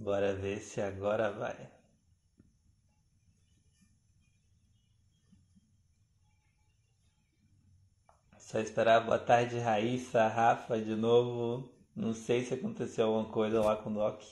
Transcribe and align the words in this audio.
Bora 0.00 0.34
ver 0.34 0.60
se 0.60 0.80
agora 0.80 1.30
vai. 1.30 1.68
Só 8.38 8.58
esperar 8.60 9.00
boa 9.04 9.18
tarde, 9.18 9.58
Raíssa, 9.58 10.26
Rafa, 10.26 10.80
de 10.80 10.96
novo. 10.96 11.70
Não 11.94 12.14
sei 12.14 12.42
se 12.44 12.54
aconteceu 12.54 13.08
alguma 13.08 13.30
coisa 13.30 13.60
lá 13.60 13.76
com 13.76 13.90
o 13.90 13.94
Doc. 13.94 14.22
O 14.22 14.26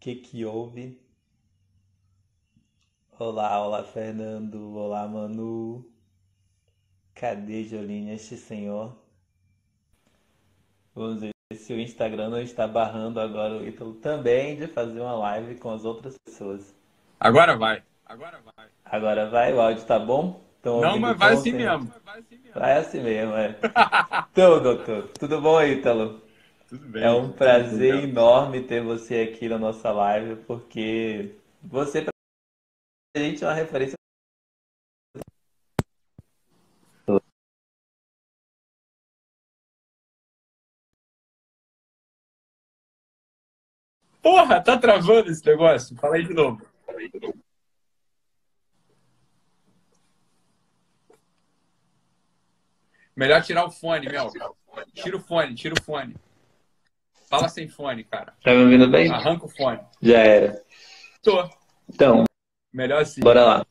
que 0.00 0.14
que 0.16 0.44
houve? 0.46 0.98
Olá, 3.18 3.62
olá, 3.66 3.84
Fernando. 3.84 4.74
Olá, 4.74 5.06
Manu. 5.06 5.84
Cadê 7.14 7.64
Jolene, 7.64 8.12
este 8.14 8.36
senhor? 8.38 8.96
Vamos 10.94 11.20
ver 11.20 11.33
se 11.52 11.72
o 11.72 11.80
Instagram 11.80 12.30
não 12.30 12.40
está 12.40 12.66
barrando 12.66 13.20
agora 13.20 13.54
o 13.54 13.66
Ítalo 13.66 13.94
também 13.94 14.56
de 14.56 14.66
fazer 14.66 15.00
uma 15.00 15.14
live 15.14 15.56
com 15.56 15.70
as 15.70 15.84
outras 15.84 16.16
pessoas. 16.24 16.74
Agora 17.20 17.56
vai. 17.56 17.82
Agora 18.06 18.40
vai. 18.56 18.66
Agora 18.84 19.30
vai, 19.30 19.52
o 19.52 19.60
áudio 19.60 19.84
tá 19.84 19.98
bom? 19.98 20.42
Tão 20.62 20.80
não, 20.80 20.98
mas 20.98 21.18
vai 21.18 21.34
assim, 21.34 21.52
mesmo. 21.52 21.92
vai 22.54 22.78
assim 22.78 23.02
mesmo. 23.02 23.34
é. 23.34 23.56
então, 24.32 24.62
doutor, 24.62 25.08
tudo 25.18 25.40
bom, 25.40 25.62
Ítalo? 25.62 26.22
Tudo 26.68 26.88
bem. 26.88 27.02
É 27.02 27.10
um 27.10 27.30
prazer 27.30 28.04
enorme 28.04 28.62
ter 28.62 28.82
você 28.82 29.20
aqui 29.20 29.48
na 29.48 29.58
nossa 29.58 29.92
live, 29.92 30.36
porque 30.46 31.34
você, 31.62 32.00
pra 32.02 32.12
gente, 33.16 33.44
é 33.44 33.46
uma 33.46 33.54
referência 33.54 33.94
Porra, 44.24 44.58
tá 44.58 44.78
travando 44.78 45.30
esse 45.30 45.44
negócio? 45.44 45.94
Fala 45.96 46.16
aí 46.16 46.26
de 46.26 46.32
novo. 46.32 46.58
Melhor 53.14 53.42
tirar 53.42 53.66
o 53.66 53.70
fone, 53.70 54.08
Mel. 54.08 54.30
Tira 54.94 55.16
o 55.18 55.20
fone, 55.20 55.54
tira 55.54 55.74
o 55.78 55.82
fone. 55.82 56.16
Fala 57.28 57.48
sem 57.48 57.68
fone, 57.68 58.02
cara. 58.04 58.32
Tá 58.42 58.52
me 58.52 58.64
ouvindo 58.64 58.88
bem? 58.88 59.10
Arranca 59.12 59.44
o 59.44 59.48
fone. 59.48 59.80
Já 60.00 60.18
era. 60.20 60.62
Tô. 61.22 61.48
Então. 61.88 62.24
Melhor 62.72 63.02
assim. 63.02 63.20
Bora 63.20 63.44
lá. 63.44 63.66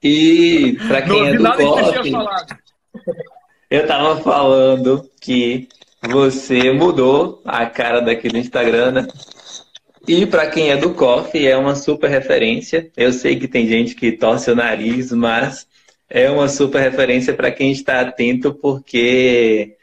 E 0.00 0.78
pra 0.86 1.02
quem 1.02 1.08
Não 1.10 1.26
é 1.26 1.36
do 1.36 1.42
nada 1.42 2.02
que 2.02 2.10
falado. 2.12 2.58
eu 3.68 3.86
tava 3.86 4.22
falando 4.22 5.10
que 5.20 5.68
você 6.02 6.72
mudou 6.72 7.42
a 7.44 7.66
cara 7.66 8.00
daqui 8.00 8.28
do 8.28 8.38
Instagram, 8.38 8.90
né? 8.92 9.06
E 10.06 10.24
para 10.24 10.46
quem 10.48 10.70
é 10.70 10.76
do 10.76 10.94
COF, 10.94 11.46
é 11.46 11.56
uma 11.56 11.74
super 11.74 12.08
referência. 12.08 12.90
Eu 12.96 13.12
sei 13.12 13.36
que 13.36 13.48
tem 13.48 13.66
gente 13.66 13.94
que 13.94 14.12
torce 14.12 14.50
o 14.50 14.54
nariz, 14.54 15.10
mas 15.10 15.66
é 16.08 16.30
uma 16.30 16.48
super 16.48 16.80
referência 16.80 17.34
para 17.34 17.50
quem 17.50 17.72
está 17.72 18.00
atento, 18.00 18.54
porque 18.54 19.76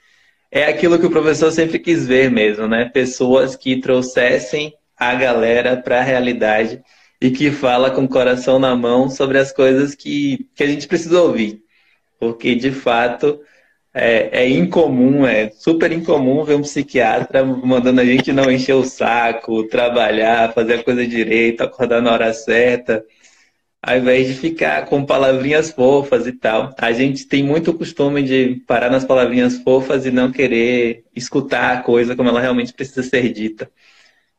é 0.49 0.65
aquilo 0.65 0.97
que 0.97 1.05
o 1.05 1.11
professor 1.11 1.51
sempre 1.51 1.77
quis 1.79 2.05
ver 2.05 2.31
mesmo, 2.31 2.67
né? 2.67 2.85
Pessoas 2.85 3.55
que 3.55 3.81
trouxessem 3.81 4.73
a 4.97 5.13
galera 5.15 5.75
para 5.75 5.99
a 5.99 6.03
realidade 6.03 6.81
e 7.19 7.31
que 7.31 7.51
fala 7.51 7.91
com 7.91 8.03
o 8.03 8.09
coração 8.09 8.59
na 8.59 8.75
mão 8.75 9.09
sobre 9.09 9.37
as 9.39 9.51
coisas 9.51 9.93
que, 9.95 10.47
que 10.55 10.63
a 10.63 10.67
gente 10.67 10.87
precisa 10.87 11.21
ouvir. 11.21 11.61
Porque, 12.19 12.55
de 12.55 12.71
fato, 12.71 13.41
é, 13.93 14.41
é, 14.43 14.49
incomum, 14.49 15.25
é 15.25 15.51
super 15.51 15.91
incomum 15.91 16.43
ver 16.43 16.55
um 16.55 16.61
psiquiatra 16.61 17.45
mandando 17.45 18.01
a 18.01 18.05
gente 18.05 18.33
não 18.33 18.49
encher 18.49 18.73
o 18.73 18.83
saco, 18.83 19.67
trabalhar, 19.67 20.51
fazer 20.53 20.75
a 20.75 20.83
coisa 20.83 21.05
direito, 21.05 21.61
acordar 21.61 22.01
na 22.01 22.11
hora 22.11 22.33
certa, 22.33 23.05
ao 23.81 23.97
invés 23.97 24.27
de 24.27 24.33
ficar 24.33 24.85
com 24.85 25.05
palavrinhas 25.05 25.71
fofas 25.71 26.25
e 26.25 26.31
tal. 26.31 26.73
A 26.79 26.91
gente 26.91 27.27
tem 27.27 27.43
muito 27.43 27.73
costume 27.73 28.23
de 28.23 28.63
parar 28.65 28.89
nas 28.89 29.05
palavrinhas 29.05 29.57
fofas 29.59 30.05
e 30.05 30.11
não 30.11 30.31
querer 30.31 31.03
escutar 31.15 31.77
a 31.77 31.81
coisa 31.83 32.15
como 32.15 32.29
ela 32.29 32.41
realmente 32.41 32.73
precisa 32.73 33.03
ser 33.03 33.31
dita, 33.31 33.69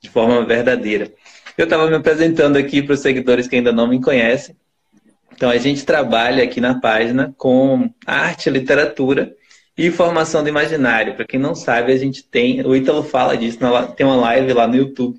de 0.00 0.10
forma 0.10 0.44
verdadeira. 0.44 1.12
Eu 1.56 1.64
estava 1.64 1.88
me 1.88 1.94
apresentando 1.94 2.56
aqui 2.56 2.82
para 2.82 2.94
os 2.94 3.00
seguidores 3.00 3.46
que 3.46 3.54
ainda 3.54 3.70
não 3.70 3.86
me 3.86 4.00
conhecem. 4.00 4.56
Então, 5.32 5.50
a 5.50 5.58
gente 5.58 5.84
trabalha 5.84 6.42
aqui 6.42 6.60
na 6.60 6.80
página 6.80 7.32
com 7.36 7.88
arte 8.06 8.48
e 8.48 8.52
literatura 8.52 9.34
e 9.76 9.90
formação 9.90 10.42
do 10.42 10.48
imaginário. 10.48 11.14
Para 11.14 11.26
quem 11.26 11.38
não 11.38 11.54
sabe, 11.54 11.92
a 11.92 11.96
gente 11.96 12.22
tem, 12.22 12.64
o 12.64 12.74
Ítalo 12.74 13.02
fala 13.02 13.36
disso, 13.36 13.58
tem 13.96 14.06
uma 14.06 14.16
live 14.16 14.52
lá 14.52 14.66
no 14.66 14.76
YouTube, 14.76 15.18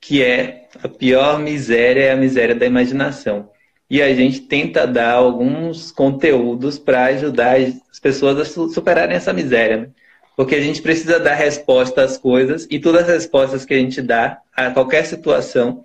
que 0.00 0.22
é 0.22 0.68
a 0.82 0.88
pior 0.88 1.38
miséria 1.38 2.04
é 2.04 2.12
a 2.12 2.16
miséria 2.16 2.54
da 2.54 2.66
imaginação. 2.66 3.50
E 3.88 4.00
a 4.00 4.14
gente 4.14 4.42
tenta 4.42 4.86
dar 4.86 5.14
alguns 5.14 5.90
conteúdos 5.90 6.78
para 6.78 7.06
ajudar 7.06 7.56
as 7.56 7.98
pessoas 7.98 8.38
a 8.38 8.68
superarem 8.68 9.16
essa 9.16 9.32
miséria. 9.32 9.76
Né? 9.78 9.88
Porque 10.36 10.54
a 10.54 10.60
gente 10.60 10.80
precisa 10.80 11.18
dar 11.18 11.34
resposta 11.34 12.02
às 12.02 12.16
coisas 12.16 12.68
e 12.70 12.78
todas 12.78 13.02
as 13.02 13.08
respostas 13.08 13.64
que 13.64 13.74
a 13.74 13.78
gente 13.78 14.00
dá 14.00 14.40
a 14.54 14.70
qualquer 14.70 15.04
situação 15.04 15.82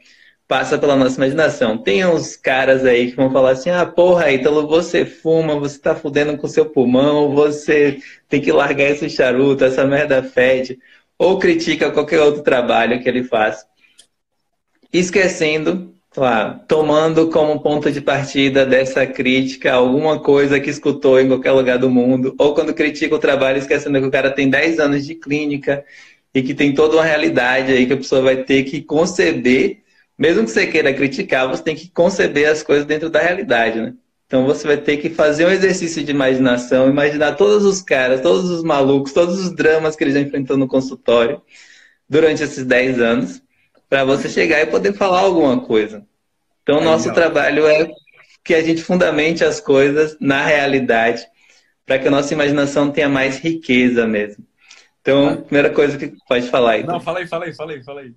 passa 0.48 0.78
pela 0.78 0.96
nossa 0.96 1.16
imaginação. 1.18 1.78
Tem 1.78 2.06
uns 2.06 2.36
caras 2.36 2.86
aí 2.86 3.12
que 3.12 3.18
vão 3.18 3.32
falar 3.32 3.52
assim: 3.52 3.70
ah, 3.70 3.86
porra, 3.86 4.32
Ítalo, 4.32 4.68
você 4.68 5.06
fuma, 5.06 5.60
você 5.60 5.80
tá 5.80 5.96
fudendo 5.96 6.38
com 6.38 6.48
seu 6.48 6.66
pulmão, 6.66 7.34
você 7.34 8.00
tem 8.30 8.42
que 8.42 8.52
largar 8.52 8.92
esse 8.92 9.10
charuto, 9.10 9.64
essa 9.66 9.86
merda 9.86 10.24
fede. 10.24 10.80
Ou 11.18 11.40
critica 11.40 11.92
qualquer 11.92 12.22
outro 12.22 12.44
trabalho 12.44 13.02
que 13.02 13.08
ele 13.08 13.24
faz. 13.24 13.66
Esquecendo, 14.92 15.94
lá, 16.16 16.54
tomando 16.68 17.30
como 17.30 17.62
ponto 17.62 17.92
de 17.92 18.02
partida 18.02 18.66
dessa 18.66 19.06
crítica 19.06 19.74
alguma 19.74 20.20
coisa 20.20 20.60
que 20.60 20.70
escutou 20.70 21.20
em 21.20 21.28
qualquer 21.28 21.52
lugar 21.52 21.78
do 21.78 21.90
mundo. 21.90 22.36
Ou 22.38 22.54
quando 22.54 22.74
critica 22.74 23.16
o 23.16 23.20
trabalho, 23.20 23.58
esquecendo 23.58 24.00
que 24.00 24.08
o 24.08 24.12
cara 24.12 24.32
tem 24.32 24.50
10 24.50 24.80
anos 24.80 25.06
de 25.06 25.16
clínica 25.16 25.86
e 26.34 26.42
que 26.44 26.54
tem 26.54 26.74
toda 26.74 26.98
uma 26.98 27.04
realidade 27.04 27.72
aí 27.72 27.86
que 27.86 27.94
a 27.94 27.98
pessoa 27.98 28.22
vai 28.22 28.44
ter 28.44 28.64
que 28.64 28.82
conceber 28.82 29.85
mesmo 30.18 30.44
que 30.44 30.52
você 30.52 30.68
queira 30.68 30.94
criticar, 30.94 31.48
você 31.48 31.64
tem 31.64 31.76
que 31.76 31.90
conceber 31.90 32.50
as 32.50 32.64
coisas 32.64 32.86
dentro 32.86 33.10
da 33.10 33.22
realidade, 33.22 33.80
né? 33.82 33.94
Então 34.28 34.46
você 34.46 34.66
vai 34.66 34.78
ter 34.78 34.98
que 34.98 35.10
fazer 35.10 35.46
um 35.46 35.52
exercício 35.52 36.04
de 36.04 36.12
imaginação, 36.12 36.90
imaginar 36.90 37.36
todos 37.36 37.64
os 37.64 37.82
caras, 37.82 38.22
todos 38.22 38.50
os 38.50 38.64
malucos, 38.64 39.14
todos 39.14 39.40
os 39.40 39.56
dramas 39.56 39.96
que 39.96 40.04
ele 40.04 40.12
já 40.12 40.20
enfrentou 40.20 40.58
no 40.58 40.68
consultório 40.68 41.42
durante 42.10 42.44
esses 42.44 42.66
10 42.66 43.00
anos, 43.00 43.42
para 43.90 44.04
você 44.04 44.28
chegar 44.28 44.62
e 44.62 44.66
poder 44.66 44.94
falar 44.94 45.20
alguma 45.20 45.60
coisa. 45.60 46.06
Então, 46.64 46.82
nosso 46.82 47.14
trabalho 47.14 47.68
é 47.68 47.88
que 48.44 48.56
a 48.56 48.62
gente 48.64 48.84
fundamente 48.84 49.44
as 49.44 49.60
coisas 49.60 50.18
na 50.20 50.44
realidade, 50.44 51.26
para 51.86 52.00
que 52.00 52.08
a 52.08 52.12
nossa 52.12 52.34
imaginação 52.34 52.92
tenha 52.92 53.08
mais 53.08 53.38
riqueza 53.38 54.08
mesmo. 54.08 54.44
Então, 55.02 55.44
primeira 55.44 55.70
coisa 55.70 55.98
que 55.98 56.14
pode 56.28 56.50
falar 56.50 56.72
aí. 56.72 56.84
Não, 56.84 57.00
fala 57.00 57.20
aí, 57.20 57.28
fala 57.28 57.46
aí, 57.46 57.54
fala 57.54 57.72
aí, 57.74 57.84
fala 57.84 58.02
aí. 58.02 58.14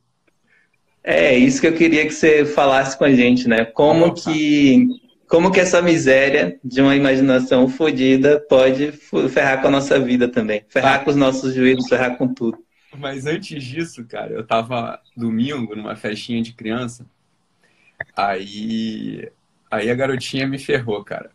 É 1.10 1.34
isso 1.34 1.58
que 1.58 1.66
eu 1.66 1.74
queria 1.74 2.04
que 2.04 2.12
você 2.12 2.44
falasse 2.44 2.94
com 2.98 3.04
a 3.04 3.10
gente, 3.10 3.48
né? 3.48 3.64
Como 3.64 4.12
que 4.12 4.86
como 5.26 5.50
que 5.50 5.58
essa 5.58 5.80
miséria 5.80 6.60
de 6.62 6.82
uma 6.82 6.94
imaginação 6.94 7.66
fodida 7.66 8.44
pode 8.46 8.92
ferrar 8.92 9.62
com 9.62 9.69
a 9.69 9.70
nossa 9.70 9.98
vida 9.98 10.28
também, 10.28 10.66
ferrar 10.69 10.96
ah. 10.96 10.98
com 10.98 11.08
os 11.08 11.16
nossos 11.16 11.54
juízos, 11.54 11.88
ferrar 11.88 12.19
com 12.19 12.28
tudo. 12.28 12.58
Mas 12.94 13.24
antes 13.24 13.64
disso, 13.64 14.04
cara, 14.04 14.34
eu 14.34 14.46
tava 14.46 15.00
domingo 15.16 15.74
numa 15.74 15.96
festinha 15.96 16.42
de 16.42 16.52
criança, 16.52 17.06
aí 18.14 19.30
aí 19.70 19.90
a 19.90 19.94
garotinha 19.94 20.46
me 20.46 20.58
ferrou, 20.58 21.02
cara. 21.02 21.30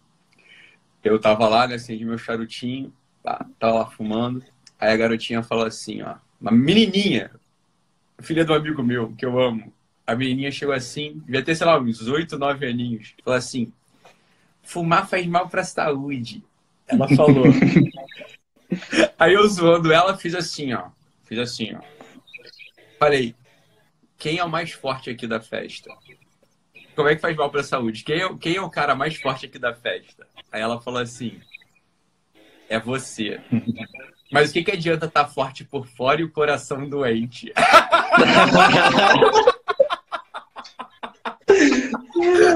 Eu 1.03 1.19
tava 1.19 1.47
lá, 1.47 1.67
né, 1.67 1.75
acendi 1.75 2.05
meu 2.05 2.19
charutinho, 2.19 2.93
tá, 3.23 3.43
tava 3.57 3.79
lá 3.79 3.85
fumando, 3.87 4.43
aí 4.79 4.93
a 4.93 4.97
garotinha 4.97 5.41
falou 5.41 5.65
assim, 5.65 6.03
ó, 6.03 6.13
uma 6.39 6.51
menininha, 6.51 7.31
filha 8.23 8.45
do 8.45 8.53
amigo 8.53 8.81
meu, 8.81 9.13
que 9.13 9.25
eu 9.25 9.39
amo. 9.39 9.73
A 10.05 10.15
menininha 10.15 10.51
chegou 10.51 10.73
assim, 10.73 11.21
devia 11.25 11.43
ter, 11.43 11.55
sei 11.55 11.65
lá, 11.65 11.79
uns 11.79 12.07
8, 12.07 12.37
9 12.37 12.67
aninhos. 12.67 13.13
Falou 13.23 13.37
assim: 13.37 13.71
fumar 14.63 15.07
faz 15.07 15.25
mal 15.27 15.47
pra 15.47 15.63
saúde. 15.63 16.43
Ela 16.87 17.07
falou. 17.09 17.45
Aí 19.19 19.33
eu 19.33 19.47
zoando 19.47 19.93
ela, 19.93 20.17
fiz 20.17 20.33
assim, 20.35 20.73
ó. 20.73 20.89
Fiz 21.23 21.39
assim, 21.39 21.75
ó. 21.75 21.81
Falei: 22.99 23.35
quem 24.17 24.37
é 24.37 24.43
o 24.43 24.49
mais 24.49 24.71
forte 24.71 25.09
aqui 25.09 25.27
da 25.27 25.39
festa? 25.39 25.89
Como 26.95 27.07
é 27.07 27.15
que 27.15 27.21
faz 27.21 27.35
mal 27.35 27.49
pra 27.49 27.63
saúde? 27.63 28.03
Quem 28.03 28.21
é, 28.21 28.37
quem 28.37 28.55
é 28.55 28.61
o 28.61 28.69
cara 28.69 28.95
mais 28.95 29.15
forte 29.15 29.45
aqui 29.45 29.57
da 29.57 29.73
festa? 29.73 30.27
Aí 30.51 30.61
ela 30.61 30.81
falou 30.81 31.01
assim: 31.01 31.39
é 32.69 32.79
você. 32.79 33.39
Mas 34.33 34.49
o 34.49 34.53
que, 34.53 34.63
que 34.63 34.71
adianta 34.71 35.05
estar 35.05 35.25
tá 35.25 35.29
forte 35.29 35.63
por 35.63 35.85
fora 35.85 36.19
e 36.19 36.23
o 36.23 36.31
coração 36.31 36.89
doente? 36.89 37.53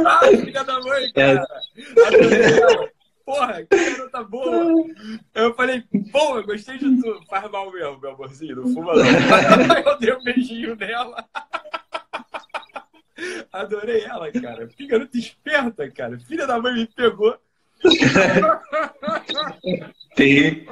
ah, 0.05 0.21
filha 0.27 0.63
da 0.63 0.81
mãe, 0.81 1.11
cara! 1.13 1.45
porra, 3.23 3.63
que 3.63 3.91
garota 3.91 4.23
boa. 4.23 4.73
Eu 5.35 5.53
falei, 5.53 5.83
porra, 6.11 6.41
gostei 6.41 6.79
de 6.79 7.01
tudo. 7.01 7.23
Faz 7.29 7.49
mal 7.51 7.71
mesmo, 7.71 7.99
meu 7.99 8.11
amorzinho, 8.11 8.55
não 8.55 8.73
fuma 8.73 8.95
não. 8.95 9.05
Eu 9.85 9.99
dei 9.99 10.13
um 10.13 10.23
beijinho 10.23 10.75
nela. 10.75 11.23
Adorei 13.51 14.03
ela, 14.03 14.31
cara. 14.31 14.65
Que 14.67 14.87
garota 14.87 15.15
esperta, 15.17 15.91
cara. 15.91 16.17
Filha 16.19 16.47
da 16.47 16.59
mãe 16.59 16.73
me 16.73 16.87
pegou. 16.87 17.37
Tem. 20.15 20.65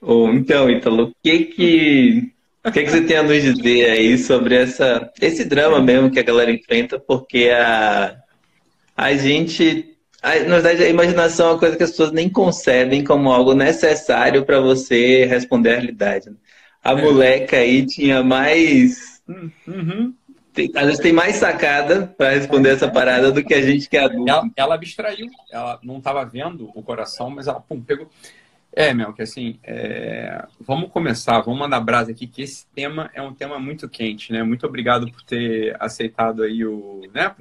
Oh, 0.00 0.28
então, 0.30 0.70
Ítalo, 0.70 1.04
o 1.04 1.12
que 1.22 1.44
que 1.44 2.32
o 2.62 2.70
que, 2.70 2.84
que 2.84 2.90
você 2.90 3.00
tem 3.02 3.16
a 3.16 3.22
nos 3.22 3.42
dizer 3.42 3.90
aí 3.90 4.18
sobre 4.18 4.54
essa, 4.54 5.10
esse 5.20 5.44
drama 5.46 5.80
mesmo 5.80 6.10
que 6.10 6.20
a 6.20 6.22
galera 6.22 6.50
enfrenta? 6.50 6.98
Porque 6.98 7.48
a, 7.48 8.16
a 8.94 9.14
gente. 9.14 9.96
A, 10.22 10.38
na 10.40 10.56
verdade, 10.56 10.84
a 10.84 10.88
imaginação 10.88 11.46
é 11.46 11.52
uma 11.52 11.58
coisa 11.58 11.76
que 11.76 11.82
as 11.82 11.90
pessoas 11.90 12.12
nem 12.12 12.28
concebem 12.28 13.02
como 13.02 13.32
algo 13.32 13.54
necessário 13.54 14.44
para 14.44 14.60
você 14.60 15.24
responder 15.24 15.70
à 15.70 15.72
realidade. 15.76 16.28
Né? 16.28 16.36
A 16.84 16.92
é. 16.92 17.02
moleca 17.02 17.56
aí 17.56 17.86
tinha 17.86 18.22
mais. 18.22 19.22
Uhum. 19.66 20.12
Tem, 20.52 20.70
às 20.74 20.84
vezes 20.84 21.00
tem 21.00 21.12
mais 21.12 21.36
sacada 21.36 22.12
para 22.18 22.30
responder 22.30 22.70
essa 22.70 22.88
parada 22.88 23.32
do 23.32 23.42
que 23.42 23.54
a 23.54 23.62
gente 23.62 23.88
que 23.88 23.96
é 23.96 24.04
adulto. 24.04 24.28
Ela, 24.28 24.50
ela 24.54 24.74
abstraiu, 24.74 25.28
ela 25.50 25.78
não 25.82 25.96
estava 25.96 26.22
vendo 26.26 26.70
o 26.74 26.82
coração, 26.82 27.30
mas 27.30 27.46
ela 27.46 27.60
pum, 27.60 27.80
pegou. 27.80 28.10
É, 28.72 28.94
Mel, 28.94 29.12
que 29.12 29.22
assim, 29.22 29.58
é... 29.64 30.46
vamos 30.60 30.90
começar, 30.90 31.40
vamos 31.40 31.58
mandar 31.58 31.80
brasa 31.80 32.12
aqui, 32.12 32.26
que 32.26 32.42
esse 32.42 32.66
tema 32.68 33.10
é 33.12 33.20
um 33.20 33.34
tema 33.34 33.58
muito 33.58 33.88
quente, 33.88 34.32
né? 34.32 34.42
Muito 34.42 34.66
obrigado 34.66 35.10
por 35.10 35.22
ter 35.22 35.76
aceitado 35.80 36.42
aí 36.42 36.64
o, 36.64 37.02
né, 37.12 37.34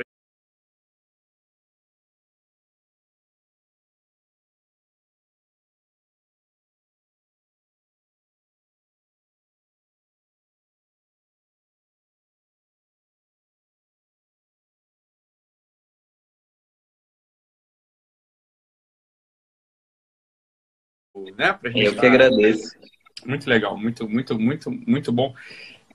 né? 21.37 21.53
Pra 21.53 21.69
gente 21.71 21.85
Eu 21.85 21.95
que 21.95 22.05
agradeço. 22.05 22.77
Muito 23.25 23.49
legal, 23.49 23.77
muito, 23.77 24.07
muito, 24.07 24.39
muito, 24.39 24.71
muito 24.71 25.11
bom. 25.11 25.33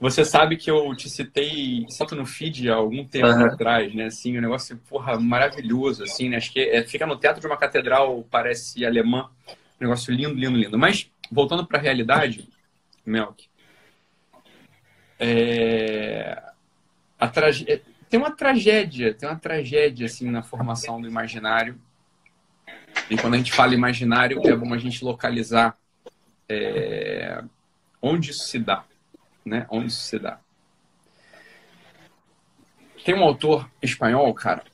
Você 0.01 0.25
sabe 0.25 0.57
que 0.57 0.71
eu 0.71 0.95
te 0.95 1.09
citei 1.09 1.87
solto 1.89 2.15
no 2.15 2.27
feed 2.27 2.69
há 2.69 2.75
algum 2.75 3.07
tempo 3.07 3.27
uhum. 3.27 3.47
atrás, 3.47 3.95
né? 3.95 4.07
Assim, 4.07 4.37
um 4.37 4.41
negócio, 4.41 4.77
porra, 4.89 5.19
maravilhoso, 5.19 6.03
assim, 6.03 6.29
né? 6.29 6.37
Acho 6.37 6.53
que 6.53 6.61
é, 6.61 6.83
fica 6.85 7.07
no 7.07 7.17
teto 7.17 7.41
de 7.41 7.47
uma 7.47 7.57
catedral, 7.57 8.27
parece 8.31 8.85
alemã. 8.85 9.31
Um 9.81 9.85
negócio 9.85 10.13
lindo, 10.13 10.35
lindo, 10.35 10.59
lindo. 10.59 10.79
Mas, 10.79 11.11
voltando 11.31 11.67
para 11.67 11.79
a 11.79 11.83
realidade, 11.83 12.49
Melk, 13.07 13.47
é... 15.19 16.43
a 17.19 17.29
trage... 17.29 17.65
É, 17.69 17.81
tem 18.11 18.21
uma 18.21 18.31
tragédia, 18.31 19.15
tem 19.15 19.29
uma 19.29 19.39
tragédia, 19.39 20.07
assim, 20.07 20.31
na 20.31 20.43
formação 20.43 21.01
do 21.01 21.09
imaginário 21.09 21.81
e 23.11 23.17
quando 23.17 23.35
a 23.35 23.37
gente 23.37 23.53
fala 23.53 23.75
imaginário, 23.75 24.41
é 24.45 24.57
bom 24.57 24.73
a 24.73 24.79
gente 24.79 25.05
localizar 25.05 25.77
é, 26.49 27.43
onde 28.01 28.31
isso 28.31 28.47
se 28.47 28.59
dá. 28.59 28.85
Né? 29.45 29.67
Onde 29.71 29.89
isso 29.89 30.01
se 30.03 30.19
dá. 30.19 30.39
Tem 33.05 33.15
um 33.15 33.23
autor 33.23 33.71
espanhol, 33.83 34.33
cara, 34.33 34.65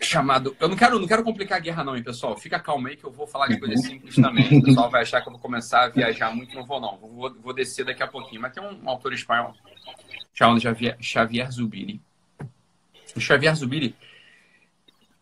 chamado. 0.00 0.56
Eu 0.58 0.68
não 0.68 0.76
quero, 0.76 0.98
não 0.98 1.06
quero 1.06 1.22
complicar 1.22 1.58
a 1.58 1.60
guerra, 1.60 1.84
não, 1.84 1.96
hein, 1.96 2.02
pessoal. 2.02 2.36
Fica 2.36 2.58
calmo 2.58 2.88
aí 2.88 2.96
que 2.96 3.04
eu 3.04 3.12
vou 3.12 3.26
falar 3.26 3.48
de 3.48 3.58
coisas 3.58 3.80
simples 3.82 4.16
também. 4.16 4.58
O 4.58 4.62
pessoal 4.62 4.90
vai 4.90 5.02
achar 5.02 5.20
que 5.20 5.28
eu 5.28 5.32
vou 5.32 5.40
começar 5.40 5.84
a 5.84 5.88
viajar 5.88 6.34
muito, 6.34 6.54
não 6.54 6.64
vou, 6.64 6.80
não. 6.80 6.96
Vou, 6.98 7.34
vou 7.40 7.52
descer 7.52 7.84
daqui 7.84 8.02
a 8.02 8.08
pouquinho. 8.08 8.40
Mas 8.40 8.52
tem 8.52 8.62
um, 8.62 8.88
autor 8.88 9.12
espanhol 9.12 9.54
chamado 10.34 10.60
Xavier, 10.60 10.96
Xavier 11.00 11.50
Zubiri. 11.50 12.00
O 13.16 13.20
Xavier 13.20 13.54
Zubiri 13.54 13.96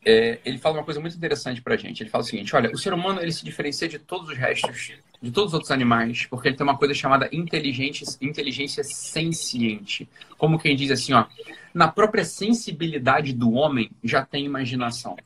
é, 0.07 0.39
ele 0.45 0.57
fala 0.57 0.79
uma 0.79 0.85
coisa 0.85 1.01
muito 1.01 1.17
interessante 1.17 1.61
para 1.61 1.75
a 1.75 1.77
gente. 1.77 2.01
Ele 2.01 2.09
fala 2.09 2.23
o 2.23 2.27
seguinte: 2.27 2.55
olha, 2.55 2.71
o 2.71 2.79
ser 2.79 2.95
humano 2.95 3.21
ele 3.21 3.33
se 3.33 3.45
diferencia 3.45 3.89
de 3.89 3.99
todos 3.99 4.31
os 4.31 4.39
restos, 4.39 4.93
de 5.21 5.33
todos 5.33 5.49
os 5.49 5.55
outros 5.55 5.73
animais, 5.73 6.27
porque 6.27 6.47
ele 6.47 6.57
tem 6.57 6.65
uma 6.65 6.79
coisa 6.79 6.95
chamada 6.95 7.29
inteligência, 7.33 8.07
inteligência 8.23 8.85
senciente. 8.85 10.09
Como 10.39 10.61
quem 10.61 10.77
diz 10.77 10.93
assim, 10.93 11.13
ó, 11.13 11.27
na 11.75 11.89
própria 11.89 12.25
sensibilidade 12.25 13.33
do 13.33 13.53
homem 13.53 13.91
já 14.05 14.25
tem 14.25 14.45
imaginação 14.45 15.17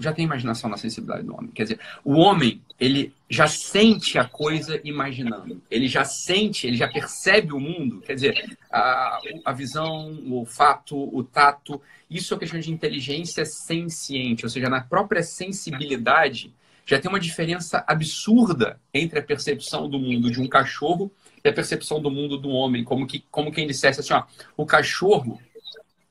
já 0.00 0.12
tem 0.12 0.24
imaginação 0.24 0.70
na 0.70 0.76
sensibilidade 0.76 1.26
do 1.26 1.34
homem. 1.34 1.50
Quer 1.50 1.64
dizer, 1.64 1.80
o 2.04 2.12
homem, 2.12 2.62
ele 2.78 3.12
já 3.28 3.46
sente 3.46 4.18
a 4.18 4.24
coisa 4.24 4.80
imaginando. 4.82 5.62
Ele 5.70 5.86
já 5.86 6.04
sente, 6.04 6.66
ele 6.66 6.76
já 6.76 6.88
percebe 6.88 7.52
o 7.52 7.60
mundo. 7.60 8.00
Quer 8.00 8.14
dizer, 8.14 8.58
a, 8.70 9.20
a 9.44 9.52
visão, 9.52 10.12
o 10.26 10.36
olfato, 10.36 10.96
o 10.96 11.22
tato. 11.22 11.80
Isso 12.10 12.34
é 12.34 12.38
questão 12.38 12.58
de 12.58 12.72
inteligência 12.72 13.44
senciente. 13.44 14.46
Ou 14.46 14.50
seja, 14.50 14.70
na 14.70 14.80
própria 14.80 15.22
sensibilidade, 15.22 16.54
já 16.86 16.98
tem 16.98 17.10
uma 17.10 17.20
diferença 17.20 17.84
absurda 17.86 18.80
entre 18.94 19.18
a 19.18 19.22
percepção 19.22 19.90
do 19.90 19.98
mundo 19.98 20.30
de 20.30 20.40
um 20.40 20.48
cachorro 20.48 21.12
e 21.44 21.48
a 21.48 21.52
percepção 21.52 22.00
do 22.00 22.10
mundo 22.10 22.38
do 22.38 22.48
homem. 22.48 22.82
Como, 22.82 23.06
que, 23.06 23.22
como 23.30 23.52
quem 23.52 23.66
dissesse 23.66 24.00
assim, 24.00 24.14
ó, 24.14 24.24
o 24.56 24.64
cachorro, 24.64 25.38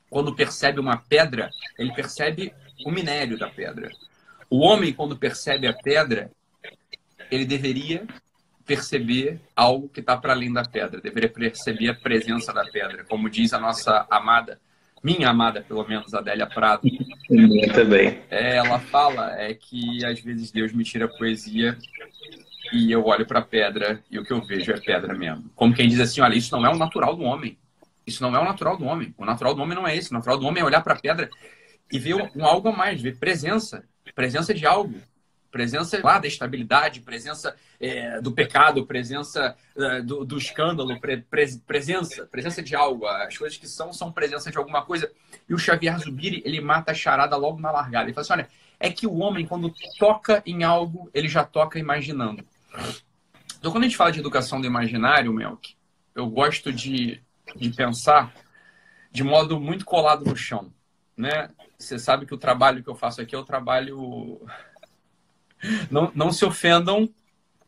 quando 0.08 0.36
percebe 0.36 0.78
uma 0.78 0.96
pedra, 0.96 1.50
ele 1.76 1.92
percebe 1.92 2.54
o 2.86 2.92
minério 2.92 3.36
da 3.36 3.48
pedra. 3.48 3.90
O 4.48 4.60
homem, 4.60 4.92
quando 4.92 5.18
percebe 5.18 5.66
a 5.66 5.72
pedra, 5.72 6.30
ele 7.30 7.44
deveria 7.44 8.06
perceber 8.66 9.40
algo 9.56 9.88
que 9.88 10.00
está 10.00 10.16
para 10.16 10.32
além 10.32 10.52
da 10.52 10.62
pedra, 10.62 11.00
deveria 11.00 11.30
perceber 11.30 11.88
a 11.88 11.94
presença 11.94 12.52
da 12.52 12.64
pedra, 12.64 13.04
como 13.04 13.30
diz 13.30 13.54
a 13.54 13.58
nossa 13.58 14.06
amada, 14.10 14.60
minha 15.02 15.30
amada, 15.30 15.62
pelo 15.62 15.86
menos, 15.86 16.12
Adélia 16.12 16.46
Prado. 16.46 16.82
Minha 17.30 17.72
também. 17.72 18.18
É, 18.30 18.56
ela 18.56 18.78
fala 18.78 19.32
é 19.40 19.54
que 19.54 20.04
às 20.04 20.20
vezes 20.20 20.50
Deus 20.50 20.72
me 20.72 20.84
tira 20.84 21.06
a 21.06 21.08
poesia 21.08 21.78
e 22.72 22.90
eu 22.90 23.04
olho 23.06 23.26
para 23.26 23.38
a 23.38 23.42
pedra 23.42 24.02
e 24.10 24.18
o 24.18 24.24
que 24.24 24.32
eu 24.32 24.40
vejo 24.42 24.72
é 24.72 24.80
pedra 24.80 25.14
mesmo. 25.14 25.50
Como 25.54 25.74
quem 25.74 25.88
diz 25.88 26.00
assim, 26.00 26.20
olha, 26.20 26.34
isso 26.34 26.54
não 26.54 26.66
é 26.66 26.70
o 26.70 26.76
natural 26.76 27.14
do 27.14 27.22
homem. 27.22 27.56
Isso 28.06 28.22
não 28.22 28.34
é 28.34 28.40
o 28.40 28.44
natural 28.44 28.76
do 28.76 28.84
homem. 28.84 29.14
O 29.16 29.24
natural 29.24 29.54
do 29.54 29.62
homem 29.62 29.76
não 29.76 29.86
é 29.86 29.96
esse. 29.96 30.10
O 30.10 30.14
natural 30.14 30.38
do 30.38 30.46
homem 30.46 30.62
é 30.62 30.66
olhar 30.66 30.82
para 30.82 30.94
a 30.94 30.98
pedra 30.98 31.30
e 31.90 31.98
ver 31.98 32.14
um, 32.14 32.44
algo 32.44 32.68
a 32.68 32.72
mais, 32.72 33.00
ver 33.00 33.16
presença, 33.18 33.84
presença 34.14 34.52
de 34.52 34.66
algo, 34.66 34.94
presença 35.50 36.00
lá 36.02 36.18
da 36.18 36.26
estabilidade, 36.26 37.00
presença 37.00 37.56
é, 37.80 38.20
do 38.20 38.32
pecado, 38.32 38.86
presença 38.86 39.56
é, 39.76 40.02
do, 40.02 40.24
do, 40.24 40.38
escândalo, 40.38 41.00
pre, 41.00 41.18
pre, 41.18 41.56
presença, 41.66 42.26
presença 42.26 42.62
de 42.62 42.74
algo. 42.74 43.06
As 43.06 43.36
coisas 43.36 43.58
que 43.58 43.66
são, 43.66 43.92
são 43.92 44.12
presença 44.12 44.50
de 44.50 44.58
alguma 44.58 44.84
coisa. 44.84 45.10
E 45.48 45.54
o 45.54 45.58
Xavier 45.58 45.98
Zubiri, 45.98 46.42
ele 46.44 46.60
mata 46.60 46.92
a 46.92 46.94
charada 46.94 47.36
logo 47.36 47.60
na 47.60 47.70
largada. 47.70 48.06
Ele 48.06 48.14
fala 48.14 48.22
assim, 48.22 48.32
olha, 48.32 48.48
é 48.78 48.90
que 48.90 49.06
o 49.06 49.16
homem, 49.18 49.46
quando 49.46 49.72
toca 49.98 50.42
em 50.46 50.64
algo, 50.64 51.10
ele 51.12 51.28
já 51.28 51.44
toca 51.44 51.78
imaginando. 51.78 52.44
Então, 53.58 53.72
quando 53.72 53.84
a 53.84 53.86
gente 53.86 53.96
fala 53.96 54.12
de 54.12 54.20
educação 54.20 54.60
do 54.60 54.66
imaginário, 54.66 55.32
Melk, 55.32 55.74
eu 56.14 56.28
gosto 56.28 56.72
de, 56.72 57.20
de 57.56 57.70
pensar 57.70 58.32
de 59.10 59.24
modo 59.24 59.58
muito 59.58 59.84
colado 59.84 60.24
no 60.24 60.36
chão 60.36 60.72
né? 61.18 61.50
Você 61.76 61.98
sabe 61.98 62.24
que 62.24 62.34
o 62.34 62.38
trabalho 62.38 62.82
que 62.82 62.88
eu 62.88 62.94
faço 62.94 63.20
aqui 63.20 63.34
é 63.34 63.38
o 63.38 63.44
trabalho. 63.44 64.40
Não, 65.90 66.10
não 66.14 66.32
se 66.32 66.44
ofendam, 66.44 67.08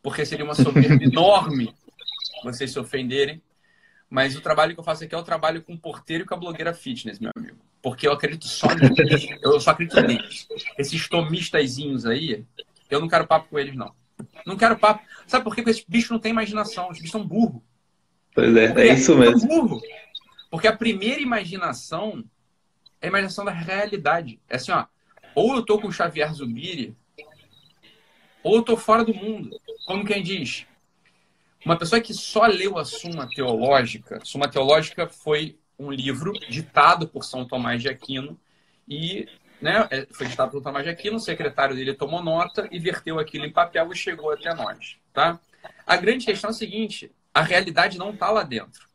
porque 0.01 0.25
seria 0.25 0.45
uma 0.45 0.55
soberba 0.55 1.01
enorme 1.03 1.73
vocês 2.43 2.71
se 2.71 2.79
ofenderem. 2.79 3.41
Mas 4.09 4.35
o 4.35 4.41
trabalho 4.41 4.73
que 4.73 4.79
eu 4.79 4.83
faço 4.83 5.03
aqui 5.03 5.15
é 5.15 5.17
o 5.17 5.23
trabalho 5.23 5.61
com 5.61 5.73
o 5.73 5.77
porteiro 5.77 6.23
e 6.23 6.27
com 6.27 6.33
a 6.33 6.37
blogueira 6.37 6.73
fitness, 6.73 7.19
meu 7.19 7.31
amigo. 7.35 7.57
Porque 7.81 8.07
eu 8.07 8.11
acredito 8.11 8.45
só 8.45 8.67
neles. 8.75 9.27
Eu 9.41 9.59
só 9.59 9.71
acredito 9.71 10.01
neles. 10.01 10.47
Esses 10.77 11.07
tomistazinhos 11.07 12.05
aí, 12.05 12.45
eu 12.89 12.99
não 12.99 13.07
quero 13.07 13.25
papo 13.25 13.47
com 13.49 13.57
eles, 13.57 13.75
não. 13.75 13.93
Não 14.45 14.57
quero 14.57 14.77
papo. 14.77 15.03
Sabe 15.25 15.43
por 15.43 15.55
quê? 15.55 15.61
Porque 15.61 15.71
esses 15.71 15.85
bichos 15.87 16.11
não 16.11 16.19
têm 16.19 16.31
imaginação. 16.31 16.89
Os 16.89 16.97
bichos 16.97 17.11
são 17.11 17.25
burros. 17.25 17.61
Pois 18.35 18.55
é, 18.55 18.87
é 18.87 18.93
isso 18.93 19.15
mesmo. 19.17 19.47
Burro. 19.47 19.81
Porque 20.49 20.67
a 20.67 20.75
primeira 20.75 21.21
imaginação 21.21 22.23
é 22.99 23.07
a 23.07 23.09
imaginação 23.09 23.45
da 23.45 23.51
realidade. 23.51 24.39
É 24.49 24.57
assim, 24.57 24.71
ó. 24.71 24.85
Ou 25.33 25.55
eu 25.55 25.63
tô 25.63 25.79
com 25.79 25.87
o 25.87 25.93
Xavier 25.93 26.33
Zubiri, 26.33 26.95
ou 28.43 28.55
eu 28.55 28.63
tô 28.63 28.75
fora 28.77 29.03
do 29.03 29.13
mundo. 29.13 29.59
Como 29.85 30.05
quem 30.05 30.21
diz? 30.23 30.65
Uma 31.65 31.77
pessoa 31.77 32.01
que 32.01 32.13
só 32.13 32.45
leu 32.45 32.77
a 32.77 32.85
Suma 32.85 33.29
Teológica, 33.29 34.19
Suma 34.23 34.47
Teológica 34.47 35.07
foi 35.07 35.59
um 35.77 35.91
livro 35.91 36.33
ditado 36.49 37.07
por 37.07 37.23
São 37.23 37.45
Tomás 37.45 37.81
de 37.81 37.89
Aquino 37.89 38.39
e 38.87 39.27
né, 39.61 39.87
é, 39.91 40.07
foi 40.11 40.27
ditado 40.27 40.51
por 40.51 40.61
Tomás 40.61 40.83
de 40.83 40.89
Aquino, 40.89 41.17
o 41.17 41.19
secretário 41.19 41.75
dele 41.75 41.93
tomou 41.93 42.23
nota 42.23 42.67
e 42.71 42.79
verteu 42.79 43.19
aquilo 43.19 43.45
em 43.45 43.51
papel 43.51 43.91
e 43.91 43.95
chegou 43.95 44.31
até 44.31 44.53
nós, 44.53 44.97
tá? 45.13 45.39
A 45.85 45.95
grande 45.97 46.25
questão 46.25 46.49
é 46.49 46.51
a 46.51 46.55
seguinte, 46.55 47.11
a 47.31 47.41
realidade 47.41 47.97
não 47.97 48.09
está 48.09 48.31
lá 48.31 48.41
dentro. 48.41 48.90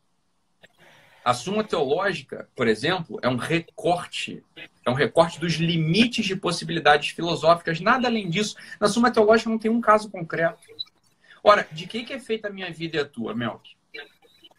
A 1.27 1.35
Suma 1.35 1.65
Teológica, 1.65 2.49
por 2.55 2.69
exemplo, 2.69 3.19
é 3.21 3.29
um 3.29 3.35
recorte, 3.35 4.45
é 4.85 4.89
um 4.89 4.95
recorte 4.95 5.41
dos 5.41 5.55
limites 5.55 6.25
de 6.25 6.37
possibilidades 6.37 7.09
filosóficas, 7.09 7.81
nada 7.81 8.07
além 8.07 8.31
disso. 8.31 8.55
Na 8.79 8.87
Suma 8.87 9.11
Teológica 9.11 9.51
não 9.51 9.59
tem 9.59 9.69
um 9.69 9.81
caso 9.81 10.09
concreto. 10.09 10.61
Ora, 11.43 11.67
de 11.73 11.89
que, 11.89 12.05
que 12.05 12.13
é 12.13 12.21
feita 12.21 12.47
a 12.47 12.51
minha 12.53 12.71
vida 12.71 12.99
e 12.99 13.01
a 13.01 13.05
tua, 13.05 13.35
Melk? 13.35 13.71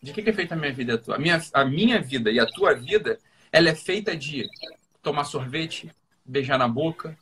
De 0.04 0.12
que, 0.12 0.22
que 0.22 0.30
é 0.30 0.34
feita 0.34 0.56
a 0.56 0.58
minha 0.58 0.74
vida 0.74 0.92
e 0.92 0.96
a 0.96 0.98
tua? 0.98 1.16
A 1.16 1.18
minha, 1.18 1.42
a 1.54 1.64
minha 1.64 2.02
vida 2.02 2.30
e 2.30 2.38
a 2.38 2.46
tua 2.46 2.74
vida, 2.74 3.18
ela 3.50 3.70
é 3.70 3.76
feita 3.76 4.14
de 4.14 4.46
tomar 5.02 5.24
sorvete, 5.24 5.90
beijar 6.26 6.60
na 6.60 6.68
boca, 6.68 7.18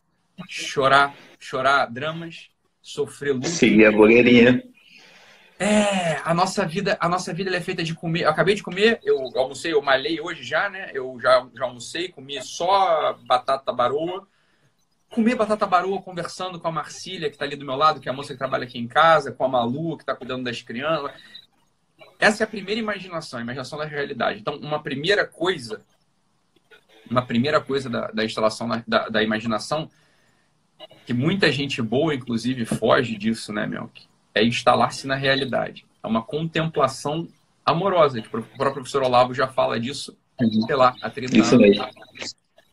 chorar, 0.49 1.15
chorar 1.39 1.85
dramas, 1.85 2.49
sofrer 2.81 3.33
luto. 3.33 3.49
Seguir 3.49 3.85
a 3.85 3.91
blogueirinha. 3.91 4.63
É, 5.57 6.17
a 6.25 6.33
nossa 6.33 6.65
vida, 6.65 6.97
a 6.99 7.07
nossa 7.07 7.33
vida 7.33 7.55
é 7.55 7.61
feita 7.61 7.83
de 7.83 7.93
comer. 7.93 8.23
Eu 8.23 8.29
acabei 8.29 8.55
de 8.55 8.63
comer, 8.63 8.99
eu 9.03 9.31
almocei, 9.37 9.73
eu 9.73 9.81
malhei 9.81 10.19
hoje 10.19 10.43
já, 10.43 10.69
né? 10.69 10.91
Eu 10.93 11.17
já, 11.21 11.47
já 11.55 11.63
almocei, 11.63 12.09
comi 12.09 12.41
só 12.41 13.13
batata 13.25 13.71
baroa. 13.71 14.27
Comer 15.09 15.35
batata 15.35 15.65
baroa 15.65 16.01
conversando 16.01 16.59
com 16.59 16.67
a 16.67 16.71
Marcília, 16.71 17.29
que 17.29 17.35
está 17.35 17.45
ali 17.45 17.55
do 17.55 17.65
meu 17.65 17.75
lado, 17.75 18.01
que 18.01 18.09
é 18.09 18.11
a 18.11 18.15
moça 18.15 18.33
que 18.33 18.37
trabalha 18.37 18.65
aqui 18.65 18.77
em 18.77 18.87
casa, 18.87 19.31
com 19.31 19.45
a 19.45 19.47
Malu, 19.47 19.95
que 19.95 20.03
está 20.03 20.13
cuidando 20.13 20.43
das 20.43 20.61
crianças. 20.61 21.11
Essa 22.19 22.43
é 22.43 22.45
a 22.45 22.47
primeira 22.47 22.79
imaginação, 22.79 23.39
a 23.39 23.41
imaginação 23.41 23.79
da 23.79 23.85
realidade. 23.85 24.39
Então, 24.39 24.57
uma 24.57 24.81
primeira 24.81 25.25
coisa, 25.25 25.81
uma 27.09 27.25
primeira 27.25 27.61
coisa 27.61 27.89
da, 27.89 28.07
da 28.07 28.25
instalação 28.25 28.67
da, 28.85 29.07
da 29.07 29.23
imaginação, 29.23 29.89
que 31.05 31.13
muita 31.13 31.49
gente 31.49 31.81
boa, 31.81 32.13
inclusive, 32.13 32.65
foge 32.65 33.15
disso, 33.17 33.53
né, 33.53 33.65
Melk? 33.65 34.07
É 34.35 34.43
instalar-se 34.43 35.07
na 35.07 35.15
realidade. 35.15 35.85
É 36.03 36.07
uma 36.07 36.21
contemplação 36.21 37.27
amorosa, 37.65 38.21
que 38.21 38.27
o 38.27 38.31
próprio 38.31 38.73
professor 38.73 39.01
Olavo 39.01 39.33
já 39.33 39.47
fala 39.47 39.79
disso, 39.79 40.15
sei 40.67 40.75
lá, 40.75 40.93
há 41.01 41.09
30 41.09 41.37
Isso 41.37 41.55
anos. 41.55 41.69
Mesmo. 41.69 41.85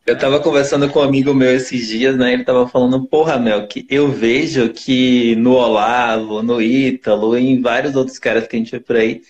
Eu 0.05 0.15
estava 0.15 0.37
conversando 0.41 0.89
com 0.89 0.99
um 0.99 1.03
amigo 1.03 1.33
meu 1.33 1.49
esses 1.55 1.87
dias, 1.87 2.17
né? 2.17 2.33
Ele 2.33 2.41
estava 2.41 2.67
falando, 2.67 3.05
porra, 3.05 3.39
Mel, 3.39 3.65
que 3.67 3.87
eu 3.89 4.11
vejo 4.11 4.67
que 4.69 5.33
no 5.37 5.53
Olavo, 5.53 6.43
no 6.43 6.61
Ítalo 6.61 7.37
e 7.37 7.47
em 7.47 7.61
vários 7.61 7.95
outros 7.95 8.19
caras 8.19 8.45
que 8.45 8.57
a 8.57 8.59
gente 8.59 8.71
vê 8.71 8.81
por 8.81 8.97
aí, 8.97 9.21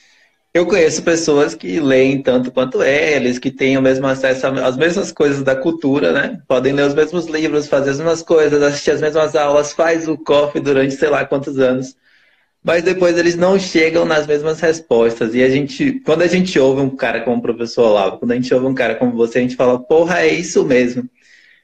eu 0.52 0.66
conheço 0.66 1.04
pessoas 1.04 1.54
que 1.54 1.80
leem 1.80 2.24
tanto 2.24 2.52
quanto 2.52 2.82
eles, 2.82 3.38
que 3.38 3.52
têm 3.52 3.78
o 3.78 3.82
mesmo 3.82 4.08
acesso 4.08 4.48
às 4.48 4.76
mesmas 4.76 5.12
coisas 5.12 5.44
da 5.44 5.56
cultura, 5.56 6.12
né? 6.12 6.42
Podem 6.48 6.74
ler 6.74 6.88
os 6.88 6.96
mesmos 6.96 7.28
livros, 7.28 7.68
fazer 7.68 7.92
as 7.92 7.98
mesmas 7.98 8.24
coisas, 8.24 8.62
assistir 8.62 8.92
as 8.92 9.02
mesmas 9.02 9.36
aulas, 9.36 9.74
faz 9.74 10.08
o 10.08 10.18
coffee 10.18 10.62
durante 10.62 10.96
sei 10.96 11.10
lá 11.10 11.24
quantos 11.24 11.60
anos 11.60 11.96
mas 12.64 12.82
depois 12.82 13.18
eles 13.18 13.36
não 13.36 13.60
chegam 13.60 14.06
nas 14.06 14.26
mesmas 14.26 14.60
respostas. 14.62 15.36
E 15.36 15.44
a 15.44 15.50
gente, 15.50 16.00
quando 16.06 16.22
a 16.22 16.28
gente 16.28 16.58
ouve 16.58 16.82
um 16.82 16.90
cara 16.90 17.22
como 17.22 17.38
o 17.38 17.42
professor 17.42 17.90
Olavo, 17.90 18.20
quando 18.20 18.32
a 18.32 18.36
gente 18.36 18.54
ouve 18.54 18.66
um 18.66 18.74
cara 18.74 18.96
como 18.96 19.12
você, 19.12 19.40
a 19.40 19.42
gente 19.42 19.56
fala, 19.56 19.78
porra, 19.78 20.22
é 20.22 20.28
isso 20.28 20.64
mesmo. 20.64 21.10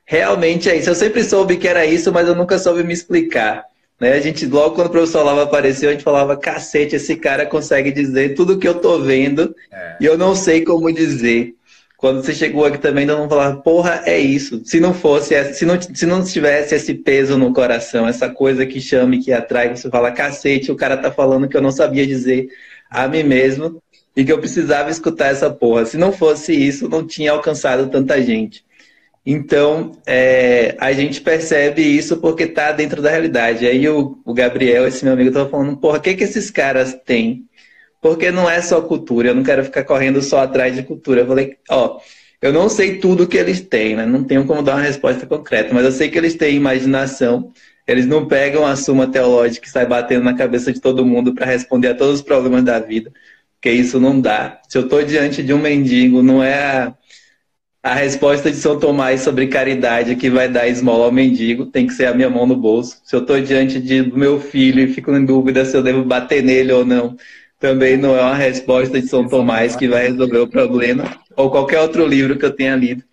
Realmente 0.06 0.70
é 0.70 0.76
isso. 0.76 0.90
Eu 0.90 0.96
sempre 0.96 1.24
soube 1.24 1.56
que 1.56 1.68
era 1.68 1.86
isso, 1.86 2.12
mas 2.12 2.28
eu 2.28 2.36
nunca 2.36 2.60
soube 2.60 2.84
me 2.84 2.94
explicar. 2.94 3.64
Né? 4.00 4.14
A 4.14 4.20
gente, 4.20 4.46
logo 4.46 4.76
quando 4.76 4.88
o 4.88 4.92
professor 4.92 5.22
Olavo 5.22 5.42
apareceu, 5.42 5.90
a 5.90 5.92
gente 5.94 6.04
falava, 6.04 6.36
cacete, 6.36 6.96
esse 6.96 7.16
cara 7.16 7.46
consegue 7.46 7.92
dizer 7.92 8.34
tudo 8.34 8.58
que 8.58 8.68
eu 8.68 8.76
tô 8.76 9.00
vendo 9.00 9.56
é. 9.72 9.98
e 10.02 10.06
eu 10.06 10.18
não 10.18 10.36
sei 10.36 10.66
como 10.66 10.92
dizer. 10.92 11.54
Quando 12.00 12.24
você 12.24 12.34
chegou 12.34 12.64
aqui 12.64 12.78
também, 12.78 13.06
não 13.06 13.28
falava, 13.28 13.58
porra, 13.58 14.04
é 14.06 14.18
isso. 14.18 14.62
Se 14.64 14.80
não 14.80 14.94
fosse, 14.94 15.36
se 15.54 15.66
não, 15.66 15.78
se 15.82 16.06
não 16.06 16.24
tivesse 16.24 16.74
esse 16.74 16.94
peso 16.94 17.38
no 17.38 17.52
coração, 17.54 18.08
essa 18.08 18.30
coisa 18.30 18.66
que 18.66 18.80
chama 18.80 19.16
e 19.16 19.20
que 19.20 19.34
atrai, 19.34 19.76
você 19.76 19.90
fala, 19.90 20.10
cacete, 20.10 20.72
o 20.72 20.78
cara 20.78 20.96
tá 20.96 21.12
falando 21.12 21.50
que 21.50 21.58
eu 21.58 21.62
não 21.62 21.72
sabia 21.72 22.08
dizer 22.08 22.48
a 22.90 23.06
mim 23.06 23.24
mesmo 23.24 23.84
e 24.16 24.24
que 24.24 24.32
eu 24.32 24.40
precisava 24.40 24.90
escutar 24.90 25.28
essa 25.28 25.50
porra. 25.50 25.86
Se 25.86 25.98
não 25.98 26.14
fosse 26.14 26.54
isso, 26.54 26.88
não 26.88 27.06
tinha 27.06 27.34
alcançado 27.34 27.90
tanta 27.90 28.22
gente. 28.22 28.64
Então, 29.26 29.92
é, 30.08 30.78
a 30.80 30.94
gente 30.94 31.20
percebe 31.20 31.82
isso 31.82 32.16
porque 32.16 32.48
tá 32.48 32.72
dentro 32.72 33.02
da 33.02 33.10
realidade. 33.10 33.68
Aí 33.68 33.90
o, 33.90 34.18
o 34.24 34.34
Gabriel, 34.34 34.88
esse 34.88 35.04
meu 35.04 35.16
amigo, 35.16 35.34
tava 35.34 35.50
falando, 35.50 35.76
porra, 35.76 35.98
o 35.98 36.02
que, 36.02 36.16
que 36.16 36.24
esses 36.24 36.50
caras 36.50 36.98
têm 37.06 37.46
porque 38.02 38.32
não 38.32 38.50
é 38.50 38.62
só 38.62 38.82
cultura, 38.82 39.30
eu 39.30 39.36
não 39.36 39.44
quero 39.44 39.64
ficar 39.64 39.84
correndo 39.84 40.22
só 40.22 40.40
atrás 40.42 40.76
de 40.76 40.84
cultura. 40.84 41.22
Eu 41.22 41.28
falei, 41.28 41.58
ó, 41.70 42.00
eu 42.42 42.54
não 42.54 42.70
sei 42.70 43.00
tudo 43.00 43.28
que 43.28 43.38
eles 43.38 43.60
têm, 43.62 43.96
né? 43.96 44.06
Não 44.06 44.24
tenho 44.24 44.46
como 44.46 44.64
dar 44.64 44.76
uma 44.76 44.82
resposta 44.82 45.26
concreta, 45.26 45.74
mas 45.74 45.84
eu 45.86 45.92
sei 45.92 46.10
que 46.10 46.18
eles 46.18 46.36
têm 46.36 46.56
imaginação. 46.56 47.52
Eles 47.86 48.06
não 48.06 48.28
pegam 48.28 48.66
a 48.66 48.76
suma 48.76 49.08
teológica 49.08 49.68
e 49.68 49.70
sai 49.70 49.86
batendo 49.86 50.24
na 50.24 50.36
cabeça 50.36 50.72
de 50.72 50.80
todo 50.80 51.06
mundo 51.06 51.34
para 51.34 51.46
responder 51.46 51.90
a 51.90 51.96
todos 51.96 52.16
os 52.16 52.22
problemas 52.22 52.64
da 52.64 52.80
vida, 52.80 53.12
porque 53.56 53.72
isso 53.72 54.00
não 54.00 54.22
dá. 54.22 54.62
Se 54.70 54.78
eu 54.78 54.84
estou 54.84 55.04
diante 55.04 55.44
de 55.44 55.54
um 55.54 55.58
mendigo, 55.60 56.22
não 56.22 56.42
é 56.42 56.54
a, 56.54 56.96
a 57.84 57.94
resposta 57.96 58.52
de 58.52 58.58
São 58.58 58.80
Tomás 58.80 59.22
sobre 59.22 59.48
caridade 59.48 60.16
que 60.16 60.30
vai 60.30 60.48
dar 60.48 60.68
esmola 60.68 61.06
ao 61.06 61.12
mendigo, 61.12 61.66
tem 61.66 61.88
que 61.88 61.94
ser 61.94 62.06
a 62.08 62.14
minha 62.14 62.30
mão 62.30 62.46
no 62.46 62.56
bolso. 62.56 63.02
Se 63.04 63.16
eu 63.16 63.22
estou 63.22 63.42
diante 63.42 63.80
de, 63.82 64.04
do 64.04 64.18
meu 64.18 64.40
filho 64.40 64.82
e 64.82 64.94
fico 64.94 65.12
em 65.12 65.26
dúvida 65.26 65.66
se 65.66 65.76
eu 65.76 65.84
devo 65.84 66.04
bater 66.04 66.44
nele 66.44 66.72
ou 66.72 66.86
não, 66.86 67.18
também 67.60 67.98
não 67.98 68.16
é 68.16 68.22
uma 68.22 68.36
resposta 68.36 69.00
de 69.00 69.08
São 69.08 69.28
Tomás 69.28 69.76
que 69.76 69.88
vai 69.88 70.08
resolver 70.08 70.38
o 70.38 70.48
problema, 70.48 71.04
ou 71.36 71.52
qualquer 71.52 71.82
outro 71.82 72.08
livro 72.08 72.38
que 72.38 72.46
eu 72.46 72.56
tenha 72.56 72.76
lido. 72.76 73.04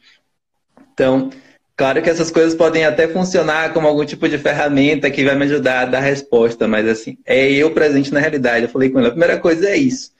Então, 0.94 1.30
claro 1.76 2.00
que 2.00 2.08
essas 2.08 2.30
coisas 2.30 2.54
podem 2.54 2.84
até 2.84 3.08
funcionar 3.08 3.72
como 3.72 3.88
algum 3.88 4.04
tipo 4.04 4.28
de 4.28 4.38
ferramenta 4.38 5.10
que 5.10 5.24
vai 5.24 5.34
me 5.34 5.44
ajudar 5.44 5.80
a 5.80 5.86
dar 5.86 6.00
resposta, 6.00 6.68
mas 6.68 6.86
assim, 6.86 7.18
é 7.26 7.50
eu 7.50 7.72
presente 7.72 8.14
na 8.14 8.20
realidade. 8.20 8.66
Eu 8.66 8.70
falei 8.70 8.88
com 8.88 8.98
ele, 9.00 9.08
a 9.08 9.10
primeira 9.10 9.38
coisa 9.38 9.68
é 9.68 9.76
isso. 9.76 10.12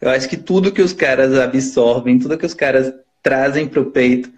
Eu 0.00 0.10
acho 0.10 0.28
que 0.28 0.36
tudo 0.36 0.72
que 0.72 0.82
os 0.82 0.94
caras 0.94 1.38
absorvem, 1.38 2.18
tudo 2.18 2.38
que 2.38 2.46
os 2.46 2.54
caras 2.54 2.92
trazem 3.22 3.66
para 3.66 3.80
o 3.80 3.90
peito, 3.90 4.30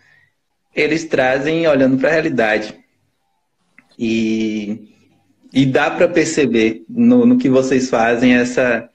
eles 0.74 1.04
trazem 1.04 1.66
olhando 1.66 1.98
para 1.98 2.08
a 2.08 2.12
realidade. 2.12 2.74
E, 3.98 4.92
e 5.52 5.64
dá 5.64 5.90
para 5.90 6.08
perceber 6.08 6.84
no, 6.88 7.24
no 7.24 7.38
que 7.38 7.48
vocês 7.48 7.88
fazem 7.88 8.34
essa 8.34 8.90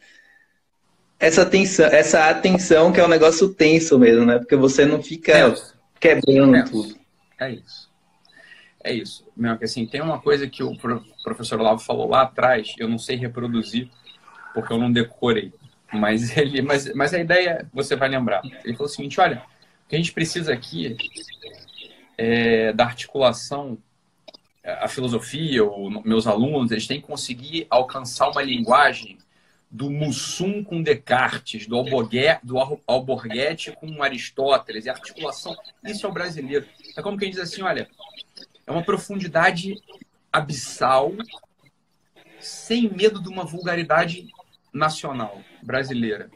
essa 1.21 1.43
atenção, 1.43 1.85
essa 1.85 2.29
atenção 2.29 2.91
que 2.91 2.99
é 2.99 3.05
um 3.05 3.07
negócio 3.07 3.53
tenso 3.53 3.99
mesmo, 3.99 4.25
né? 4.25 4.39
Porque 4.39 4.55
você 4.55 4.85
não 4.85 5.03
fica 5.03 5.53
quebrando 5.99 6.69
tudo. 6.69 6.95
É 7.39 7.51
isso. 7.51 7.91
É 8.83 8.91
isso. 8.91 9.23
Meu, 9.37 9.55
assim, 9.61 9.85
tem 9.85 10.01
uma 10.01 10.19
coisa 10.19 10.49
que 10.49 10.63
o 10.63 10.75
professor 11.23 11.61
Lavo 11.61 11.79
falou 11.79 12.09
lá 12.09 12.23
atrás, 12.23 12.73
eu 12.79 12.89
não 12.89 12.97
sei 12.97 13.15
reproduzir, 13.17 13.87
porque 14.55 14.73
eu 14.73 14.79
não 14.79 14.91
decorei. 14.91 15.53
Mas 15.93 16.35
ele, 16.35 16.63
mas, 16.63 16.91
mas 16.95 17.13
a 17.13 17.19
ideia 17.19 17.69
você 17.71 17.95
vai 17.95 18.09
lembrar. 18.09 18.41
Ele 18.65 18.73
falou 18.73 18.87
o 18.87 18.93
seguinte: 18.93 19.21
olha, 19.21 19.43
o 19.85 19.89
que 19.89 19.95
a 19.95 19.99
gente 19.99 20.13
precisa 20.13 20.51
aqui 20.51 20.97
é 22.17 22.73
da 22.73 22.85
articulação 22.85 23.77
a 24.63 24.87
filosofia, 24.87 25.63
ou 25.63 25.89
meus 26.03 26.27
alunos, 26.27 26.71
eles 26.71 26.85
têm 26.85 27.01
que 27.01 27.07
conseguir 27.07 27.65
alcançar 27.69 28.29
uma 28.29 28.43
linguagem 28.43 29.17
do 29.71 29.89
Mussum 29.89 30.61
com 30.63 30.83
Descartes, 30.83 31.65
do, 31.65 31.77
Alborguete, 31.77 32.45
do 32.45 32.57
Alborguete 32.85 33.71
com 33.71 34.03
Aristóteles, 34.03 34.85
e 34.85 34.89
articulação. 34.89 35.55
Isso 35.85 36.05
é 36.05 36.09
o 36.09 36.11
brasileiro. 36.11 36.65
É 36.97 37.01
como 37.01 37.17
quem 37.17 37.29
diz 37.29 37.39
assim, 37.39 37.61
olha, 37.61 37.87
é 38.67 38.71
uma 38.71 38.83
profundidade 38.83 39.81
abissal, 40.31 41.13
sem 42.39 42.89
medo 42.89 43.21
de 43.21 43.29
uma 43.29 43.45
vulgaridade 43.45 44.27
nacional 44.73 45.41
brasileira. 45.63 46.29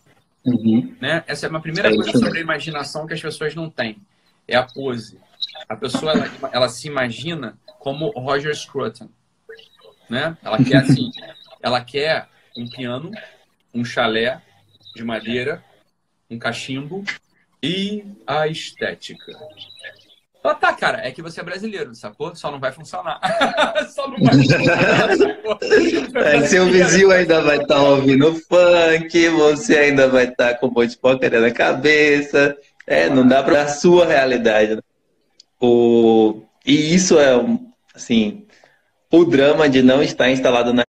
Uhum. 0.45 0.95
Né? 1.01 1.23
Essa 1.27 1.47
é 1.47 1.49
uma 1.49 1.61
primeira 1.61 1.89
é 1.89 1.95
coisa 1.95 2.11
sobre 2.11 2.39
a 2.39 2.41
imaginação 2.41 3.05
que 3.05 3.13
as 3.13 3.21
pessoas 3.21 3.53
não 3.53 3.69
têm. 3.69 3.97
É 4.47 4.55
a 4.55 4.63
pose. 4.63 5.19
A 5.67 5.75
pessoa 5.75 6.13
ela, 6.13 6.49
ela 6.53 6.69
se 6.69 6.87
imagina 6.87 7.57
como 7.79 8.11
Roger 8.11 8.55
Scruton. 8.55 9.09
Né? 10.09 10.37
Ela 10.41 10.63
quer 10.63 10.77
assim, 10.77 11.11
ela 11.61 11.83
quer 11.83 12.29
um 12.55 12.67
piano, 12.67 13.11
um 13.73 13.83
chalé 13.83 14.41
de 14.95 15.03
madeira, 15.03 15.63
um 16.29 16.39
cachimbo 16.39 17.03
e 17.61 18.05
a 18.25 18.47
estética. 18.47 19.33
Ah, 20.43 20.53
tá, 20.53 20.73
cara, 20.73 20.99
é 21.05 21.11
que 21.11 21.23
você 21.23 21.41
é 21.41 21.43
brasileiro, 21.43 21.95
sacou? 21.95 22.35
Só 22.35 22.51
não 22.51 22.59
vai 22.59 22.71
funcionar. 22.71 23.19
Só 23.89 24.07
não 24.07 24.17
vai 24.17 24.35
funcionar, 24.35 25.09
é, 26.35 26.41
seu 26.45 26.67
vizinho 26.67 27.11
ainda 27.11 27.41
vai 27.41 27.57
estar 27.57 27.75
tá 27.75 27.81
ouvindo 27.81 28.35
funk, 28.35 29.29
você 29.29 29.77
ainda 29.77 30.07
vai 30.07 30.25
estar 30.25 30.53
tá 30.53 30.59
com 30.59 30.67
um 30.67 30.71
monte 30.71 30.91
de 30.91 30.97
porcaria 30.97 31.39
na 31.39 31.49
cabeça. 31.49 32.55
É, 32.85 33.09
não 33.09 33.27
dá 33.27 33.41
para 33.41 33.63
a 33.63 33.67
sua 33.67 34.05
realidade. 34.05 34.75
Né? 34.75 34.81
O... 35.59 36.43
E 36.63 36.93
isso 36.93 37.19
é, 37.19 37.31
assim, 37.95 38.45
o 39.11 39.25
drama 39.25 39.67
de 39.67 39.81
não 39.81 40.03
estar 40.03 40.29
instalado 40.29 40.71
na 40.71 40.83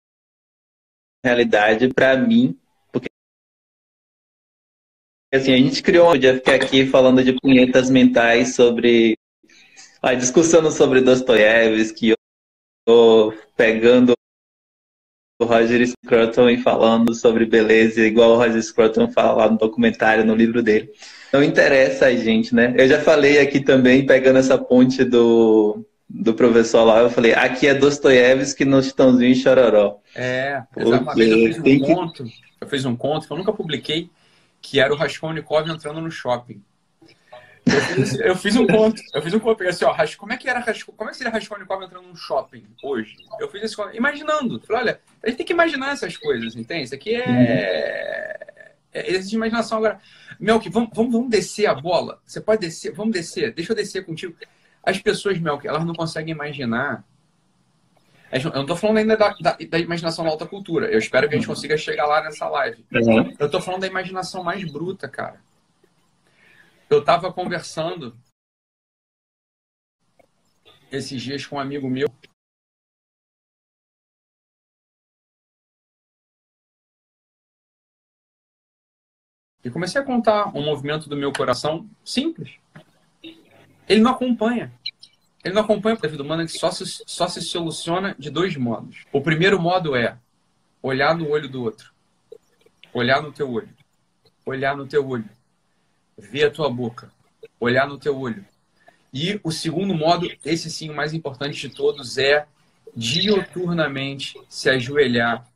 realidade 1.24 1.88
para 1.88 2.16
mim, 2.16 2.58
porque 2.90 3.08
assim, 5.32 5.52
a 5.52 5.56
gente 5.56 5.82
criou 5.82 6.12
um 6.12 6.18
dia 6.18 6.34
ficar 6.34 6.56
aqui 6.56 6.86
falando 6.86 7.22
de 7.22 7.32
punhetas 7.40 7.88
mentais 7.88 8.54
sobre 8.54 9.16
a 10.02 10.14
discussão 10.14 10.68
sobre 10.70 11.00
Dostoiévski, 11.00 12.14
pegando 13.56 14.14
o 15.40 15.44
Roger 15.44 15.86
Scruton 15.86 16.50
e 16.50 16.58
falando 16.58 17.14
sobre 17.14 17.46
beleza, 17.46 18.04
igual 18.04 18.32
o 18.32 18.36
Roger 18.36 18.62
Scruton 18.62 19.10
fala 19.10 19.48
no 19.48 19.58
documentário, 19.58 20.24
no 20.24 20.34
livro 20.34 20.62
dele. 20.62 20.90
não 21.32 21.42
interessa 21.42 22.06
a 22.06 22.14
gente, 22.14 22.54
né? 22.54 22.74
Eu 22.76 22.88
já 22.88 23.00
falei 23.00 23.38
aqui 23.38 23.60
também, 23.60 24.06
pegando 24.06 24.38
essa 24.38 24.58
ponte 24.58 25.04
do, 25.04 25.84
do 26.14 26.34
professor 26.34 26.84
lá, 26.84 27.00
eu 27.00 27.10
falei, 27.10 27.32
aqui 27.32 27.66
é 27.66 27.74
Dostoiévski 27.74 28.66
no 28.66 28.82
Chitãozinho 28.82 29.32
e 29.32 29.34
Chororó. 29.34 29.98
É, 30.14 30.62
exatamente. 30.76 31.30
Eu 31.30 31.54
fiz 31.54 31.58
um 31.58 31.62
que... 31.62 31.80
conto, 31.80 32.24
eu 32.60 32.66
fiz 32.68 32.84
um 32.84 32.96
conto 32.96 33.26
que 33.26 33.32
eu 33.32 33.36
nunca 33.38 33.52
publiquei, 33.52 34.10
que 34.60 34.78
era 34.78 34.92
o 34.92 34.96
Raskolnikov 34.96 35.70
entrando 35.70 36.02
no 36.02 36.10
shopping. 36.10 36.62
Eu 37.64 37.80
fiz, 37.80 38.20
eu 38.20 38.36
fiz, 38.36 38.56
um 38.56 38.66
conto, 38.66 39.00
eu 39.14 39.22
fiz 39.22 39.32
um 39.32 39.38
conto, 39.38 39.66
assim, 39.66 39.84
ó, 39.84 39.94
como 40.18 40.32
é 40.32 40.36
que 40.36 40.50
era 40.50 40.62
como 40.96 41.08
é 41.08 41.12
que 41.12 41.16
seria 41.16 41.32
Raskolnikov 41.32 41.82
entrando 41.82 42.06
num 42.06 42.16
shopping 42.16 42.66
hoje? 42.82 43.16
Eu 43.40 43.48
fiz 43.48 43.62
esse 43.62 43.76
conto, 43.76 43.96
imaginando. 43.96 44.60
Falei, 44.66 44.82
olha, 44.82 45.00
a 45.22 45.28
gente 45.28 45.38
tem 45.38 45.46
que 45.46 45.52
imaginar 45.52 45.92
essas 45.92 46.16
coisas, 46.16 46.54
entende? 46.56 46.84
Isso 46.84 46.94
aqui 46.94 47.14
é, 47.14 47.24
é, 47.24 48.72
é 48.92 49.14
existe 49.14 49.34
imaginação 49.34 49.78
agora. 49.78 49.98
Melk, 50.38 50.68
vamos, 50.68 50.90
vamos, 50.92 51.12
vamos 51.12 51.30
descer 51.30 51.66
a 51.66 51.74
bola. 51.74 52.20
Você 52.26 52.40
pode 52.40 52.60
descer, 52.60 52.92
vamos 52.92 53.14
descer, 53.14 53.54
deixa 53.54 53.72
eu 53.72 53.76
descer 53.76 54.04
contigo. 54.04 54.34
As 54.82 54.98
pessoas, 54.98 55.38
Melk, 55.38 55.66
elas 55.66 55.84
não 55.84 55.94
conseguem 55.94 56.32
imaginar. 56.32 57.04
Eu 58.32 58.50
não 58.50 58.62
estou 58.62 58.76
falando 58.76 58.98
ainda 58.98 59.16
da, 59.16 59.34
da, 59.40 59.56
da, 59.56 59.78
imaginação 59.78 60.24
da 60.24 60.30
alta 60.30 60.46
cultura. 60.46 60.86
Eu 60.86 60.98
espero 60.98 61.28
que 61.28 61.34
a 61.34 61.38
gente 61.38 61.46
consiga 61.46 61.76
chegar 61.76 62.06
lá 62.06 62.22
nessa 62.22 62.48
live. 62.48 62.84
Uhum. 62.92 63.34
Eu 63.38 63.46
estou 63.46 63.60
falando 63.60 63.82
da 63.82 63.86
imaginação 63.86 64.42
mais 64.42 64.64
bruta, 64.70 65.06
cara 65.06 65.38
eu 66.94 67.00
estava 67.00 67.32
conversando 67.32 68.14
esses 70.90 71.22
dias 71.22 71.46
com 71.46 71.56
um 71.56 71.58
amigo 71.58 71.88
meu. 71.88 72.06
E 79.64 79.70
comecei 79.70 80.00
a 80.00 80.04
contar 80.04 80.48
um 80.48 80.62
movimento 80.62 81.08
do 81.08 81.16
meu 81.16 81.32
coração 81.32 81.88
simples. 82.04 82.58
Ele 83.92 84.00
não 84.00 84.12
acompanha. 84.12 84.72
Ele 85.44 85.54
não 85.54 85.62
acompanha 85.62 85.98
a 86.00 86.06
vida 86.06 86.22
humana 86.22 86.44
que 86.44 86.52
só 86.52 86.70
se, 86.70 86.84
só 87.06 87.26
se 87.28 87.40
soluciona 87.40 88.14
de 88.18 88.30
dois 88.30 88.56
modos. 88.56 89.04
O 89.12 89.20
primeiro 89.20 89.60
modo 89.60 89.96
é 89.96 90.16
olhar 90.82 91.16
no 91.16 91.30
olho 91.30 91.48
do 91.48 91.62
outro. 91.62 91.92
Olhar 92.92 93.22
no 93.22 93.32
teu 93.32 93.50
olho. 93.50 93.68
Olhar 94.46 94.76
no 94.76 94.86
teu 94.86 95.06
olho 95.06 95.28
ver 96.18 96.44
a 96.44 96.50
tua 96.50 96.70
boca, 96.70 97.10
olhar 97.58 97.88
no 97.88 97.98
teu 97.98 98.18
olho. 98.18 98.44
E 99.12 99.40
o 99.42 99.50
segundo 99.50 99.94
modo, 99.94 100.30
esse 100.44 100.70
sim 100.70 100.88
o 100.88 100.94
mais 100.94 101.12
importante 101.12 101.68
de 101.68 101.74
todos, 101.74 102.16
é 102.18 102.46
dioturnamente 102.96 104.40
se 104.48 104.70
ajoelhar 104.70 105.46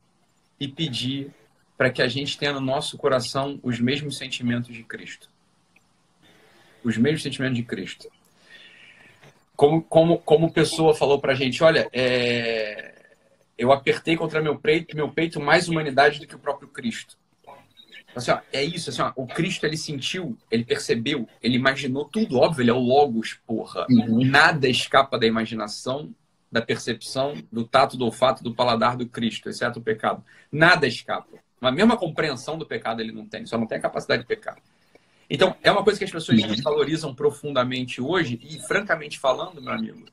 e 0.58 0.66
pedir 0.66 1.30
para 1.76 1.90
que 1.90 2.02
a 2.02 2.08
gente 2.08 2.38
tenha 2.38 2.52
no 2.52 2.60
nosso 2.60 2.96
coração 2.96 3.60
os 3.62 3.78
mesmos 3.78 4.16
sentimentos 4.16 4.74
de 4.74 4.82
Cristo. 4.82 5.28
Os 6.82 6.96
mesmos 6.96 7.22
sentimentos 7.22 7.56
de 7.56 7.62
Cristo. 7.62 8.08
Como, 9.56 9.82
como, 9.82 10.18
como 10.18 10.52
pessoa 10.52 10.94
falou 10.94 11.18
para 11.18 11.32
a 11.32 11.34
gente, 11.34 11.64
olha, 11.64 11.88
é... 11.92 12.94
eu 13.56 13.72
apertei 13.72 14.16
contra 14.16 14.42
meu 14.42 14.58
peito, 14.58 14.94
meu 14.94 15.10
peito 15.10 15.40
mais 15.40 15.68
humanidade 15.68 16.20
do 16.20 16.26
que 16.26 16.34
o 16.34 16.38
próprio 16.38 16.68
Cristo. 16.68 17.16
Assim, 18.14 18.30
ó, 18.30 18.40
é 18.50 18.62
isso, 18.64 18.88
assim, 18.88 19.02
ó, 19.02 19.12
o 19.14 19.26
Cristo 19.26 19.66
ele 19.66 19.76
sentiu, 19.76 20.38
ele 20.50 20.64
percebeu, 20.64 21.28
ele 21.42 21.56
imaginou 21.56 22.06
tudo, 22.06 22.38
óbvio, 22.38 22.62
ele 22.62 22.70
é 22.70 22.74
o 22.74 22.78
Logos, 22.78 23.38
porra. 23.46 23.86
Uhum. 23.90 24.24
Nada 24.24 24.66
escapa 24.66 25.18
da 25.18 25.26
imaginação, 25.26 26.14
da 26.50 26.62
percepção, 26.62 27.34
do 27.52 27.64
tato, 27.64 27.96
do 27.96 28.06
olfato, 28.06 28.42
do 28.42 28.54
paladar 28.54 28.96
do 28.96 29.06
Cristo, 29.06 29.50
exceto 29.50 29.80
o 29.80 29.82
pecado. 29.82 30.24
Nada 30.50 30.86
escapa. 30.86 31.36
A 31.60 31.70
mesma 31.70 31.96
compreensão 31.96 32.56
do 32.56 32.64
pecado 32.64 33.02
ele 33.02 33.12
não 33.12 33.26
tem, 33.26 33.44
só 33.44 33.58
não 33.58 33.66
tem 33.66 33.76
a 33.76 33.82
capacidade 33.82 34.22
de 34.22 34.28
pecar. 34.28 34.56
Então, 35.28 35.56
é 35.62 35.70
uma 35.70 35.82
coisa 35.82 35.98
que 35.98 36.04
as 36.04 36.10
pessoas 36.10 36.40
uhum. 36.40 36.62
valorizam 36.62 37.14
profundamente 37.14 38.00
hoje, 38.00 38.40
e 38.42 38.58
francamente 38.60 39.18
falando, 39.18 39.60
meu 39.60 39.72
amigo, 39.72 40.04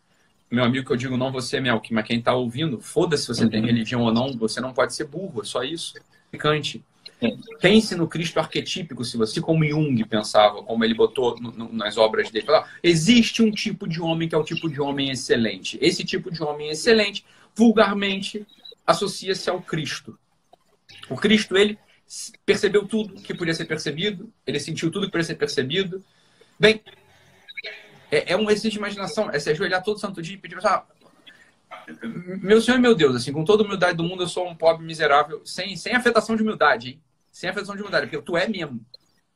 meu 0.50 0.64
amigo 0.64 0.86
que 0.86 0.94
eu 0.94 0.98
digo 0.98 1.18
não 1.18 1.32
você, 1.32 1.60
Melk, 1.60 1.94
mas 1.94 2.06
quem 2.06 2.20
está 2.20 2.34
ouvindo, 2.34 2.80
foda-se 2.80 3.24
se 3.24 3.28
você 3.28 3.44
uhum. 3.44 3.50
tem 3.50 3.66
religião 3.66 4.02
ou 4.02 4.14
não, 4.14 4.34
você 4.38 4.60
não 4.60 4.74
pode 4.74 4.94
ser 4.94 5.06
burro, 5.06 5.42
é 5.42 5.46
só 5.46 5.64
isso. 5.64 5.94
Picante. 6.32 6.84
Pense 7.62 7.96
no 7.96 8.08
Cristo 8.08 8.40
arquetípico, 8.40 9.06
se 9.06 9.16
você, 9.16 9.40
como 9.40 9.66
Jung 9.66 10.04
pensava, 10.06 10.62
como 10.62 10.84
ele 10.84 10.94
botou 10.94 11.40
no, 11.40 11.52
no, 11.52 11.74
nas 11.74 11.98
obras 11.98 12.30
dele. 12.30 12.48
existe 12.82 13.42
um 13.42 13.50
tipo 13.50 13.88
de 13.88 14.02
homem 14.02 14.28
que 14.28 14.36
é 14.36 14.38
o 14.38 14.44
tipo 14.44 14.70
de 14.70 14.82
homem 14.82 15.10
excelente. 15.10 15.78
Esse 15.82 16.04
tipo 16.04 16.30
de 16.30 16.44
homem 16.44 16.70
excelente, 16.70 17.26
vulgarmente, 17.56 18.46
associa-se 18.86 19.50
ao 19.50 19.62
Cristo. 19.62 20.18
O 21.10 21.16
Cristo, 21.16 21.56
ele 21.56 21.78
percebeu 22.46 22.88
tudo 22.88 23.22
que 23.22 23.34
podia 23.34 23.54
ser 23.54 23.66
percebido, 23.66 24.32
ele 24.46 24.60
sentiu 24.60 24.92
tudo 24.92 25.06
que 25.06 25.12
podia 25.12 25.26
ser 25.26 25.36
percebido. 25.36 26.04
Bem, 26.60 26.82
é, 28.12 28.34
é 28.34 28.38
um 28.38 28.44
exercício 28.44 28.72
de 28.72 28.78
imaginação, 28.78 29.30
é 29.32 29.40
se 29.40 29.50
ajoelhar 29.50 29.84
todo 29.84 30.00
santo 30.00 30.22
dia 30.22 30.36
e 30.36 30.38
pedir, 30.38 30.58
ah, 30.66 30.86
meu 32.42 32.62
Senhor 32.62 32.78
e 32.78 32.82
meu 32.82 32.96
Deus, 32.96 33.16
assim, 33.16 33.32
com 33.32 33.44
toda 33.44 33.64
a 33.64 33.66
humildade 33.66 33.98
do 33.98 34.04
mundo, 34.04 34.24
eu 34.24 34.28
sou 34.28 34.48
um 34.48 34.56
pobre 34.56 34.86
miserável, 34.86 35.42
sem, 35.46 35.76
sem 35.76 35.96
afetação 35.96 36.36
de 36.36 36.44
humildade, 36.44 36.90
hein? 36.90 37.02
Sem 37.32 37.50
afetação 37.50 37.76
de 37.76 37.82
humildade, 37.82 38.08
porque 38.08 38.24
tu 38.24 38.38
é 38.38 38.48
mesmo. 38.48 38.86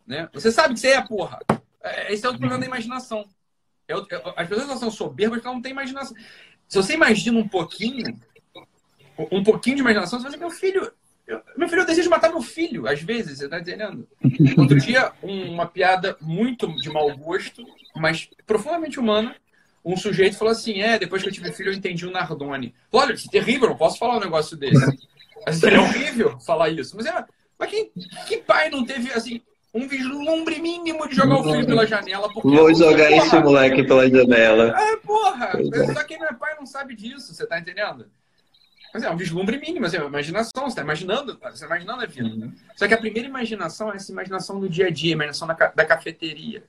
Né? 0.05 0.29
Você 0.31 0.51
sabe 0.51 0.75
que 0.75 0.79
você 0.79 0.89
é, 0.89 1.01
porra. 1.01 1.39
É, 1.83 2.13
esse 2.13 2.25
é 2.25 2.29
o 2.29 2.33
problema 2.33 2.59
da 2.59 2.65
imaginação. 2.65 3.27
Eu, 3.87 4.05
eu, 4.09 4.33
as 4.35 4.47
pessoas 4.47 4.79
são 4.79 4.91
soberbas 4.91 5.37
porque 5.37 5.47
elas 5.47 5.57
não 5.57 5.61
têm 5.61 5.71
imaginação. 5.71 6.15
Se 6.67 6.77
você 6.77 6.93
imagina 6.93 7.39
um 7.39 7.47
pouquinho, 7.47 8.19
um 9.31 9.43
pouquinho 9.43 9.77
de 9.77 9.81
imaginação, 9.81 10.19
você 10.19 10.23
vai 10.23 10.31
dizer, 10.33 10.43
meu 10.43 10.51
filho, 10.51 10.91
eu, 11.27 11.41
meu 11.57 11.67
filho, 11.67 11.81
eu 11.81 11.85
desejo 11.85 12.09
matar 12.09 12.29
meu 12.29 12.41
filho, 12.41 12.87
às 12.87 13.01
vezes, 13.01 13.39
você 13.39 13.49
tá 13.49 13.59
entendendo? 13.59 14.07
Outro 14.57 14.79
dia, 14.79 15.11
um, 15.21 15.51
uma 15.51 15.65
piada 15.65 16.15
muito 16.21 16.67
de 16.77 16.89
mau 16.89 17.15
gosto, 17.17 17.65
mas 17.95 18.29
profundamente 18.45 18.97
humana, 18.97 19.35
um 19.83 19.97
sujeito 19.97 20.37
falou 20.37 20.53
assim: 20.53 20.81
é, 20.81 20.97
depois 20.97 21.21
que 21.21 21.27
eu 21.27 21.33
tive 21.33 21.51
filho, 21.51 21.71
eu 21.71 21.75
entendi 21.75 22.05
o 22.05 22.11
Nardoni. 22.11 22.73
Olha, 22.91 23.13
isso 23.13 23.27
é 23.27 23.31
terrível, 23.31 23.69
não 23.69 23.77
posso 23.77 23.97
falar 23.97 24.17
um 24.17 24.21
negócio 24.21 24.55
desse. 24.55 24.97
É 25.45 25.79
horrível 25.79 26.39
falar 26.39 26.69
isso. 26.69 26.95
Mas, 26.95 27.05
é, 27.05 27.25
mas 27.57 27.69
quem, 27.69 27.91
que 28.27 28.37
pai 28.37 28.69
não 28.69 28.85
teve, 28.85 29.13
assim, 29.13 29.41
um 29.73 29.87
vislumbre 29.87 30.61
mínimo 30.61 31.07
de 31.07 31.15
jogar 31.15 31.39
o 31.39 31.43
filho 31.43 31.65
pela 31.65 31.85
janela? 31.85 32.29
Vou 32.33 32.73
jogar 32.73 33.09
porra, 33.09 33.25
esse 33.25 33.39
moleque 33.39 33.83
pela 33.83 34.09
janela. 34.09 34.77
É, 34.77 34.95
porra. 34.97 35.51
Só 35.93 36.03
quem 36.03 36.19
não 36.19 36.27
é 36.27 36.33
pai 36.33 36.55
não 36.55 36.65
sabe 36.65 36.95
disso, 36.95 37.33
você 37.33 37.45
tá 37.45 37.59
entendendo? 37.59 38.07
Mas 38.97 39.03
é 39.03 39.11
um 39.11 39.15
vislumbre 39.15 39.59
mínimo, 39.59 39.85
assim, 39.85 39.97
é 39.97 39.99
uma 39.99 40.09
imaginação, 40.09 40.63
você 40.63 40.69
está 40.69 40.81
imaginando, 40.81 41.37
você 41.39 41.59
tá 41.59 41.67
imaginando 41.67 42.01
a 42.01 42.07
vida. 42.07 42.29
Uhum. 42.29 42.51
Só 42.75 42.87
que 42.87 42.95
a 42.95 42.97
primeira 42.97 43.27
imaginação 43.27 43.93
é 43.93 43.97
essa 43.97 44.11
imaginação 44.11 44.59
do 44.59 44.67
dia 44.67 44.87
a 44.87 44.89
dia, 44.89 45.13
a 45.13 45.13
imaginação 45.13 45.47
da, 45.47 45.53
da 45.53 45.85
cafeteria 45.85 46.63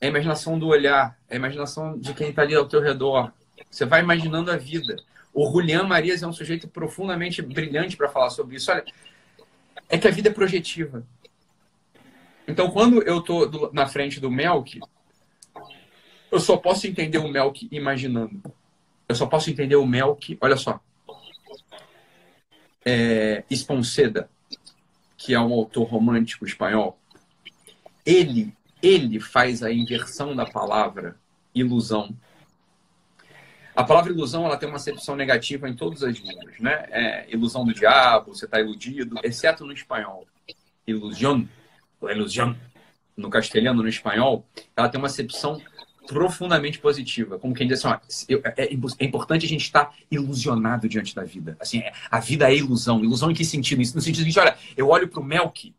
é 0.00 0.06
a 0.06 0.08
imaginação 0.08 0.56
do 0.56 0.68
olhar, 0.68 1.18
é 1.28 1.34
a 1.34 1.36
imaginação 1.36 1.98
de 1.98 2.14
quem 2.14 2.30
está 2.30 2.42
ali 2.42 2.54
ao 2.54 2.68
teu 2.68 2.80
redor. 2.80 3.32
Você 3.68 3.84
vai 3.84 4.02
imaginando 4.02 4.52
a 4.52 4.56
vida. 4.56 5.02
O 5.32 5.50
Julian 5.50 5.82
Marias 5.82 6.22
é 6.22 6.26
um 6.28 6.32
sujeito 6.32 6.68
profundamente 6.68 7.42
brilhante 7.42 7.96
para 7.96 8.08
falar 8.08 8.30
sobre 8.30 8.54
isso. 8.54 8.70
Olha, 8.70 8.84
é 9.88 9.98
que 9.98 10.06
a 10.06 10.12
vida 10.12 10.28
é 10.28 10.32
projetiva. 10.32 11.04
Então, 12.46 12.70
quando 12.70 13.02
eu 13.02 13.18
estou 13.18 13.72
na 13.72 13.88
frente 13.88 14.20
do 14.20 14.30
Melk, 14.30 14.78
eu 16.30 16.38
só 16.38 16.56
posso 16.56 16.86
entender 16.86 17.18
o 17.18 17.26
Melk 17.26 17.66
imaginando. 17.72 18.40
Eu 19.08 19.16
só 19.16 19.26
posso 19.26 19.50
entender 19.50 19.74
o 19.74 19.84
Melk, 19.84 20.38
olha 20.40 20.56
só. 20.56 20.80
É, 22.84 23.44
Esponceda, 23.50 24.28
que 25.16 25.32
é 25.34 25.40
um 25.40 25.52
autor 25.52 25.84
romântico 25.84 26.44
espanhol, 26.44 26.98
ele 28.04 28.52
ele 28.82 29.18
faz 29.18 29.62
a 29.62 29.72
inversão 29.72 30.36
da 30.36 30.44
palavra 30.44 31.16
ilusão. 31.54 32.14
A 33.74 33.82
palavra 33.82 34.12
ilusão 34.12 34.44
ela 34.44 34.58
tem 34.58 34.68
uma 34.68 34.76
acepção 34.76 35.16
negativa 35.16 35.68
em 35.68 35.74
todas 35.74 36.02
as 36.02 36.18
línguas, 36.18 36.60
né? 36.60 36.86
É 36.90 37.26
ilusão 37.30 37.64
do 37.64 37.72
diabo, 37.72 38.34
você 38.34 38.44
está 38.44 38.60
iludido, 38.60 39.16
exceto 39.24 39.64
no 39.64 39.72
espanhol. 39.72 40.26
Ilusión, 40.86 41.46
ilusão, 42.02 42.54
no 43.16 43.30
castelhano, 43.30 43.82
no 43.82 43.88
espanhol, 43.88 44.44
ela 44.76 44.88
tem 44.88 45.00
uma 45.00 45.06
acepção 45.06 45.60
profundamente 46.06 46.78
positiva, 46.78 47.38
como 47.38 47.54
quem 47.54 47.66
diz 47.66 47.84
assim, 47.84 48.34
ó, 48.34 48.40
é, 48.44 48.64
é, 48.64 48.74
é, 48.74 49.04
importante 49.04 49.46
a 49.46 49.48
gente 49.48 49.62
estar 49.62 49.94
ilusionado 50.10 50.88
diante 50.88 51.14
da 51.14 51.24
vida. 51.24 51.56
Assim, 51.60 51.78
é, 51.78 51.92
a 52.10 52.20
vida 52.20 52.50
é 52.50 52.56
ilusão. 52.56 53.04
Ilusão 53.04 53.30
em 53.30 53.34
que 53.34 53.44
sentido? 53.44 53.78
No 53.78 54.00
sentido 54.00 54.24
de, 54.24 54.38
olha, 54.38 54.56
eu 54.76 54.88
olho 54.88 55.08
para 55.08 55.20
o 55.20 55.24
Melk 55.24 55.74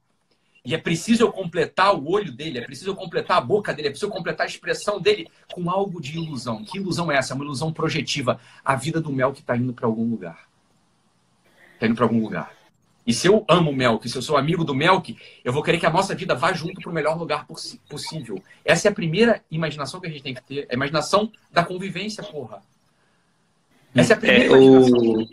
e 0.65 0.73
é 0.73 0.77
preciso 0.79 1.23
eu 1.23 1.31
completar 1.31 1.93
o 1.95 2.09
olho 2.09 2.31
dele, 2.31 2.57
é 2.57 2.61
preciso 2.61 2.89
eu 2.89 2.95
completar 2.95 3.38
a 3.38 3.41
boca 3.41 3.71
dele, 3.71 3.89
é 3.89 3.91
preciso 3.91 4.07
eu 4.11 4.15
completar 4.15 4.47
a 4.47 4.49
expressão 4.49 4.99
dele 4.99 5.27
com 5.53 5.69
algo 5.69 6.01
de 6.01 6.17
ilusão. 6.17 6.63
Que 6.63 6.79
ilusão 6.79 7.11
é 7.11 7.17
essa? 7.17 7.33
É 7.33 7.35
uma 7.35 7.45
ilusão 7.45 7.71
projetiva. 7.71 8.39
A 8.63 8.75
vida 8.75 8.99
do 8.99 9.11
Mel 9.11 9.31
que 9.31 9.41
está 9.41 9.55
indo 9.55 9.73
para 9.73 9.85
algum 9.85 10.09
lugar. 10.09 10.47
Está 11.75 11.85
indo 11.85 11.95
para 11.95 12.05
algum 12.05 12.19
lugar. 12.19 12.51
E 13.05 13.13
se 13.13 13.27
eu 13.27 13.45
amo 13.47 13.69
o 13.69 13.75
Melk, 13.75 14.09
se 14.09 14.15
eu 14.17 14.21
sou 14.21 14.35
amigo 14.35 14.63
do 14.63 14.73
Melk, 14.73 15.15
eu 15.43 15.53
vou 15.53 15.61
querer 15.61 15.77
que 15.77 15.85
a 15.85 15.91
nossa 15.91 16.15
vida 16.15 16.33
vá 16.33 16.51
junto 16.53 16.81
para 16.81 16.89
o 16.89 16.93
melhor 16.93 17.17
lugar 17.17 17.45
possível. 17.87 18.41
Essa 18.63 18.87
é 18.87 18.91
a 18.91 18.93
primeira 18.93 19.41
imaginação 19.51 19.99
que 19.99 20.07
a 20.07 20.09
gente 20.09 20.23
tem 20.23 20.33
que 20.33 20.43
ter. 20.43 20.67
A 20.69 20.73
imaginação 20.73 21.31
da 21.51 21.63
convivência, 21.63 22.23
porra. 22.23 22.63
Essa 23.93 24.13
é 24.13 24.15
a 24.15 24.19
primeira 24.19 24.43
é, 24.43 24.47
imaginação. 24.47 24.99
O... 24.99 25.27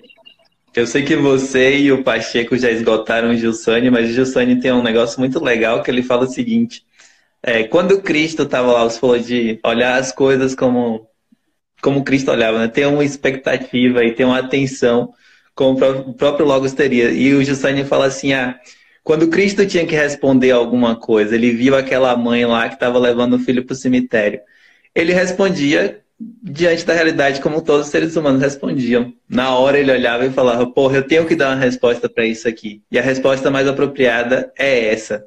Eu 0.74 0.86
sei 0.86 1.02
que 1.02 1.16
você 1.16 1.78
e 1.78 1.92
o 1.92 2.02
Pacheco 2.02 2.56
já 2.56 2.70
esgotaram 2.70 3.30
o 3.30 3.36
Gilsani, 3.36 3.90
mas 3.90 4.08
o 4.08 4.12
Gilsani 4.12 4.60
tem 4.60 4.72
um 4.72 4.82
negócio 4.82 5.18
muito 5.18 5.42
legal 5.42 5.82
que 5.82 5.90
ele 5.90 6.02
fala 6.02 6.24
o 6.24 6.30
seguinte: 6.30 6.84
É, 7.42 7.64
quando 7.64 8.02
Cristo 8.02 8.42
estava 8.42 8.70
lá, 8.72 8.84
você 8.84 8.98
falou 8.98 9.18
de 9.18 9.58
olhar 9.64 9.98
as 9.98 10.12
coisas 10.12 10.54
como, 10.54 11.06
como 11.80 12.04
Cristo 12.04 12.30
olhava, 12.30 12.58
né? 12.58 12.68
Ter 12.68 12.86
uma 12.86 13.04
expectativa 13.04 14.04
e 14.04 14.12
ter 14.12 14.24
uma 14.24 14.38
atenção 14.38 15.12
como 15.54 15.78
o 16.08 16.14
próprio 16.14 16.46
Logos 16.46 16.72
teria. 16.72 17.10
E 17.10 17.34
o 17.34 17.44
Justine 17.44 17.84
fala 17.84 18.06
assim, 18.06 18.32
ah, 18.32 18.58
quando 19.04 19.28
Cristo 19.28 19.66
tinha 19.66 19.86
que 19.86 19.94
responder 19.94 20.52
alguma 20.52 20.96
coisa, 20.96 21.34
ele 21.34 21.52
viu 21.52 21.76
aquela 21.76 22.16
mãe 22.16 22.44
lá 22.46 22.68
que 22.68 22.74
estava 22.74 22.98
levando 22.98 23.34
o 23.34 23.38
filho 23.38 23.64
para 23.64 23.72
o 23.72 23.76
cemitério. 23.76 24.40
Ele 24.94 25.12
respondia 25.12 26.02
diante 26.42 26.84
da 26.84 26.92
realidade 26.92 27.40
como 27.40 27.62
todos 27.62 27.86
os 27.86 27.90
seres 27.90 28.14
humanos 28.16 28.40
respondiam. 28.40 29.12
Na 29.28 29.56
hora 29.56 29.78
ele 29.78 29.90
olhava 29.90 30.24
e 30.24 30.30
falava: 30.30 30.66
Porra, 30.66 30.98
eu 30.98 31.06
tenho 31.06 31.26
que 31.26 31.34
dar 31.34 31.48
uma 31.48 31.64
resposta 31.64 32.08
para 32.08 32.24
isso 32.24 32.48
aqui. 32.48 32.82
E 32.90 32.98
a 32.98 33.02
resposta 33.02 33.50
mais 33.50 33.66
apropriada 33.66 34.52
é 34.58 34.92
essa. 34.92 35.24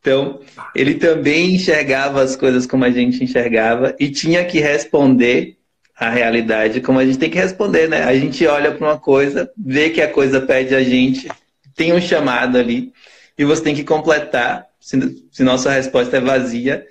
Então, 0.00 0.40
ele 0.74 0.94
também 0.94 1.54
enxergava 1.54 2.22
as 2.22 2.36
coisas 2.36 2.66
como 2.66 2.84
a 2.84 2.90
gente 2.90 3.22
enxergava 3.22 3.94
e 3.98 4.10
tinha 4.10 4.44
que 4.44 4.60
responder 4.60 5.57
a 5.98 6.10
realidade 6.10 6.80
como 6.80 6.98
a 6.98 7.04
gente 7.04 7.18
tem 7.18 7.30
que 7.30 7.38
responder, 7.38 7.88
né? 7.88 8.04
A 8.04 8.14
gente 8.14 8.46
olha 8.46 8.72
para 8.72 8.86
uma 8.86 8.98
coisa, 8.98 9.50
vê 9.56 9.90
que 9.90 10.00
a 10.00 10.10
coisa 10.10 10.40
pede 10.40 10.74
a 10.74 10.82
gente, 10.82 11.28
tem 11.74 11.92
um 11.92 12.00
chamado 12.00 12.56
ali 12.56 12.92
e 13.36 13.44
você 13.44 13.62
tem 13.62 13.74
que 13.74 13.84
completar, 13.84 14.66
se, 14.80 15.26
se 15.30 15.42
nossa 15.42 15.70
resposta 15.70 16.16
é 16.16 16.20
vazia, 16.20 16.86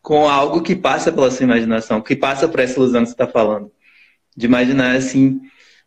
com 0.00 0.28
algo 0.28 0.62
que 0.62 0.74
passa 0.74 1.12
pela 1.12 1.30
sua 1.30 1.44
imaginação, 1.44 2.00
que 2.00 2.16
passa 2.16 2.48
por 2.48 2.60
essa 2.60 2.78
ilusão 2.78 3.02
que 3.02 3.08
você 3.08 3.14
está 3.14 3.26
falando. 3.26 3.70
De 4.36 4.46
imaginar 4.46 4.94
assim, 4.96 5.40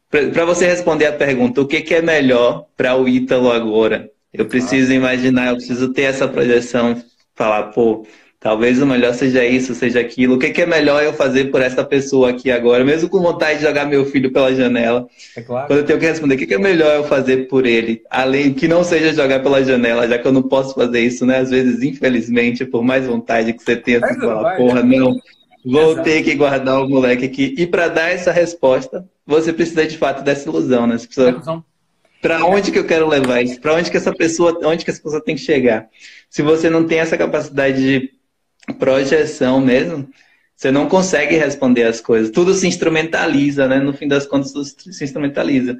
para 0.09 0.45
você 0.45 0.67
responder 0.67 1.05
a 1.05 1.13
pergunta, 1.13 1.61
o 1.61 1.67
que, 1.67 1.81
que 1.81 1.95
é 1.95 2.01
melhor 2.01 2.65
para 2.75 2.95
o 2.95 3.07
Ítalo 3.07 3.51
agora? 3.51 4.09
Eu 4.33 4.45
preciso 4.45 4.91
imaginar, 4.91 5.49
eu 5.49 5.55
preciso 5.55 5.93
ter 5.93 6.03
essa 6.03 6.27
projeção, 6.27 7.01
falar, 7.35 7.67
pô, 7.71 8.05
talvez 8.39 8.81
o 8.81 8.85
melhor 8.85 9.13
seja 9.13 9.43
isso, 9.45 9.75
seja 9.75 9.99
aquilo. 9.99 10.35
O 10.35 10.39
que, 10.39 10.49
que 10.51 10.61
é 10.61 10.65
melhor 10.65 11.03
eu 11.03 11.11
fazer 11.11 11.45
por 11.45 11.61
essa 11.61 11.83
pessoa 11.83 12.29
aqui 12.29 12.49
agora, 12.49 12.85
mesmo 12.85 13.09
com 13.09 13.19
vontade 13.19 13.59
de 13.59 13.65
jogar 13.65 13.85
meu 13.85 14.05
filho 14.05 14.31
pela 14.31 14.53
janela? 14.55 15.07
É 15.35 15.41
claro. 15.41 15.67
Quando 15.67 15.79
eu 15.79 15.85
tenho 15.85 15.99
que 15.99 16.05
responder, 16.05 16.35
o 16.35 16.37
que, 16.37 16.47
que 16.47 16.53
é 16.53 16.59
melhor 16.59 16.95
eu 16.95 17.03
fazer 17.03 17.47
por 17.47 17.65
ele? 17.65 18.01
Além 18.09 18.53
que 18.53 18.67
não 18.67 18.83
seja 18.83 19.13
jogar 19.13 19.41
pela 19.41 19.63
janela, 19.63 20.07
já 20.07 20.17
que 20.17 20.27
eu 20.27 20.31
não 20.31 20.43
posso 20.43 20.73
fazer 20.73 21.01
isso, 21.01 21.25
né? 21.25 21.39
Às 21.39 21.49
vezes, 21.49 21.83
infelizmente, 21.83 22.65
por 22.65 22.83
mais 22.83 23.05
vontade 23.05 23.51
que 23.53 23.61
você 23.61 23.75
tenha, 23.75 23.99
você 23.99 24.15
fala, 24.15 24.55
porra, 24.55 24.83
não. 24.83 25.19
Vou 25.65 25.91
Exato. 25.91 26.03
ter 26.05 26.23
que 26.23 26.35
guardar 26.35 26.81
o 26.81 26.87
moleque 26.87 27.25
aqui. 27.25 27.53
E 27.57 27.67
para 27.67 27.89
dar 27.89 28.09
essa 28.09 28.31
resposta, 28.31 29.05
você 29.27 29.51
precisa 29.51 29.85
de 29.85 29.97
fato 29.97 30.23
dessa 30.23 30.47
ilusão, 30.47 30.87
né? 30.87 30.97
Você 30.97 31.05
precisa... 31.05 31.63
Para 32.21 32.45
onde 32.45 32.71
que 32.71 32.79
eu 32.79 32.85
quero 32.85 33.07
levar 33.07 33.41
isso? 33.41 33.59
Para 33.61 33.75
onde 33.75 33.89
que 33.89 33.95
essa 33.95 34.13
pessoa, 34.13 34.57
onde 34.63 34.83
que 34.83 34.91
essa 34.91 35.01
pessoa 35.01 35.23
tem 35.23 35.35
que 35.35 35.41
chegar? 35.41 35.87
Se 36.29 36.41
você 36.41 36.69
não 36.69 36.85
tem 36.85 36.99
essa 36.99 37.17
capacidade 37.17 37.81
de 37.81 38.18
projeção 38.77 39.59
mesmo, 39.59 40.09
você 40.55 40.71
não 40.71 40.89
consegue 40.89 41.37
responder 41.37 41.83
as 41.83 42.01
coisas. 42.01 42.31
Tudo 42.31 42.53
se 42.53 42.67
instrumentaliza, 42.67 43.67
né? 43.67 43.79
No 43.79 43.93
fim 43.93 44.07
das 44.07 44.25
contas, 44.25 44.51
tudo 44.51 44.93
se 44.93 45.03
instrumentaliza. 45.03 45.79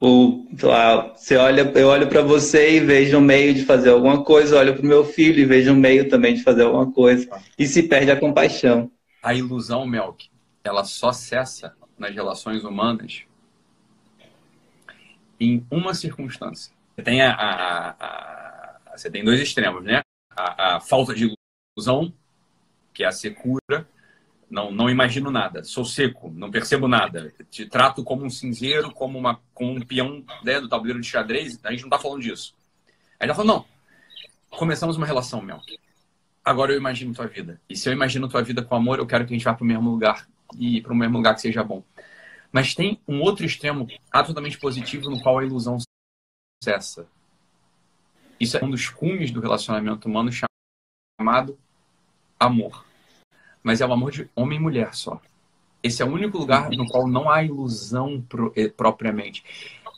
O, 0.00 0.46
lá, 0.62 1.14
você 1.14 1.36
olha, 1.36 1.70
eu 1.74 1.88
olho 1.88 2.08
para 2.08 2.22
você 2.22 2.76
e 2.76 2.80
vejo 2.80 3.16
um 3.16 3.20
meio 3.20 3.54
de 3.54 3.64
fazer 3.64 3.90
alguma 3.90 4.22
coisa, 4.24 4.58
olho 4.58 4.74
para 4.74 4.82
o 4.82 4.86
meu 4.86 5.04
filho 5.04 5.40
e 5.40 5.44
vejo 5.44 5.72
um 5.72 5.76
meio 5.76 6.08
também 6.08 6.34
de 6.34 6.42
fazer 6.42 6.62
alguma 6.62 6.90
coisa. 6.92 7.28
E 7.58 7.66
se 7.66 7.82
perde 7.82 8.10
a 8.10 8.18
compaixão. 8.18 8.90
A 9.22 9.34
ilusão, 9.34 9.86
Melk, 9.86 10.28
ela 10.62 10.84
só 10.84 11.12
cessa 11.12 11.74
nas 11.98 12.14
relações 12.14 12.64
humanas 12.64 13.22
em 15.40 15.66
uma 15.70 15.94
circunstância. 15.94 16.72
Você 16.94 17.02
tem, 17.02 17.20
a, 17.20 17.32
a, 17.32 17.90
a, 17.90 18.96
você 18.96 19.10
tem 19.10 19.24
dois 19.24 19.40
extremos, 19.40 19.84
né? 19.84 20.00
A, 20.30 20.80
falta 20.80 21.14
de 21.14 21.34
ilusão, 21.76 22.12
que 22.92 23.04
é 23.04 23.06
a 23.06 23.12
secura. 23.12 23.88
Não, 24.48 24.70
não 24.70 24.88
imagino 24.88 25.28
nada, 25.28 25.64
sou 25.64 25.84
seco, 25.84 26.30
não 26.30 26.50
percebo 26.50 26.86
nada. 26.86 27.34
Te 27.50 27.66
trato 27.66 28.04
como 28.04 28.24
um 28.24 28.30
cinzeiro, 28.30 28.92
como, 28.92 29.18
uma, 29.18 29.40
como 29.52 29.72
um 29.72 29.80
peão 29.80 30.24
né, 30.44 30.60
do 30.60 30.68
tabuleiro 30.68 31.00
de 31.00 31.06
xadrez. 31.06 31.58
A 31.64 31.72
gente 31.72 31.80
não 31.80 31.88
está 31.88 31.98
falando 31.98 32.22
disso. 32.22 32.54
Aí 33.18 33.26
ela 33.26 33.34
falou: 33.34 33.56
não, 33.56 33.64
começamos 34.56 34.96
uma 34.96 35.06
relação, 35.06 35.42
Mel. 35.42 35.60
Agora 36.44 36.72
eu 36.72 36.78
imagino 36.78 37.12
tua 37.12 37.26
vida. 37.26 37.60
E 37.68 37.76
se 37.76 37.88
eu 37.88 37.92
imagino 37.92 38.28
tua 38.28 38.40
vida 38.40 38.62
com 38.62 38.76
amor, 38.76 39.00
eu 39.00 39.06
quero 39.06 39.26
que 39.26 39.34
a 39.34 39.36
gente 39.36 39.44
vá 39.44 39.52
para 39.52 39.64
o 39.64 39.66
mesmo 39.66 39.90
lugar 39.90 40.28
e 40.56 40.80
para 40.80 40.92
o 40.92 40.96
mesmo 40.96 41.16
lugar 41.16 41.34
que 41.34 41.40
seja 41.40 41.64
bom. 41.64 41.82
Mas 42.52 42.72
tem 42.72 43.00
um 43.08 43.20
outro 43.20 43.44
extremo 43.44 43.88
absolutamente 44.12 44.58
positivo 44.58 45.10
no 45.10 45.20
qual 45.20 45.38
a 45.40 45.44
ilusão 45.44 45.78
cessa. 46.62 47.08
Isso 48.38 48.56
é 48.56 48.64
um 48.64 48.70
dos 48.70 48.88
cumes 48.88 49.32
do 49.32 49.40
relacionamento 49.40 50.06
humano 50.06 50.30
chamado 51.18 51.58
amor. 52.38 52.84
Mas 53.62 53.80
é 53.80 53.86
o 53.86 53.92
amor 53.92 54.12
de 54.12 54.28
homem 54.34 54.58
e 54.58 54.62
mulher 54.62 54.94
só. 54.94 55.20
Esse 55.82 56.02
é 56.02 56.04
o 56.04 56.12
único 56.12 56.38
lugar 56.38 56.70
no 56.70 56.86
qual 56.86 57.06
não 57.06 57.30
há 57.30 57.42
ilusão 57.42 58.20
pro, 58.28 58.52
eh, 58.56 58.68
propriamente. 58.68 59.44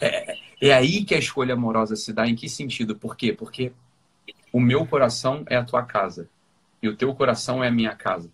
É, 0.01 0.37
é 0.61 0.72
aí 0.72 1.05
que 1.05 1.14
a 1.14 1.18
escolha 1.18 1.55
amorosa 1.55 1.96
se 1.96 2.12
dá. 2.12 2.27
Em 2.27 2.35
que 2.35 2.48
sentido? 2.48 2.96
Por 2.96 3.16
quê? 3.16 3.33
Porque 3.33 3.72
o 4.53 4.61
meu 4.61 4.87
coração 4.87 5.44
é 5.46 5.57
a 5.57 5.64
tua 5.64 5.83
casa 5.83 6.29
e 6.83 6.88
o 6.88 6.96
teu 6.96 7.14
coração 7.14 7.62
é 7.62 7.68
a 7.68 7.72
minha 7.72 7.94
casa. 7.94 8.31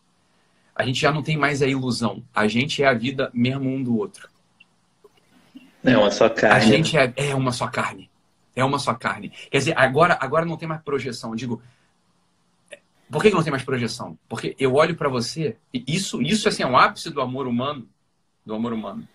A 0.75 0.85
gente 0.85 1.01
já 1.01 1.13
não 1.13 1.23
tem 1.23 1.37
mais 1.37 1.63
a 1.63 1.67
ilusão. 1.67 2.23
A 2.35 2.49
gente 2.49 2.83
é 2.83 2.87
a 2.87 2.95
vida 2.95 3.31
mesmo 3.33 3.69
um 3.69 3.83
do 3.83 3.97
outro. 3.97 4.29
É 5.85 5.97
uma 5.97 6.11
só 6.11 6.29
carne. 6.29 6.57
A 6.57 6.59
gente 6.59 6.97
é, 6.97 7.13
é 7.17 7.35
uma 7.35 7.53
só 7.53 7.69
carne. 7.69 8.11
É 8.57 8.65
uma 8.65 8.79
só 8.79 8.95
carne. 8.95 9.31
Quer 9.51 9.59
dizer, 9.59 9.79
agora, 9.79 10.19
agora 10.21 10.45
não 10.45 10.57
tem 10.57 10.69
mais 10.69 10.83
projeção. 10.83 11.31
Eu 11.31 11.37
digo, 11.37 11.63
por 13.15 13.23
que, 13.23 13.31
não 13.31 13.45
tem 13.45 13.53
mais 13.53 13.63
projeção? 13.63 14.19
Porque 14.29 14.57
eu 14.59 14.75
olho 14.75 14.97
para 14.97 15.09
você, 15.09 15.57
e 15.73 15.85
isso, 15.87 16.21
isso 16.21 16.49
assim, 16.49 16.65
é 16.65 16.67
o 16.67 16.77
ápice 16.77 17.11
do 17.11 17.21
amor 17.21 17.47
humano, 17.47 17.89
do 18.45 18.53
amor 18.53 18.73
humano. 18.73 19.07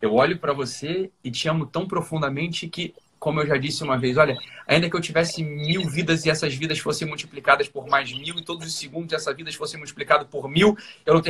Eu 0.00 0.14
olho 0.14 0.38
para 0.38 0.52
você 0.52 1.10
e 1.24 1.28
te 1.28 1.48
amo 1.48 1.66
tão 1.66 1.84
profundamente 1.84 2.68
que, 2.68 2.94
como 3.18 3.40
eu 3.40 3.46
já 3.48 3.56
disse 3.56 3.82
uma 3.82 3.98
vez, 3.98 4.16
olha, 4.16 4.36
ainda 4.68 4.88
que 4.88 4.94
eu 4.94 5.00
tivesse 5.00 5.42
mil 5.42 5.90
vidas 5.90 6.24
e 6.26 6.30
essas 6.30 6.54
vidas 6.54 6.78
fossem 6.78 7.08
multiplicadas 7.08 7.68
por 7.68 7.88
mais 7.88 8.12
mil, 8.12 8.38
e 8.38 8.44
todos 8.44 8.64
os 8.68 8.78
segundos 8.78 9.12
essas 9.12 9.34
vidas 9.34 9.56
fossem 9.56 9.78
multiplicadas 9.80 10.28
por 10.28 10.48
mil, 10.48 10.78
eu 11.04 11.14
não, 11.14 11.22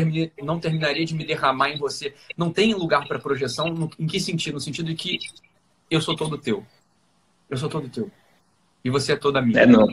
não 0.42 0.60
terminaria 0.60 1.06
de 1.06 1.14
me 1.14 1.24
derramar 1.24 1.70
em 1.70 1.78
você. 1.78 2.14
Não 2.36 2.52
tem 2.52 2.74
lugar 2.74 3.08
para 3.08 3.18
projeção. 3.18 3.70
No, 3.70 3.90
em 3.98 4.06
que 4.06 4.20
sentido? 4.20 4.56
No 4.56 4.60
sentido 4.60 4.88
de 4.88 4.94
que 4.94 5.18
eu 5.90 6.02
sou 6.02 6.14
todo 6.14 6.36
teu. 6.36 6.66
Eu 7.48 7.56
sou 7.56 7.70
todo 7.70 7.88
teu. 7.88 8.10
E 8.84 8.90
você 8.90 9.12
é 9.12 9.16
toda 9.16 9.40
minha. 9.40 9.62
É, 9.62 9.66
não. 9.66 9.86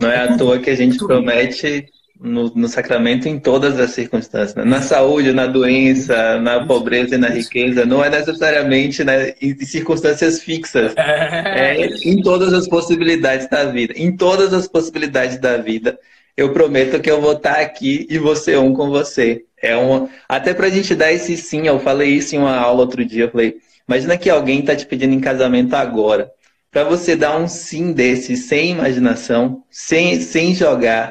Não 0.00 0.10
é 0.10 0.18
à 0.18 0.36
toa 0.36 0.58
que 0.58 0.70
a 0.70 0.74
gente 0.74 0.98
promete 0.98 1.86
no, 2.20 2.50
no, 2.54 2.68
sacramento 2.68 3.28
em 3.28 3.38
todas 3.38 3.78
as 3.78 3.90
circunstâncias. 3.90 4.54
Né? 4.54 4.64
Na 4.64 4.80
saúde, 4.80 5.32
na 5.32 5.46
doença, 5.46 6.38
na 6.40 6.64
pobreza 6.64 7.14
e 7.14 7.18
na 7.18 7.28
riqueza. 7.28 7.84
Não 7.84 8.04
é 8.04 8.10
necessariamente 8.10 9.04
né, 9.04 9.34
em 9.40 9.56
circunstâncias 9.64 10.40
fixas. 10.40 10.94
É. 10.96 11.82
é 11.82 11.86
em 12.04 12.22
todas 12.22 12.52
as 12.52 12.68
possibilidades 12.68 13.48
da 13.48 13.64
vida. 13.64 13.94
Em 13.96 14.16
todas 14.16 14.52
as 14.52 14.66
possibilidades 14.66 15.38
da 15.38 15.56
vida, 15.56 15.98
eu 16.36 16.52
prometo 16.52 17.00
que 17.00 17.10
eu 17.10 17.20
vou 17.20 17.32
estar 17.32 17.60
aqui 17.60 18.06
e 18.10 18.36
ser 18.36 18.58
um 18.58 18.72
com 18.72 18.88
você. 18.90 19.44
É 19.62 19.76
uma... 19.76 20.08
Até 20.28 20.52
para 20.52 20.66
a 20.66 20.70
gente 20.70 20.94
dar 20.94 21.12
esse 21.12 21.36
sim, 21.36 21.66
eu 21.66 21.78
falei 21.78 22.10
isso 22.10 22.34
em 22.34 22.38
uma 22.38 22.56
aula 22.56 22.80
outro 22.80 23.04
dia. 23.04 23.24
Eu 23.24 23.30
falei, 23.30 23.56
imagina 23.88 24.16
que 24.16 24.30
alguém 24.30 24.60
está 24.60 24.74
te 24.74 24.86
pedindo 24.86 25.14
em 25.14 25.20
casamento 25.20 25.74
agora 25.74 26.30
para 26.74 26.82
você 26.82 27.14
dar 27.14 27.38
um 27.38 27.46
sim 27.46 27.92
desse 27.92 28.36
sem 28.36 28.72
imaginação, 28.72 29.62
sem, 29.70 30.20
sem 30.20 30.56
jogar 30.56 31.08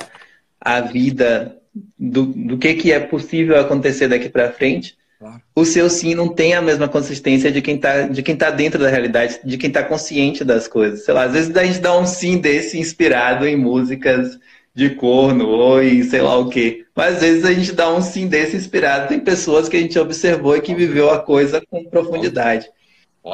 a 0.60 0.82
vida 0.82 1.56
do, 1.97 2.26
do 2.26 2.58
que, 2.58 2.73
que 2.73 2.91
é 2.91 2.99
possível 2.99 3.58
acontecer 3.58 4.10
daqui 4.10 4.28
para 4.28 4.52
frente, 4.52 4.97
claro. 5.17 5.41
o 5.56 5.63
seu 5.63 5.89
sim 5.89 6.15
não 6.15 6.28
tem 6.28 6.54
a 6.54 6.62
mesma 6.62 6.89
consistência 6.89 7.49
de 7.49 7.62
quem 7.62 7.76
está 7.76 8.02
de 8.02 8.21
quem 8.21 8.36
tá 8.36 8.52
dentro 8.52 8.78
da 8.78 8.89
realidade, 8.89 9.39
de 9.41 9.58
quem 9.58 9.69
está 9.69 9.82
consciente 9.82 10.43
das 10.43 10.67
coisas. 10.67 11.06
Sei 11.06 11.13
lá, 11.13 11.23
às 11.23 11.32
vezes 11.32 11.56
a 11.56 11.63
gente 11.63 11.80
dá 11.80 11.97
um 11.97 12.06
sim 12.06 12.39
desse 12.39 12.78
inspirado 12.78 13.47
em 13.47 13.56
músicas 13.56 14.38
de 14.76 14.89
corno 14.89 15.47
ou 15.47 15.82
em 15.82 16.04
sei 16.04 16.21
lá 16.21 16.38
o 16.38 16.49
quê. 16.49 16.86
Mas 16.93 17.15
às 17.15 17.21
vezes 17.21 17.45
a 17.45 17.54
gente 17.54 17.71
dá 17.71 17.89
um 17.89 18.02
sim 18.02 18.28
desse 18.28 18.58
inspirado 18.58 19.13
em 19.13 19.21
pessoas 19.21 19.69
que 19.69 19.78
a 19.78 19.80
gente 19.80 19.97
observou 19.97 20.58
e 20.58 20.62
que 20.62 20.76
viveu 20.76 21.10
a 21.10 21.19
coisa 21.19 21.63
com 21.69 21.86
profundidade. 21.86 22.67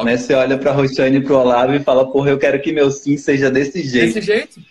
Né? 0.04 0.18
Você 0.18 0.34
olha 0.34 0.58
para 0.58 0.72
a 0.72 0.74
Roxane 0.74 1.18
e 1.18 1.24
para 1.24 1.34
o 1.34 1.38
Olavo 1.38 1.74
e 1.74 1.80
fala, 1.80 2.12
porra, 2.12 2.30
eu 2.30 2.38
quero 2.38 2.62
que 2.62 2.72
meu 2.72 2.92
sim 2.92 3.18
seja 3.18 3.50
desse 3.50 3.82
jeito. 3.82 4.14
Desse 4.14 4.22
jeito. 4.22 4.62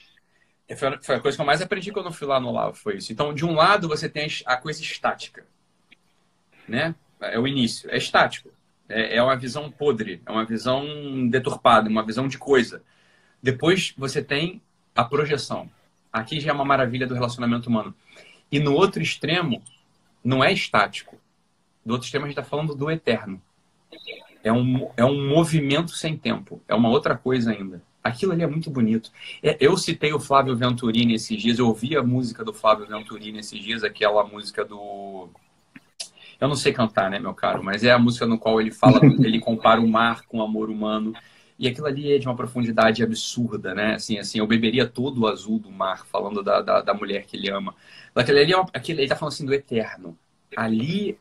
Foi 1.03 1.17
a 1.17 1.21
coisa 1.21 1.37
que 1.37 1.41
eu 1.41 1.47
mais 1.47 1.63
aprendi 1.63 1.91
quando 1.91 2.07
eu 2.07 2.13
fui 2.13 2.27
lá 2.27 2.39
no 2.39 2.49
Olavo, 2.49 2.77
foi 2.77 2.99
isso. 2.99 3.11
Então, 3.13 3.33
de 3.33 3.45
um 3.45 3.55
lado, 3.55 3.89
você 3.89 4.09
tem 4.09 4.29
a 4.45 4.57
coisa 4.57 4.83
estática. 4.83 5.45
Né? 6.69 6.95
É 7.21 7.39
o 7.39 7.49
início. 7.49 7.91
É 7.91 7.97
estático. 7.97 8.51
É, 8.89 9.17
é 9.17 9.23
uma 9.23 9.35
visão 9.35 9.71
podre. 9.71 10.21
É 10.27 10.31
uma 10.31 10.45
visão 10.45 10.85
deturpada. 11.29 11.89
Uma 11.89 12.05
visão 12.05 12.29
de 12.29 12.37
coisa. 12.37 12.83
Depois, 13.43 13.95
você 13.97 14.23
tem 14.23 14.61
a 14.95 15.03
projeção. 15.05 15.71
Aqui 16.13 16.39
já 16.39 16.51
é 16.51 16.55
uma 16.55 16.65
maravilha 16.65 17.07
do 17.07 17.15
relacionamento 17.15 17.69
humano. 17.69 17.95
E 18.53 18.61
no 18.61 18.75
outro 18.75 19.03
extremo, 19.03 19.63
não 20.23 20.45
é 20.45 20.53
estático. 20.53 21.19
Do 21.85 21.93
outro 21.93 22.05
extremo, 22.05 22.27
a 22.27 22.29
gente 22.29 22.39
está 22.39 22.49
falando 22.49 22.75
do 22.75 22.91
eterno. 22.91 23.41
É 24.43 24.53
um, 24.53 24.91
é 24.97 25.05
um 25.05 25.29
movimento 25.29 25.93
sem 25.93 26.17
tempo. 26.17 26.63
É 26.69 26.75
uma 26.75 26.89
outra 26.89 27.17
coisa 27.17 27.51
ainda. 27.51 27.83
Aquilo 28.03 28.33
ali 28.33 28.43
é 28.43 28.47
muito 28.47 28.71
bonito. 28.71 29.11
É, 29.43 29.57
eu 29.61 29.77
citei 29.77 30.13
o 30.13 30.21
Flávio 30.21 30.57
Venturini 30.57 31.15
esses 31.15 31.41
dias, 31.41 31.59
eu 31.59 31.67
ouvi 31.67 31.97
a 31.97 32.03
música 32.03 32.45
do 32.45 32.53
Flávio 32.53 32.87
Venturini 32.87 33.41
esses 33.41 33.61
dias, 33.61 33.85
aquela 33.85 34.25
música 34.25 34.65
do. 34.65 35.29
Eu 36.41 36.49
não 36.49 36.55
sei 36.55 36.73
cantar, 36.73 37.11
né, 37.11 37.19
meu 37.19 37.35
caro? 37.35 37.63
Mas 37.65 37.83
é 37.83 37.91
a 37.91 37.99
música 37.99 38.25
no 38.25 38.39
qual 38.39 38.61
ele 38.61 38.71
fala, 38.71 39.01
ele 39.21 39.41
compara 39.41 39.81
o 39.81 39.89
mar 39.89 40.23
com 40.27 40.39
o 40.39 40.43
amor 40.43 40.71
humano. 40.71 41.13
E 41.59 41.67
aquilo 41.67 41.89
ali 41.89 42.13
é 42.13 42.19
de 42.19 42.29
uma 42.29 42.37
profundidade 42.37 43.03
absurda, 43.03 43.75
né? 43.75 43.95
Assim, 43.95 44.17
assim, 44.17 44.39
eu 44.39 44.47
beberia 44.47 44.87
todo 44.87 45.23
o 45.23 45.27
azul 45.27 45.59
do 45.59 45.71
mar, 45.73 46.07
falando 46.07 46.41
da, 46.41 46.63
da, 46.63 46.81
da 46.81 46.95
mulher 46.95 47.25
que 47.27 47.37
ele 47.37 47.51
ama. 47.51 47.75
Aquele 48.15 48.41
ali, 48.41 48.53
é 48.53 48.65
aquele, 48.73 49.01
ele 49.03 49.09
tá 49.09 49.17
falando 49.17 49.33
assim 49.33 49.45
do 49.45 49.53
eterno. 49.53 50.17
Ali, 50.57 51.19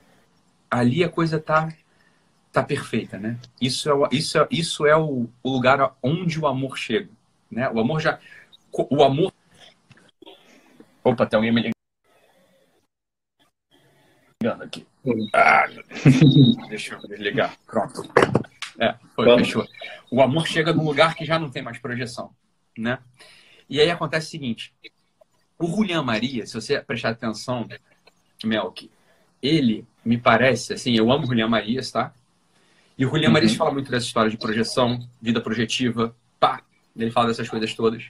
ali 0.70 1.04
a 1.04 1.10
coisa 1.10 1.40
tá 1.40 1.74
tá 2.62 2.64
perfeita, 2.64 3.20
né? 3.20 3.40
Isso 3.62 3.90
é, 3.90 4.10
isso 4.12 4.40
é, 4.40 4.48
isso 4.50 4.86
é 4.88 4.98
o, 4.98 5.30
o 5.44 5.50
lugar 5.50 5.96
onde 6.02 6.40
o 6.40 6.48
amor 6.48 6.78
chega, 6.78 7.10
né? 7.52 7.70
O 7.70 7.80
amor 7.80 8.00
já... 8.00 8.20
O 8.72 9.04
amor... 9.04 9.32
Opa, 11.04 11.26
tem 11.26 11.38
alguém 11.38 11.52
me 11.54 11.72
ligando 14.42 14.64
aqui. 14.64 14.88
Ah, 15.34 15.66
deixa 16.68 16.96
eu 16.96 17.08
desligar. 17.08 17.56
Pronto. 17.66 18.02
É, 18.80 18.96
foi, 19.16 19.26
Vamos. 19.26 19.48
fechou. 19.48 19.66
O 20.12 20.22
amor 20.22 20.48
chega 20.48 20.74
num 20.74 20.84
lugar 20.84 21.16
que 21.16 21.26
já 21.26 21.40
não 21.40 21.50
tem 21.50 21.62
mais 21.62 21.80
projeção, 21.80 22.32
né? 22.78 23.00
E 23.70 23.80
aí 23.80 23.90
acontece 23.90 24.28
o 24.28 24.32
seguinte. 24.32 24.74
O 25.60 25.68
Julian 25.68 26.04
Maria, 26.04 26.46
se 26.46 26.54
você 26.54 26.80
prestar 26.82 27.10
atenção, 27.10 27.68
Melk, 28.44 28.90
ele 29.42 29.86
me 30.04 30.18
parece, 30.18 30.74
assim, 30.74 30.96
eu 30.96 31.12
amo 31.12 31.26
Julian 31.26 31.48
Marias, 31.48 31.92
tá? 31.92 32.14
E 32.98 33.06
o 33.06 33.10
Julian 33.10 33.28
uhum. 33.28 33.34
Marias 33.34 33.54
fala 33.54 33.72
muito 33.72 33.92
dessa 33.92 34.08
história 34.08 34.32
de 34.32 34.38
projeção, 34.38 35.08
vida 35.22 35.40
projetiva, 35.40 36.16
pá, 36.40 36.64
ele 36.96 37.12
fala 37.12 37.28
dessas 37.28 37.48
coisas 37.48 37.74
todas. 37.76 38.10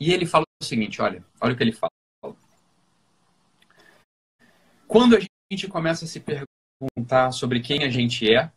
E 0.00 0.12
ele 0.12 0.26
fala 0.26 0.44
o 0.62 0.64
seguinte, 0.64 1.02
olha, 1.02 1.24
olha 1.40 1.54
o 1.54 1.56
que 1.56 1.62
ele 1.64 1.72
fala. 1.72 1.90
Quando 4.86 5.16
a 5.16 5.20
gente 5.20 5.66
começa 5.66 6.04
a 6.04 6.08
se 6.08 6.20
perguntar 6.20 7.32
sobre 7.32 7.60
quem 7.60 7.82
a 7.82 7.90
gente 7.90 8.32
é, 8.32 8.50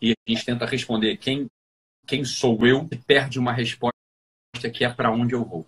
e 0.00 0.10
a 0.10 0.30
gente 0.30 0.44
tenta 0.44 0.66
responder 0.66 1.16
quem, 1.16 1.46
quem 2.06 2.24
sou 2.24 2.66
eu, 2.66 2.88
perde 3.06 3.38
uma 3.38 3.52
resposta 3.52 3.92
que 4.74 4.84
é 4.84 4.92
para 4.92 5.12
onde 5.12 5.32
eu 5.32 5.44
vou. 5.44 5.64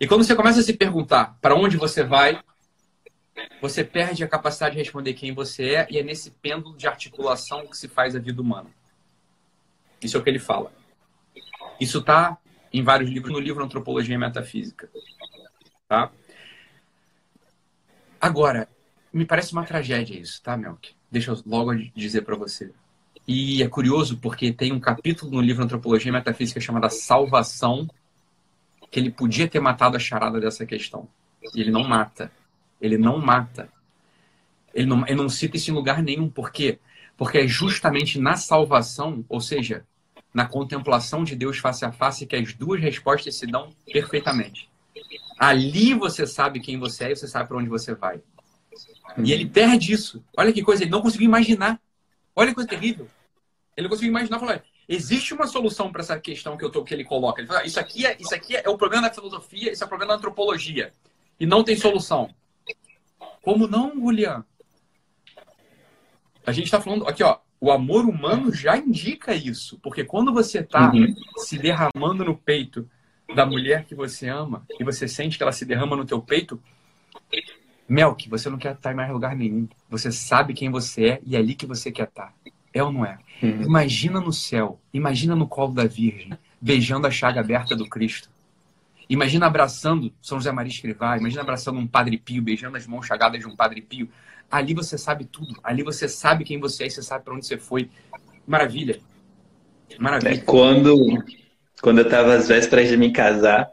E 0.00 0.06
quando 0.06 0.24
você 0.24 0.34
começa 0.34 0.60
a 0.60 0.62
se 0.62 0.74
perguntar 0.74 1.36
para 1.40 1.54
onde 1.54 1.76
você 1.76 2.02
vai, 2.02 2.40
você 3.60 3.84
perde 3.84 4.24
a 4.24 4.28
capacidade 4.28 4.74
de 4.74 4.82
responder 4.82 5.14
quem 5.14 5.32
você 5.32 5.74
é, 5.74 5.86
e 5.90 5.98
é 5.98 6.02
nesse 6.02 6.30
pêndulo 6.30 6.76
de 6.76 6.86
articulação 6.86 7.66
que 7.66 7.76
se 7.76 7.88
faz 7.88 8.14
a 8.14 8.18
vida 8.18 8.40
humana. 8.40 8.70
Isso 10.02 10.16
é 10.16 10.20
o 10.20 10.22
que 10.22 10.30
ele 10.30 10.38
fala. 10.38 10.72
Isso 11.80 11.98
está 11.98 12.38
em 12.72 12.82
vários 12.82 13.10
livros, 13.10 13.32
no 13.32 13.40
livro 13.40 13.64
Antropologia 13.64 14.14
e 14.14 14.18
Metafísica. 14.18 14.90
Tá? 15.88 16.10
Agora, 18.20 18.68
me 19.12 19.24
parece 19.24 19.52
uma 19.52 19.64
tragédia 19.64 20.18
isso, 20.18 20.42
tá, 20.42 20.56
Melk? 20.56 20.94
Deixa 21.10 21.30
eu 21.30 21.42
logo 21.46 21.74
dizer 21.94 22.22
para 22.22 22.36
você. 22.36 22.72
E 23.26 23.62
é 23.62 23.68
curioso 23.68 24.18
porque 24.18 24.52
tem 24.52 24.72
um 24.72 24.80
capítulo 24.80 25.30
no 25.30 25.40
livro 25.40 25.64
Antropologia 25.64 26.08
e 26.08 26.12
Metafísica 26.12 26.60
chamado 26.60 26.90
Salvação 26.90 27.88
que 28.90 29.00
ele 29.00 29.10
podia 29.10 29.48
ter 29.48 29.60
matado 29.60 29.96
a 29.96 30.00
charada 30.00 30.40
dessa 30.40 30.64
questão. 30.64 31.08
E 31.54 31.60
ele 31.60 31.70
não 31.70 31.84
mata. 31.84 32.30
Ele 32.80 32.96
não 32.96 33.18
mata. 33.18 33.68
Ele 34.72 34.86
não, 34.86 35.06
ele 35.06 35.16
não 35.16 35.28
cita 35.28 35.56
isso 35.56 35.70
em 35.70 35.74
lugar 35.74 36.02
nenhum. 36.02 36.28
Por 36.28 36.50
quê? 36.50 36.78
Porque 37.16 37.38
é 37.38 37.46
justamente 37.46 38.18
na 38.18 38.36
salvação, 38.36 39.24
ou 39.28 39.40
seja, 39.40 39.84
na 40.32 40.46
contemplação 40.46 41.22
de 41.22 41.36
Deus 41.36 41.58
face 41.58 41.84
a 41.84 41.92
face, 41.92 42.26
que 42.26 42.34
as 42.34 42.52
duas 42.54 42.80
respostas 42.80 43.36
se 43.36 43.46
dão 43.46 43.70
perfeitamente. 43.92 44.68
Ali 45.38 45.94
você 45.94 46.26
sabe 46.26 46.60
quem 46.60 46.78
você 46.78 47.04
é 47.04 47.12
e 47.12 47.16
você 47.16 47.28
sabe 47.28 47.48
para 47.48 47.56
onde 47.56 47.68
você 47.68 47.94
vai. 47.94 48.20
E 49.18 49.32
ele 49.32 49.46
perde 49.46 49.92
isso. 49.92 50.24
Olha 50.36 50.52
que 50.52 50.62
coisa, 50.62 50.82
ele 50.82 50.90
não 50.90 51.02
conseguiu 51.02 51.26
imaginar. 51.26 51.80
Olha 52.34 52.48
que 52.48 52.54
coisa 52.54 52.68
terrível. 52.68 53.08
Ele 53.76 53.84
não 53.84 53.90
conseguiu 53.90 54.10
imaginar, 54.10 54.38
falou, 54.40 54.60
Existe 54.88 55.32
uma 55.32 55.46
solução 55.46 55.90
para 55.90 56.02
essa 56.02 56.18
questão 56.18 56.56
que, 56.56 56.64
eu 56.64 56.70
tô, 56.70 56.84
que 56.84 56.92
ele 56.92 57.04
coloca. 57.04 57.40
Ele 57.40 57.48
fala, 57.48 57.60
ah, 57.60 57.66
isso 57.66 57.80
aqui, 57.80 58.06
é, 58.06 58.16
isso 58.20 58.34
aqui 58.34 58.56
é, 58.56 58.62
é 58.64 58.68
o 58.68 58.76
problema 58.76 59.08
da 59.08 59.14
filosofia, 59.14 59.72
isso 59.72 59.82
é 59.82 59.86
o 59.86 59.88
problema 59.88 60.12
da 60.12 60.18
antropologia. 60.18 60.92
E 61.38 61.46
não 61.46 61.64
tem 61.64 61.76
solução. 61.76 62.30
Como 63.42 63.66
não, 63.66 63.94
Julian? 63.94 64.44
A 66.46 66.52
gente 66.52 66.66
está 66.66 66.80
falando 66.80 67.08
aqui, 67.08 67.22
ó. 67.22 67.38
O 67.60 67.70
amor 67.70 68.04
humano 68.04 68.52
já 68.52 68.76
indica 68.76 69.34
isso. 69.34 69.78
Porque 69.78 70.04
quando 70.04 70.32
você 70.32 70.58
está 70.58 70.92
uhum. 70.92 71.14
se 71.38 71.58
derramando 71.58 72.24
no 72.24 72.36
peito 72.36 72.88
da 73.34 73.46
mulher 73.46 73.84
que 73.84 73.94
você 73.94 74.28
ama 74.28 74.66
e 74.78 74.84
você 74.84 75.08
sente 75.08 75.38
que 75.38 75.42
ela 75.42 75.52
se 75.52 75.64
derrama 75.64 75.96
no 75.96 76.04
teu 76.04 76.20
peito, 76.20 76.62
Melk, 77.88 78.28
você 78.28 78.50
não 78.50 78.58
quer 78.58 78.74
estar 78.74 78.92
em 78.92 78.96
mais 78.96 79.10
lugar 79.10 79.34
nenhum. 79.34 79.68
Você 79.88 80.12
sabe 80.12 80.52
quem 80.52 80.70
você 80.70 81.06
é 81.06 81.20
e 81.24 81.36
é 81.36 81.38
ali 81.38 81.54
que 81.54 81.66
você 81.66 81.90
quer 81.90 82.08
estar. 82.08 82.34
É 82.74 82.82
ou 82.82 82.92
não 82.92 83.06
é? 83.06 83.16
Uhum. 83.40 83.62
Imagina 83.62 84.20
no 84.20 84.32
céu, 84.32 84.80
imagina 84.92 85.36
no 85.36 85.46
colo 85.46 85.72
da 85.72 85.84
Virgem, 85.84 86.36
beijando 86.60 87.06
a 87.06 87.10
chaga 87.10 87.40
aberta 87.40 87.76
do 87.76 87.88
Cristo. 87.88 88.28
Imagina 89.08 89.46
abraçando 89.46 90.12
São 90.20 90.38
José 90.38 90.50
Maria 90.50 90.72
Escrivá, 90.72 91.16
imagina 91.16 91.42
abraçando 91.42 91.78
um 91.78 91.86
Padre 91.86 92.18
Pio, 92.18 92.42
beijando 92.42 92.76
as 92.76 92.86
mãos 92.86 93.06
chagadas 93.06 93.38
de 93.38 93.46
um 93.46 93.54
Padre 93.54 93.80
Pio. 93.80 94.08
Ali 94.50 94.74
você 94.74 94.98
sabe 94.98 95.24
tudo, 95.24 95.54
ali 95.62 95.84
você 95.84 96.08
sabe 96.08 96.44
quem 96.44 96.58
você 96.58 96.84
é 96.84 96.86
e 96.88 96.90
você 96.90 97.02
sabe 97.02 97.24
para 97.24 97.34
onde 97.34 97.46
você 97.46 97.56
foi. 97.56 97.88
Maravilha. 98.46 98.98
Maravilha. 99.98 100.34
É 100.34 100.38
quando, 100.38 101.22
quando 101.80 101.98
eu 101.98 102.04
estava 102.04 102.34
às 102.34 102.48
vésperas 102.48 102.88
de 102.88 102.96
me 102.96 103.12
casar, 103.12 103.70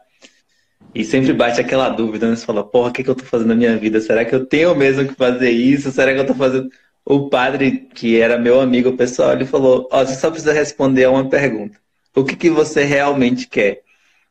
e 0.94 1.06
sempre 1.06 1.32
bate 1.32 1.60
aquela 1.62 1.90
dúvida, 1.90 2.30
né? 2.30 2.36
Você 2.36 2.46
fala, 2.46 2.64
porra, 2.64 2.90
o 2.90 2.92
que, 2.92 3.04
que 3.04 3.10
eu 3.10 3.16
tô 3.16 3.24
fazendo 3.24 3.48
na 3.48 3.56
minha 3.56 3.78
vida? 3.78 4.02
Será 4.02 4.26
que 4.26 4.36
eu 4.36 4.46
tenho 4.46 4.76
mesmo 4.76 5.08
que 5.08 5.16
fazer 5.16 5.50
isso? 5.50 5.90
Será 5.92 6.14
que 6.14 6.20
eu 6.20 6.28
tô 6.28 6.36
fazendo 6.36 6.70
o 7.06 7.30
padre, 7.30 7.88
que 7.94 8.20
era 8.20 8.38
meu 8.38 8.60
amigo 8.62 8.96
pessoal, 8.96 9.34
ele 9.34 9.46
falou: 9.46 9.88
Ó, 9.92 10.06
você 10.06 10.16
só 10.16 10.30
precisa 10.30 10.54
responder 10.54 11.06
a 11.06 11.12
uma 11.12 11.30
pergunta. 11.30 11.80
O 12.16 12.24
que, 12.24 12.36
que 12.36 12.50
você 12.50 12.84
realmente 12.84 13.48
quer? 13.48 13.82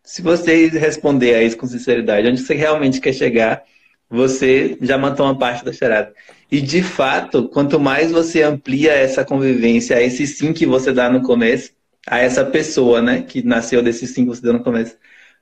Se 0.02 0.22
você 0.22 0.68
responder 0.68 1.34
a 1.34 1.42
isso 1.42 1.56
com 1.56 1.66
sinceridade, 1.66 2.28
onde 2.28 2.40
você 2.40 2.54
realmente 2.54 3.00
quer 3.00 3.12
chegar, 3.12 3.62
você 4.08 4.76
já 4.80 4.98
matou 4.98 5.26
uma 5.26 5.38
parte 5.38 5.64
da 5.64 5.72
charada. 5.72 6.12
E 6.50 6.60
de 6.60 6.82
fato, 6.82 7.48
quanto 7.48 7.78
mais 7.78 8.10
você 8.10 8.42
amplia 8.42 8.92
essa 8.92 9.24
convivência, 9.24 9.96
a 9.96 10.02
esse 10.02 10.26
sim 10.26 10.52
que 10.52 10.66
você 10.66 10.92
dá 10.92 11.08
no 11.10 11.22
começo, 11.22 11.72
a 12.06 12.18
essa 12.18 12.44
pessoa, 12.44 13.00
né, 13.02 13.22
que 13.22 13.42
nasceu 13.42 13.82
desse 13.82 14.06
sim 14.06 14.24
que 14.24 14.30
você 14.30 14.42
deu 14.42 14.52
no 14.54 14.64
começo, 14.64 14.96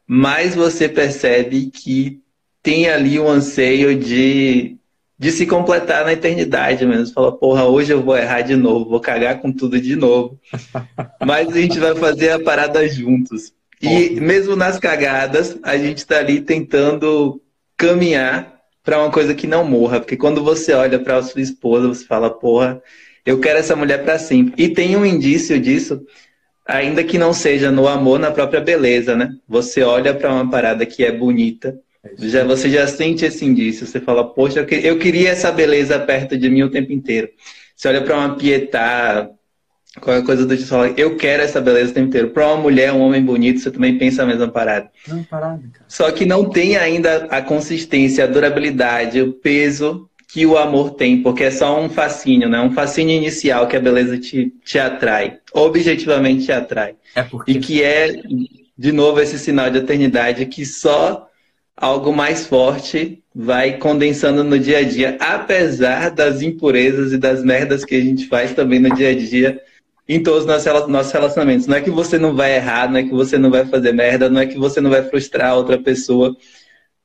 mais 0.07 0.55
você 0.55 0.89
percebe 0.89 1.71
que 1.71 2.21
tem 2.63 2.89
ali 2.89 3.19
um 3.19 3.29
anseio 3.29 3.99
de 3.99 4.78
de 5.19 5.33
se 5.33 5.47
completar 5.47 6.05
na 6.05 6.13
eternidade 6.13 6.87
mesmo. 6.87 7.13
Fala, 7.13 7.37
porra, 7.37 7.65
hoje 7.65 7.93
eu 7.93 8.03
vou 8.03 8.17
errar 8.17 8.43
de 8.43 8.55
novo, 8.55 8.89
vou 8.89 9.01
cagar 9.01 9.41
com 9.41 9.53
tudo 9.53 9.81
de 9.81 9.97
novo. 9.97 10.39
Mas 11.25 11.49
a 11.49 11.61
gente 11.61 11.79
vai 11.79 11.95
fazer 11.97 12.31
a 12.31 12.39
parada 12.39 12.87
juntos. 12.89 13.53
E 13.83 14.21
mesmo 14.21 14.55
nas 14.55 14.79
cagadas, 14.79 15.59
a 15.63 15.77
gente 15.77 15.99
está 15.99 16.19
ali 16.19 16.41
tentando 16.41 17.41
caminhar 17.77 18.59
para 18.85 19.01
uma 19.01 19.11
coisa 19.11 19.35
que 19.35 19.47
não 19.47 19.65
morra. 19.65 20.01
Porque 20.01 20.17
quando 20.17 20.43
você 20.43 20.73
olha 20.73 20.99
para 20.99 21.17
a 21.17 21.23
sua 21.23 21.41
esposa, 21.41 21.89
você 21.89 22.05
fala, 22.05 22.31
porra, 22.31 22.81
eu 23.27 23.41
quero 23.41 23.59
essa 23.59 23.75
mulher 23.75 24.05
para 24.05 24.19
sempre. 24.19 24.55
E 24.63 24.69
tem 24.69 24.97
um 24.97 25.05
indício 25.05 25.61
disso, 25.61 26.01
ainda 26.65 27.03
que 27.03 27.19
não 27.19 27.33
seja 27.33 27.73
no 27.73 27.89
amor, 27.89 28.21
na 28.21 28.31
própria 28.31 28.61
beleza, 28.61 29.17
né? 29.17 29.31
Você 29.49 29.83
olha 29.83 30.15
para 30.15 30.33
uma 30.33 30.49
parada 30.49 30.87
que 30.87 31.05
é 31.05 31.11
bonita 31.11 31.77
já, 32.19 32.45
você 32.45 32.71
já 32.71 32.87
sente 32.87 33.25
esse 33.25 33.45
indício. 33.45 33.87
Você 33.87 34.01
fala, 34.01 34.25
poxa, 34.25 34.67
eu 34.71 34.99
queria 34.99 35.31
essa 35.31 35.51
beleza 35.53 35.99
perto 35.99 36.37
de 36.37 36.49
mim 36.49 36.63
o 36.63 36.71
tempo 36.71 36.93
inteiro. 36.93 37.29
Você 37.75 37.89
olha 37.89 38.03
para 38.03 38.17
uma 38.17 38.35
Pietá, 38.35 39.31
qualquer 40.01 40.25
coisa 40.25 40.47
do 40.47 40.57
tipo, 40.57 40.69
fala, 40.69 40.93
eu 40.97 41.17
quero 41.17 41.43
essa 41.43 41.61
beleza 41.61 41.91
o 41.91 41.95
tempo 41.95 42.09
inteiro. 42.09 42.31
Para 42.31 42.47
uma 42.49 42.57
mulher, 42.57 42.93
um 42.93 43.01
homem 43.01 43.23
bonito, 43.23 43.61
você 43.61 43.71
também 43.71 43.97
pensa 43.99 44.23
a 44.23 44.27
mesma 44.27 44.49
parada. 44.49 44.91
Não, 45.07 45.23
parada 45.25 45.63
cara. 45.73 45.85
Só 45.87 46.11
que 46.11 46.25
não 46.27 46.49
tem 46.49 46.77
ainda 46.77 47.27
a 47.31 47.41
consistência, 47.41 48.25
a 48.25 48.27
durabilidade, 48.27 49.21
o 49.21 49.33
peso 49.33 50.09
que 50.31 50.45
o 50.45 50.59
amor 50.59 50.91
tem, 50.91 51.23
porque 51.23 51.45
é 51.45 51.51
só 51.51 51.81
um 51.81 51.89
fascínio, 51.89 52.51
né? 52.51 52.61
Um 52.61 52.73
fascínio 52.73 53.17
inicial 53.17 53.67
que 53.67 53.77
a 53.77 53.81
beleza 53.81 54.19
te, 54.19 54.53
te 54.63 54.79
atrai, 54.79 55.39
objetivamente 55.55 56.45
te 56.45 56.53
atrai. 56.53 56.97
É 57.15 57.23
porque... 57.23 57.53
E 57.53 57.59
que 57.59 57.83
é, 57.83 58.13
de 58.77 58.93
novo, 58.93 59.21
esse 59.21 59.39
sinal 59.39 59.71
de 59.71 59.79
eternidade 59.79 60.45
que 60.45 60.67
só 60.67 61.28
algo 61.81 62.13
mais 62.13 62.47
forte 62.47 63.23
vai 63.35 63.79
condensando 63.79 64.43
no 64.43 64.59
dia 64.59 64.79
a 64.79 64.83
dia, 64.83 65.17
apesar 65.21 66.11
das 66.11 66.43
impurezas 66.43 67.13
e 67.13 67.19
das 67.19 67.43
merdas 67.43 67.85
que 67.85 67.95
a 67.95 68.01
gente 68.01 68.27
faz 68.27 68.53
também 68.53 68.81
no 68.81 68.95
dia 68.95 69.11
a 69.11 69.15
dia 69.15 69.61
em 70.09 70.23
todos 70.23 70.45
os 70.45 70.89
nossos 70.89 71.13
relacionamentos. 71.13 71.67
Não 71.67 71.77
é 71.77 71.81
que 71.81 71.91
você 71.91 72.19
não 72.19 72.35
vai 72.35 72.57
errar, 72.57 72.91
não 72.91 72.99
é 72.99 73.03
que 73.05 73.11
você 73.11 73.39
não 73.39 73.51
vai 73.51 73.65
fazer 73.67 73.93
merda, 73.93 74.29
não 74.29 74.41
é 74.41 74.47
que 74.47 74.59
você 74.59 74.81
não 74.81 74.91
vai 74.91 75.03
frustrar 75.05 75.57
outra 75.57 75.79
pessoa, 75.79 76.37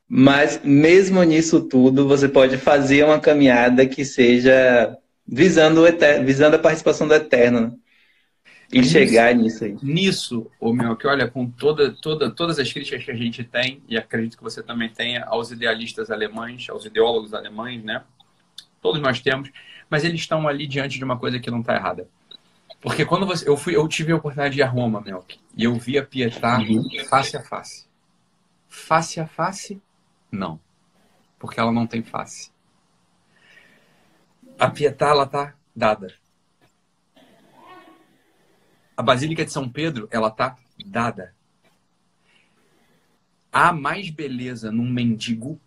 Mas 0.08 0.60
mesmo 0.64 1.22
nisso 1.22 1.60
tudo, 1.62 2.06
você 2.06 2.28
pode 2.28 2.56
fazer 2.58 3.04
uma 3.04 3.20
caminhada 3.20 3.86
que 3.86 4.04
seja 4.04 4.96
visando, 5.26 5.82
visando 6.24 6.56
a 6.56 6.58
participação 6.58 7.08
do 7.08 7.14
Eterno. 7.14 7.78
E 8.74 8.80
nisso, 8.80 8.90
chegar 8.90 9.32
nisso 9.34 9.64
aí. 9.64 9.76
Nisso, 9.80 10.50
o 10.58 10.72
meu, 10.72 10.96
que 10.96 11.06
olha, 11.06 11.30
com 11.30 11.48
toda, 11.48 11.92
toda, 11.92 12.28
todas 12.28 12.58
as 12.58 12.72
críticas 12.72 13.04
que 13.04 13.10
a 13.12 13.14
gente 13.16 13.44
tem, 13.44 13.80
e 13.88 13.96
acredito 13.96 14.36
que 14.36 14.42
você 14.42 14.64
também 14.64 14.88
tenha, 14.88 15.24
aos 15.26 15.52
idealistas 15.52 16.10
alemães, 16.10 16.68
aos 16.68 16.84
ideólogos 16.84 17.32
alemães, 17.32 17.84
né? 17.84 18.02
Todos 18.82 19.00
nós 19.00 19.20
temos, 19.20 19.48
mas 19.88 20.02
eles 20.02 20.20
estão 20.20 20.48
ali 20.48 20.66
diante 20.66 20.98
de 20.98 21.04
uma 21.04 21.16
coisa 21.16 21.38
que 21.38 21.52
não 21.52 21.60
está 21.60 21.76
errada. 21.76 22.08
Porque 22.80 23.04
quando 23.04 23.24
você, 23.24 23.48
eu 23.48 23.56
fui, 23.56 23.76
eu 23.76 23.86
tive 23.86 24.10
a 24.10 24.16
oportunidade 24.16 24.56
de 24.56 24.60
ir 24.60 24.64
a 24.64 24.68
Roma, 24.68 25.00
Melk, 25.00 25.38
e 25.56 25.62
eu 25.62 25.74
vi 25.76 25.96
a 25.96 26.04
Pietà 26.04 26.58
uhum. 26.58 26.84
face 27.08 27.36
a 27.36 27.42
face. 27.42 27.86
Face 28.68 29.20
a 29.20 29.26
face, 29.28 29.80
não. 30.32 30.58
Porque 31.38 31.60
ela 31.60 31.70
não 31.70 31.86
tem 31.86 32.02
face. 32.02 32.50
A 34.58 34.68
Pietà, 34.68 35.10
ela 35.10 35.26
tá 35.26 35.54
dada. 35.74 36.12
A 38.96 39.02
Basílica 39.02 39.44
de 39.44 39.52
São 39.52 39.68
Pedro, 39.68 40.08
ela 40.10 40.30
tá 40.30 40.56
dada. 40.86 41.34
Há 43.52 43.72
mais 43.72 44.10
beleza 44.10 44.70
num 44.70 44.88
mendigo 44.88 45.60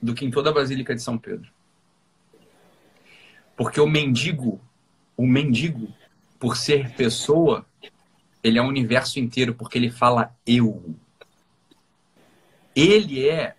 do 0.00 0.14
que 0.14 0.24
em 0.24 0.30
toda 0.30 0.50
a 0.50 0.52
Basílica 0.52 0.94
de 0.94 1.02
São 1.02 1.16
Pedro. 1.16 1.50
Porque 3.56 3.80
o 3.80 3.86
mendigo, 3.86 4.60
o 5.16 5.26
mendigo, 5.26 5.94
por 6.38 6.56
ser 6.56 6.94
pessoa, 6.94 7.64
ele 8.42 8.58
é 8.58 8.62
o 8.62 8.66
universo 8.66 9.18
inteiro, 9.18 9.54
porque 9.54 9.78
ele 9.78 9.90
fala 9.90 10.34
eu. 10.46 10.94
Ele 12.74 13.28
é, 13.28 13.56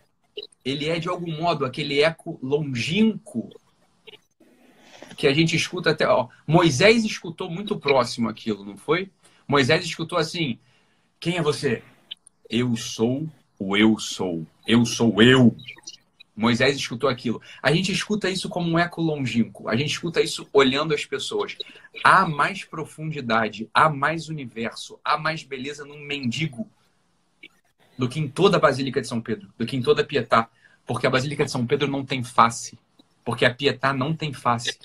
ele 0.65 0.89
é 0.89 0.99
de 0.99 1.07
algum 1.07 1.31
modo 1.39 1.65
aquele 1.65 2.01
eco 2.01 2.37
longínquo 2.43 3.49
que 5.15 5.27
a 5.27 5.33
gente 5.33 5.55
escuta 5.55 5.91
até. 5.91 6.07
Ó, 6.07 6.27
Moisés 6.47 7.03
escutou 7.03 7.49
muito 7.49 7.79
próximo 7.79 8.29
aquilo, 8.29 8.63
não 8.63 8.77
foi? 8.77 9.09
Moisés 9.47 9.85
escutou 9.85 10.17
assim: 10.17 10.59
Quem 11.19 11.37
é 11.37 11.41
você? 11.41 11.83
Eu 12.49 12.75
sou 12.75 13.27
o 13.59 13.77
eu 13.77 13.97
sou. 13.99 14.45
Eu 14.67 14.85
sou 14.85 15.21
eu. 15.21 15.55
Moisés 16.35 16.75
escutou 16.75 17.09
aquilo. 17.09 17.41
A 17.61 17.71
gente 17.71 17.91
escuta 17.91 18.29
isso 18.29 18.49
como 18.49 18.69
um 18.69 18.79
eco 18.79 19.01
longínquo. 19.01 19.69
A 19.69 19.75
gente 19.75 19.91
escuta 19.91 20.21
isso 20.21 20.47
olhando 20.51 20.93
as 20.93 21.05
pessoas. 21.05 21.55
Há 22.03 22.27
mais 22.27 22.63
profundidade, 22.63 23.69
há 23.73 23.89
mais 23.89 24.29
universo, 24.29 24.99
há 25.03 25.17
mais 25.17 25.43
beleza 25.43 25.85
num 25.85 25.99
mendigo 25.99 26.67
do 27.97 28.09
que 28.09 28.19
em 28.19 28.27
toda 28.27 28.57
a 28.57 28.59
Basílica 28.59 28.99
de 28.99 29.07
São 29.07 29.21
Pedro, 29.21 29.53
do 29.57 29.65
que 29.65 29.77
em 29.77 29.81
toda 29.81 30.01
a 30.01 30.05
Pietá. 30.05 30.49
Porque 30.85 31.05
a 31.05 31.09
Basílica 31.09 31.45
de 31.45 31.51
São 31.51 31.65
Pedro 31.65 31.87
não 31.87 32.03
tem 32.03 32.23
face. 32.23 32.77
Porque 33.23 33.45
a 33.45 33.53
Pietá 33.53 33.93
não 33.93 34.15
tem 34.15 34.33
face. 34.33 34.77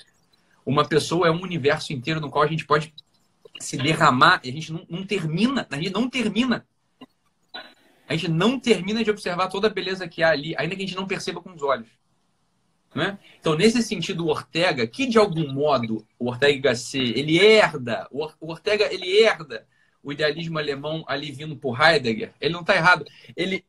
Uma 0.69 0.87
pessoa 0.87 1.27
é 1.27 1.31
um 1.31 1.41
universo 1.41 1.91
inteiro 1.93 2.21
no 2.21 2.29
qual 2.29 2.43
a 2.43 2.47
gente 2.47 2.63
pode 2.63 2.93
se 3.59 3.75
derramar 3.75 4.39
e 4.43 4.49
a 4.49 4.53
gente 4.53 4.71
não, 4.71 4.85
não 4.87 5.03
termina, 5.03 5.67
a 5.67 5.75
gente 5.75 5.89
não 5.89 6.07
termina. 6.07 6.63
A 8.07 8.15
gente 8.15 8.27
não 8.27 8.59
termina 8.59 9.03
de 9.03 9.09
observar 9.09 9.47
toda 9.47 9.65
a 9.65 9.71
beleza 9.71 10.07
que 10.07 10.21
há 10.21 10.29
ali, 10.29 10.53
ainda 10.59 10.75
que 10.75 10.83
a 10.83 10.85
gente 10.85 10.95
não 10.95 11.07
perceba 11.07 11.41
com 11.41 11.51
os 11.51 11.63
olhos. 11.63 11.87
Né? 12.93 13.17
Então, 13.39 13.55
nesse 13.55 13.81
sentido, 13.81 14.23
o 14.23 14.29
Ortega, 14.29 14.85
que 14.85 15.07
de 15.07 15.17
algum 15.17 15.51
modo 15.51 16.05
o 16.19 16.29
Ortega 16.29 16.69
Gasset, 16.69 17.17
ele 17.17 17.39
herda, 17.39 18.07
o 18.11 18.27
Ortega 18.39 18.93
ele 18.93 19.09
herda 19.09 19.65
o 20.03 20.11
idealismo 20.11 20.59
alemão 20.59 21.03
ali 21.07 21.31
vindo 21.31 21.55
por 21.55 21.81
Heidegger, 21.81 22.31
ele 22.39 22.53
não 22.53 22.61
está 22.61 22.75
errado. 22.75 23.05
Ele, 23.35 23.65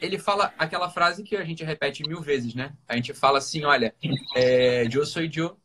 ele 0.00 0.18
fala 0.18 0.52
aquela 0.58 0.90
frase 0.90 1.22
que 1.22 1.36
a 1.36 1.44
gente 1.44 1.62
repete 1.62 2.02
mil 2.02 2.20
vezes, 2.20 2.56
né? 2.56 2.72
A 2.88 2.96
gente 2.96 3.14
fala 3.14 3.38
assim, 3.38 3.64
olha, 3.64 3.94
é, 4.34 4.84
eu 4.92 5.06
sou 5.06 5.22
eu 5.22 5.61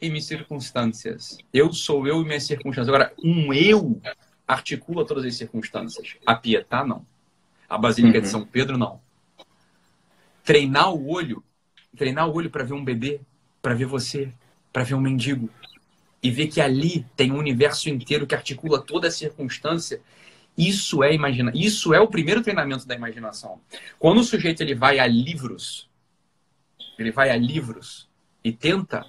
e 0.00 0.08
minhas 0.08 0.24
circunstâncias. 0.24 1.38
Eu 1.52 1.72
sou 1.72 2.06
eu 2.06 2.22
e 2.22 2.24
minhas 2.24 2.44
circunstâncias. 2.44 2.88
Agora, 2.88 3.12
um 3.22 3.52
eu 3.52 4.00
articula 4.46 5.04
todas 5.04 5.24
as 5.24 5.34
circunstâncias. 5.34 6.16
A 6.24 6.34
Pietá, 6.34 6.84
não. 6.84 7.04
A 7.68 7.78
Basílica 7.78 8.18
uhum. 8.18 8.22
de 8.22 8.28
São 8.28 8.44
Pedro, 8.44 8.78
não. 8.78 9.00
Treinar 10.44 10.92
o 10.92 11.08
olho, 11.08 11.44
treinar 11.96 12.28
o 12.28 12.34
olho 12.34 12.50
para 12.50 12.64
ver 12.64 12.72
um 12.72 12.84
bebê, 12.84 13.20
para 13.60 13.74
ver 13.74 13.84
você, 13.84 14.32
para 14.72 14.82
ver 14.82 14.94
um 14.94 15.00
mendigo, 15.00 15.50
e 16.22 16.30
ver 16.30 16.48
que 16.48 16.60
ali 16.60 17.06
tem 17.16 17.30
um 17.30 17.38
universo 17.38 17.88
inteiro 17.88 18.26
que 18.26 18.34
articula 18.34 18.80
toda 18.80 19.08
a 19.08 19.10
circunstância, 19.10 20.00
isso 20.56 21.02
é 21.02 21.14
imagina, 21.14 21.52
isso 21.54 21.94
é 21.94 22.00
o 22.00 22.08
primeiro 22.08 22.42
treinamento 22.42 22.86
da 22.86 22.94
imaginação. 22.94 23.60
Quando 23.98 24.18
o 24.18 24.24
sujeito 24.24 24.62
ele 24.62 24.74
vai 24.74 24.98
a 24.98 25.06
livros, 25.06 25.88
ele 26.98 27.10
vai 27.10 27.30
a 27.30 27.36
livros 27.36 28.08
e 28.42 28.52
tenta 28.52 29.06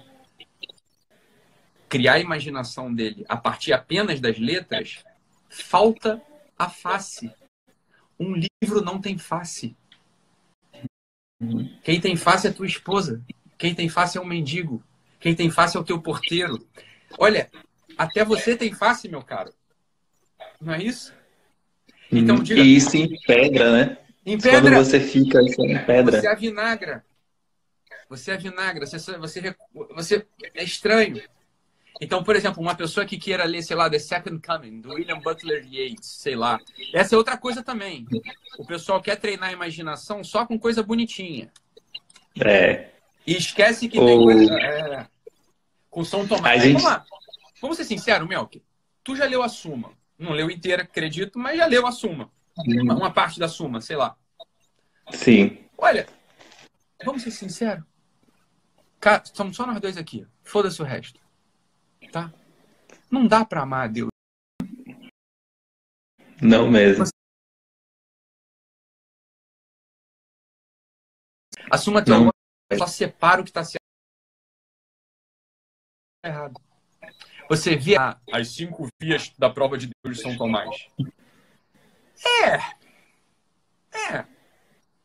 criar 1.92 2.14
a 2.14 2.20
imaginação 2.20 2.92
dele 2.92 3.22
a 3.28 3.36
partir 3.36 3.74
apenas 3.74 4.18
das 4.18 4.38
letras, 4.38 5.04
falta 5.50 6.22
a 6.58 6.66
face. 6.66 7.30
Um 8.18 8.32
livro 8.34 8.80
não 8.80 8.98
tem 8.98 9.18
face. 9.18 9.76
Quem 11.84 12.00
tem 12.00 12.16
face 12.16 12.46
é 12.46 12.50
tua 12.50 12.64
esposa. 12.64 13.22
Quem 13.58 13.74
tem 13.74 13.90
face 13.90 14.16
é 14.16 14.20
um 14.22 14.24
mendigo. 14.24 14.82
Quem 15.20 15.34
tem 15.34 15.50
face 15.50 15.76
é 15.76 15.80
o 15.80 15.84
teu 15.84 16.00
porteiro. 16.00 16.66
Olha, 17.18 17.50
até 17.98 18.24
você 18.24 18.56
tem 18.56 18.72
face, 18.72 19.06
meu 19.06 19.20
caro. 19.20 19.52
Não 20.58 20.72
é 20.72 20.82
isso? 20.82 21.12
Então, 22.10 22.36
diga, 22.36 22.62
e 22.62 22.74
isso 22.74 22.96
em 22.96 23.20
pedra, 23.20 23.70
né? 23.70 23.98
Em 24.24 24.38
pedra. 24.38 24.62
Quando 24.62 24.74
você 24.76 24.98
fica 24.98 25.42
isso 25.42 25.60
em 25.60 25.84
pedra. 25.84 26.22
Você 26.22 26.26
é 26.26 26.36
vinagra. 26.36 27.04
Você 28.08 28.30
é 28.30 28.36
vinagra. 28.38 28.86
Você, 28.86 29.18
você, 29.18 29.54
você 29.94 30.26
é 30.54 30.64
estranho. 30.64 31.22
Então, 32.02 32.24
por 32.24 32.34
exemplo, 32.34 32.60
uma 32.60 32.74
pessoa 32.74 33.06
que 33.06 33.16
queira 33.16 33.44
ler, 33.44 33.62
sei 33.62 33.76
lá, 33.76 33.88
The 33.88 34.00
Second 34.00 34.44
Coming, 34.44 34.80
do 34.80 34.92
William 34.92 35.20
Butler 35.20 35.64
Yeats, 35.72 36.04
sei 36.04 36.34
lá. 36.34 36.58
Essa 36.92 37.14
é 37.14 37.18
outra 37.18 37.36
coisa 37.36 37.62
também. 37.62 38.04
O 38.58 38.66
pessoal 38.66 39.00
quer 39.00 39.14
treinar 39.14 39.50
a 39.50 39.52
imaginação 39.52 40.24
só 40.24 40.44
com 40.44 40.58
coisa 40.58 40.82
bonitinha. 40.82 41.52
É. 42.44 42.90
E 43.24 43.36
esquece 43.36 43.88
que 43.88 44.00
tem 44.00 44.18
coisa. 44.18 44.52
É, 44.52 45.06
com 45.88 46.04
São 46.04 46.26
Tomás. 46.26 46.60
Gente... 46.60 46.82
Vamos. 46.82 47.02
Vamos 47.60 47.76
ser 47.76 47.84
sinceros, 47.84 48.26
Melk. 48.26 48.60
Tu 49.04 49.14
já 49.14 49.24
leu 49.26 49.40
a 49.40 49.48
Suma. 49.48 49.92
Não 50.18 50.32
leu 50.32 50.50
inteira, 50.50 50.82
acredito, 50.82 51.38
mas 51.38 51.56
já 51.56 51.66
leu 51.66 51.86
a 51.86 51.92
Suma. 51.92 52.32
Uma, 52.56 52.96
uma 52.96 53.10
parte 53.12 53.38
da 53.38 53.46
Suma, 53.46 53.80
sei 53.80 53.94
lá. 53.94 54.16
Sim. 55.12 55.56
Olha, 55.78 56.08
vamos 57.04 57.22
ser 57.22 57.30
sinceros. 57.30 57.84
Cara, 58.98 59.22
estamos 59.24 59.54
só 59.54 59.64
nós 59.64 59.80
dois 59.80 59.96
aqui. 59.96 60.26
Foda-se 60.42 60.82
o 60.82 60.84
resto 60.84 61.21
tá? 62.10 62.32
Não 63.10 63.26
dá 63.26 63.44
para 63.44 63.62
amar 63.62 63.84
a 63.84 63.88
Deus. 63.88 64.08
Não 66.40 66.70
mesmo. 66.70 67.04
A 71.70 71.78
Suma 71.78 72.04
Teológica, 72.04 72.32
ela 72.70 72.86
separa 72.86 73.40
o 73.40 73.44
que 73.44 73.50
está 73.50 73.64
certo 73.64 73.82
errado. 76.24 76.60
Você 77.48 77.76
vê 77.76 77.96
as 78.32 78.48
cinco 78.48 78.88
vias 79.00 79.32
da 79.38 79.50
prova 79.50 79.76
de 79.76 79.90
Deus 80.02 80.16
de 80.16 80.22
São 80.22 80.36
Tomás. 80.36 80.88
É. 82.44 82.56
É. 84.14 84.24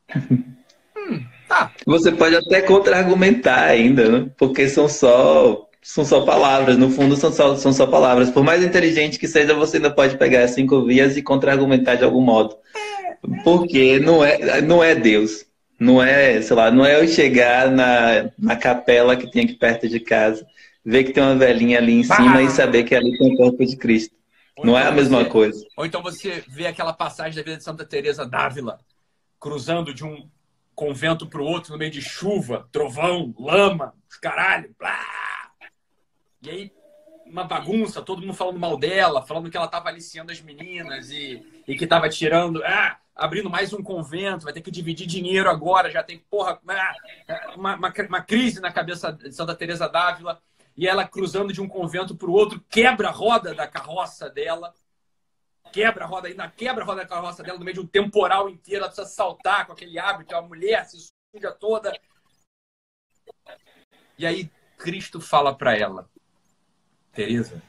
Hum, 1.00 1.24
tá. 1.48 1.72
Você 1.86 2.12
pode 2.12 2.36
até 2.36 2.60
contra-argumentar 2.60 3.66
ainda, 3.66 4.10
né? 4.10 4.32
porque 4.36 4.68
são 4.68 4.90
só 4.90 5.67
são 5.82 6.04
só 6.04 6.22
palavras, 6.22 6.78
no 6.78 6.90
fundo 6.90 7.16
são 7.16 7.32
só, 7.32 7.56
são 7.56 7.72
só 7.72 7.88
palavras. 7.88 8.30
Por 8.30 8.44
mais 8.44 8.64
inteligente 8.64 9.20
que 9.20 9.28
seja, 9.28 9.54
você 9.54 9.78
ainda 9.78 9.92
pode 9.92 10.18
pegar 10.18 10.44
as 10.44 10.52
cinco 10.52 10.86
vias 10.86 11.16
e 11.18 11.22
contra-argumentar 11.22 11.96
de 11.96 12.04
algum 12.04 12.22
modo. 12.22 12.56
Porque 13.44 14.00
não 14.00 14.24
é, 14.24 14.62
não 14.62 14.84
é 14.84 14.96
Deus. 14.96 15.46
Não 15.80 16.02
é, 16.02 16.42
sei 16.42 16.56
lá, 16.56 16.72
não 16.72 16.86
é 16.86 17.00
eu 17.00 17.08
chegar 17.08 17.70
na, 17.70 18.32
na 18.38 18.56
capela 18.56 19.16
que 19.16 19.30
tem 19.30 19.44
aqui 19.44 19.54
perto 19.54 19.88
de 19.88 20.00
casa, 20.00 20.46
ver 20.84 21.04
que 21.04 21.14
tem 21.14 21.22
uma 21.22 21.36
velhinha 21.36 21.78
ali 21.78 21.94
em 21.94 22.04
cima 22.04 22.38
ah. 22.38 22.42
e 22.42 22.50
saber 22.50 22.84
que 22.84 22.96
ali 22.96 23.16
tem 23.18 23.34
o 23.34 23.38
corpo 23.38 23.64
de 23.64 23.78
Cristo. 23.78 24.16
Ou 24.58 24.66
não 24.66 24.74
então 24.74 24.84
é 24.84 24.90
a 24.90 24.92
mesma 24.92 25.20
você, 25.20 25.30
coisa. 25.30 25.66
Ou 25.78 25.86
então 25.86 26.02
você 26.02 26.44
vê 26.48 26.66
aquela 26.66 26.94
passagem 26.94 27.36
da 27.36 27.44
vida 27.44 27.58
de 27.58 27.64
Santa 27.64 27.86
Teresa 27.86 28.26
d'Ávila, 28.26 28.80
cruzando 29.40 29.94
de 29.94 30.04
um 30.04 30.28
convento 30.74 31.28
para 31.28 31.42
o 31.42 31.46
outro 31.46 31.74
no 31.74 31.78
meio 31.78 31.92
de 31.92 32.02
chuva, 32.02 32.68
trovão, 32.72 33.34
lama, 33.38 33.94
caralho, 34.20 34.76
blá 34.80 35.00
e 36.42 36.50
aí, 36.50 36.74
uma 37.26 37.44
bagunça, 37.44 38.02
todo 38.02 38.22
mundo 38.22 38.34
falando 38.34 38.60
mal 38.60 38.78
dela, 38.78 39.26
falando 39.26 39.50
que 39.50 39.58
ela 39.58 39.66
estava 39.66 39.90
aliciando 39.90 40.32
as 40.32 40.42
meninas 40.42 41.10
e, 41.10 41.64
e 41.68 41.76
que 41.76 41.84
estava 41.84 42.08
tirando, 42.10 42.64
ah, 42.64 43.00
abrindo 43.16 43.50
mais 43.50 43.74
um 43.74 43.84
convento, 43.84 44.46
vai 44.46 44.54
ter 44.54 44.62
que 44.62 44.72
dividir 44.72 45.08
dinheiro 45.08 45.50
agora, 45.50 45.90
já 45.90 46.04
tem, 46.04 46.20
porra, 46.20 46.60
ah, 46.68 46.96
uma, 47.56 47.76
uma, 47.76 47.94
uma 48.08 48.22
crise 48.22 48.62
na 48.62 48.72
cabeça 48.72 49.12
de 49.12 49.32
Santa 49.32 49.56
Teresa 49.56 49.90
d'Ávila, 49.90 50.42
e 50.76 50.88
ela 50.88 51.08
cruzando 51.08 51.52
de 51.52 51.60
um 51.60 51.68
convento 51.68 52.16
para 52.16 52.30
o 52.30 52.34
outro, 52.34 52.64
quebra 52.70 53.10
a 53.10 53.12
roda 53.12 53.54
da 53.56 53.68
carroça 53.68 54.30
dela. 54.30 54.74
quebra 55.74 56.06
a 56.06 56.08
roda, 56.08 56.28
ainda 56.28 56.48
quebra 56.50 56.84
a 56.84 56.86
roda 56.86 57.02
da 57.02 57.08
carroça 57.08 57.44
dela 57.44 57.58
no 57.58 57.66
meio 57.66 57.76
de 57.76 57.82
um 57.82 57.88
temporal 57.88 58.48
inteiro, 58.48 58.84
ela 58.84 58.94
precisa 58.94 59.08
saltar 59.08 59.66
com 59.66 59.74
aquele 59.74 59.98
hábito, 59.98 60.36
a 60.36 60.42
mulher 60.42 60.86
se 60.86 61.10
suja 61.36 61.52
toda. 61.52 61.92
E 64.18 64.26
aí 64.26 64.50
Cristo 64.78 65.20
fala 65.20 65.56
para 65.56 65.76
ela: 65.76 66.10
Teresa, 67.18 67.62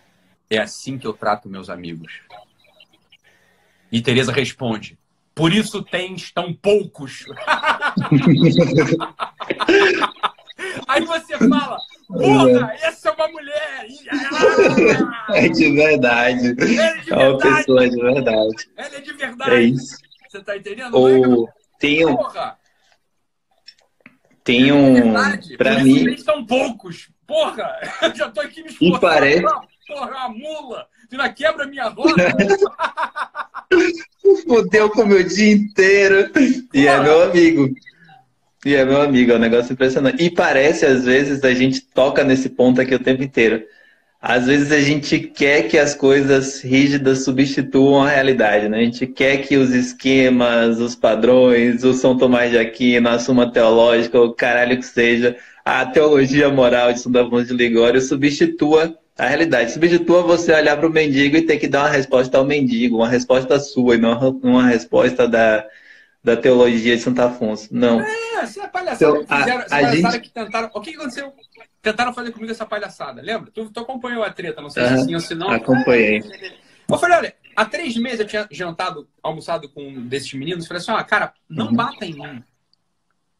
é 0.50 0.58
assim 0.58 0.98
que 0.98 1.06
eu 1.06 1.14
trato 1.14 1.48
meus 1.48 1.70
amigos. 1.70 2.20
E 3.90 4.02
Teresa 4.02 4.30
responde: 4.30 4.98
Por 5.34 5.54
isso 5.54 5.82
tens 5.82 6.30
tão 6.30 6.52
poucos. 6.52 7.24
Aí 10.86 11.02
você 11.02 11.38
fala: 11.38 11.78
Porra, 12.08 12.74
essa 12.82 13.08
é 13.08 13.12
uma 13.12 13.28
mulher! 13.28 13.86
É 15.30 15.48
de 15.48 15.72
verdade. 15.72 16.48
É, 16.48 16.52
de 16.52 16.66
verdade. 16.66 17.10
é 17.10 17.28
uma 17.28 17.38
pessoa 17.38 17.88
de 17.88 17.96
verdade. 17.96 18.70
Ela 18.76 18.96
é 18.96 19.00
de 19.00 19.12
verdade. 19.14 19.50
É 19.54 19.62
isso. 19.62 19.96
Você 20.28 20.42
tá 20.42 20.58
entendendo? 20.58 20.94
Ou... 20.94 21.48
Tem 21.78 22.04
um... 22.04 22.16
Porra! 22.16 22.58
Tem 24.44 24.72
um. 24.72 25.14
Para 25.56 25.82
mim. 25.82 26.18
São 26.18 26.44
poucos. 26.44 27.10
Porra! 27.28 27.78
Eu 28.02 28.16
já 28.16 28.30
tô 28.30 28.40
aqui 28.40 28.62
me 28.62 28.70
esforçando. 28.70 28.96
E 28.96 29.00
parece. 29.00 29.42
Porra, 29.86 30.24
a 30.24 30.28
mula! 30.30 30.88
Tu 31.08 31.16
não 31.16 31.32
quebra 31.32 31.66
minha 31.66 31.88
roda! 31.88 32.24
Fudeu 34.46 34.90
com 34.90 35.02
o 35.02 35.06
meu 35.06 35.22
dia 35.22 35.52
inteiro. 35.52 36.30
E 36.72 36.88
é 36.88 37.00
meu 37.00 37.22
amigo. 37.22 37.68
E 38.64 38.74
é 38.74 38.84
meu 38.84 39.00
amigo, 39.00 39.32
é 39.32 39.36
um 39.36 39.38
negócio 39.38 39.72
impressionante. 39.72 40.22
E 40.22 40.30
parece, 40.30 40.84
às 40.84 41.04
vezes, 41.04 41.44
a 41.44 41.54
gente 41.54 41.80
toca 41.80 42.24
nesse 42.24 42.48
ponto 42.48 42.80
aqui 42.80 42.94
o 42.94 43.02
tempo 43.02 43.22
inteiro. 43.22 43.62
Às 44.20 44.46
vezes 44.46 44.72
a 44.72 44.80
gente 44.80 45.20
quer 45.20 45.68
que 45.68 45.78
as 45.78 45.94
coisas 45.94 46.60
rígidas 46.60 47.24
substituam 47.24 48.02
a 48.02 48.10
realidade, 48.10 48.68
né? 48.68 48.78
A 48.78 48.84
gente 48.84 49.06
quer 49.06 49.38
que 49.38 49.56
os 49.56 49.70
esquemas, 49.70 50.80
os 50.80 50.96
padrões, 50.96 51.84
o 51.84 51.94
São 51.94 52.16
Tomás 52.18 52.50
de 52.50 52.58
Aquino, 52.58 53.08
a 53.08 53.18
Suma 53.20 53.52
Teológica, 53.52 54.20
o 54.20 54.34
caralho 54.34 54.76
que 54.76 54.86
seja, 54.86 55.36
a 55.64 55.86
teologia 55.86 56.48
moral 56.50 56.92
de 56.92 57.00
São 57.00 57.12
Afonso 57.16 57.46
de 57.46 57.54
Ligório 57.54 58.00
substitua 58.00 58.98
a 59.16 59.26
realidade. 59.26 59.72
Substitua 59.72 60.22
você 60.22 60.52
olhar 60.52 60.76
para 60.76 60.88
o 60.88 60.92
mendigo 60.92 61.36
e 61.36 61.42
ter 61.42 61.58
que 61.58 61.68
dar 61.68 61.82
uma 61.84 61.90
resposta 61.90 62.38
ao 62.38 62.44
mendigo, 62.44 62.96
uma 62.96 63.08
resposta 63.08 63.60
sua 63.60 63.94
e 63.94 63.98
não 63.98 64.18
uma 64.42 64.66
resposta 64.66 65.28
da, 65.28 65.64
da 66.22 66.36
teologia 66.36 66.96
de 66.96 67.02
Santo 67.02 67.20
Afonso. 67.20 67.68
Não. 67.70 68.00
É, 68.00 68.34
essa 68.42 68.60
é 68.60 68.64
a 68.64 68.68
palhaçada 68.68 69.18
então, 69.18 69.24
que 69.24 69.36
fizeram, 69.36 69.58
a, 69.58 69.64
essa 69.64 69.76
a 69.76 69.80
palhaçada 69.80 70.14
gente... 70.14 70.22
que 70.22 70.30
tentaram. 70.30 70.70
O 70.74 70.80
que 70.80 70.90
aconteceu? 70.90 71.32
Tentaram 71.80 72.12
fazer 72.12 72.32
comigo 72.32 72.52
essa 72.52 72.66
palhaçada, 72.66 73.22
lembra? 73.22 73.50
Tu, 73.50 73.70
tu 73.70 73.80
acompanhou 73.80 74.22
a 74.22 74.30
treta, 74.30 74.60
não 74.60 74.70
sei 74.70 74.86
se 74.88 75.04
sim 75.04 75.14
ou 75.14 75.20
se 75.20 75.34
não. 75.34 75.50
Acompanhei. 75.50 76.22
Eu 76.88 76.98
falei, 76.98 77.16
olha, 77.18 77.34
há 77.54 77.64
três 77.64 77.96
meses 77.96 78.20
eu 78.20 78.26
tinha 78.26 78.48
jantado, 78.50 79.08
almoçado 79.22 79.68
com 79.68 79.86
um 79.86 80.06
desses 80.06 80.32
meninos, 80.32 80.66
falei 80.66 80.80
assim, 80.80 80.90
ó, 80.90 81.02
cara, 81.04 81.32
não 81.48 81.66
uhum. 81.66 81.74
bata 81.74 82.04
em 82.04 82.14
mim. 82.14 82.44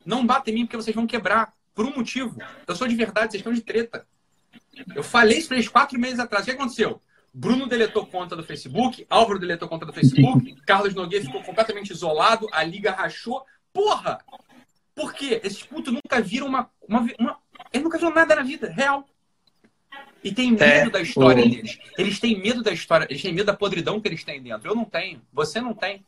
Não 0.04 0.26
bata 0.26 0.50
em 0.50 0.54
mim 0.54 0.66
porque 0.66 0.76
vocês 0.76 0.94
vão 0.94 1.06
quebrar. 1.06 1.52
Por 1.74 1.86
um 1.86 1.94
motivo. 1.94 2.36
Eu 2.66 2.74
sou 2.74 2.88
de 2.88 2.96
verdade, 2.96 3.30
vocês 3.30 3.40
estão 3.40 3.52
de 3.52 3.60
treta. 3.60 4.04
Eu 4.94 5.04
falei 5.04 5.38
isso 5.38 5.46
pra 5.46 5.56
eles 5.56 5.68
quatro 5.68 5.98
meses 5.98 6.18
atrás. 6.18 6.44
O 6.44 6.46
que 6.46 6.56
aconteceu? 6.56 7.00
Bruno 7.38 7.68
deletou 7.68 8.04
conta 8.04 8.34
do 8.34 8.42
Facebook, 8.42 9.06
Álvaro 9.08 9.38
deletou 9.38 9.68
conta 9.68 9.86
do 9.86 9.92
Facebook, 9.92 10.56
Carlos 10.66 10.92
Nogueira 10.92 11.24
ficou 11.24 11.40
completamente 11.40 11.92
isolado, 11.92 12.48
a 12.50 12.64
liga 12.64 12.90
rachou. 12.90 13.44
Porra! 13.72 14.18
Por 14.92 15.14
quê? 15.14 15.40
Esses 15.44 15.62
putos 15.62 15.94
nunca 15.94 16.20
viram 16.20 16.48
uma, 16.48 16.68
uma, 16.88 17.06
uma 17.16 17.38
eles 17.72 17.84
nunca 17.84 17.96
viram 17.96 18.12
nada 18.12 18.34
na 18.34 18.42
vida, 18.42 18.68
real. 18.68 19.06
E 20.24 20.32
tem 20.32 20.50
medo 20.50 20.64
é, 20.64 20.90
da 20.90 21.00
história 21.00 21.46
o... 21.46 21.48
deles. 21.48 21.78
Eles 21.96 22.18
têm 22.18 22.42
medo 22.42 22.60
da 22.60 22.72
história, 22.72 23.06
eles 23.08 23.22
têm 23.22 23.32
medo 23.32 23.46
da 23.46 23.56
podridão 23.56 24.00
que 24.00 24.08
eles 24.08 24.24
têm 24.24 24.42
dentro. 24.42 24.68
Eu 24.68 24.74
não 24.74 24.84
tenho, 24.84 25.22
você 25.32 25.60
não 25.60 25.74
tem. 25.74 26.04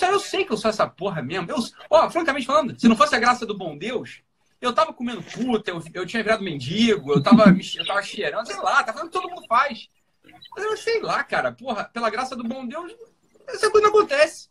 Eu 0.00 0.20
sei 0.20 0.44
que 0.44 0.52
eu 0.52 0.56
sou 0.56 0.70
essa 0.70 0.86
porra 0.86 1.20
mesmo. 1.20 1.50
Eu, 1.50 1.56
ó, 1.90 2.08
francamente 2.08 2.46
falando, 2.46 2.78
se 2.78 2.86
não 2.86 2.94
fosse 2.94 3.16
a 3.16 3.18
graça 3.18 3.44
do 3.44 3.58
bom 3.58 3.76
Deus, 3.76 4.22
eu 4.60 4.72
tava 4.72 4.92
comendo 4.92 5.20
puta, 5.20 5.72
eu, 5.72 5.82
eu 5.92 6.06
tinha 6.06 6.22
virado 6.22 6.44
mendigo, 6.44 7.12
eu 7.12 7.20
tava, 7.20 7.46
eu 7.48 7.84
tava 7.84 8.02
cheirando, 8.02 8.46
sei 8.46 8.56
lá, 8.58 8.84
tá 8.84 8.92
falando 8.92 9.08
que 9.08 9.18
todo 9.18 9.28
mundo 9.28 9.44
faz. 9.48 9.88
Mas 10.54 10.64
eu 10.64 10.76
sei 10.76 11.00
lá, 11.00 11.22
cara, 11.22 11.52
porra, 11.52 11.84
pela 11.84 12.10
graça 12.10 12.34
do 12.36 12.44
bom 12.44 12.66
Deus, 12.66 12.92
essa 13.48 13.70
coisa 13.70 13.88
não 13.88 13.94
acontece. 13.94 14.48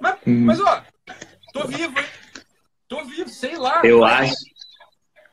Mas, 0.00 0.16
hum. 0.26 0.44
mas 0.44 0.60
ó, 0.60 0.82
tô 1.52 1.66
vivo, 1.66 1.98
hein? 1.98 2.06
Tô 2.86 3.04
vivo, 3.04 3.28
sei 3.28 3.56
lá. 3.56 3.82
Eu 3.84 4.04
acho. 4.04 4.34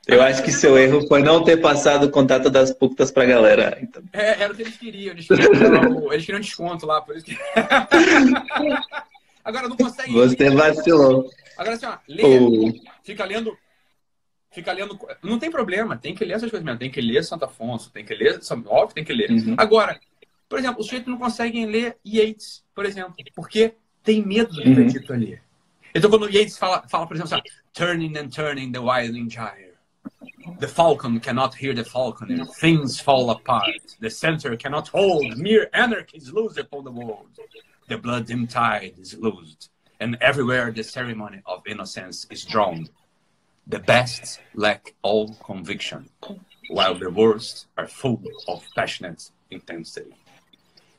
Eu 0.08 0.22
acho 0.22 0.44
que 0.44 0.52
seu 0.52 0.78
erro 0.78 1.08
foi 1.08 1.24
não 1.24 1.44
ter 1.44 1.58
passado 1.58 2.06
o 2.06 2.12
contato 2.12 2.50
das 2.50 2.72
putas 2.72 3.10
pra 3.10 3.26
galera. 3.26 3.80
Então. 3.82 4.04
É, 4.14 4.44
era 4.44 4.54
o 4.54 4.56
que 4.56 4.62
eles 4.62 4.78
queriam. 4.78 5.14
Eles 5.14 5.28
queriam, 5.28 6.14
eles 6.14 6.26
queriam 6.26 6.42
desconto 6.42 6.86
lá, 6.86 7.02
por 7.02 7.16
isso 7.16 7.26
que... 7.26 7.36
Agora 9.44 9.68
não 9.68 9.78
consegue. 9.78 10.12
Você 10.12 10.50
vacilou. 10.50 11.30
Agora 11.58 11.76
assim, 11.76 11.86
ó, 11.86 11.98
lê, 12.08 12.24
oh. 12.24 12.74
fica 13.04 13.24
lendo. 13.26 13.56
Fica 14.56 14.72
lendo. 14.72 14.98
Não 15.22 15.38
tem 15.38 15.52
problema, 15.52 15.98
tem 15.98 16.16
que 16.16 16.24
ler 16.24 16.36
essas 16.36 16.50
coisas 16.50 16.64
mesmo. 16.66 16.80
Tem 16.80 16.90
que 16.90 17.02
ler 17.02 17.24
Santo 17.26 17.44
Afonso, 17.44 17.92
tem 17.92 18.06
que 18.06 18.16
ler 18.16 18.40
óbvio, 18.68 18.96
tem 18.96 19.04
que 19.04 19.14
ler. 19.14 19.30
Uhum. 19.30 19.56
Agora, 19.58 20.00
por 20.48 20.58
exemplo, 20.58 20.80
os 20.80 20.86
sujeitos 20.86 21.12
não 21.12 21.18
conseguem 21.18 21.66
ler 21.66 21.98
Yates, 22.06 22.64
por 22.74 22.86
exemplo, 22.86 23.14
porque 23.36 23.76
tem 24.02 24.26
medo 24.26 24.54
do 24.54 24.62
que 24.62 24.70
uhum. 24.70 24.88
dito 24.88 25.12
ali. 25.12 25.42
Então, 25.94 26.10
quando 26.10 26.30
Yates 26.30 26.58
fala, 26.58 26.88
fala 26.88 27.06
por 27.06 27.18
exemplo, 27.18 27.36
assim, 27.36 27.44
turning 27.74 28.18
and 28.18 28.30
turning 28.30 28.72
the 28.72 28.80
wilding 28.80 29.28
gyre. 29.28 29.76
The 30.60 30.68
falcon 30.68 31.20
cannot 31.20 31.54
hear 31.62 31.76
the 31.76 31.84
falconer. 31.84 32.46
Things 32.46 32.98
fall 33.00 33.30
apart. 33.32 33.98
The 34.00 34.10
center 34.10 34.56
cannot 34.56 34.88
hold. 34.88 35.38
Mere 35.38 35.70
anarchy 35.74 36.18
is 36.18 36.32
loose 36.32 36.58
upon 36.58 36.86
the 36.86 36.92
world. 36.92 37.38
The 37.90 37.98
blood 37.98 38.28
dim 38.28 38.48
tide 38.48 38.94
is 38.98 39.18
loosed. 39.18 39.70
And 40.00 40.18
everywhere 40.22 40.72
the 40.72 40.84
ceremony 40.84 41.42
of 41.46 41.64
innocence 41.68 42.28
is 42.30 42.46
drawn. 42.46 42.88
The 43.68 43.80
best 43.80 44.40
lack 44.54 44.94
all 45.02 45.34
conviction, 45.44 46.06
while 46.70 46.98
the 46.98 47.10
worst 47.10 47.68
are 47.76 47.88
full 47.88 48.22
of 48.48 48.64
passionate 48.76 49.32
intensity. 49.50 50.14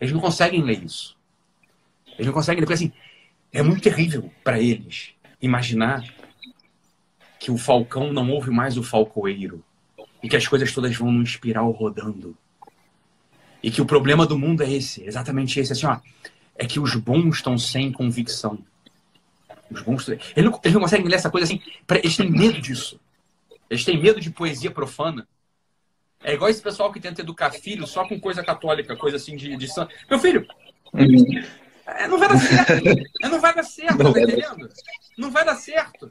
Eles 0.01 0.13
não 0.13 0.21
conseguem 0.21 0.63
ler 0.63 0.83
isso. 0.85 1.17
Eles 2.15 2.27
não 2.27 2.33
conseguem 2.33 2.61
ler, 2.61 2.67
porque 2.67 2.75
assim, 2.75 2.93
é 3.53 3.63
muito 3.63 3.83
terrível 3.83 4.31
para 4.43 4.61
eles 4.61 5.15
imaginar 5.41 6.03
que 7.39 7.51
o 7.51 7.57
falcão 7.57 8.13
não 8.13 8.31
ouve 8.31 8.51
mais 8.51 8.77
o 8.77 8.83
falcoeiro 8.83 9.63
e 10.23 10.29
que 10.29 10.37
as 10.37 10.49
coisas 10.49 10.73
todas 10.73 10.97
vão 10.97 11.13
num 11.13 11.23
espiral 11.23 11.71
rodando. 11.71 12.37
E 13.63 13.71
que 13.71 13.81
o 13.81 13.87
problema 13.87 14.27
do 14.27 14.39
mundo 14.39 14.63
é 14.63 14.73
esse, 14.73 15.05
exatamente 15.05 15.59
esse, 15.61 15.73
assim, 15.73 15.87
ó, 15.87 15.99
é 16.57 16.67
que 16.67 16.81
os 16.81 16.95
bons 16.97 17.37
estão 17.37 17.57
sem 17.57 17.93
convicção. 17.93 18.59
Os 19.71 19.83
bons, 19.83 20.09
eles 20.09 20.23
não, 20.37 20.61
eles 20.63 20.75
não 20.75 20.81
conseguem 20.81 21.07
ler 21.07 21.17
essa 21.17 21.31
coisa 21.31 21.45
assim, 21.45 21.61
eles 21.91 22.17
têm 22.17 22.31
medo 22.31 22.61
disso. 22.61 23.01
Eles 23.69 23.85
têm 23.85 24.01
medo 24.01 24.21
de 24.21 24.31
poesia 24.31 24.71
profana. 24.71 25.27
É 26.23 26.35
igual 26.35 26.51
esse 26.51 26.63
pessoal 26.63 26.93
que 26.93 27.01
tenta 27.01 27.21
educar 27.21 27.51
filho 27.51 27.87
só 27.87 28.07
com 28.07 28.19
coisa 28.19 28.43
católica, 28.43 28.97
coisa 28.97 29.17
assim 29.17 29.37
de, 29.37 29.57
de 29.57 29.69
santo. 29.69 29.95
Meu 30.09 30.19
filho, 30.19 30.47
uhum. 30.93 31.45
é, 31.87 32.09
não 32.09 32.19
vai 32.19 32.29
dar 32.29 32.39
certo. 32.39 32.73
É, 33.23 33.29
não 33.29 33.41
vai 33.41 33.55
dar 33.55 33.63
certo, 33.63 34.03
não 34.03 34.13
tá 34.13 34.21
entendendo? 34.21 34.69
Não 35.19 35.31
vai 35.31 35.45
dar 35.45 35.57
certo. 35.57 36.11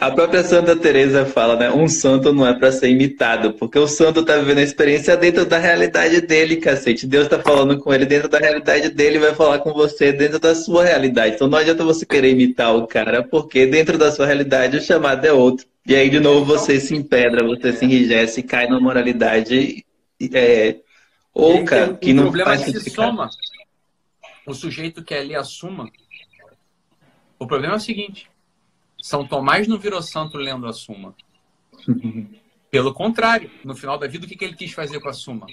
A 0.00 0.10
própria 0.10 0.42
Santa 0.42 0.74
Teresa 0.74 1.26
fala, 1.26 1.56
né? 1.56 1.70
Um 1.70 1.86
santo 1.86 2.32
não 2.32 2.46
é 2.46 2.54
para 2.54 2.72
ser 2.72 2.88
imitado, 2.88 3.52
porque 3.54 3.78
o 3.78 3.86
santo 3.86 4.24
tá 4.24 4.36
vivendo 4.36 4.58
a 4.58 4.62
experiência 4.62 5.16
dentro 5.16 5.44
da 5.44 5.58
realidade 5.58 6.20
dele, 6.20 6.56
cacete. 6.56 7.06
Deus 7.06 7.28
tá 7.28 7.38
falando 7.38 7.78
com 7.78 7.92
ele 7.92 8.06
dentro 8.06 8.28
da 8.28 8.38
realidade 8.38 8.88
dele, 8.88 9.18
vai 9.18 9.34
falar 9.34 9.58
com 9.58 9.72
você 9.72 10.12
dentro 10.12 10.38
da 10.38 10.54
sua 10.54 10.84
realidade. 10.84 11.34
Então 11.34 11.46
não 11.46 11.58
adianta 11.58 11.84
você 11.84 12.06
querer 12.06 12.30
imitar 12.30 12.74
o 12.74 12.86
cara, 12.86 13.22
porque 13.22 13.66
dentro 13.66 13.98
da 13.98 14.10
sua 14.10 14.26
realidade 14.26 14.76
o 14.76 14.82
chamado 14.82 15.24
é 15.24 15.32
outro. 15.32 15.66
E 15.86 15.94
aí 15.94 16.08
de 16.08 16.20
novo 16.20 16.44
você 16.44 16.80
se 16.80 16.94
empedra, 16.94 17.46
você 17.46 17.72
se 17.72 17.84
enrijece, 17.84 18.42
cai 18.42 18.66
na 18.66 18.80
moralidade 18.80 19.84
é, 20.32 20.76
oca, 21.34 21.94
que 21.94 22.12
não 22.12 22.24
problema 22.24 22.50
faz 22.50 22.62
é 22.62 22.72
que 22.72 22.80
se 22.80 22.90
soma. 22.90 23.28
O 24.46 24.54
sujeito 24.54 25.04
quer 25.04 25.22
ler 25.22 25.36
a 25.36 25.44
suma. 25.44 25.88
O 27.38 27.46
problema 27.46 27.74
é 27.74 27.76
o 27.76 27.80
seguinte 27.80 28.31
são 29.02 29.26
Tomás 29.26 29.66
não 29.66 29.78
virou 29.78 30.00
santo 30.00 30.38
lendo 30.38 30.64
a 30.64 30.72
Suma. 30.72 31.12
Pelo 32.70 32.94
contrário, 32.94 33.50
no 33.64 33.74
final 33.74 33.98
da 33.98 34.06
vida, 34.06 34.24
o 34.24 34.28
que, 34.28 34.36
que 34.36 34.44
ele 34.44 34.54
quis 34.54 34.72
fazer 34.72 35.00
com 35.00 35.08
a 35.08 35.12
Suma? 35.12 35.46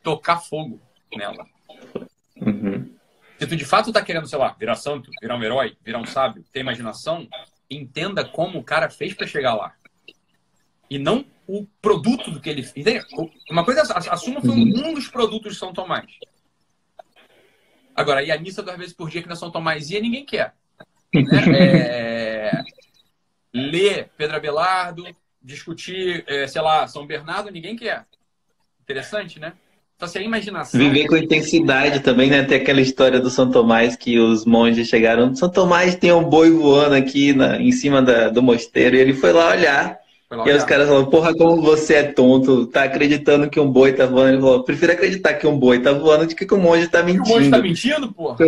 Tocar 0.00 0.38
fogo 0.38 0.80
nela. 1.14 1.44
Uhum. 2.40 2.94
Se 3.36 3.48
tu 3.48 3.56
de 3.56 3.64
fato 3.64 3.92
tá 3.92 4.00
querendo, 4.00 4.28
sei 4.28 4.38
lá, 4.38 4.54
virar 4.58 4.76
santo, 4.76 5.10
virar 5.20 5.36
um 5.36 5.42
herói, 5.42 5.76
virar 5.84 5.98
um 5.98 6.06
sábio, 6.06 6.44
ter 6.52 6.60
imaginação, 6.60 7.28
entenda 7.68 8.24
como 8.24 8.60
o 8.60 8.64
cara 8.64 8.88
fez 8.88 9.12
para 9.12 9.26
chegar 9.26 9.54
lá. 9.54 9.74
E 10.88 10.96
não 10.96 11.26
o 11.48 11.66
produto 11.82 12.30
do 12.30 12.40
que 12.40 12.48
ele 12.48 12.62
fez. 12.62 13.04
Uma 13.50 13.64
coisa, 13.64 13.82
a, 13.82 14.16
Suma 14.16 14.40
foi 14.40 14.50
uhum. 14.50 14.90
um 14.90 14.94
dos 14.94 15.08
produtos 15.08 15.54
de 15.54 15.58
São 15.58 15.72
Tomás. 15.72 16.06
Agora, 17.92 18.22
e 18.22 18.30
a 18.30 18.38
missa 18.38 18.62
duas 18.62 18.78
vezes 18.78 18.94
por 18.94 19.10
dia 19.10 19.20
que 19.20 19.28
na 19.28 19.36
São 19.36 19.50
Tomás 19.50 19.90
ia, 19.90 20.00
ninguém 20.00 20.24
quer. 20.24 20.54
Né? 21.12 21.24
É 22.54 22.63
ler 23.54 24.08
Pedro 24.18 24.36
Abelardo, 24.36 25.06
discutir, 25.40 26.24
é, 26.26 26.46
sei 26.46 26.60
lá, 26.60 26.86
São 26.88 27.06
Bernardo, 27.06 27.50
ninguém 27.50 27.76
quer. 27.76 28.04
Interessante, 28.82 29.38
né? 29.38 29.52
Então, 29.96 30.08
assim, 30.08 30.18
a 30.18 30.22
imaginação. 30.22 30.80
Viver 30.80 31.06
com 31.06 31.16
intensidade 31.16 32.00
também, 32.00 32.28
né? 32.28 32.42
Tem 32.42 32.60
aquela 32.60 32.80
história 32.80 33.20
do 33.20 33.30
São 33.30 33.48
Tomás 33.48 33.94
que 33.94 34.18
os 34.18 34.44
monges 34.44 34.88
chegaram. 34.88 35.34
São 35.36 35.48
Tomás 35.48 35.94
tem 35.94 36.12
um 36.12 36.24
boi 36.24 36.50
voando 36.50 36.96
aqui 36.96 37.32
na, 37.32 37.60
em 37.60 37.70
cima 37.70 38.02
da, 38.02 38.28
do 38.28 38.42
mosteiro 38.42 38.96
e 38.96 38.98
ele 38.98 39.14
foi 39.14 39.32
lá 39.32 39.50
olhar. 39.50 39.98
Foi 40.28 40.36
lá 40.36 40.44
e 40.44 40.48
olhar. 40.48 40.58
os 40.58 40.64
caras 40.64 40.88
falaram: 40.88 41.06
Porra, 41.08 41.32
como 41.34 41.62
você 41.62 41.94
é 41.94 42.02
tonto, 42.02 42.66
tá 42.66 42.82
acreditando 42.82 43.48
que 43.48 43.60
um 43.60 43.70
boi 43.70 43.92
tá 43.92 44.04
voando? 44.04 44.30
Ele 44.30 44.40
falou: 44.40 44.64
Prefiro 44.64 44.92
acreditar 44.92 45.34
que 45.34 45.46
um 45.46 45.56
boi 45.56 45.78
tá 45.78 45.92
voando 45.92 46.26
do 46.26 46.34
que 46.34 46.44
que 46.44 46.54
o 46.54 46.58
monge 46.58 46.88
tá 46.88 47.02
mentindo. 47.02 47.24
O 47.24 47.28
monge 47.28 47.50
tá 47.50 47.58
mentindo, 47.58 48.12
porra? 48.12 48.44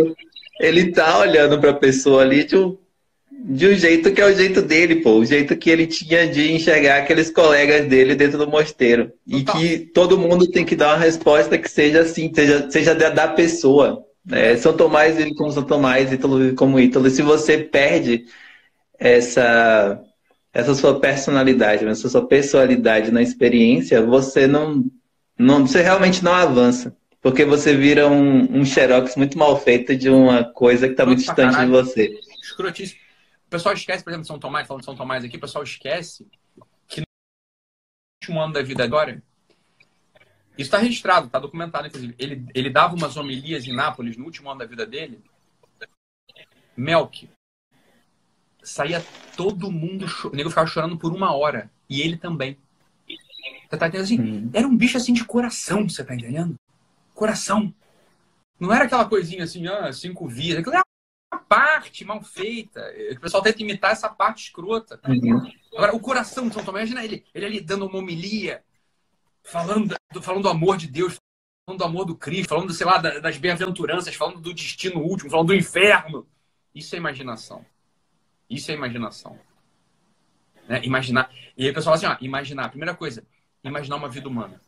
Ele 0.59 0.91
tá 0.91 1.19
olhando 1.19 1.59
pra 1.59 1.73
pessoa 1.73 2.23
ali, 2.23 2.43
tipo 2.43 2.77
de 3.39 3.67
um 3.67 3.73
jeito 3.75 4.11
que 4.11 4.19
é 4.19 4.25
o 4.25 4.35
jeito 4.35 4.61
dele, 4.61 4.97
pô. 4.97 5.13
O 5.13 5.25
jeito 5.25 5.55
que 5.55 5.69
ele 5.69 5.85
tinha 5.85 6.27
de 6.27 6.51
enxergar 6.51 6.97
aqueles 6.97 7.29
colegas 7.29 7.87
dele 7.87 8.15
dentro 8.15 8.37
do 8.37 8.49
mosteiro. 8.49 9.11
E 9.27 9.43
que 9.43 9.79
todo 9.93 10.17
mundo 10.17 10.49
tem 10.49 10.65
que 10.65 10.75
dar 10.75 10.95
uma 10.95 11.03
resposta 11.03 11.57
que 11.57 11.69
seja 11.69 12.01
assim, 12.01 12.31
seja, 12.33 12.69
seja 12.71 12.95
da, 12.95 13.09
da 13.09 13.27
pessoa. 13.27 14.03
É, 14.31 14.57
São 14.57 14.73
Tomás 14.73 15.15
vive 15.15 15.35
como 15.35 15.51
São 15.51 15.63
Tomás, 15.63 16.11
Ítalo 16.11 16.39
vive 16.39 16.55
como 16.55 16.79
Ítalo. 16.79 17.07
E 17.07 17.11
se 17.11 17.21
você 17.21 17.59
perde 17.59 18.25
essa, 18.97 20.01
essa 20.51 20.73
sua 20.73 20.99
personalidade, 20.99 21.85
essa 21.85 22.09
sua 22.09 22.25
personalidade 22.27 23.11
na 23.11 23.21
experiência, 23.21 24.01
você 24.01 24.47
não, 24.47 24.83
não 25.37 25.65
você 25.65 25.81
realmente 25.81 26.23
não 26.23 26.33
avança. 26.33 26.95
Porque 27.21 27.45
você 27.45 27.75
vira 27.75 28.07
um, 28.07 28.59
um 28.59 28.65
xerox 28.65 29.15
muito 29.15 29.37
mal 29.37 29.59
feito 29.59 29.95
de 29.95 30.09
uma 30.09 30.43
coisa 30.43 30.87
que 30.87 30.93
está 30.93 31.05
muito 31.05 31.19
distante 31.19 31.57
de 31.59 31.65
você. 31.65 32.13
Escrotíssimo. 32.41 33.06
O 33.47 33.49
pessoal 33.49 33.73
esquece, 33.73 34.03
por 34.03 34.09
exemplo, 34.09 34.27
São 34.27 34.37
Tomás, 34.37 34.67
falando 34.67 34.81
de 34.81 34.85
São 34.85 34.95
Tomás 34.95 35.23
aqui, 35.23 35.37
o 35.37 35.39
pessoal 35.39 35.63
esquece 35.63 36.27
que 36.85 36.99
no 36.99 37.05
último 38.21 38.41
ano 38.41 38.53
da 38.53 38.61
vida 38.61 38.83
agora, 38.83 39.23
isso 40.57 40.67
está 40.67 40.79
registrado, 40.79 41.27
está 41.27 41.39
documentado, 41.39 41.87
inclusive. 41.87 42.13
Ele, 42.19 42.45
ele 42.53 42.69
dava 42.69 42.95
umas 42.95 43.15
homilias 43.15 43.65
em 43.65 43.73
Nápoles 43.73 44.17
no 44.17 44.25
último 44.25 44.49
ano 44.49 44.59
da 44.59 44.65
vida 44.65 44.85
dele. 44.85 45.23
Melk. 46.75 47.29
Saía 48.61 49.05
todo 49.37 49.71
mundo. 49.71 50.07
O 50.25 50.35
nego 50.35 50.49
ficava 50.49 50.67
chorando 50.67 50.97
por 50.97 51.13
uma 51.13 51.33
hora. 51.33 51.71
E 51.87 52.01
ele 52.01 52.17
também. 52.17 52.57
Você 53.07 53.77
tá 53.77 53.87
entendendo 53.87 54.03
assim? 54.03 54.19
Hum. 54.19 54.49
Era 54.51 54.67
um 54.67 54.75
bicho 54.75 54.97
assim 54.97 55.13
de 55.13 55.23
coração, 55.23 55.87
você 55.87 56.03
tá 56.03 56.13
entendendo? 56.13 56.55
Coração. 57.13 57.73
Não 58.59 58.73
era 58.73 58.85
aquela 58.85 59.05
coisinha 59.05 59.43
assim, 59.43 59.67
ah, 59.67 59.93
cinco 59.93 60.27
vias. 60.27 60.57
Aquilo 60.57 60.73
era 60.73 60.83
parte 61.35 62.05
mal 62.05 62.21
feita. 62.21 62.81
O 63.11 63.19
pessoal 63.19 63.43
tenta 63.43 63.61
imitar 63.61 63.91
essa 63.91 64.09
parte 64.09 64.45
escrota. 64.45 64.99
Uhum. 65.07 65.51
Agora, 65.73 65.95
o 65.95 65.99
coração 65.99 66.47
de 66.47 66.53
São 66.53 66.63
Tomé, 66.63 66.79
imagina 66.79 67.03
ele, 67.03 67.25
ele 67.33 67.45
ali 67.45 67.61
dando 67.61 67.85
uma 67.85 67.99
homilia, 67.99 68.63
falando, 69.43 69.95
falando 70.21 70.43
do 70.43 70.49
amor 70.49 70.77
de 70.77 70.87
Deus, 70.87 71.17
falando 71.65 71.79
do 71.79 71.85
amor 71.85 72.05
do 72.05 72.15
Cristo, 72.15 72.49
falando, 72.49 72.73
sei 72.73 72.85
lá, 72.85 72.97
das 72.97 73.37
bem-aventuranças, 73.37 74.15
falando 74.15 74.39
do 74.39 74.53
destino 74.53 75.01
último, 75.01 75.29
falando 75.29 75.47
do 75.47 75.55
inferno. 75.55 76.27
Isso 76.73 76.95
é 76.95 76.97
imaginação. 76.97 77.65
Isso 78.49 78.71
é 78.71 78.73
imaginação. 78.73 79.37
Né? 80.67 80.81
Imaginar. 80.83 81.31
E 81.57 81.65
aí 81.65 81.71
o 81.71 81.73
pessoal 81.73 81.97
fala 81.97 82.13
assim, 82.13 82.23
ó, 82.23 82.25
imaginar. 82.25 82.69
Primeira 82.69 82.95
coisa, 82.95 83.25
imaginar 83.63 83.97
uma 83.97 84.09
vida 84.09 84.27
humana. 84.27 84.61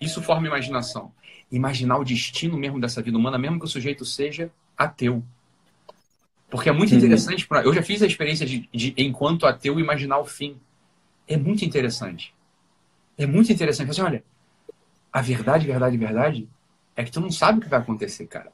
Isso 0.00 0.22
forma 0.22 0.46
imaginação. 0.46 1.12
Imaginar 1.50 1.98
o 1.98 2.04
destino 2.04 2.56
mesmo 2.56 2.80
dessa 2.80 3.02
vida 3.02 3.16
humana, 3.16 3.38
mesmo 3.38 3.58
que 3.58 3.64
o 3.64 3.68
sujeito 3.68 4.04
seja 4.04 4.52
ateu. 4.78 5.22
Porque 6.48 6.68
é 6.68 6.72
muito 6.72 6.92
uhum. 6.92 6.98
interessante. 6.98 7.46
Pra... 7.46 7.62
Eu 7.62 7.74
já 7.74 7.82
fiz 7.82 8.02
a 8.02 8.06
experiência 8.06 8.46
de, 8.46 8.68
de, 8.72 8.94
enquanto 8.96 9.46
ateu, 9.46 9.78
imaginar 9.78 10.18
o 10.18 10.24
fim. 10.24 10.56
É 11.26 11.36
muito 11.36 11.64
interessante. 11.64 12.34
É 13.18 13.26
muito 13.26 13.52
interessante. 13.52 13.90
Assim, 13.90 14.00
olha, 14.00 14.24
a 15.12 15.20
verdade, 15.20 15.66
verdade, 15.66 15.96
verdade 15.96 16.48
é 16.96 17.04
que 17.04 17.10
tu 17.10 17.20
não 17.20 17.30
sabe 17.30 17.58
o 17.58 17.62
que 17.62 17.68
vai 17.68 17.80
acontecer, 17.80 18.26
cara. 18.26 18.52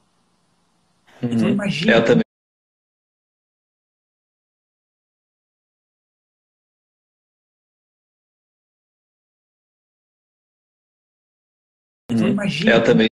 Então, 1.17 1.29
uhum. 1.29 1.35
Então 1.35 1.49
imagina. 1.49 1.91
Eu 1.93 2.05
também. 2.05 2.25
Então, 12.11 12.27
imagina. 12.27 12.71
Eu 12.71 12.83
também. 12.83 13.14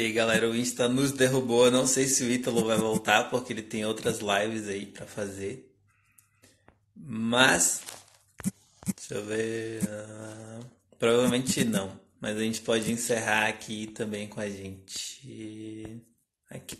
E 0.00 0.04
aí, 0.04 0.12
galera, 0.12 0.48
o 0.48 0.56
Insta 0.56 0.88
nos 0.88 1.12
derrubou. 1.12 1.66
Eu 1.66 1.70
não 1.70 1.86
sei 1.86 2.06
se 2.06 2.24
o 2.24 2.30
Ítalo 2.30 2.64
vai 2.64 2.78
voltar, 2.78 3.28
porque 3.28 3.52
ele 3.52 3.60
tem 3.60 3.84
outras 3.84 4.20
lives 4.20 4.66
aí 4.66 4.86
para 4.86 5.04
fazer. 5.04 5.70
Mas. 6.96 7.82
Deixa 8.96 9.16
eu 9.16 9.24
ver. 9.26 9.82
Uh, 9.82 10.64
provavelmente 10.98 11.64
não. 11.64 12.00
Mas 12.18 12.34
a 12.38 12.40
gente 12.40 12.62
pode 12.62 12.90
encerrar 12.90 13.46
aqui 13.48 13.88
também 13.88 14.26
com 14.26 14.40
a 14.40 14.48
gente. 14.48 16.02
Aqui. 16.48 16.78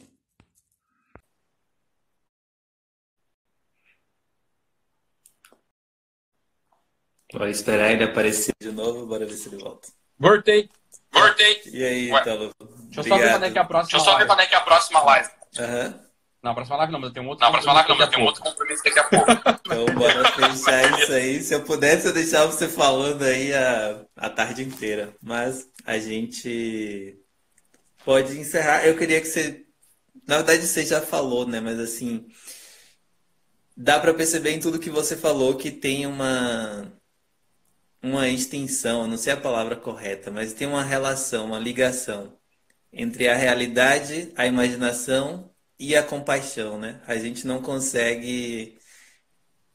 Bora 7.34 7.50
esperar 7.50 7.92
ele 7.92 8.04
aparecer 8.04 8.54
de 8.58 8.72
novo, 8.72 9.04
bora 9.04 9.26
ver 9.26 9.34
se 9.34 9.50
ele 9.50 9.62
volta. 9.62 9.88
Voltei! 10.18 10.70
Voltei! 11.12 11.60
E 11.66 11.84
aí, 11.84 12.08
Ítalo? 12.08 12.54
Deixa 12.90 13.00
eu 13.00 13.04
só 13.04 13.18
ver 13.18 13.30
quando 13.30 13.44
é 13.44 13.50
que 13.50 13.58
é 13.58 13.60
a 13.60 13.64
próxima 13.64 13.90
Deixa 13.90 13.96
eu 13.96 14.12
só 14.12 14.18
ver 14.18 14.26
quando 14.26 14.40
é 14.40 14.46
que 14.46 14.54
é 14.54 14.58
a 14.58 14.60
próxima 14.60 15.02
live. 15.02 15.28
Aham. 15.58 16.00
Não, 16.42 16.52
a 16.52 16.54
próxima 16.54 16.76
live 16.78 16.92
não, 16.92 17.00
mas 17.00 17.08
eu 17.08 17.14
tenho 17.14 17.26
um 17.26 17.28
outro. 17.28 17.42
Não, 17.42 17.48
a 17.48 17.52
próxima 17.52 17.72
live 17.74 17.88
não, 17.88 17.96
mas 17.96 18.06
eu 18.06 18.10
tenho 18.10 18.22
um 18.22 18.26
outro 18.26 18.42
compromisso 18.42 18.82
daqui 18.82 18.98
a 18.98 19.04
pouco. 19.04 19.30
então, 19.60 19.94
bora 19.94 20.32
fechar 20.32 21.00
isso 21.00 21.12
aí. 21.12 21.42
Se 21.42 21.54
eu 21.54 21.62
pudesse, 21.62 22.06
eu 22.06 22.12
deixava 22.12 22.50
você 22.50 22.66
falando 22.66 23.22
aí 23.22 23.52
a, 23.52 24.00
a 24.16 24.30
tarde 24.30 24.62
inteira. 24.62 25.14
Mas 25.22 25.68
a 25.84 25.98
gente 25.98 27.18
pode 28.04 28.38
encerrar. 28.38 28.86
Eu 28.86 28.96
queria 28.96 29.20
que 29.20 29.26
você. 29.26 29.64
Na 30.26 30.36
verdade, 30.36 30.66
você 30.66 30.84
já 30.84 31.00
falou, 31.00 31.46
né? 31.46 31.60
Mas 31.60 31.78
assim. 31.78 32.26
Dá 33.76 34.00
para 34.00 34.12
perceber 34.12 34.50
em 34.50 34.60
tudo 34.60 34.78
que 34.78 34.90
você 34.90 35.16
falou 35.16 35.56
que 35.56 35.70
tem 35.70 36.06
uma. 36.06 36.90
Uma 38.02 38.28
extensão, 38.30 39.06
não 39.06 39.18
sei 39.18 39.34
a 39.34 39.36
palavra 39.36 39.76
correta, 39.76 40.30
mas 40.30 40.54
tem 40.54 40.66
uma 40.66 40.82
relação, 40.82 41.44
uma 41.44 41.58
ligação 41.58 42.39
entre 42.92 43.28
a 43.28 43.36
realidade, 43.36 44.32
a 44.36 44.46
imaginação 44.46 45.50
e 45.78 45.96
a 45.96 46.02
compaixão, 46.02 46.78
né? 46.78 47.00
A 47.06 47.16
gente 47.16 47.46
não 47.46 47.62
consegue 47.62 48.78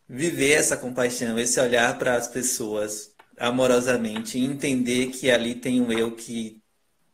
viver 0.08 0.54
essa 0.54 0.78
compaixão, 0.78 1.40
esse 1.40 1.60
olhar 1.60 1.98
para 1.98 2.16
as 2.16 2.28
pessoas 2.28 3.14
amorosamente 3.38 4.40
entender 4.40 5.08
que 5.12 5.30
ali 5.32 5.56
tem 5.56 5.82
um 5.82 5.92
eu 5.92 6.16
que 6.16 6.62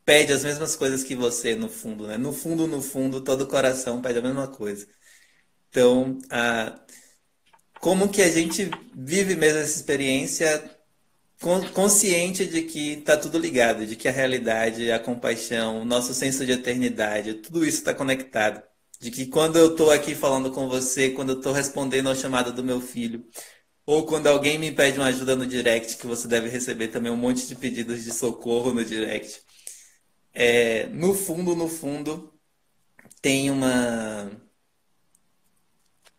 pede 0.06 0.34
as 0.34 0.44
mesmas 0.44 0.76
coisas 0.76 1.04
que 1.04 1.16
você 1.16 1.56
no 1.56 1.70
fundo, 1.70 2.08
né? 2.08 2.18
No 2.18 2.34
fundo, 2.34 2.68
no 2.68 2.82
fundo, 2.82 3.22
todo 3.22 3.48
coração 3.48 4.02
pede 4.02 4.20
a 4.20 4.22
mesma 4.22 4.48
coisa. 4.48 4.88
Então, 5.70 6.20
a... 6.30 6.80
como 7.80 8.10
que 8.12 8.22
a 8.22 8.30
gente 8.30 8.70
vive 8.96 9.36
mesmo 9.36 9.60
essa 9.60 9.76
experiência 9.76 10.81
consciente 11.74 12.46
de 12.46 12.62
que 12.64 12.94
está 12.94 13.18
tudo 13.18 13.40
ligado, 13.40 13.86
de 13.86 13.96
que 13.96 14.08
a 14.08 14.12
realidade, 14.12 14.92
a 14.92 15.00
compaixão, 15.00 15.82
o 15.82 15.86
nosso 15.86 16.14
senso 16.14 16.46
de 16.46 16.52
eternidade, 16.52 17.36
tudo 17.36 17.66
isso 17.66 17.80
está 17.80 17.94
conectado. 17.94 18.62
De 19.00 19.10
que 19.10 19.26
quando 19.26 19.58
eu 19.58 19.72
estou 19.72 19.90
aqui 19.92 20.14
falando 20.14 20.52
com 20.52 20.70
você, 20.70 21.10
quando 21.10 21.32
eu 21.32 21.38
estou 21.38 21.52
respondendo 21.52 22.10
ao 22.10 22.16
chamado 22.16 22.54
do 22.54 22.64
meu 22.64 22.80
filho, 22.80 23.26
ou 23.86 24.06
quando 24.06 24.28
alguém 24.28 24.60
me 24.60 24.72
pede 24.72 25.00
uma 25.00 25.08
ajuda 25.08 25.36
no 25.36 25.46
direct, 25.48 25.98
que 25.98 26.06
você 26.08 26.28
deve 26.28 26.48
receber 26.50 26.90
também 26.90 27.12
um 27.12 27.18
monte 27.18 27.48
de 27.48 27.56
pedidos 27.56 28.04
de 28.04 28.14
socorro 28.14 28.74
no 28.74 28.86
direct. 28.86 29.42
É, 30.34 30.88
no 30.88 31.14
fundo, 31.14 31.56
no 31.56 31.68
fundo, 31.68 32.32
tem 33.22 33.50
uma. 33.50 34.32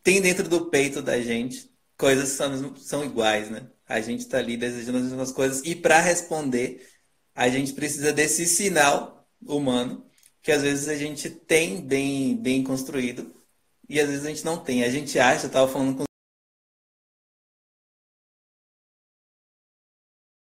Tem 0.02 0.20
dentro 0.20 0.48
do 0.48 0.66
peito 0.66 1.00
da 1.00 1.20
gente 1.20 1.72
coisas 1.96 2.30
que 2.30 2.36
são, 2.36 2.76
são 2.76 3.04
iguais, 3.04 3.48
né? 3.50 3.70
A 3.88 4.00
gente 4.00 4.20
está 4.20 4.38
ali 4.38 4.56
desejando 4.56 4.98
as 4.98 5.04
mesmas 5.04 5.32
coisas 5.32 5.62
e 5.64 5.74
para 5.74 6.00
responder 6.00 6.88
a 7.34 7.48
gente 7.48 7.72
precisa 7.72 8.12
desse 8.12 8.46
sinal 8.46 9.28
humano 9.46 10.06
que 10.42 10.52
às 10.52 10.62
vezes 10.62 10.88
a 10.88 10.96
gente 10.96 11.30
tem 11.30 11.80
bem 11.86 12.36
bem 12.36 12.64
construído 12.64 13.42
e 13.88 14.00
às 14.00 14.08
vezes 14.08 14.24
a 14.24 14.28
gente 14.30 14.44
não 14.44 14.62
tem. 14.62 14.84
A 14.84 14.90
gente 14.90 15.18
acha, 15.18 15.44
eu 15.44 15.48
estava 15.48 15.70
falando 15.70 15.96
com 15.98 16.04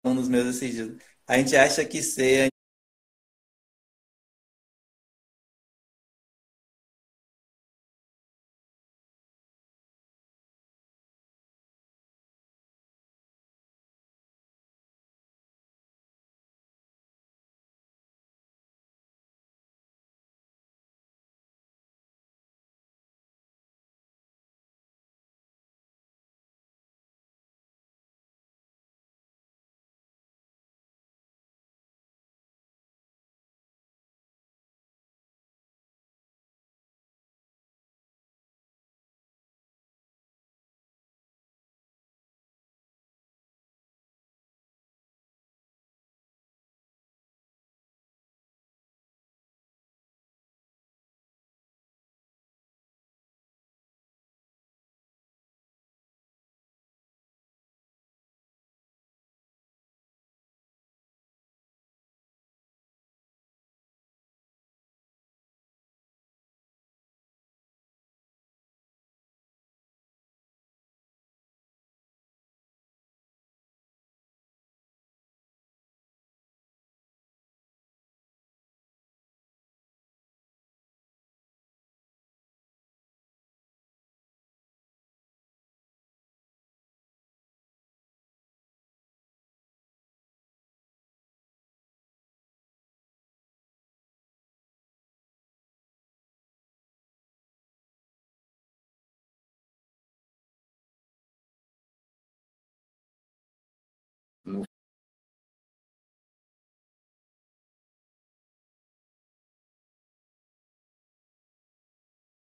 um 0.05 0.15
dos 0.15 0.29
meus 0.29 0.47
esses 0.55 0.75
dias, 0.75 0.97
A 1.27 1.39
gente 1.39 1.57
acha 1.57 1.85
que 1.85 2.03
ser 2.03 2.50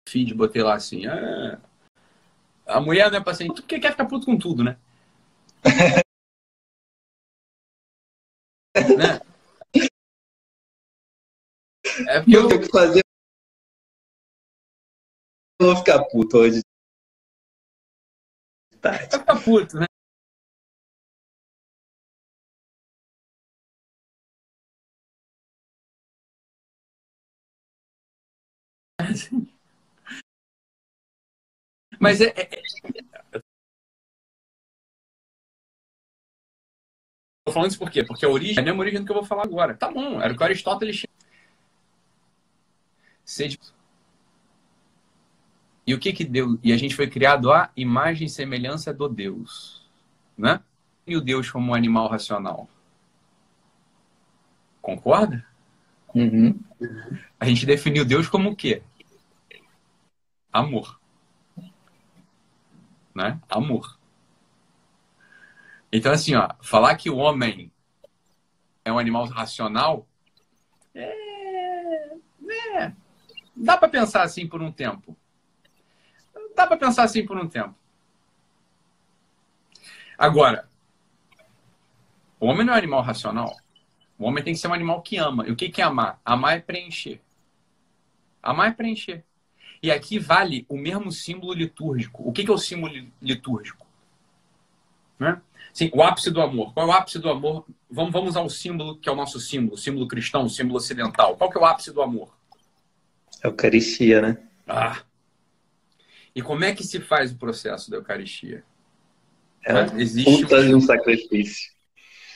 feed, 0.08 0.34
botei 0.34 0.62
lá 0.62 0.74
assim, 0.74 1.06
ah, 1.06 1.58
a 2.66 2.80
mulher 2.80 3.10
não 3.10 3.18
é 3.18 3.22
paciente, 3.22 3.54
tu 3.54 3.62
quer 3.62 3.90
ficar 3.90 4.06
puto 4.06 4.26
com 4.26 4.38
tudo, 4.38 4.64
né? 4.64 4.76
né? 8.74 9.20
É 12.08 12.20
porque 12.20 12.36
eu 12.36 12.48
tenho 12.48 12.60
que 12.60 12.68
fazer. 12.68 13.02
Eu 15.60 15.68
vou 15.68 15.76
ficar 15.76 16.04
puto 16.04 16.38
hoje. 16.38 16.60
Vai 18.82 18.98
ficar 18.98 19.42
puto, 19.42 19.78
né? 19.78 19.86
Mas 32.00 32.20
é, 32.20 32.26
é, 32.36 32.60
é... 32.60 33.40
Tô 37.44 37.52
falando 37.52 37.70
isso 37.70 37.78
por 37.78 37.90
quê? 37.90 38.04
Porque 38.04 38.24
a 38.24 38.28
origem 38.28 38.58
é 38.58 38.60
a 38.60 38.64
mesma 38.64 38.80
origem 38.80 39.00
do 39.00 39.06
que 39.06 39.12
eu 39.12 39.16
vou 39.16 39.24
falar 39.24 39.44
agora. 39.44 39.74
Tá 39.74 39.90
bom, 39.90 40.20
era 40.20 40.32
o 40.32 40.36
que 40.36 40.42
Aristóteles 40.42 40.96
tinha. 40.96 41.08
E 45.86 45.94
o 45.94 45.98
que 45.98 46.12
que 46.12 46.24
deu? 46.24 46.58
E 46.62 46.72
a 46.72 46.76
gente 46.76 46.96
foi 46.96 47.08
criado 47.08 47.52
a 47.52 47.70
imagem 47.76 48.26
e 48.26 48.30
semelhança 48.30 48.92
do 48.92 49.08
Deus, 49.08 49.88
né? 50.36 50.60
E 51.06 51.16
o 51.16 51.20
Deus 51.20 51.48
como 51.48 51.70
um 51.70 51.74
animal 51.74 52.08
racional. 52.08 52.68
Concorda? 54.82 55.46
Uhum. 56.12 56.58
A 57.38 57.46
gente 57.46 57.64
definiu 57.64 58.04
Deus 58.04 58.28
como 58.28 58.50
o 58.50 58.56
quê? 58.56 58.82
Amor 60.52 60.98
né? 63.16 63.40
Amor. 63.48 63.98
Então, 65.90 66.12
assim, 66.12 66.34
ó, 66.34 66.50
falar 66.60 66.94
que 66.96 67.08
o 67.08 67.16
homem 67.16 67.72
é 68.84 68.92
um 68.92 68.98
animal 68.98 69.26
racional 69.26 70.06
é, 70.94 71.10
é 72.68 72.92
dá 73.56 73.76
para 73.78 73.88
pensar 73.88 74.22
assim 74.22 74.46
por 74.46 74.60
um 74.60 74.70
tempo. 74.70 75.16
Dá 76.54 76.66
para 76.66 76.76
pensar 76.76 77.04
assim 77.04 77.24
por 77.24 77.38
um 77.38 77.48
tempo. 77.48 77.74
Agora, 80.18 80.68
o 82.38 82.46
homem 82.46 82.66
não 82.66 82.74
é 82.74 82.76
um 82.76 82.78
animal 82.78 83.02
racional. 83.02 83.56
O 84.18 84.24
homem 84.26 84.44
tem 84.44 84.52
que 84.52 84.60
ser 84.60 84.68
um 84.68 84.74
animal 84.74 85.00
que 85.02 85.16
ama. 85.16 85.46
E 85.46 85.52
o 85.52 85.56
que 85.56 85.80
é 85.80 85.84
amar? 85.84 86.20
Amar 86.24 86.56
é 86.56 86.60
preencher. 86.60 87.20
Amar 88.42 88.68
é 88.68 88.72
preencher. 88.72 89.24
E 89.82 89.90
aqui 89.90 90.18
vale 90.18 90.64
o 90.68 90.76
mesmo 90.76 91.12
símbolo 91.12 91.52
litúrgico. 91.52 92.22
O 92.26 92.32
que 92.32 92.48
é 92.48 92.52
o 92.52 92.58
símbolo 92.58 92.92
litúrgico? 93.20 93.86
Né? 95.18 95.40
Sim, 95.72 95.90
o 95.92 96.02
ápice 96.02 96.30
do 96.30 96.40
amor. 96.40 96.72
Qual 96.72 96.86
é 96.86 96.90
o 96.90 96.92
ápice 96.92 97.18
do 97.18 97.28
amor? 97.28 97.66
Vamos, 97.90 98.12
vamos 98.12 98.36
ao 98.36 98.48
símbolo 98.48 98.96
que 98.96 99.08
é 99.08 99.12
o 99.12 99.16
nosso 99.16 99.38
símbolo, 99.38 99.74
o 99.74 99.78
símbolo 99.78 100.08
cristão, 100.08 100.44
o 100.44 100.50
símbolo 100.50 100.78
ocidental. 100.78 101.36
Qual 101.36 101.50
que 101.50 101.58
é 101.58 101.60
o 101.60 101.64
ápice 101.64 101.92
do 101.92 102.02
amor? 102.02 102.34
Eucaristia, 103.42 104.20
né? 104.20 104.38
Ah. 104.66 105.02
E 106.34 106.42
como 106.42 106.64
é 106.64 106.74
que 106.74 106.84
se 106.84 107.00
faz 107.00 107.32
o 107.32 107.36
processo 107.36 107.90
da 107.90 107.98
Eucaristia? 107.98 108.64
É? 109.64 110.00
Existe 110.00 110.54
um... 110.54 110.76
um 110.76 110.80
sacrifício. 110.80 111.72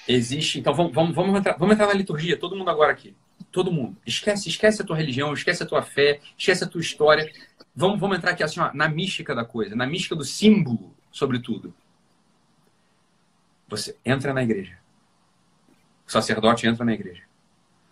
Existe. 0.07 0.59
Então 0.59 0.75
vamos, 0.75 0.93
vamos, 0.93 1.15
vamos, 1.15 1.39
entrar, 1.39 1.57
vamos 1.57 1.75
entrar 1.75 1.87
na 1.87 1.95
liturgia, 1.95 2.37
todo 2.37 2.57
mundo 2.57 2.71
agora 2.71 2.93
aqui. 2.93 3.15
Todo 3.51 3.73
mundo. 3.73 3.97
Esquece, 4.07 4.49
esquece 4.49 4.83
a 4.83 4.85
tua 4.85 4.97
religião, 4.97 5.33
esquece 5.33 5.63
a 5.63 5.67
tua 5.67 5.83
fé, 5.83 6.21
esquece 6.37 6.65
a 6.65 6.69
tua 6.69 6.81
história. 6.81 7.31
Vamos, 7.75 7.99
vamos 7.99 8.17
entrar 8.17 8.33
aqui 8.33 8.43
assim, 8.43 8.61
ó, 8.61 8.73
na 8.73 8.89
mística 8.89 9.35
da 9.35 9.45
coisa, 9.45 9.75
na 9.75 9.87
mística 9.87 10.15
do 10.15 10.25
símbolo, 10.25 10.95
sobretudo. 11.11 11.75
Você 13.69 13.97
entra 14.05 14.33
na 14.33 14.43
igreja. 14.43 14.79
O 16.07 16.11
sacerdote 16.11 16.67
entra 16.67 16.85
na 16.85 16.93
igreja. 16.93 17.23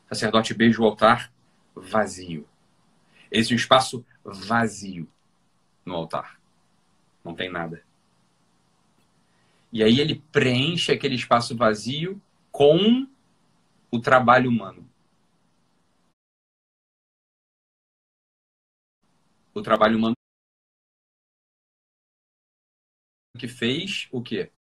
O 0.07 0.09
sacerdote 0.09 0.55
beija 0.55 0.81
o 0.81 0.85
altar 0.85 1.33
vazio. 1.75 2.47
Esse 3.31 3.53
é 3.53 3.55
um 3.55 3.59
espaço 3.59 4.05
vazio 4.25 5.09
no 5.85 5.95
altar. 5.95 6.39
Não 7.25 7.35
tem 7.35 7.51
nada. 7.51 7.83
E 9.73 9.83
aí 9.83 10.01
ele 10.01 10.23
preenche 10.33 10.91
aquele 10.91 11.15
espaço 11.15 11.57
vazio 11.57 12.21
com 12.51 13.07
o 13.91 14.01
trabalho 14.01 14.51
humano. 14.51 14.88
O 19.59 19.63
trabalho 19.63 19.97
humano 19.97 20.15
que 23.39 23.47
fez 23.49 24.09
o 24.13 24.23
quê? 24.23 24.53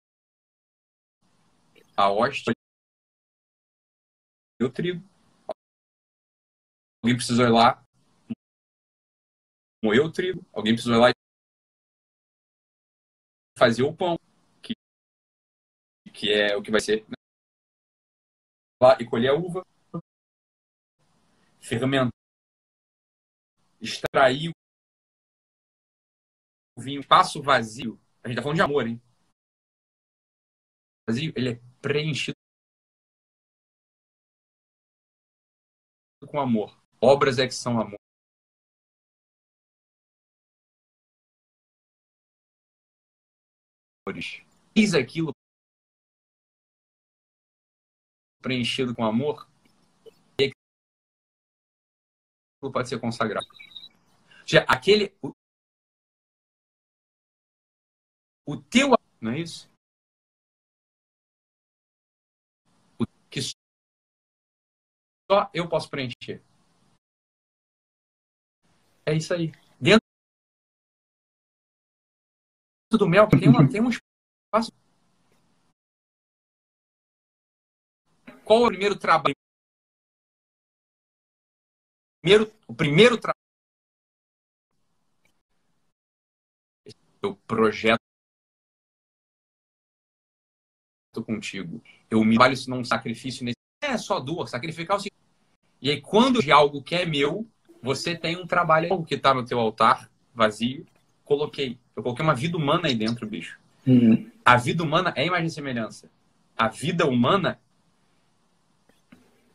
A 1.96 2.12
hóstia 2.12 2.54
o 4.62 4.70
trigo. 4.72 5.04
Alguém 7.04 7.16
precisou 7.16 7.46
ir 7.46 7.52
lá 7.52 7.84
moer 9.84 10.02
o 10.02 10.12
trigo. 10.12 10.46
Alguém 10.54 10.74
precisou 10.74 10.96
ir 10.96 11.00
lá 11.00 11.12
fazer 13.58 13.84
o 13.84 13.96
pão, 13.96 14.18
que, 14.62 14.74
que 16.14 16.32
é 16.32 16.56
o 16.56 16.62
que 16.62 16.72
vai 16.72 16.82
ser. 16.82 17.04
Né? 17.08 17.16
Lá 18.82 18.98
e 19.00 19.06
colher 19.06 19.30
a 19.30 19.34
uva. 19.34 19.66
Fermentar. 21.60 22.12
Extrair 23.80 24.52
vinho 26.78 27.00
espaço 27.00 27.42
vazio, 27.42 28.00
a 28.24 28.28
gente 28.28 28.38
tá 28.38 28.44
falando 28.44 28.58
de 28.58 28.62
amor, 28.62 28.88
hein? 28.88 29.02
Vazio, 31.10 31.34
ele 31.36 31.50
é 31.52 31.62
preenchido 31.82 32.36
com 36.30 36.40
amor. 36.40 36.78
Obras 37.02 37.40
é 37.40 37.48
que 37.48 37.54
são 37.54 37.80
amor. 37.80 37.98
Fiz 44.74 44.94
aquilo 44.94 45.32
preenchido 48.42 48.96
com 48.96 49.04
amor, 49.04 49.50
e 50.40 50.46
aquilo 50.46 50.54
pode 52.72 52.88
ser 52.88 53.00
consagrado. 53.00 53.46
Já 54.46 54.64
aquele 54.64 55.14
o, 58.48 58.54
o 58.54 58.62
teu 58.62 58.92
não 59.20 59.32
é 59.32 59.40
isso? 59.40 59.70
O 63.00 63.06
que 63.30 63.42
só 65.30 65.50
eu 65.54 65.68
posso 65.68 65.90
preencher. 65.90 66.42
É 69.06 69.14
isso 69.16 69.34
aí. 69.34 69.52
Dentro 69.80 70.02
do 72.92 73.08
mel 73.08 73.28
tem, 73.28 73.50
uma, 73.50 73.70
tem 73.70 73.82
um 73.82 73.90
espaço. 73.90 74.72
Qual 78.46 78.64
é 78.64 78.66
o 78.66 78.70
primeiro 78.70 78.98
trabalho? 78.98 79.36
Primeiro, 82.22 82.54
o 82.68 82.74
primeiro 82.74 83.20
trabalho. 83.20 83.38
Eu 87.22 87.36
projeto 87.48 88.07
contigo. 91.24 91.82
Eu 92.10 92.24
me 92.24 92.38
vale 92.38 92.54
isso 92.54 92.70
num 92.70 92.84
sacrifício 92.84 93.44
nesse. 93.44 93.58
É 93.82 93.98
só 93.98 94.20
dor, 94.20 94.48
sacrificar 94.48 94.98
o 94.98 95.04
E 95.82 95.90
aí, 95.90 96.02
quando 96.02 96.42
de 96.42 96.52
algo 96.52 96.82
que 96.82 96.96
é 96.96 97.06
meu, 97.06 97.48
você 97.82 98.16
tem 98.16 98.36
um 98.36 98.48
trabalho 98.48 99.04
que 99.04 99.16
está 99.16 99.34
no 99.34 99.46
teu 99.46 99.60
altar 99.60 100.10
vazio. 100.34 100.86
Coloquei. 101.24 101.78
Eu 101.96 102.04
coloquei 102.04 102.24
uma 102.24 102.36
vida 102.36 102.58
humana 102.58 102.88
aí 102.88 102.96
dentro, 102.96 103.28
bicho. 103.28 103.60
Uhum. 103.86 104.30
A 104.44 104.58
vida 104.58 104.84
humana 104.84 105.14
é 105.16 105.26
imagem 105.26 105.48
e 105.48 105.52
semelhança. 105.52 106.10
A 106.58 106.68
vida 106.68 107.06
humana. 107.06 107.60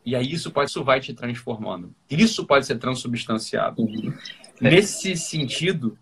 E 0.05 0.15
aí 0.15 0.31
isso 0.31 0.51
pode, 0.51 0.69
isso 0.69 0.83
vai 0.83 0.99
te 0.99 1.13
transformando. 1.13 1.93
Isso 2.09 2.45
pode 2.45 2.65
ser 2.65 2.77
transubstanciado. 2.77 3.81
Uhum. 3.81 4.13
Nesse 4.59 5.15
sentido, 5.15 5.97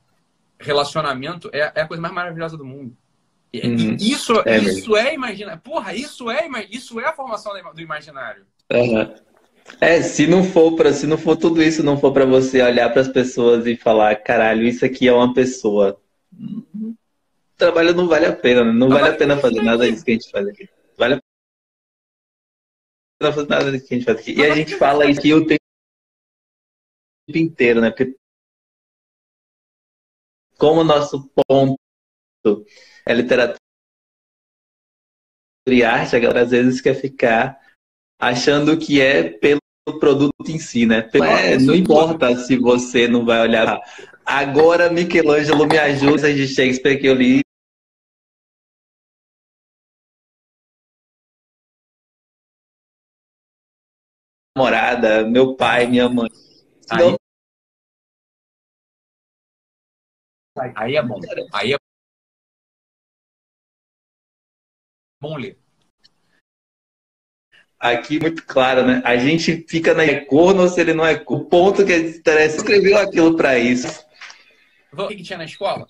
relacionamento 0.60 1.50
é, 1.54 1.72
é 1.76 1.82
a 1.82 1.88
coisa 1.88 2.02
mais 2.02 2.14
maravilhosa 2.14 2.58
do 2.58 2.66
mundo. 2.66 2.96
Uhum. 3.54 3.98
Isso 4.00 4.34
é, 4.46 4.58
isso 4.60 4.96
é 4.96 5.14
imaginar. 5.14 5.60
Porra, 5.60 5.94
isso 5.94 6.32
é, 6.32 6.48
isso 6.70 7.00
é 7.00 7.06
a 7.06 7.14
formação 7.14 7.52
do 7.74 7.82
imaginário. 7.82 8.46
Uhum. 8.72 9.14
É, 9.80 10.02
se 10.02 10.26
não 10.26 10.44
for 10.44 10.76
para, 10.76 10.94
se 10.94 11.06
não 11.06 11.18
for 11.18 11.36
tudo 11.36 11.62
isso, 11.62 11.84
não 11.84 11.98
for 11.98 12.14
para 12.14 12.26
você 12.26 12.62
olhar 12.62 12.90
para 12.92 13.02
as 13.02 13.10
pessoas 13.10 13.66
e 13.66 13.76
falar, 13.76 14.16
caralho, 14.16 14.64
isso 14.64 14.86
aqui 14.86 15.08
é 15.08 15.14
uma 15.14 15.34
pessoa. 15.34 16.00
O 16.34 16.96
trabalho 17.58 17.94
não 17.94 18.08
vale 18.08 18.26
a 18.26 18.36
pena, 18.36 18.64
né? 18.64 18.72
não, 18.72 18.90
vale 18.90 19.10
a 19.10 19.16
pena 19.16 19.38
fazer 19.38 19.62
nada 19.62 19.90
disso 19.90 20.04
que 20.04 20.12
a 20.12 20.14
gente 20.14 20.32
faz 20.32 20.48
aqui. 20.48 20.70
Vale 20.98 21.16
a 21.16 21.20
pena 23.20 23.34
fazer 23.34 23.50
nada 23.50 23.72
disso 23.72 23.88
que 23.88 23.94
a 23.94 23.98
gente 23.98 24.06
faz 24.06 24.20
aqui. 24.20 24.34
E 24.34 24.46
a 24.46 24.56
gente 24.56 24.76
fala 24.78 25.06
aqui 25.06 25.34
o 25.34 25.46
tempo 25.46 25.62
inteiro, 27.34 27.82
né? 27.82 27.92
Porque 27.92 28.16
como 30.58 30.82
o 30.82 30.86
nosso 30.86 31.30
ponto 31.48 31.81
é 33.06 33.14
literatura 33.14 33.58
e 35.68 35.84
arte, 35.84 36.16
a 36.16 36.20
galera 36.20 36.42
às 36.42 36.52
vezes 36.52 36.82
quer 36.82 36.96
ficar 36.96 37.60
achando 38.20 38.78
que 38.78 39.00
é 39.00 39.30
pelo 39.30 39.60
produto 40.00 40.50
em 40.50 40.60
si, 40.60 40.86
né? 40.86 41.10
É, 41.14 41.58
não 41.58 41.76
importa 41.76 42.36
se 42.36 42.58
você 42.58 43.08
não 43.08 43.26
vai 43.26 43.42
olhar. 43.42 43.80
Agora, 44.26 44.92
Michelangelo 44.92 45.68
me 45.68 45.78
ajuda 45.78 46.34
de 46.34 46.48
Shakespeare 46.48 47.00
que 47.00 47.08
eu 47.08 47.16
li. 47.16 47.42
Morada, 54.58 55.26
meu 55.28 55.56
pai, 55.56 55.88
minha 55.88 56.10
mãe. 56.10 56.30
Aí, 56.90 57.16
aí 60.76 60.96
é 60.96 61.04
bom. 61.04 61.20
Aí 61.54 61.74
é 61.74 61.78
bom 65.22 65.38
ler 65.38 65.58
aqui 67.82 68.20
muito 68.20 68.46
claro, 68.46 68.86
né? 68.86 69.02
A 69.04 69.18
gente 69.18 69.66
fica 69.68 69.96
na 69.96 70.04
é 70.04 70.24
corno 70.24 70.70
se 70.70 70.80
ele 70.80 70.94
não 70.94 71.06
é 71.06 71.16
corno. 71.16 71.44
O 71.44 71.50
ponto 71.50 71.84
que 71.84 71.96
interessa 71.96 72.58
escreveu 72.58 72.98
aquilo 73.00 73.36
para 73.36 73.58
isso. 73.58 74.06
O 74.94 75.08
que, 75.08 75.16
que 75.16 75.24
tinha 75.24 75.38
na 75.38 75.46
escola? 75.46 75.88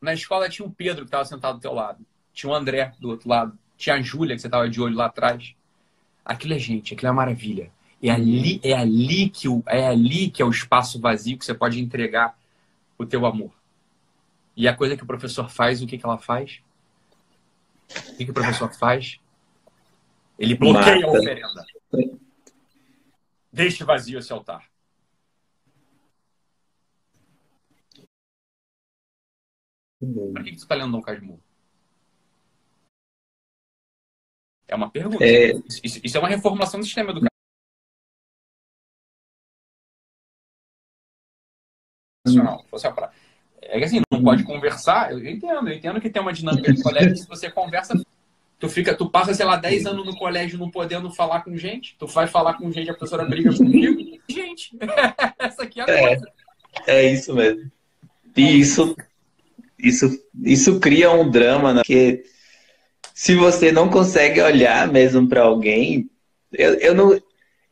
Na 0.00 0.12
escola 0.12 0.50
tinha 0.50 0.66
o 0.66 0.70
Pedro 0.70 1.02
que 1.02 1.08
estava 1.08 1.24
sentado 1.24 1.54
do 1.54 1.62
teu 1.62 1.72
lado. 1.72 2.04
Tinha 2.34 2.50
o 2.50 2.54
André 2.54 2.92
do 3.00 3.08
outro 3.08 3.28
lado. 3.28 3.58
Tinha 3.78 3.96
a 3.96 4.02
Júlia 4.02 4.36
que 4.36 4.42
você 4.42 4.48
estava 4.48 4.68
de 4.68 4.80
olho 4.80 4.96
lá 4.96 5.06
atrás. 5.06 5.54
Aquilo 6.24 6.54
é 6.54 6.58
gente, 6.58 6.92
aquilo 6.92 7.08
é 7.08 7.12
maravilha. 7.12 7.70
É 8.02 8.10
ali, 8.10 8.60
é 8.62 8.74
ali 8.74 9.30
que 9.30 9.48
o, 9.48 9.62
é 9.66 9.86
ali 9.86 10.28
que 10.28 10.42
é 10.42 10.44
o 10.44 10.50
espaço 10.50 11.00
vazio 11.00 11.38
que 11.38 11.44
você 11.44 11.54
pode 11.54 11.80
entregar 11.80 12.36
o 12.98 13.06
teu 13.06 13.24
amor. 13.24 13.52
E 14.56 14.68
a 14.68 14.74
coisa 14.74 14.96
que 14.96 15.04
o 15.04 15.06
professor 15.06 15.48
faz, 15.48 15.80
o 15.80 15.86
que, 15.86 15.96
que 15.96 16.04
ela 16.04 16.18
faz? 16.18 16.60
O 18.12 18.16
que, 18.16 18.24
que 18.24 18.30
o 18.30 18.34
professor 18.34 18.72
faz? 18.72 19.20
Ele 20.38 20.54
bloqueia 20.54 21.06
Mata. 21.06 21.06
a 21.06 21.10
oferenda. 21.10 21.66
Deixe 23.52 23.84
vazio 23.84 24.18
esse 24.18 24.32
altar. 24.32 24.70
Para 30.32 30.42
que 30.42 30.50
você 30.50 30.64
está 30.64 30.74
lendo 30.74 30.92
Dom 30.92 31.02
Casmurro? 31.02 31.42
É 34.66 34.74
uma 34.74 34.90
pergunta. 34.90 35.24
É... 35.24 35.52
Isso, 35.84 36.00
isso, 36.02 36.16
é 36.16 36.20
uma 36.20 36.28
reformulação 36.28 36.80
do 36.80 36.86
sistema 36.86 37.10
educacional. 37.10 37.30
É 43.62 43.78
que 43.78 43.84
assim, 43.84 44.00
não 44.10 44.22
pode 44.22 44.44
conversar. 44.44 45.12
Eu 45.12 45.26
entendo, 45.26 45.68
eu 45.68 45.74
entendo 45.74 46.00
que 46.00 46.10
tem 46.10 46.20
uma 46.20 46.32
dinâmica 46.32 46.72
de 46.72 46.82
colégio 46.82 47.12
que 47.12 47.20
se 47.20 47.28
você 47.28 47.50
conversa, 47.50 47.94
Tu 48.62 48.68
fica, 48.68 48.94
tu 48.94 49.10
passa, 49.10 49.34
sei 49.34 49.44
lá, 49.44 49.56
10 49.56 49.86
anos 49.86 50.06
no 50.06 50.16
colégio 50.16 50.56
não 50.56 50.70
podendo 50.70 51.10
falar 51.10 51.42
com 51.42 51.56
gente. 51.56 51.96
Tu 51.98 52.06
vai 52.06 52.28
falar 52.28 52.54
com 52.54 52.70
gente, 52.70 52.88
a 52.88 52.94
professora 52.94 53.24
briga 53.24 53.52
contigo. 53.52 54.20
Gente, 54.28 54.78
essa 55.36 55.64
aqui 55.64 55.80
é 55.80 55.82
a 55.82 55.92
é, 55.92 56.06
coisa. 56.06 56.32
É 56.86 57.12
isso 57.12 57.34
mesmo. 57.34 57.72
E 58.36 58.60
isso, 58.60 58.96
isso, 59.76 60.24
isso 60.44 60.78
cria 60.78 61.10
um 61.10 61.28
drama, 61.28 61.74
né? 61.74 61.80
Porque 61.80 62.22
se 63.12 63.34
você 63.34 63.72
não 63.72 63.88
consegue 63.88 64.40
olhar 64.40 64.86
mesmo 64.86 65.28
para 65.28 65.42
alguém, 65.42 66.08
eu, 66.52 66.74
eu, 66.74 66.94
não, 66.94 67.20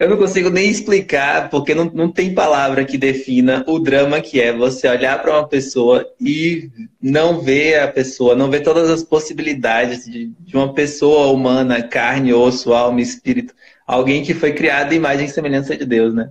eu 0.01 0.09
não 0.09 0.17
consigo 0.17 0.49
nem 0.49 0.71
explicar, 0.71 1.51
porque 1.51 1.75
não, 1.75 1.85
não 1.85 2.11
tem 2.11 2.33
palavra 2.35 2.87
que 2.87 2.97
defina 2.97 3.63
o 3.69 3.79
drama 3.79 4.23
que 4.23 4.41
é 4.41 4.51
você 4.51 4.89
olhar 4.89 5.21
para 5.21 5.33
uma 5.39 5.47
pessoa 5.47 6.11
e 6.19 6.71
não 7.03 7.39
ver 7.43 7.81
a 7.81 7.89
pessoa, 7.89 8.35
não 8.35 8.51
ver 8.51 8.61
todas 8.63 8.89
as 8.89 9.05
possibilidades 9.05 10.07
de, 10.07 10.33
de 10.41 10.57
uma 10.57 10.73
pessoa 10.73 11.31
humana, 11.31 11.83
carne, 11.83 12.33
osso, 12.33 12.73
alma, 12.73 13.03
espírito, 13.03 13.55
alguém 13.87 14.23
que 14.23 14.33
foi 14.33 14.55
criado 14.55 14.95
em 14.95 14.97
imagem 14.97 15.27
e 15.27 15.31
semelhança 15.31 15.77
de 15.77 15.85
Deus, 15.85 16.15
né? 16.15 16.31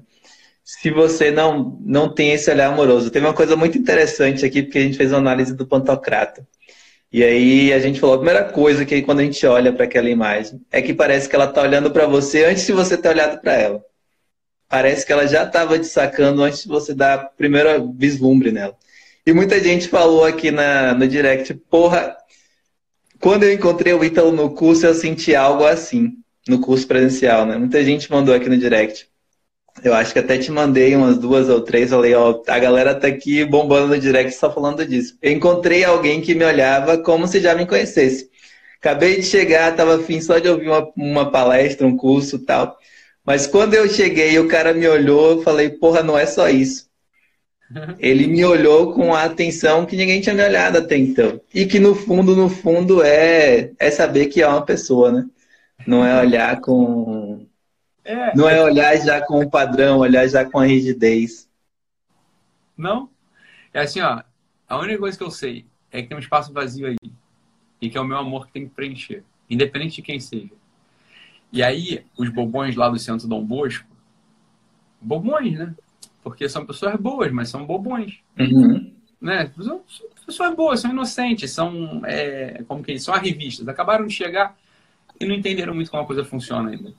Se 0.64 0.90
você 0.90 1.30
não, 1.30 1.80
não 1.86 2.12
tem 2.12 2.32
esse 2.32 2.50
olhar 2.50 2.72
amoroso. 2.74 3.12
Tem 3.12 3.22
uma 3.22 3.34
coisa 3.34 3.56
muito 3.56 3.78
interessante 3.78 4.46
aqui, 4.46 4.64
porque 4.64 4.80
a 4.80 4.82
gente 4.82 4.98
fez 4.98 5.12
uma 5.12 5.20
análise 5.20 5.56
do 5.56 5.66
Pantocrata. 5.68 6.48
E 7.12 7.24
aí 7.24 7.74
a 7.74 7.80
gente 7.80 8.00
falou, 8.00 8.16
a 8.16 8.20
primeira 8.20 8.44
coisa 8.46 8.86
que 8.86 9.02
quando 9.02 9.20
a 9.20 9.24
gente 9.24 9.44
olha 9.46 9.74
para 9.74 9.86
aquela 9.86 10.10
imagem 10.10 10.62
é 10.72 10.82
que 10.82 10.94
parece 10.94 11.28
que 11.28 11.36
ela 11.36 11.46
está 11.46 11.62
olhando 11.62 11.90
para 11.90 12.06
você 12.06 12.46
antes 12.46 12.66
de 12.66 12.72
você 12.72 12.96
ter 12.96 13.10
olhado 13.10 13.42
para 13.42 13.54
ela. 13.54 13.84
Parece 14.68 15.06
que 15.06 15.12
ela 15.12 15.26
já 15.26 15.44
estava 15.44 15.80
te 15.80 15.88
sacando 15.88 16.44
antes 16.44 16.62
de 16.62 16.68
você 16.68 16.94
dar 16.94 17.32
primeiro 17.36 17.92
vislumbre 17.94 18.52
nela. 18.52 18.78
E 19.26 19.34
muita 19.34 19.60
gente 19.60 19.88
falou 19.88 20.24
aqui 20.24 20.52
na, 20.52 20.94
no 20.94 21.08
direct, 21.08 21.54
porra, 21.70 22.16
quando 23.20 23.44
eu 23.44 23.52
encontrei 23.52 23.94
o 23.94 24.04
Ítalo 24.04 24.32
no 24.32 24.54
curso, 24.54 24.86
eu 24.86 24.94
senti 24.94 25.36
algo 25.36 25.66
assim, 25.66 26.14
no 26.48 26.62
curso 26.62 26.88
presencial, 26.88 27.46
né? 27.46 27.58
Muita 27.58 27.84
gente 27.84 28.10
mandou 28.10 28.34
aqui 28.34 28.48
no 28.48 28.58
direct. 28.58 29.09
Eu 29.84 29.94
acho 29.94 30.14
que 30.14 30.20
até 30.20 30.38
te 30.38 30.52
mandei 30.52 30.96
umas 30.96 31.18
duas 31.18 31.50
ou 31.50 31.62
três. 31.62 31.90
Falei, 31.90 32.14
ó, 32.14 32.42
a 32.48 32.60
galera 32.60 32.96
tá 32.96 33.08
aqui 33.08 33.46
bombando 33.46 33.88
no 33.88 34.00
direct 34.00 34.34
só 34.34 34.52
falando 34.52 34.86
disso. 34.86 35.18
Eu 35.22 35.32
encontrei 35.32 35.84
alguém 35.84 36.22
que 36.22 36.36
me 36.36 36.46
olhava 36.46 36.98
como 36.98 37.28
se 37.28 37.40
já 37.40 37.56
me 37.56 37.66
conhecesse. 37.66 38.30
Acabei 38.80 39.18
de 39.18 39.24
chegar, 39.24 39.76
tava 39.76 39.98
afim 39.98 40.22
só 40.22 40.40
de 40.40 40.48
ouvir 40.48 40.70
uma, 40.70 40.92
uma 40.96 41.32
palestra, 41.32 41.86
um 41.86 41.98
curso 41.98 42.40
tal. 42.40 42.78
Mas 43.26 43.46
quando 43.46 43.74
eu 43.74 43.88
cheguei 43.90 44.40
o 44.40 44.48
cara 44.48 44.74
me 44.74 44.88
olhou, 44.88 45.32
eu 45.32 45.42
falei, 45.42 45.70
porra, 45.70 46.02
não 46.02 46.18
é 46.18 46.26
só 46.26 46.50
isso. 46.50 46.88
Ele 48.00 48.28
me 48.28 48.44
olhou 48.44 48.94
com 48.94 49.14
a 49.14 49.26
atenção 49.26 49.86
que 49.86 49.96
ninguém 49.96 50.22
tinha 50.22 50.34
me 50.34 50.44
olhado 50.44 50.78
até 50.78 50.98
então. 50.98 51.40
E 51.54 51.66
que 51.66 51.80
no 51.80 51.94
fundo, 51.94 52.36
no 52.36 52.50
fundo, 52.50 53.04
é, 53.04 53.72
é 53.78 53.92
saber 53.92 54.28
que 54.28 54.42
é 54.42 54.48
uma 54.48 54.66
pessoa, 54.66 55.12
né? 55.12 55.26
Não 55.86 56.06
é 56.06 56.20
olhar 56.20 56.60
com 56.62 57.46
É, 58.04 58.36
não 58.36 58.50
é 58.50 58.64
olhar 58.64 58.96
já 58.98 59.22
com 59.22 59.42
o 59.42 59.50
padrão, 59.50 60.00
olhar 60.00 60.28
já 60.28 60.44
com 60.44 60.60
a 60.60 60.66
rigidez. 60.66 61.50
Não. 62.76 63.10
É 63.74 63.82
assim, 63.82 64.02
ó. 64.02 64.24
A 64.68 64.78
única 64.78 65.00
coisa 65.00 65.18
que 65.18 65.24
eu 65.24 65.32
sei 65.32 65.66
é 65.92 66.02
que 66.02 66.08
tem 66.08 66.18
um 66.18 66.22
espaço 66.22 66.54
vazio 66.54 66.88
aí. 66.88 66.96
E 67.82 67.90
que 67.90 67.98
é 67.98 68.02
o 68.02 68.06
meu 68.06 68.18
amor 68.18 68.48
que 68.48 68.54
tem 68.54 68.68
que 68.68 68.74
preencher. 68.74 69.24
Independente 69.50 69.98
de 69.98 70.02
quem 70.02 70.20
seja. 70.20 70.52
E 71.52 71.64
aí, 71.64 72.06
os 72.18 72.30
bobões 72.30 72.76
lá 72.76 72.90
do 72.90 73.00
centro 73.00 73.28
Dom 73.28 73.44
Bosco, 73.44 73.88
bobões, 75.02 75.58
né? 75.58 75.74
Porque 76.22 76.48
são 76.48 76.66
pessoas 76.66 76.96
boas, 76.96 77.32
mas 77.32 77.50
são 77.50 77.66
bobões. 77.66 78.20
Uhum. 78.38 78.94
Né? 79.20 79.52
São 79.58 79.82
pessoas 80.26 80.56
boas, 80.56 80.80
são 80.80 80.92
inocentes, 80.92 81.52
são, 81.52 82.02
é, 82.06 82.64
como 82.68 82.84
que 82.84 82.98
são 83.00 83.16
revistas. 83.16 83.68
Acabaram 83.68 84.06
de 84.06 84.14
chegar 84.14 84.56
e 85.20 85.26
não 85.26 85.36
entenderam 85.36 85.74
muito 85.74 85.90
como 85.90 86.04
a 86.04 86.06
coisa 86.06 86.24
funciona 86.24 86.70
ainda. 86.70 86.94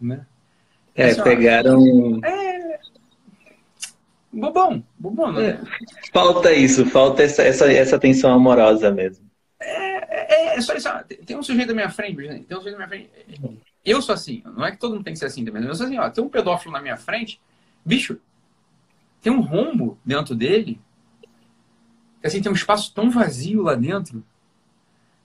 Né? 0.00 0.26
É, 0.94 1.10
assim, 1.10 1.22
pegaram. 1.22 2.20
É... 2.24 2.80
Bobão, 4.32 4.84
bobão, 4.98 5.32
né? 5.32 5.48
É. 5.50 5.60
Falta 6.12 6.52
isso, 6.52 6.84
falta 6.86 7.22
essa, 7.22 7.42
essa, 7.42 7.72
essa 7.72 7.96
atenção 7.96 8.32
amorosa 8.32 8.90
mesmo. 8.90 9.28
É, 9.60 10.54
é, 10.54 10.56
é 10.56 10.60
só 10.60 10.74
isso. 10.74 10.88
Tem 11.24 11.36
um 11.36 11.42
sujeito 11.42 11.68
da 11.68 11.74
minha 11.74 11.88
frente, 11.88 12.16
tem 12.16 12.56
um 12.56 12.60
sujeito 12.60 12.78
da 12.78 12.86
minha 12.86 12.88
frente. 12.88 13.10
Eu 13.84 14.02
sou 14.02 14.14
assim, 14.14 14.42
não 14.44 14.66
é 14.66 14.70
que 14.70 14.76
todo 14.76 14.94
mundo 14.94 15.04
tem 15.04 15.14
que 15.14 15.18
ser 15.18 15.26
assim 15.26 15.44
também. 15.44 15.64
Eu 15.64 15.74
sou 15.74 15.86
assim, 15.86 15.98
ó, 15.98 16.10
tem 16.10 16.22
um 16.22 16.28
pedófilo 16.28 16.72
na 16.72 16.80
minha 16.80 16.96
frente, 16.96 17.40
bicho, 17.84 18.20
tem 19.22 19.32
um 19.32 19.40
rombo 19.40 19.98
dentro 20.04 20.34
dele, 20.34 20.80
que 22.20 22.26
assim, 22.26 22.42
tem 22.42 22.52
um 22.52 22.54
espaço 22.54 22.92
tão 22.94 23.10
vazio 23.10 23.62
lá 23.62 23.74
dentro, 23.74 24.22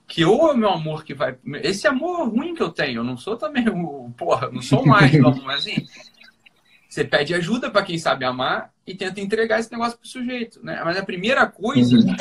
que 0.06 0.24
ou 0.24 0.50
é 0.50 0.52
o 0.52 0.56
meu 0.56 0.70
amor 0.70 1.04
que 1.04 1.14
vai. 1.14 1.38
Esse 1.62 1.86
amor 1.86 2.28
ruim 2.28 2.54
que 2.54 2.62
eu 2.62 2.70
tenho, 2.70 3.00
eu 3.00 3.04
não 3.04 3.16
sou 3.16 3.36
também 3.36 3.68
o. 3.68 4.10
Porra, 4.16 4.50
não 4.50 4.60
sou 4.60 4.84
mais 4.84 5.10
do 5.10 5.26
amor, 5.26 5.44
mas 5.44 5.60
assim. 5.60 5.86
Você 6.88 7.04
pede 7.04 7.34
ajuda 7.34 7.70
para 7.70 7.84
quem 7.84 7.98
sabe 7.98 8.24
amar 8.24 8.72
e 8.86 8.94
tenta 8.94 9.20
entregar 9.20 9.58
esse 9.58 9.72
negócio 9.72 9.98
pro 9.98 10.06
sujeito, 10.06 10.64
né? 10.64 10.80
Mas 10.84 10.96
a 10.96 11.04
primeira 11.04 11.44
coisa. 11.46 11.96
Uhum. 11.96 12.16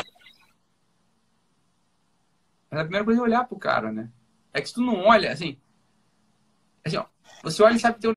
A 2.72 2.82
primeira 2.82 3.06
coisa 3.06 3.20
é 3.20 3.24
olhar 3.24 3.48
pro 3.48 3.60
cara, 3.60 3.92
né? 3.92 4.10
É 4.52 4.60
que 4.60 4.68
se 4.68 4.74
tu 4.74 4.82
não 4.82 5.02
olha, 5.02 5.32
assim. 5.32 5.60
Assim, 6.84 6.98
ó, 6.98 7.06
você 7.44 7.62
olha 7.62 7.76
e 7.76 7.80
sabe 7.80 7.96
que 7.96 8.02
tem 8.02 8.10
um 8.10 8.14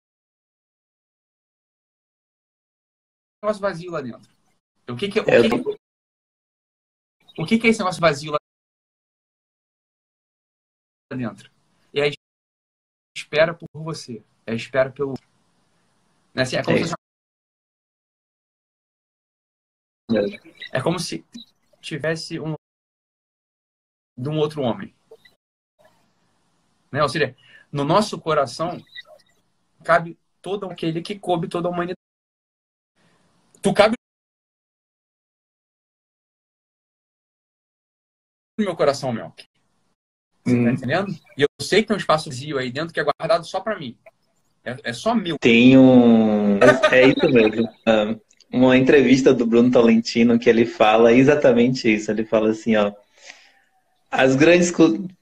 negócio 3.42 3.60
vazio 3.60 3.90
lá 3.90 4.00
dentro. 4.00 4.30
O 4.88 4.96
que 4.96 5.08
que, 5.08 5.20
o 5.20 5.24
que, 5.24 5.30
é, 5.30 5.42
que, 5.42 5.56
o 7.38 7.46
que, 7.46 7.58
que 7.58 7.66
é 7.66 7.70
esse 7.70 7.80
negócio 7.80 8.00
vazio 8.00 8.32
lá 8.32 8.38
dentro? 11.16 11.50
É 11.94 12.02
a 12.02 12.10
espera 13.16 13.54
por 13.54 13.68
você. 13.72 14.22
É 14.46 14.52
a 14.52 14.54
espera 14.54 14.90
pelo. 14.90 15.14
Né? 16.34 16.42
Assim, 16.42 16.56
é, 16.56 16.62
como 16.62 16.76
é. 16.76 16.84
Se... 16.84 16.94
é 20.72 20.82
como 20.82 20.98
se 20.98 21.24
tivesse 21.80 22.38
um 22.38 22.54
de 24.16 24.28
um 24.28 24.38
outro 24.38 24.62
homem. 24.62 24.94
Né? 26.90 27.02
Ou 27.02 27.08
seja, 27.08 27.36
no 27.70 27.84
nosso 27.84 28.20
coração 28.20 28.78
cabe 29.84 30.18
todo 30.40 30.66
aquele 30.66 31.02
que 31.02 31.18
coube 31.18 31.48
toda 31.48 31.68
a 31.68 31.70
humanidade. 31.70 31.96
Tu 33.62 33.74
cabe 33.74 33.96
no 38.58 38.64
meu 38.64 38.76
coração, 38.76 39.12
Melk. 39.12 39.46
Você 40.46 40.56
tá 40.56 40.62
hum. 40.62 40.70
entendendo? 40.70 41.14
E 41.36 41.42
eu 41.42 41.48
sei 41.60 41.82
que 41.82 41.88
tem 41.88 41.96
um 41.96 42.00
espaço 42.00 42.30
vazio 42.30 42.58
aí 42.58 42.70
dentro 42.70 42.94
que 42.94 43.00
é 43.00 43.04
guardado 43.04 43.46
só 43.46 43.60
para 43.60 43.78
mim. 43.78 43.96
É, 44.64 44.76
é, 44.84 44.92
só 44.92 45.14
meu. 45.14 45.38
Tem 45.38 45.76
um. 45.76 46.58
É 46.90 47.08
isso 47.08 47.28
mesmo. 47.28 47.68
Ah, 47.84 48.14
uma 48.52 48.76
entrevista 48.76 49.34
do 49.34 49.46
Bruno 49.46 49.70
Tolentino 49.70 50.38
que 50.38 50.48
ele 50.48 50.64
fala 50.64 51.12
exatamente 51.12 51.92
isso. 51.92 52.10
Ele 52.10 52.24
fala 52.24 52.50
assim, 52.50 52.76
ó 52.76 52.92
as 54.16 54.34
grandes 54.36 54.72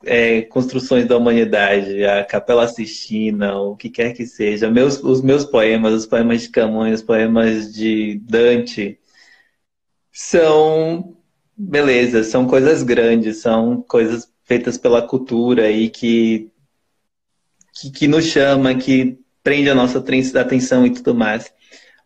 é, 0.04 0.42
construções 0.42 1.06
da 1.06 1.16
humanidade, 1.16 2.04
a 2.04 2.24
Capela 2.24 2.68
Sistina, 2.68 3.56
o 3.56 3.76
que 3.76 3.90
quer 3.90 4.12
que 4.12 4.26
seja, 4.26 4.70
meus, 4.70 5.02
os 5.02 5.22
meus 5.22 5.44
poemas, 5.44 5.92
os 5.94 6.06
poemas 6.06 6.42
de 6.42 6.50
Camões, 6.50 7.00
os 7.00 7.02
poemas 7.02 7.72
de 7.72 8.20
Dante, 8.24 8.98
são 10.12 11.16
beleza, 11.56 12.22
são 12.24 12.46
coisas 12.46 12.82
grandes, 12.82 13.38
são 13.38 13.82
coisas 13.82 14.30
feitas 14.44 14.76
pela 14.78 15.02
cultura 15.02 15.70
e 15.70 15.88
que, 15.88 16.50
que, 17.74 17.90
que 17.90 18.08
nos 18.08 18.26
chama, 18.26 18.74
que 18.74 19.18
prende 19.42 19.68
a 19.68 19.74
nossa 19.74 19.98
atenção 19.98 20.86
e 20.86 20.90
tudo 20.90 21.14
mais. 21.14 21.52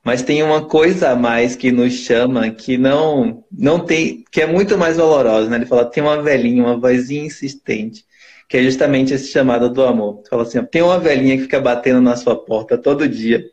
Mas 0.04 0.22
tem 0.22 0.42
uma 0.42 0.64
coisa 0.64 1.10
a 1.10 1.16
mais 1.16 1.54
que 1.54 1.70
nos 1.70 1.92
chama 1.92 2.50
que 2.50 2.78
não 2.78 3.44
não 3.50 3.80
tem, 3.80 4.24
que 4.30 4.40
é 4.40 4.46
muito 4.46 4.78
mais 4.78 4.96
valorosa, 4.96 5.50
né? 5.50 5.56
Ele 5.56 5.66
fala, 5.66 5.84
tem 5.84 6.02
uma 6.02 6.22
velhinha, 6.22 6.62
uma 6.64 6.78
vozinha 6.78 7.24
insistente, 7.24 8.04
que 8.48 8.56
é 8.56 8.62
justamente 8.62 9.12
esse 9.12 9.28
chamado 9.28 9.68
do 9.68 9.82
amor. 9.82 10.22
Fala 10.30 10.44
assim, 10.44 10.62
tem 10.64 10.82
uma 10.82 10.98
velhinha 10.98 11.36
que 11.36 11.42
fica 11.42 11.60
batendo 11.60 12.00
na 12.00 12.16
sua 12.16 12.36
porta 12.36 12.78
todo 12.78 13.08
dia, 13.08 13.44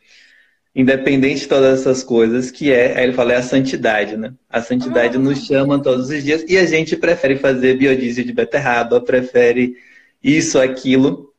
independente 0.75 1.41
de 1.41 1.47
todas 1.47 1.79
essas 1.79 2.03
coisas, 2.03 2.51
que 2.51 2.71
é, 2.71 2.97
aí 2.97 3.05
ele 3.05 3.13
fala, 3.13 3.33
é 3.33 3.37
a 3.37 3.43
santidade, 3.43 4.17
né? 4.17 4.33
A 4.49 4.61
santidade 4.61 5.17
nos 5.17 5.45
chama 5.45 5.81
todos 5.81 6.09
os 6.09 6.23
dias 6.23 6.43
e 6.47 6.57
a 6.57 6.65
gente 6.65 6.97
prefere 6.97 7.37
fazer 7.37 7.77
biodiesel 7.77 8.25
de 8.25 8.33
beterraba, 8.33 8.99
prefere 8.99 9.75
isso, 10.21 10.59
aquilo, 10.59 11.33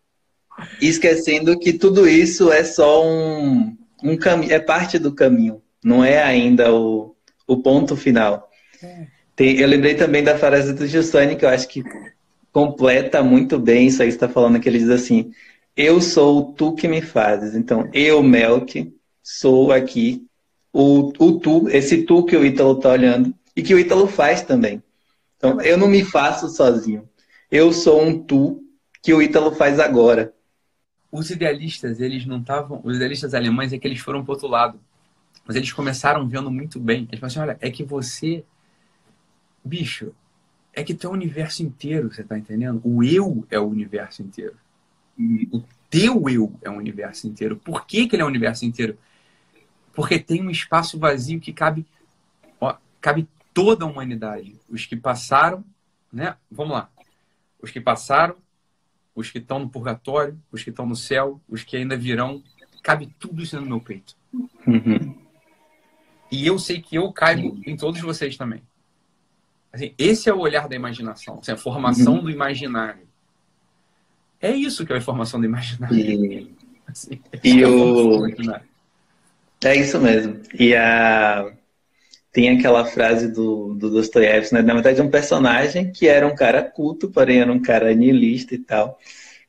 esquecendo 0.80 1.58
que 1.58 1.74
tudo 1.74 2.08
isso 2.08 2.50
é 2.50 2.64
só 2.64 3.06
um 3.06 3.76
um 4.02 4.16
caminho, 4.16 4.52
é 4.52 4.58
parte 4.58 4.98
do 4.98 5.12
caminho, 5.12 5.62
não 5.82 6.04
é 6.04 6.22
ainda 6.22 6.72
o, 6.74 7.14
o 7.46 7.56
ponto 7.58 7.96
final. 7.96 8.50
Tem, 9.34 9.58
eu 9.58 9.68
lembrei 9.68 9.94
também 9.94 10.22
da 10.22 10.38
frase 10.38 10.72
do 10.72 10.86
Giussani, 10.86 11.36
que 11.36 11.44
eu 11.44 11.48
acho 11.48 11.68
que 11.68 11.82
completa 12.52 13.22
muito 13.22 13.58
bem 13.58 13.86
isso 13.88 14.02
aí 14.02 14.08
que 14.08 14.14
está 14.14 14.28
falando, 14.28 14.60
que 14.60 14.68
ele 14.68 14.78
diz 14.78 14.90
assim, 14.90 15.30
eu 15.76 16.00
sou 16.00 16.52
tu 16.52 16.74
que 16.74 16.88
me 16.88 17.02
fazes. 17.02 17.54
Então, 17.54 17.88
eu, 17.92 18.22
Melk, 18.22 18.94
sou 19.28 19.72
aqui 19.72 20.26
o, 20.72 21.12
o 21.18 21.40
tu, 21.40 21.68
esse 21.70 22.02
tu 22.02 22.24
que 22.24 22.36
o 22.36 22.44
Ítalo 22.44 22.76
está 22.76 22.90
olhando, 22.90 23.34
e 23.56 23.62
que 23.62 23.74
o 23.74 23.78
Ítalo 23.78 24.06
faz 24.06 24.42
também. 24.42 24.82
Então, 25.36 25.60
eu 25.60 25.76
não 25.76 25.88
me 25.88 26.04
faço 26.04 26.48
sozinho. 26.48 27.08
Eu 27.50 27.72
sou 27.72 28.02
um 28.02 28.22
tu 28.22 28.62
que 29.02 29.12
o 29.14 29.22
Ítalo 29.22 29.52
faz 29.52 29.80
agora 29.80 30.34
os 31.10 31.30
idealistas, 31.30 32.00
eles 32.00 32.26
não 32.26 32.40
estavam. 32.40 32.80
Os 32.84 32.96
idealistas 32.96 33.34
alemães 33.34 33.72
é 33.72 33.78
que 33.78 33.86
eles 33.86 34.00
foram 34.00 34.24
para 34.24 34.32
outro 34.32 34.48
lado. 34.48 34.78
Mas 35.46 35.56
eles 35.56 35.72
começaram 35.72 36.28
vendo 36.28 36.50
muito 36.50 36.78
bem. 36.78 37.08
Eles 37.10 37.20
falaram 37.20 37.26
assim: 37.26 37.38
olha, 37.38 37.58
é 37.60 37.70
que 37.70 37.84
você. 37.84 38.44
Bicho, 39.64 40.14
é 40.72 40.82
que 40.82 40.94
tu 40.94 41.06
é 41.06 41.10
o 41.10 41.12
universo 41.12 41.62
inteiro, 41.62 42.12
você 42.12 42.22
tá 42.22 42.38
entendendo? 42.38 42.80
O 42.84 43.02
eu 43.02 43.46
é 43.50 43.58
o 43.58 43.66
universo 43.66 44.22
inteiro. 44.22 44.54
O 45.50 45.62
teu 45.88 46.28
eu 46.28 46.52
é 46.62 46.70
o 46.70 46.74
universo 46.74 47.26
inteiro. 47.26 47.56
Por 47.56 47.86
que, 47.86 48.06
que 48.06 48.14
ele 48.14 48.22
é 48.22 48.24
o 48.24 48.28
universo 48.28 48.64
inteiro? 48.64 48.98
Porque 49.96 50.18
tem 50.18 50.42
um 50.42 50.50
espaço 50.50 50.98
vazio 50.98 51.40
que 51.40 51.54
cabe, 51.54 51.86
ó, 52.60 52.76
cabe 53.00 53.26
toda 53.54 53.86
a 53.86 53.88
humanidade. 53.88 54.54
Os 54.68 54.84
que 54.84 54.94
passaram, 54.94 55.64
né? 56.12 56.36
Vamos 56.50 56.74
lá. 56.74 56.90
Os 57.62 57.70
que 57.70 57.80
passaram, 57.80 58.36
os 59.14 59.30
que 59.30 59.38
estão 59.38 59.58
no 59.58 59.70
purgatório, 59.70 60.38
os 60.52 60.62
que 60.62 60.68
estão 60.68 60.84
no 60.84 60.94
céu, 60.94 61.40
os 61.48 61.64
que 61.64 61.78
ainda 61.78 61.96
virão. 61.96 62.42
Cabe 62.82 63.08
tudo 63.18 63.42
isso 63.42 63.58
no 63.58 63.66
meu 63.66 63.80
peito. 63.80 64.14
Uhum. 64.66 65.16
E 66.30 66.46
eu 66.46 66.58
sei 66.58 66.82
que 66.82 66.96
eu 66.96 67.10
caibo 67.10 67.58
em 67.66 67.74
todos 67.74 67.98
vocês 68.02 68.36
também. 68.36 68.62
Assim, 69.72 69.94
esse 69.96 70.28
é 70.28 70.34
o 70.34 70.40
olhar 70.40 70.68
da 70.68 70.76
imaginação, 70.76 71.38
assim, 71.38 71.52
a 71.52 71.56
formação 71.56 72.16
uhum. 72.16 72.24
do 72.24 72.30
imaginário. 72.30 73.08
É 74.40 74.54
isso 74.54 74.84
que 74.84 74.92
é 74.92 74.98
a 74.98 75.00
formação 75.00 75.40
do 75.40 75.46
imaginário. 75.46 75.96
E, 75.96 76.54
assim, 76.86 77.18
e 77.42 77.62
é 77.62 77.66
o... 77.66 78.26
É 79.64 79.74
isso 79.74 80.00
mesmo. 80.00 80.40
E 80.58 80.74
a 80.74 81.52
tem 82.36 82.50
aquela 82.50 82.84
frase 82.84 83.32
do, 83.32 83.72
do 83.72 83.88
Dostoiévski, 83.88 84.54
né? 84.54 84.60
na 84.60 84.74
verdade, 84.74 85.00
um 85.00 85.10
personagem 85.10 85.90
que 85.90 86.06
era 86.06 86.26
um 86.26 86.34
cara 86.34 86.62
culto, 86.62 87.10
porém 87.10 87.40
era 87.40 87.50
um 87.50 87.62
cara 87.62 87.94
niilista 87.94 88.54
e 88.54 88.58
tal. 88.58 88.98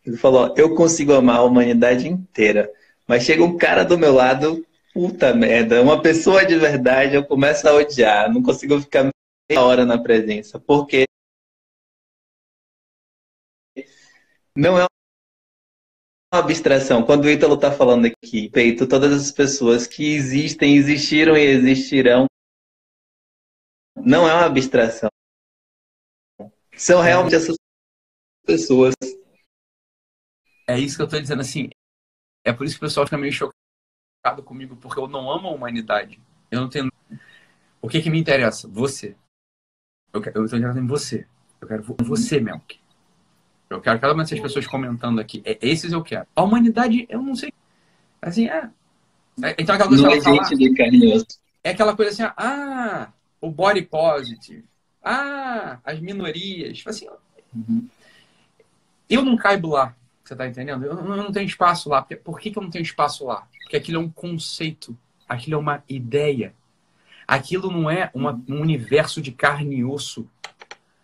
Ele 0.06 0.16
falou: 0.16 0.54
Eu 0.58 0.74
consigo 0.74 1.14
amar 1.14 1.40
a 1.40 1.44
humanidade 1.44 2.08
inteira, 2.08 2.72
mas 3.06 3.24
chega 3.24 3.44
um 3.44 3.58
cara 3.58 3.84
do 3.84 3.98
meu 3.98 4.14
lado, 4.14 4.66
puta 4.94 5.34
merda, 5.34 5.82
uma 5.82 6.02
pessoa 6.02 6.46
de 6.46 6.56
verdade, 6.58 7.16
eu 7.16 7.26
começo 7.26 7.68
a 7.68 7.74
odiar, 7.74 8.34
não 8.34 8.42
consigo 8.42 8.80
ficar 8.80 9.10
meia 9.50 9.62
hora 9.62 9.86
na 9.86 9.98
presença, 9.98 10.58
porque 10.58 11.04
não 14.56 14.80
é 14.80 14.88
abstração. 16.32 17.04
Quando 17.04 17.26
o 17.26 17.30
Ítalo 17.30 17.56
está 17.56 17.72
falando 17.72 18.06
aqui, 18.06 18.50
peito 18.50 18.88
todas 18.88 19.14
as 19.14 19.32
pessoas 19.32 19.88
que 19.88 20.14
existem, 20.14 20.76
existiram 20.76 21.38
e 21.38 21.42
existirão 21.42 22.28
não 23.96 24.28
é 24.28 24.34
uma 24.34 24.46
abstração. 24.46 25.10
São 26.76 27.02
realmente 27.02 27.36
essas 27.36 27.56
pessoas. 28.46 28.94
É 30.68 30.78
isso 30.78 30.96
que 30.96 31.02
eu 31.02 31.06
estou 31.06 31.20
dizendo 31.20 31.42
assim. 31.42 31.70
É 32.46 32.54
por 32.54 32.66
isso 32.66 32.76
que 32.76 32.86
o 32.86 32.88
pessoal 32.88 33.06
fica 33.06 33.18
meio 33.18 33.34
chocado 33.34 34.44
comigo, 34.44 34.76
porque 34.78 35.00
eu 35.00 35.08
não 35.08 35.32
amo 35.32 35.48
a 35.48 35.52
humanidade. 35.52 36.22
Eu 36.52 36.62
não 36.62 36.70
tenho. 36.70 36.92
O 37.82 37.90
que, 37.90 38.02
que 38.02 38.10
me 38.10 38.20
interessa? 38.20 38.68
Você. 38.68 39.16
Eu, 40.14 40.22
quero, 40.22 40.40
eu 40.40 40.46
estou 40.46 40.60
interessado 40.60 40.84
em 40.84 40.88
você. 40.88 41.28
Eu 41.60 41.68
quero 41.68 41.84
você, 41.84 42.40
Melk. 42.40 42.80
Eu 43.70 43.82
quero 43.82 44.00
cada 44.00 44.14
uma 44.14 44.24
dessas 44.24 44.40
pessoas 44.40 44.66
comentando 44.66 45.20
aqui. 45.20 45.42
É, 45.46 45.58
esses 45.62 45.92
eu 45.92 46.02
quero. 46.02 46.26
A 46.36 46.44
humanidade, 46.44 47.06
eu 47.10 47.22
não 47.22 47.36
sei. 47.36 47.54
Assim, 48.22 48.48
é. 48.48 48.70
é 49.44 49.56
então 49.60 49.76
aquela 49.76 49.90
coisa 49.90 50.04
não 50.04 50.12
é 50.12 50.22
gente 50.22 50.74
carinhoso. 50.74 51.26
É 51.64 51.72
aquela 51.72 51.96
coisa 51.96 52.12
assim, 52.12 52.34
ah, 52.38 53.10
o 53.42 53.52
body 53.52 53.82
positive. 53.82 54.64
Ah, 55.04 55.80
as 55.84 56.00
minorias. 56.00 56.84
Assim, 56.88 57.08
uhum. 57.54 57.88
Eu 59.10 59.24
não 59.24 59.36
caibo 59.36 59.70
lá. 59.70 59.96
Você 60.24 60.36
tá 60.36 60.48
entendendo? 60.48 60.86
Eu 60.86 60.96
não 60.96 61.32
tenho 61.32 61.46
espaço 61.46 61.90
lá. 61.90 62.02
Por 62.02 62.40
que, 62.40 62.52
que 62.52 62.58
eu 62.58 62.64
não 62.64 62.70
tenho 62.70 62.84
espaço 62.84 63.26
lá? 63.26 63.48
Porque 63.62 63.78
aquilo 63.78 64.02
é 64.02 64.04
um 64.04 64.10
conceito. 64.10 64.98
Aquilo 65.28 65.56
é 65.56 65.60
uma 65.60 65.84
ideia. 65.88 66.54
Aquilo 67.26 67.72
não 67.72 67.90
é 67.90 68.10
uma, 68.14 68.42
um 68.48 68.62
universo 68.62 69.22
de 69.22 69.32
carne 69.32 69.78
e 69.78 69.86
osso. 69.86 70.30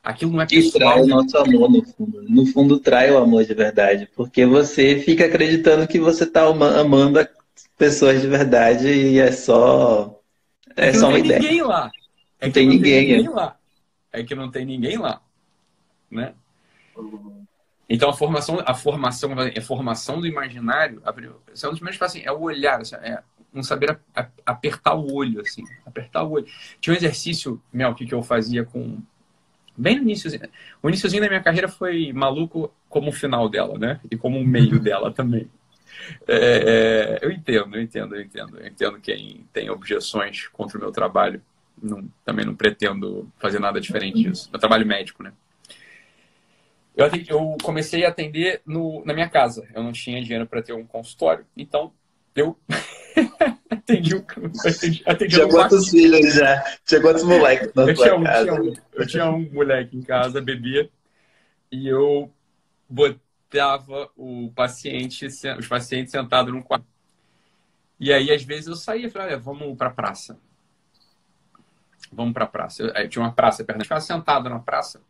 Aquilo 0.04 0.34
não 0.34 0.41
é 0.41 0.45
pessoal. 0.45 0.68
E 0.68 0.72
trai 0.72 1.01
o 1.01 1.08
nosso 1.08 1.38
amor, 1.38 1.72
no 1.72 1.82
fundo. 1.86 2.22
No 2.28 2.45
fundo, 2.45 2.80
trai 2.80 3.10
o 3.10 3.18
amor 3.18 3.45
de 3.45 3.54
verdade. 3.54 4.10
Porque 4.14 4.45
você 4.45 4.99
fica 4.99 5.26
acreditando 5.26 5.88
que 5.88 5.97
você 5.97 6.26
está 6.26 6.45
amando 6.45 7.26
pessoas 7.78 8.22
de 8.22 8.28
verdade 8.28 8.89
e 8.89 9.18
é 9.18 9.32
só. 9.32 10.20
É, 10.76 10.89
é 10.89 10.93
só 10.93 11.08
uma 11.08 11.20
ideia. 11.20 11.39
Ninguém 11.39 11.62
lá. 11.62 11.89
É 12.41 12.47
não 12.47 12.51
tem 12.51 12.66
não 12.66 12.74
ninguém, 12.74 13.08
tem 13.08 13.18
ninguém 13.18 13.34
lá. 13.34 13.58
É 14.12 14.24
que 14.24 14.36
não 14.36 14.51
tem 14.51 14.66
ninguém 14.66 14.97
lá. 14.97 15.22
Né? 16.12 16.34
Então 17.89 18.10
a 18.10 18.14
formação, 18.14 18.62
a 18.66 18.74
formação, 18.74 19.32
a 19.34 19.62
formação 19.62 20.20
do 20.20 20.28
imaginário, 20.28 21.01
são 21.54 21.70
dos 21.70 21.80
primeiros 21.80 22.01
assim, 22.01 22.22
é 22.24 22.32
o 22.32 22.41
olhar, 22.41 22.82
assim, 22.82 22.95
é 22.95 23.22
um 23.54 23.64
saber 23.64 23.99
apertar 24.45 24.95
o 24.95 25.14
olho, 25.14 25.41
assim, 25.41 25.64
apertar 25.86 26.24
o 26.24 26.32
olho. 26.32 26.47
Tinha 26.82 26.93
um 26.93 26.97
exercício, 26.97 27.62
Mel, 27.72 27.93
que 27.95 28.12
eu 28.12 28.22
fazia 28.22 28.66
com 28.66 29.01
bem 29.78 29.95
no 29.97 30.03
início. 30.03 30.30
O 30.82 30.89
iníciozinho 30.89 31.21
da 31.21 31.28
minha 31.28 31.41
carreira 31.41 31.67
foi 31.67 32.11
maluco 32.13 32.74
como 32.89 33.09
o 33.09 33.13
final 33.13 33.49
dela, 33.49 33.78
né? 33.78 33.99
E 34.09 34.15
como 34.15 34.39
o 34.39 34.45
meio 34.45 34.80
dela 34.80 35.11
também. 35.11 35.49
É, 36.28 37.19
é, 37.21 37.26
eu 37.26 37.32
entendo, 37.32 37.76
eu 37.76 37.82
entendo, 37.82 38.15
eu 38.15 38.21
entendo. 38.21 38.57
Eu 38.57 38.67
entendo 38.67 38.99
quem 38.99 39.45
tem 39.53 39.69
objeções 39.69 40.47
contra 40.47 40.78
o 40.78 40.82
meu 40.82 40.91
trabalho. 40.91 41.41
Não, 41.82 42.07
também 42.24 42.45
não 42.45 42.55
pretendo 42.55 43.30
fazer 43.38 43.59
nada 43.59 43.82
diferente 43.82 44.21
disso. 44.21 44.49
Meu 44.51 44.59
trabalho 44.59 44.86
médico, 44.86 45.24
né? 45.24 45.34
Eu, 46.95 47.07
eu 47.28 47.57
comecei 47.63 48.05
a 48.05 48.09
atender 48.09 48.61
no, 48.65 49.03
na 49.05 49.13
minha 49.13 49.28
casa. 49.28 49.67
Eu 49.74 49.82
não 49.84 49.91
tinha 49.91 50.21
dinheiro 50.21 50.45
para 50.45 50.61
ter 50.61 50.74
um 50.74 50.86
consultório. 50.86 51.45
Então, 51.57 51.91
eu 52.36 52.57
atendi 53.74 54.15
um. 54.15 54.24
Atendi, 54.65 55.03
atendi 55.05 55.36
tinha 55.36 55.47
quantos 55.47 55.89
filhos 55.89 56.34
já? 56.34 56.63
Tinha 56.86 57.01
quantos 57.01 57.24
moleques 57.24 57.74
na 57.74 57.84
eu 57.84 57.93
tinha 57.93 58.15
um, 58.15 58.24
casa? 58.24 58.43
Tinha 58.43 58.61
um, 58.61 58.74
eu 58.93 59.07
tinha 59.07 59.30
um 59.30 59.49
moleque 59.51 59.97
em 59.97 60.01
casa, 60.01 60.41
bebia, 60.41 60.89
e 61.71 61.88
eu 61.88 62.32
botava 62.89 64.09
o 64.15 64.51
paciente, 64.55 65.26
os 65.26 65.67
pacientes 65.67 66.11
sentados 66.11 66.53
num 66.53 66.61
quarto. 66.61 66.86
E 67.99 68.11
aí, 68.11 68.32
às 68.32 68.43
vezes, 68.43 68.67
eu 68.67 68.76
saía 68.76 69.07
e 69.07 69.09
falava, 69.09 69.32
olha, 69.32 69.39
vamos 69.39 69.78
pra 69.78 69.89
praça. 69.89 70.38
Vamos 72.11 72.34
pra 72.34 72.45
praça. 72.45 72.84
Eu, 72.84 73.09
tinha 73.09 73.24
uma 73.24 73.32
praça 73.32 73.63
perto. 73.63 73.80
Eu 73.80 73.86
ficava 73.86 74.01
sentado 74.01 74.49
na 74.49 74.59
praça. 74.59 75.01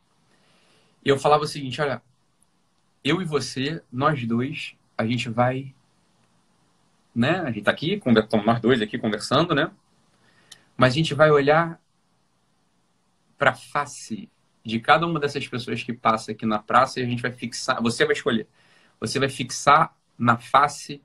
E 1.03 1.09
eu 1.09 1.17
falava 1.17 1.43
o 1.43 1.47
seguinte, 1.47 1.81
olha, 1.81 2.01
eu 3.03 3.21
e 3.21 3.25
você, 3.25 3.81
nós 3.91 4.25
dois, 4.25 4.75
a 4.97 5.05
gente 5.05 5.29
vai 5.29 5.73
né? 7.15 7.39
A 7.41 7.47
gente 7.47 7.59
está 7.59 7.71
aqui, 7.71 7.93
estamos 7.93 8.45
nós 8.45 8.59
dois 8.59 8.81
aqui 8.81 8.97
conversando, 8.97 9.53
né? 9.53 9.71
Mas 10.75 10.93
a 10.93 10.95
gente 10.95 11.13
vai 11.13 11.29
olhar 11.29 11.79
para 13.37 13.51
a 13.51 13.55
face 13.55 14.29
de 14.65 14.79
cada 14.79 15.05
uma 15.05 15.19
dessas 15.19 15.47
pessoas 15.47 15.83
que 15.83 15.93
passa 15.93 16.31
aqui 16.31 16.45
na 16.45 16.59
praça 16.59 16.99
e 16.99 17.03
a 17.03 17.05
gente 17.05 17.21
vai 17.21 17.31
fixar. 17.31 17.81
Você 17.81 18.05
vai 18.05 18.13
escolher. 18.13 18.47
Você 18.99 19.19
vai 19.19 19.29
fixar 19.29 19.95
na 20.17 20.37
face 20.37 21.01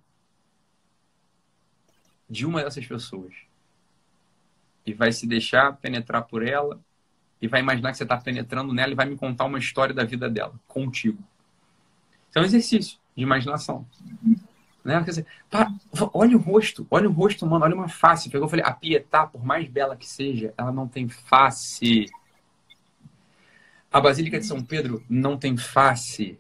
de 2.30 2.46
uma 2.46 2.62
dessas 2.62 2.86
pessoas 2.86 3.34
e 4.86 4.92
vai 4.92 5.12
se 5.12 5.26
deixar 5.26 5.76
penetrar 5.76 6.22
por 6.22 6.46
ela 6.46 6.80
e 7.40 7.48
vai 7.48 7.60
imaginar 7.60 7.90
que 7.90 7.96
você 7.96 8.02
está 8.02 8.16
penetrando 8.16 8.72
nela 8.72 8.92
e 8.92 8.94
vai 8.94 9.06
me 9.06 9.16
contar 9.16 9.44
uma 9.44 9.58
história 9.58 9.94
da 9.94 10.04
vida 10.04 10.28
dela 10.28 10.54
contigo. 10.66 11.22
Isso 12.28 12.38
é 12.38 12.40
um 12.40 12.44
exercício 12.44 12.98
de 13.16 13.22
imaginação. 13.22 13.86
Né? 14.84 14.98
Quer 15.04 15.10
dizer, 15.10 15.26
pá, 15.50 15.70
olha 16.12 16.36
o 16.36 16.40
rosto, 16.40 16.86
olha 16.90 17.08
o 17.08 17.12
rosto, 17.12 17.46
mano, 17.46 17.64
olha 17.64 17.74
uma 17.74 17.88
face. 17.88 18.30
Pegou, 18.30 18.46
eu 18.46 18.50
falei, 18.50 18.64
a 18.64 18.72
Pietá, 18.72 19.26
por 19.26 19.44
mais 19.44 19.68
bela 19.68 19.96
que 19.96 20.06
seja, 20.06 20.54
ela 20.56 20.72
não 20.72 20.88
tem 20.88 21.08
face. 21.08 22.06
A 23.90 24.00
Basílica 24.00 24.38
de 24.38 24.46
São 24.46 24.62
Pedro 24.62 25.04
não 25.08 25.36
tem 25.36 25.56
face. 25.56 26.38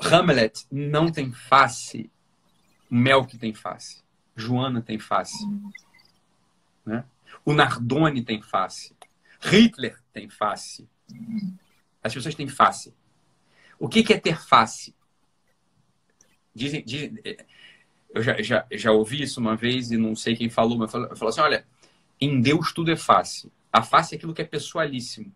Hamlet 0.00 0.66
não 0.70 1.10
tem 1.10 1.32
face. 1.32 2.10
Melk 2.90 3.36
tem 3.38 3.54
face. 3.54 4.02
Joana 4.34 4.82
tem 4.82 4.98
face. 4.98 5.46
Né? 6.84 7.04
O 7.44 7.52
Nardoni 7.52 8.22
tem 8.22 8.42
face. 8.42 8.94
Hitler 9.40 9.98
tem 10.12 10.28
face. 10.28 10.88
As 12.02 12.14
pessoas 12.14 12.34
têm 12.34 12.48
face. 12.48 12.94
O 13.78 13.88
que 13.88 14.12
é 14.12 14.18
ter 14.18 14.40
face? 14.40 14.94
Dizem, 16.56 16.82
dizem, 16.82 17.18
é, 17.22 17.36
eu 18.14 18.22
já, 18.22 18.40
já, 18.40 18.66
já 18.72 18.92
ouvi 18.92 19.22
isso 19.22 19.38
uma 19.38 19.54
vez 19.54 19.90
e 19.90 19.98
não 19.98 20.16
sei 20.16 20.34
quem 20.34 20.48
falou, 20.48 20.78
mas 20.78 20.90
falou, 20.90 21.14
falou 21.14 21.28
assim: 21.28 21.42
olha, 21.42 21.66
em 22.18 22.40
Deus 22.40 22.72
tudo 22.72 22.90
é 22.90 22.96
face. 22.96 23.52
A 23.70 23.82
face 23.82 24.14
é 24.14 24.16
aquilo 24.16 24.32
que 24.32 24.40
é 24.40 24.44
pessoalíssimo. 24.44 25.30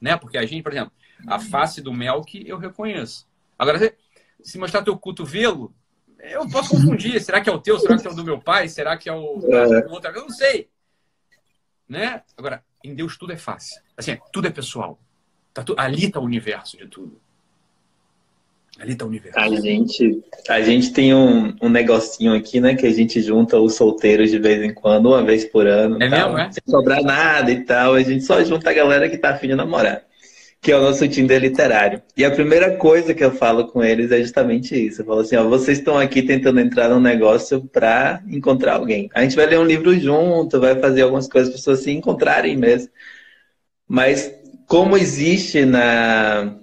Né? 0.00 0.16
Porque 0.16 0.38
a 0.38 0.46
gente, 0.46 0.62
por 0.62 0.72
exemplo, 0.72 0.92
a 1.26 1.40
face 1.40 1.82
do 1.82 1.92
Melk 1.92 2.44
eu 2.46 2.56
reconheço. 2.56 3.26
Agora, 3.58 3.96
se 4.40 4.58
mostrar 4.58 4.82
teu 4.82 4.96
cotovelo, 4.96 5.74
eu 6.20 6.48
posso 6.48 6.70
confundir. 6.70 7.20
Será 7.20 7.40
que 7.40 7.50
é 7.50 7.52
o 7.52 7.58
teu? 7.58 7.78
Será 7.80 7.98
que 7.98 8.06
é 8.06 8.10
o 8.10 8.14
do 8.14 8.24
meu 8.24 8.38
pai? 8.38 8.68
Será 8.68 8.96
que 8.96 9.08
é 9.08 9.12
o, 9.12 9.40
é. 9.50 9.86
o 9.86 9.90
outro? 9.90 10.10
Eu 10.10 10.22
não 10.22 10.30
sei. 10.30 10.70
Né? 11.88 12.22
Agora, 12.36 12.64
em 12.84 12.94
Deus 12.94 13.16
tudo 13.16 13.32
é 13.32 13.36
fácil. 13.36 13.82
Assim, 13.96 14.16
tudo 14.32 14.46
é 14.46 14.50
pessoal. 14.50 15.00
Tá 15.52 15.64
tu... 15.64 15.74
Ali 15.76 16.06
está 16.06 16.20
o 16.20 16.24
universo 16.24 16.76
de 16.76 16.86
tudo. 16.86 17.20
Ali 18.80 18.96
tá 18.96 19.04
o 19.04 19.08
universo. 19.08 19.38
A 19.38 19.48
gente, 19.48 20.22
a 20.48 20.60
gente 20.60 20.92
tem 20.92 21.14
um, 21.14 21.54
um 21.62 21.68
negocinho 21.68 22.34
aqui, 22.34 22.60
né? 22.60 22.74
Que 22.74 22.86
a 22.86 22.92
gente 22.92 23.20
junta 23.22 23.58
os 23.58 23.74
solteiros 23.74 24.30
de 24.30 24.38
vez 24.38 24.62
em 24.62 24.74
quando, 24.74 25.06
uma 25.06 25.22
vez 25.22 25.44
por 25.44 25.66
ano. 25.66 26.02
É 26.02 26.08
tal, 26.08 26.32
mesmo, 26.32 26.38
é? 26.38 26.52
Sem 26.52 26.62
sobrar 26.66 27.02
nada 27.02 27.50
e 27.50 27.60
tal. 27.64 27.94
A 27.94 28.02
gente 28.02 28.24
só 28.24 28.42
junta 28.42 28.70
a 28.70 28.74
galera 28.74 29.08
que 29.08 29.16
tá 29.16 29.30
afim 29.30 29.48
de 29.48 29.54
namorar. 29.54 30.02
Que 30.60 30.72
é 30.72 30.76
o 30.76 30.80
nosso 30.80 31.06
Tinder 31.06 31.40
literário. 31.40 32.02
E 32.16 32.24
a 32.24 32.30
primeira 32.30 32.76
coisa 32.76 33.14
que 33.14 33.22
eu 33.22 33.30
falo 33.30 33.68
com 33.68 33.82
eles 33.82 34.10
é 34.10 34.18
justamente 34.18 34.74
isso. 34.74 35.02
Eu 35.02 35.06
falo 35.06 35.20
assim, 35.20 35.36
ó, 35.36 35.44
vocês 35.44 35.78
estão 35.78 35.98
aqui 35.98 36.22
tentando 36.22 36.58
entrar 36.58 36.88
num 36.88 37.00
negócio 37.00 37.62
pra 37.72 38.22
encontrar 38.26 38.74
alguém. 38.74 39.08
A 39.14 39.22
gente 39.22 39.36
vai 39.36 39.46
ler 39.46 39.58
um 39.58 39.64
livro 39.64 39.96
junto, 39.98 40.58
vai 40.58 40.74
fazer 40.80 41.02
algumas 41.02 41.28
coisas 41.28 41.50
para 41.50 41.58
as 41.58 41.60
pessoas 41.60 41.80
se 41.80 41.92
encontrarem 41.92 42.56
mesmo. 42.56 42.88
Mas 43.86 44.34
como 44.66 44.96
existe 44.96 45.64
na 45.66 46.56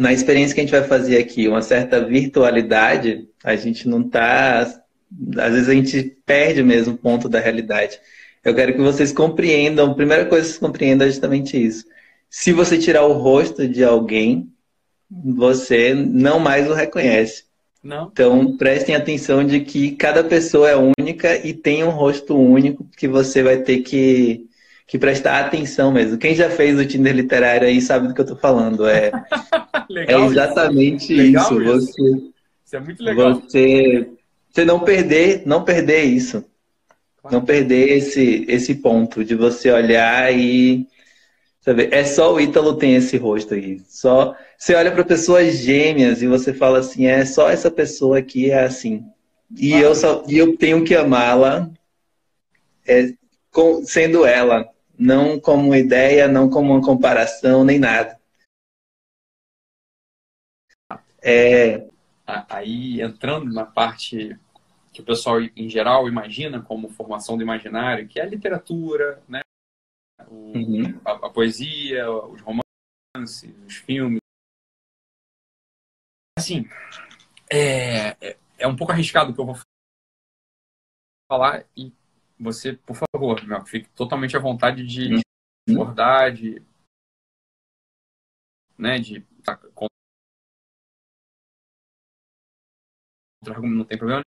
na 0.00 0.14
experiência 0.14 0.54
que 0.54 0.62
a 0.62 0.64
gente 0.64 0.72
vai 0.72 0.82
fazer 0.82 1.18
aqui, 1.18 1.46
uma 1.46 1.60
certa 1.60 2.02
virtualidade, 2.02 3.28
a 3.44 3.54
gente 3.54 3.86
não 3.86 4.00
está. 4.00 4.60
Às 4.62 5.52
vezes 5.52 5.68
a 5.68 5.74
gente 5.74 6.16
perde 6.24 6.62
mesmo 6.62 6.94
o 6.94 6.96
ponto 6.96 7.28
da 7.28 7.38
realidade. 7.38 8.00
Eu 8.42 8.54
quero 8.54 8.72
que 8.72 8.80
vocês 8.80 9.12
compreendam, 9.12 9.90
a 9.90 9.94
primeira 9.94 10.24
coisa 10.24 10.44
que 10.44 10.52
vocês 10.52 10.58
compreendam 10.58 11.06
é 11.06 11.10
justamente 11.10 11.62
isso. 11.62 11.84
Se 12.30 12.50
você 12.50 12.78
tirar 12.78 13.04
o 13.04 13.12
rosto 13.12 13.68
de 13.68 13.84
alguém, 13.84 14.50
você 15.10 15.92
não 15.92 16.40
mais 16.40 16.66
o 16.70 16.72
reconhece. 16.72 17.44
Não. 17.84 18.08
Então 18.10 18.56
prestem 18.56 18.94
atenção 18.94 19.44
de 19.44 19.60
que 19.60 19.90
cada 19.96 20.24
pessoa 20.24 20.70
é 20.70 20.76
única 20.76 21.46
e 21.46 21.52
tem 21.52 21.84
um 21.84 21.90
rosto 21.90 22.34
único 22.34 22.86
que 22.96 23.06
você 23.06 23.42
vai 23.42 23.58
ter 23.58 23.80
que 23.80 24.46
que 24.90 24.98
prestar 24.98 25.38
atenção 25.38 25.92
mesmo. 25.92 26.18
Quem 26.18 26.34
já 26.34 26.50
fez 26.50 26.76
o 26.76 26.84
Tinder 26.84 27.14
literário 27.14 27.68
aí 27.68 27.80
sabe 27.80 28.08
do 28.08 28.12
que 28.14 28.20
eu 28.20 28.26
tô 28.26 28.34
falando. 28.34 28.88
É, 28.88 29.12
é 30.08 30.18
exatamente 30.18 31.14
isso. 31.14 31.60
isso. 31.60 31.64
Você, 31.64 32.02
isso 32.66 32.76
é 32.76 32.80
muito 32.80 33.00
legal. 33.00 33.34
Você, 33.34 34.08
você 34.50 34.64
não 34.64 34.80
perder, 34.80 35.44
não 35.46 35.62
perder 35.62 36.02
isso. 36.02 36.44
Claro. 37.22 37.36
Não 37.36 37.44
perder 37.44 37.98
esse, 37.98 38.44
esse 38.48 38.74
ponto 38.74 39.24
de 39.24 39.36
você 39.36 39.70
olhar 39.70 40.36
e 40.36 40.84
sabe, 41.60 41.88
é 41.92 42.04
só 42.04 42.34
o 42.34 42.40
Ítalo 42.40 42.74
tem 42.74 42.96
esse 42.96 43.16
rosto 43.16 43.54
aí. 43.54 43.80
Só 43.88 44.34
você 44.58 44.74
olha 44.74 44.90
para 44.90 45.04
pessoas 45.04 45.58
gêmeas 45.58 46.20
e 46.20 46.26
você 46.26 46.52
fala 46.52 46.80
assim, 46.80 47.06
é 47.06 47.24
só 47.24 47.48
essa 47.48 47.70
pessoa 47.70 48.18
aqui 48.18 48.50
é 48.50 48.64
assim. 48.64 49.04
E 49.56 49.68
claro. 49.68 49.84
eu 49.84 49.94
só 49.94 50.24
e 50.26 50.36
eu 50.36 50.56
tenho 50.56 50.82
que 50.82 50.96
amá-la 50.96 51.70
é, 52.84 53.12
sendo 53.84 54.26
ela 54.26 54.68
não 55.00 55.40
como 55.40 55.74
ideia, 55.74 56.28
não 56.28 56.50
como 56.50 56.74
uma 56.74 56.84
comparação, 56.84 57.64
nem 57.64 57.78
nada. 57.78 58.20
É, 61.22 61.88
aí 62.26 63.00
entrando 63.00 63.50
na 63.50 63.64
parte 63.64 64.38
que 64.92 65.00
o 65.00 65.04
pessoal 65.04 65.40
em 65.40 65.70
geral 65.70 66.06
imagina 66.06 66.60
como 66.60 66.90
formação 66.90 67.38
do 67.38 67.42
imaginário, 67.42 68.06
que 68.06 68.20
é 68.20 68.22
a 68.22 68.26
literatura, 68.26 69.22
né? 69.26 69.40
O, 70.28 70.52
uhum. 70.52 71.00
a, 71.02 71.12
a, 71.12 71.30
poesia, 71.30 72.10
os 72.10 72.42
romances, 72.42 73.54
os 73.66 73.76
filmes. 73.76 74.20
Assim, 76.38 76.68
é, 77.50 78.10
é, 78.20 78.38
é 78.58 78.66
um 78.66 78.76
pouco 78.76 78.92
arriscado 78.92 79.30
o 79.30 79.34
que 79.34 79.40
eu 79.40 79.46
vou 79.46 79.56
falar 81.26 81.64
e 81.74 81.90
você, 82.38 82.74
por 82.74 82.94
favor, 82.94 83.09
meu, 83.46 83.64
fique 83.66 83.88
totalmente 83.90 84.36
à 84.36 84.40
vontade 84.40 84.86
de 84.86 85.14
uhum. 85.14 85.20
discordar, 85.66 86.32
de, 86.32 86.62
né, 88.78 88.98
de 88.98 89.20
tá, 89.44 89.56
contra 89.56 89.90
não 93.62 93.84
tem 93.84 93.98
problema 93.98 94.22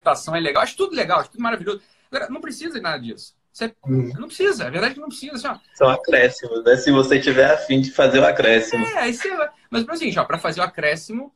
libertação 0.00 0.34
é 0.36 0.40
legal, 0.40 0.62
acho 0.62 0.76
tudo 0.76 0.94
legal, 0.94 1.20
acho 1.20 1.30
tudo 1.30 1.42
maravilhoso. 1.42 1.82
Agora, 2.10 2.30
não 2.30 2.40
precisa 2.40 2.74
de 2.74 2.80
nada 2.80 2.98
disso. 2.98 3.34
Você 3.52 3.74
hum. 3.86 4.12
não 4.18 4.28
precisa, 4.28 4.64
é 4.64 4.70
verdade 4.70 4.94
que 4.94 5.00
não 5.00 5.08
precisa. 5.08 5.34
Assim, 5.34 5.48
ó. 5.48 5.58
São 5.74 5.88
acréscimos, 5.88 6.64
né? 6.64 6.76
Se 6.76 6.90
você 6.90 7.20
tiver 7.20 7.50
afim 7.50 7.80
de 7.80 7.90
fazer 7.90 8.20
o 8.20 8.24
acréscimo. 8.24 8.84
É, 8.86 8.98
aí 8.98 9.14
você 9.14 9.28
Mas 9.68 9.84
para 9.84 9.94
assim, 9.94 10.12
para 10.12 10.38
fazer 10.38 10.60
o 10.60 10.64
acréscimo, 10.64 11.34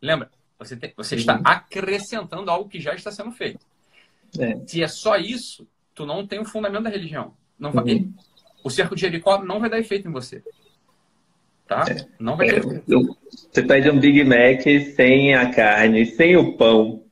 lembra, 0.00 0.30
você, 0.58 0.76
tem, 0.76 0.92
você 0.96 1.16
está 1.16 1.36
uhum. 1.36 1.42
acrescentando 1.44 2.50
algo 2.50 2.68
que 2.68 2.80
já 2.80 2.94
está 2.94 3.10
sendo 3.10 3.32
feito. 3.32 3.64
É. 4.38 4.58
Se 4.66 4.82
é 4.82 4.88
só 4.88 5.16
isso, 5.16 5.66
tu 5.94 6.04
não 6.04 6.26
tem 6.26 6.38
o 6.38 6.44
fundamento 6.44 6.84
da 6.84 6.90
religião. 6.90 7.34
Não 7.58 7.72
vai, 7.72 7.84
uhum. 7.84 8.14
O 8.62 8.70
cerco 8.70 8.94
de 8.94 9.00
Jericó 9.00 9.42
não 9.42 9.60
vai 9.60 9.70
dar 9.70 9.78
efeito 9.78 10.08
em 10.08 10.12
você. 10.12 10.42
Tá? 11.66 11.84
É. 11.90 12.06
Não 12.18 12.36
vai 12.36 12.48
ter. 12.48 12.62
Você 12.62 13.62
pede 13.62 13.90
um 13.90 13.98
Big 13.98 14.22
Mac 14.24 14.62
sem 14.94 15.34
a 15.34 15.50
carne, 15.52 16.06
sem 16.06 16.36
o 16.36 16.56
pão. 16.56 17.02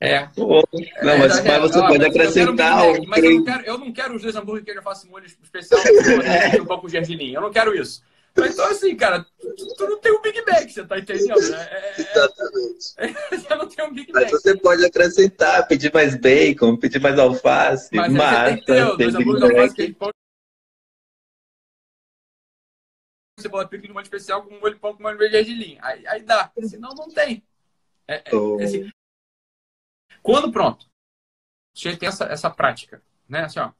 É. 0.00 0.28
Não, 0.36 1.18
mas, 1.18 1.38
é, 1.44 1.58
você 1.58 1.78
é, 1.78 1.86
pode 1.86 2.04
acrescentar. 2.04 2.84
Eu 2.84 3.04
mas 3.06 3.24
eu 3.24 3.30
não, 3.30 3.44
quero, 3.44 3.64
eu 3.64 3.78
não 3.78 3.92
quero 3.92 4.14
os 4.14 4.22
dois 4.22 4.36
hambúrgueres 4.36 4.64
que 4.64 4.70
eu 4.70 4.74
já 4.74 4.82
faço 4.82 5.08
molho 5.10 5.26
especial 5.26 5.80
é. 6.22 6.60
um 6.60 6.66
pouco 6.66 6.86
de 6.86 6.92
gergelim. 6.92 7.32
Eu 7.32 7.40
não 7.40 7.50
quero 7.50 7.74
isso. 7.74 8.02
Então, 8.36 8.66
assim, 8.66 8.96
cara, 8.96 9.24
tu, 9.40 9.74
tu, 9.76 9.88
não 9.88 9.98
tem 10.00 10.12
um 10.12 10.20
Big 10.20 10.42
Mac, 10.42 10.68
você 10.68 10.84
tá 10.84 10.98
entendendo? 10.98 11.50
Né? 11.50 11.68
É, 11.70 12.00
Exatamente. 12.00 13.16
você 13.30 13.54
não 13.54 13.68
tem 13.68 13.84
um 13.84 13.94
Big 13.94 14.12
Mac. 14.12 14.22
Mas 14.24 14.30
você 14.32 14.56
pode 14.56 14.84
acrescentar, 14.84 15.68
pedir 15.68 15.92
mais 15.94 16.16
bacon, 16.16 16.76
pedir 16.76 17.00
mais 17.00 17.18
alface, 17.18 17.90
mas 17.92 18.12
massa. 18.12 18.44
Tem 18.46 18.56
que 18.56 18.66
ter, 18.66 18.96
dois 18.96 19.14
hambúrgueres 19.14 19.56
alface 19.56 19.74
que 19.74 19.96
você 23.44 23.48
bota 23.48 23.68
pico 23.68 23.86
de 23.86 23.92
molho 23.92 24.04
especial 24.04 24.42
com 24.42 24.58
molho 24.58 24.78
pão 24.78 24.96
com 24.96 25.02
molho 25.02 25.18
de 25.18 25.30
gergelim. 25.30 25.78
Aí, 25.82 26.06
aí 26.06 26.22
dá. 26.22 26.50
Senão 26.62 26.94
não 26.94 27.08
tem. 27.08 27.42
É, 28.08 28.30
é, 28.30 28.34
oh. 28.34 28.60
assim, 28.62 28.90
quando 30.22 30.50
pronto, 30.50 30.86
você 31.74 31.96
tem 31.96 32.08
essa, 32.08 32.24
essa 32.24 32.50
prática, 32.50 33.02
né? 33.28 33.44
Assim, 33.44 33.58
ó, 33.60 33.72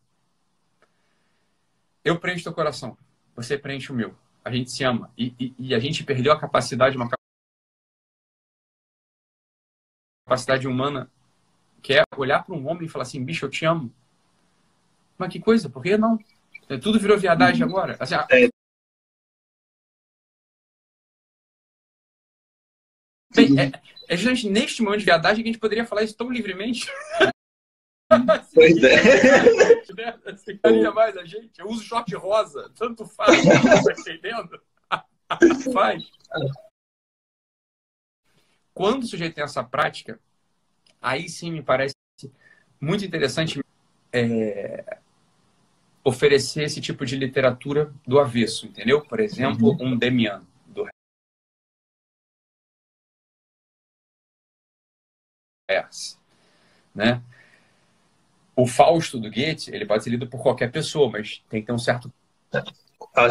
eu 2.05 2.19
preencho 2.19 2.45
teu 2.45 2.53
coração, 2.53 2.97
você 3.35 3.57
preenche 3.57 3.91
o 3.91 3.95
meu. 3.95 4.17
A 4.45 4.51
gente 4.51 4.71
se 4.71 4.85
ama. 4.85 5.11
E, 5.17 5.35
e, 5.39 5.55
e 5.59 5.75
a 5.75 5.79
gente 5.79 6.05
perdeu 6.05 6.33
a 6.33 6.39
capacidade, 6.39 6.97
uma 6.97 7.09
capacidade 10.27 10.69
humana, 10.69 11.11
que 11.83 11.95
é 11.95 12.03
olhar 12.17 12.45
para 12.45 12.55
um 12.55 12.69
homem 12.69 12.85
e 12.85 12.89
falar 12.89 13.05
assim, 13.05 13.25
bicho, 13.25 13.47
eu 13.47 13.51
te 13.51 13.65
amo. 13.65 13.93
Mas 15.17 15.33
que 15.33 15.41
coisa, 15.41 15.71
por 15.71 15.83
que 15.83 15.97
não? 15.97 16.19
É, 16.69 16.77
tudo 16.77 17.01
virou 17.01 17.17
viadagem 17.17 17.63
uhum. 17.63 17.71
agora. 17.71 17.97
Assim, 17.99 18.15
é. 18.15 18.49
Bem, 23.35 23.59
é, 23.59 23.73
é 24.09 24.17
justamente 24.17 24.49
neste 24.49 24.83
momento 24.83 25.01
de 25.01 25.07
viadagem 25.07 25.43
que 25.43 25.49
a 25.49 25.53
gente 25.53 25.61
poderia 25.61 25.85
falar 25.85 26.03
isso 26.03 26.17
tão 26.17 26.31
livremente. 26.31 26.87
Pois 28.55 28.77
é. 28.85 29.83
Mais 30.93 31.17
a 31.17 31.25
gente. 31.25 31.59
Eu 31.59 31.67
uso 31.67 31.83
short 31.83 32.15
rosa, 32.15 32.71
tanto 32.77 33.05
faz, 33.07 33.43
tá 33.43 33.93
entendendo? 33.93 34.61
faz. 35.73 36.05
Quando 38.73 39.03
o 39.03 39.07
sujeito 39.07 39.35
tem 39.35 39.43
essa 39.43 39.65
prática, 39.65 40.21
aí 41.01 41.29
sim 41.29 41.51
me 41.51 41.63
parece 41.63 41.95
muito 42.81 43.05
interessante 43.05 43.61
é, 44.13 44.99
oferecer 46.05 46.65
esse 46.65 46.81
tipo 46.81 47.05
de 47.07 47.17
literatura 47.17 47.93
do 48.07 48.19
avesso, 48.19 48.67
entendeu? 48.67 49.01
Por 49.01 49.19
exemplo, 49.21 49.71
uhum. 49.71 49.93
um 49.93 49.99
Demian. 55.69 55.89
né? 56.95 57.21
O 58.57 58.67
Fausto 58.67 59.19
do 59.19 59.31
Goethe, 59.31 59.71
ele 59.73 59.87
pode 59.87 60.05
ser 60.05 60.11
lido 60.11 60.27
por 60.27 60.41
qualquer 60.41 60.71
pessoa, 60.71 61.11
mas 61.11 61.43
tem 61.49 61.61
que 61.61 61.67
ter 61.67 61.73
um 61.73 61.79
certo... 61.79 62.13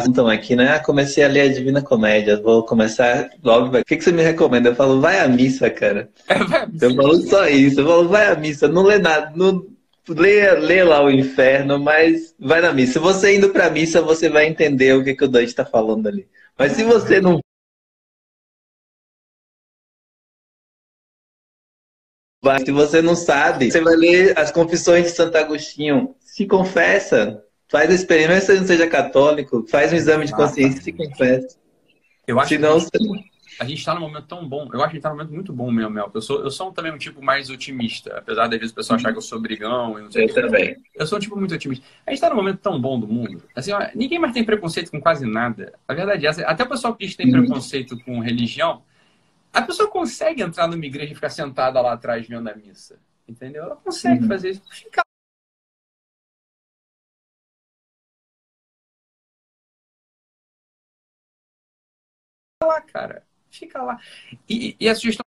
Então, 0.06 0.28
aqui, 0.28 0.56
né? 0.56 0.78
Comecei 0.78 1.24
a 1.24 1.28
ler 1.28 1.42
a 1.42 1.52
Divina 1.52 1.82
Comédia. 1.82 2.40
Vou 2.40 2.64
começar 2.64 3.30
logo. 3.42 3.76
O 3.76 3.84
que, 3.84 3.96
que 3.96 4.04
você 4.04 4.12
me 4.12 4.22
recomenda? 4.22 4.70
Eu 4.70 4.74
falo, 4.74 5.00
vai 5.00 5.18
à 5.20 5.28
missa, 5.28 5.68
cara. 5.68 6.08
É, 6.28 6.38
vai 6.42 6.62
à 6.62 6.66
missa. 6.66 6.86
Eu 6.86 6.94
falo 6.94 7.16
só 7.22 7.48
isso. 7.48 7.80
Eu 7.80 7.86
falo, 7.86 8.08
vai 8.08 8.26
à 8.32 8.34
missa. 8.34 8.68
Não 8.68 8.82
lê 8.82 8.98
nada. 8.98 9.32
Não... 9.34 9.66
Lê, 10.08 10.50
lê 10.52 10.84
lá 10.84 11.02
o 11.02 11.10
inferno, 11.10 11.78
mas 11.78 12.34
vai 12.38 12.60
na 12.60 12.72
missa. 12.72 12.94
Se 12.94 12.98
você 12.98 13.36
indo 13.36 13.50
pra 13.50 13.70
missa, 13.70 14.00
você 14.00 14.28
vai 14.28 14.46
entender 14.46 14.94
o 14.94 15.02
que, 15.02 15.14
que 15.14 15.24
o 15.24 15.28
Dante 15.28 15.46
está 15.46 15.64
falando 15.64 16.06
ali. 16.06 16.26
Mas 16.58 16.72
se 16.72 16.84
você 16.84 17.20
não 17.20 17.40
Se 22.64 22.72
você 22.72 23.02
não 23.02 23.14
sabe, 23.14 23.70
você 23.70 23.80
vai 23.80 23.96
ler 23.96 24.38
as 24.38 24.50
confissões 24.50 25.04
de 25.04 25.10
Santo 25.10 25.36
Agostinho. 25.36 26.14
Se 26.20 26.46
confessa. 26.46 27.42
Faz 27.70 27.90
a 27.90 27.94
experiência, 27.94 28.32
mesmo 28.34 28.40
que 28.40 28.46
você 28.46 28.60
não 28.60 28.66
seja 28.66 28.86
católico, 28.86 29.66
faz 29.68 29.92
um 29.92 29.96
exame 29.96 30.26
de 30.26 30.32
consciência 30.32 30.78
e 30.78 30.82
se 30.82 30.92
confessa. 30.92 31.56
Eu 32.26 32.38
acho 32.38 32.50
Senão, 32.50 32.78
que 32.78 33.34
a 33.58 33.64
gente 33.64 33.78
está 33.78 33.94
num 33.94 34.00
momento 34.00 34.26
tão 34.26 34.46
bom. 34.46 34.68
Eu 34.72 34.80
acho 34.82 34.90
que 34.90 34.96
está 34.96 35.10
num 35.10 35.16
momento 35.16 35.32
muito 35.32 35.52
bom, 35.52 35.70
meu 35.70 35.88
Mel. 35.88 36.10
Eu 36.12 36.20
sou, 36.20 36.40
eu 36.42 36.50
sou 36.50 36.72
também 36.72 36.92
um 36.92 36.98
tipo 36.98 37.22
mais 37.22 37.50
otimista, 37.50 38.18
apesar 38.18 38.46
de 38.48 38.54
às 38.54 38.60
vezes 38.60 38.72
o 38.72 38.76
pessoal 38.76 38.96
achar 38.96 39.12
que 39.12 39.18
eu 39.18 39.22
sou 39.22 39.40
brigão. 39.40 39.98
E 39.98 40.02
não 40.02 40.10
sei 40.10 40.24
eu 40.24 40.34
também. 40.34 40.76
Eu 40.94 41.06
sou 41.06 41.18
um 41.18 41.20
tipo 41.20 41.36
muito 41.36 41.54
otimista. 41.54 41.84
A 42.06 42.10
gente 42.10 42.18
está 42.18 42.30
num 42.30 42.36
momento 42.36 42.58
tão 42.58 42.80
bom 42.80 42.98
do 42.98 43.06
mundo. 43.06 43.42
Assim, 43.54 43.72
ó, 43.72 43.86
ninguém 43.94 44.18
mais 44.18 44.32
tem 44.32 44.44
preconceito 44.44 44.90
com 44.90 45.00
quase 45.00 45.26
nada. 45.26 45.72
A 45.86 45.94
verdade 45.94 46.26
é 46.26 46.28
essa. 46.28 46.42
Até 46.42 46.64
o 46.64 46.68
pessoal 46.68 46.94
que 46.94 47.16
tem 47.16 47.26
uhum. 47.32 47.44
preconceito 47.44 47.98
com 48.04 48.18
religião, 48.20 48.82
a 49.54 49.62
pessoa 49.62 49.88
consegue 49.88 50.42
entrar 50.42 50.66
numa 50.66 50.84
igreja 50.84 51.12
e 51.12 51.14
ficar 51.14 51.30
sentada 51.30 51.80
lá 51.80 51.92
atrás 51.92 52.26
vendo 52.26 52.48
a 52.48 52.54
missa. 52.56 53.00
Entendeu? 53.26 53.62
Ela 53.62 53.76
consegue 53.76 54.22
uhum. 54.22 54.28
fazer 54.28 54.50
isso. 54.50 54.62
Fica 54.68 55.02
lá, 62.62 62.80
cara. 62.82 63.26
Fica 63.48 63.80
lá. 63.80 64.00
E, 64.48 64.76
e 64.80 64.88
a 64.88 64.94
sugestão 64.94 65.24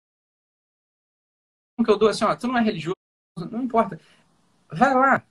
que 1.83 1.89
eu 1.89 1.97
dou 1.97 2.09
é 2.09 2.11
assim, 2.11 2.25
ó, 2.25 2.35
tu 2.35 2.47
não 2.47 2.57
é 2.57 2.61
religioso, 2.61 2.95
não 3.49 3.63
importa. 3.63 3.99
Vai 4.69 4.93
lá. 4.93 5.25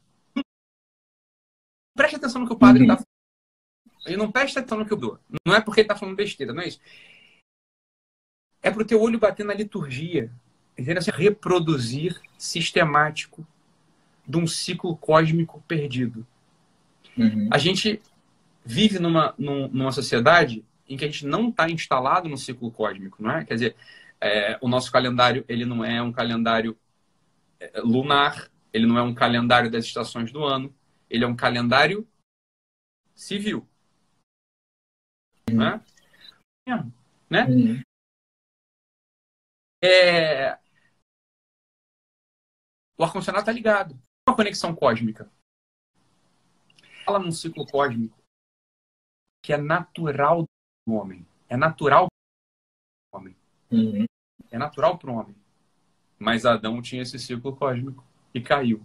Preste 1.94 2.16
atenção 2.16 2.40
no 2.40 2.46
que 2.46 2.54
o 2.54 2.58
padre 2.58 2.82
está 2.82 2.94
uhum. 2.94 2.98
falando. 2.98 4.08
E 4.08 4.16
não 4.16 4.32
preste 4.32 4.58
atenção 4.58 4.78
no 4.78 4.86
que 4.86 4.92
eu 4.92 4.96
dou. 4.96 5.20
Não 5.46 5.54
é 5.54 5.60
porque 5.60 5.80
ele 5.80 5.86
está 5.86 5.96
falando 5.96 6.16
besteira, 6.16 6.54
não 6.54 6.62
é 6.62 6.68
isso 6.68 6.80
é 8.66 8.70
para 8.70 8.82
o 8.82 8.84
teu 8.84 9.00
olho 9.00 9.18
bater 9.18 9.46
na 9.46 9.54
liturgia. 9.54 10.28
Entendeu? 10.72 10.98
Assim, 10.98 11.12
reproduzir 11.12 12.20
sistemático 12.36 13.46
de 14.26 14.36
um 14.36 14.46
ciclo 14.46 14.96
cósmico 14.96 15.62
perdido. 15.68 16.26
Uhum. 17.16 17.48
A 17.50 17.58
gente 17.58 18.02
vive 18.64 18.98
numa, 18.98 19.32
numa 19.38 19.92
sociedade 19.92 20.64
em 20.88 20.96
que 20.96 21.04
a 21.04 21.08
gente 21.08 21.24
não 21.24 21.48
está 21.48 21.70
instalado 21.70 22.28
no 22.28 22.36
ciclo 22.36 22.70
cósmico, 22.72 23.22
não 23.22 23.30
é? 23.30 23.44
Quer 23.44 23.54
dizer, 23.54 23.76
é, 24.20 24.58
o 24.60 24.68
nosso 24.68 24.90
calendário 24.90 25.44
ele 25.48 25.64
não 25.64 25.84
é 25.84 26.02
um 26.02 26.12
calendário 26.12 26.76
é, 27.60 27.80
lunar, 27.80 28.50
ele 28.72 28.86
não 28.86 28.98
é 28.98 29.02
um 29.02 29.14
calendário 29.14 29.70
das 29.70 29.84
estações 29.84 30.32
do 30.32 30.44
ano, 30.44 30.74
ele 31.08 31.24
é 31.24 31.26
um 31.26 31.36
calendário 31.36 32.06
civil. 33.14 33.66
Uhum. 35.48 35.56
Né? 35.56 35.80
É, 36.68 36.82
né? 37.30 37.44
Uhum. 37.46 37.85
É... 39.86 40.58
O 42.98 43.04
ar-condicionado 43.04 43.42
está 43.42 43.52
ligado. 43.52 43.98
Uma 44.28 44.36
conexão 44.36 44.74
cósmica. 44.74 45.30
Fala 47.04 47.18
num 47.18 47.30
ciclo 47.30 47.66
cósmico 47.66 48.16
que 49.46 49.52
é 49.52 49.56
natural 49.56 50.44
do 50.84 50.94
homem. 50.94 51.24
É 51.48 51.56
natural 51.56 52.08
para 52.08 53.16
o 53.16 53.22
homem. 53.22 53.36
Uhum. 53.70 54.04
É 54.50 54.58
natural 54.58 54.98
para 54.98 55.08
o 55.08 55.14
homem. 55.14 55.36
Mas 56.18 56.44
Adão 56.44 56.82
tinha 56.82 57.02
esse 57.02 57.16
ciclo 57.16 57.54
cósmico 57.54 58.04
e 58.34 58.40
caiu. 58.40 58.84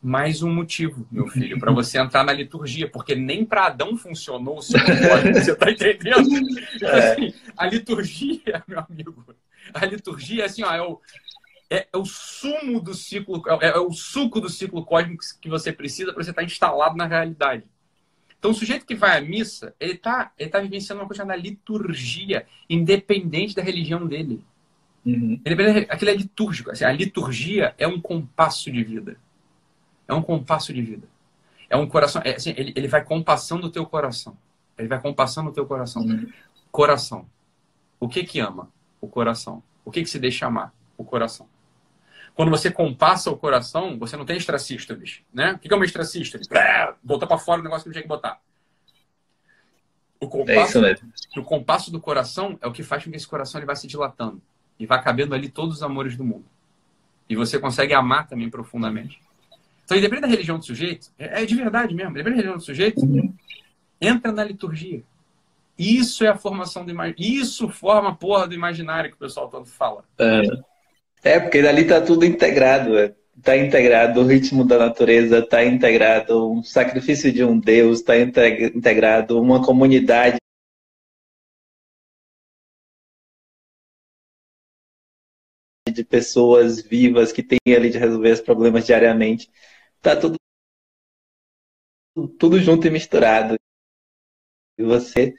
Mais 0.00 0.42
um 0.42 0.50
motivo, 0.50 1.06
meu 1.10 1.26
filho, 1.28 1.58
para 1.58 1.72
você 1.72 1.98
entrar 1.98 2.24
na 2.24 2.32
liturgia, 2.32 2.90
porque 2.90 3.14
nem 3.14 3.44
para 3.44 3.66
Adão 3.66 3.98
funcionou 3.98 4.58
o 4.58 4.62
ciclo 4.62 4.86
cósmico. 4.86 5.40
Você 5.40 5.52
está 5.52 5.70
entendendo? 5.70 6.26
É. 6.82 7.12
Assim, 7.12 7.34
a 7.56 7.66
liturgia, 7.66 8.62
meu 8.68 8.80
amigo, 8.80 9.24
a 9.74 9.84
liturgia 9.86 10.44
assim, 10.44 10.62
ó, 10.62 10.72
é 10.72 10.82
o, 10.82 11.00
é, 11.68 11.88
é, 11.92 11.96
o 11.96 12.04
sumo 12.04 12.80
do 12.80 12.94
ciclo, 12.94 13.42
é, 13.60 13.68
é, 13.68 13.78
o 13.78 13.92
suco 13.92 14.40
do 14.40 14.48
ciclo 14.48 14.84
cósmico 14.84 15.24
que 15.40 15.48
você 15.48 15.72
precisa 15.72 16.12
para 16.12 16.22
você 16.22 16.30
estar 16.30 16.42
tá 16.42 16.46
instalado 16.46 16.96
na 16.96 17.06
realidade. 17.06 17.64
Então, 18.38 18.50
o 18.50 18.54
sujeito 18.54 18.86
que 18.86 18.94
vai 18.94 19.16
à 19.16 19.20
missa, 19.20 19.74
ele 19.80 19.94
está 19.94 20.32
ele 20.38 20.50
tá 20.50 20.60
vivenciando 20.60 21.02
uma 21.02 21.08
coisa 21.08 21.24
da 21.24 21.34
liturgia, 21.34 22.46
independente 22.68 23.54
da 23.54 23.62
religião 23.62 24.06
dele. 24.06 24.44
Uhum. 25.04 25.40
Aquilo 25.88 26.10
é 26.10 26.14
litúrgico. 26.14 26.70
Assim, 26.70 26.84
a 26.84 26.92
liturgia 26.92 27.74
é 27.78 27.86
um 27.86 28.00
compasso 28.00 28.70
de 28.70 28.84
vida. 28.84 29.16
É 30.06 30.14
um 30.14 30.22
compasso 30.22 30.72
de 30.72 30.82
vida. 30.82 31.08
É 31.68 31.76
um 31.76 31.86
coração. 31.88 32.22
É, 32.24 32.36
assim, 32.36 32.54
ele, 32.56 32.72
ele 32.76 32.88
vai 32.88 33.04
compassando 33.04 33.66
o 33.66 33.70
teu 33.70 33.86
coração. 33.86 34.36
Ele 34.78 34.88
vai 34.88 35.00
compassando 35.00 35.50
o 35.50 35.52
teu 35.52 35.66
coração. 35.66 36.02
Uhum. 36.02 36.30
Coração. 36.70 37.26
O 37.98 38.08
que 38.08 38.22
que 38.24 38.38
ama? 38.38 38.70
O 39.06 39.08
coração. 39.08 39.62
O 39.84 39.90
que, 39.90 40.02
que 40.02 40.10
se 40.10 40.18
deixa 40.18 40.46
amar? 40.46 40.72
O 40.98 41.04
coração. 41.04 41.48
Quando 42.34 42.50
você 42.50 42.70
compassa 42.70 43.30
o 43.30 43.36
coração, 43.36 43.98
você 43.98 44.16
não 44.16 44.26
tem 44.26 44.36
estracístoles, 44.36 45.22
né? 45.32 45.52
O 45.54 45.58
que 45.58 45.72
é 45.72 45.76
uma 45.76 45.84
estracístole? 45.84 46.44
Botar 47.02 47.26
para 47.26 47.38
fora 47.38 47.60
o 47.60 47.64
negócio 47.64 47.84
que 47.84 47.88
não 47.88 47.92
tinha 47.94 48.02
que 48.02 48.08
botar. 48.08 48.40
O 50.20 50.28
compasso, 50.28 50.84
é 50.84 50.96
o 51.36 51.42
compasso 51.42 51.90
do 51.90 52.00
coração 52.00 52.58
é 52.60 52.66
o 52.66 52.72
que 52.72 52.82
faz 52.82 53.04
com 53.04 53.10
que 53.10 53.16
esse 53.16 53.26
coração 53.26 53.58
ele 53.58 53.66
vá 53.66 53.74
se 53.74 53.86
dilatando 53.86 54.40
e 54.78 54.86
vá 54.86 54.98
cabendo 54.98 55.34
ali 55.34 55.48
todos 55.48 55.76
os 55.76 55.82
amores 55.82 56.16
do 56.16 56.24
mundo. 56.24 56.44
E 57.28 57.36
você 57.36 57.58
consegue 57.58 57.94
amar 57.94 58.26
também 58.26 58.48
profundamente. 58.48 59.20
Então, 59.84 59.96
independente 59.96 60.22
da 60.22 60.28
religião 60.28 60.58
do 60.58 60.64
sujeito, 60.64 61.10
é, 61.18 61.42
é 61.42 61.46
de 61.46 61.54
verdade 61.54 61.94
mesmo, 61.94 62.10
independente 62.10 62.42
da 62.42 62.50
religião 62.50 62.58
do 62.58 62.64
sujeito, 62.64 63.00
entra 64.00 64.32
na 64.32 64.42
liturgia. 64.42 65.02
Isso 65.78 66.24
é 66.24 66.28
a 66.28 66.36
formação 66.36 66.84
do 66.84 66.90
imaginário. 66.90 67.22
Isso 67.22 67.68
forma 67.68 68.10
a 68.10 68.14
porra 68.14 68.48
do 68.48 68.54
imaginário 68.54 69.10
que 69.10 69.16
o 69.16 69.20
pessoal 69.20 69.48
todo 69.48 69.66
fala. 69.66 70.04
É. 70.18 70.76
É, 71.22 71.40
porque 71.40 71.58
ali 71.58 71.82
está 71.82 72.00
tudo 72.00 72.24
integrado. 72.24 72.92
Está 73.36 73.56
integrado 73.56 74.20
o 74.20 74.26
ritmo 74.26 74.64
da 74.64 74.78
natureza, 74.78 75.40
está 75.40 75.62
integrado 75.62 76.50
um 76.50 76.62
sacrifício 76.62 77.30
de 77.30 77.44
um 77.44 77.60
Deus, 77.60 77.98
está 77.98 78.16
integrado 78.18 79.38
uma 79.40 79.62
comunidade 79.62 80.38
de 85.92 86.04
pessoas 86.04 86.80
vivas 86.80 87.32
que 87.32 87.42
têm 87.42 87.58
ali 87.74 87.90
de 87.90 87.98
resolver 87.98 88.32
os 88.32 88.40
problemas 88.40 88.86
diariamente. 88.86 89.50
Tá 90.00 90.16
tudo, 90.16 90.36
tudo 92.38 92.58
junto 92.60 92.86
e 92.86 92.90
misturado. 92.90 93.56
E 94.78 94.82
você 94.82 95.34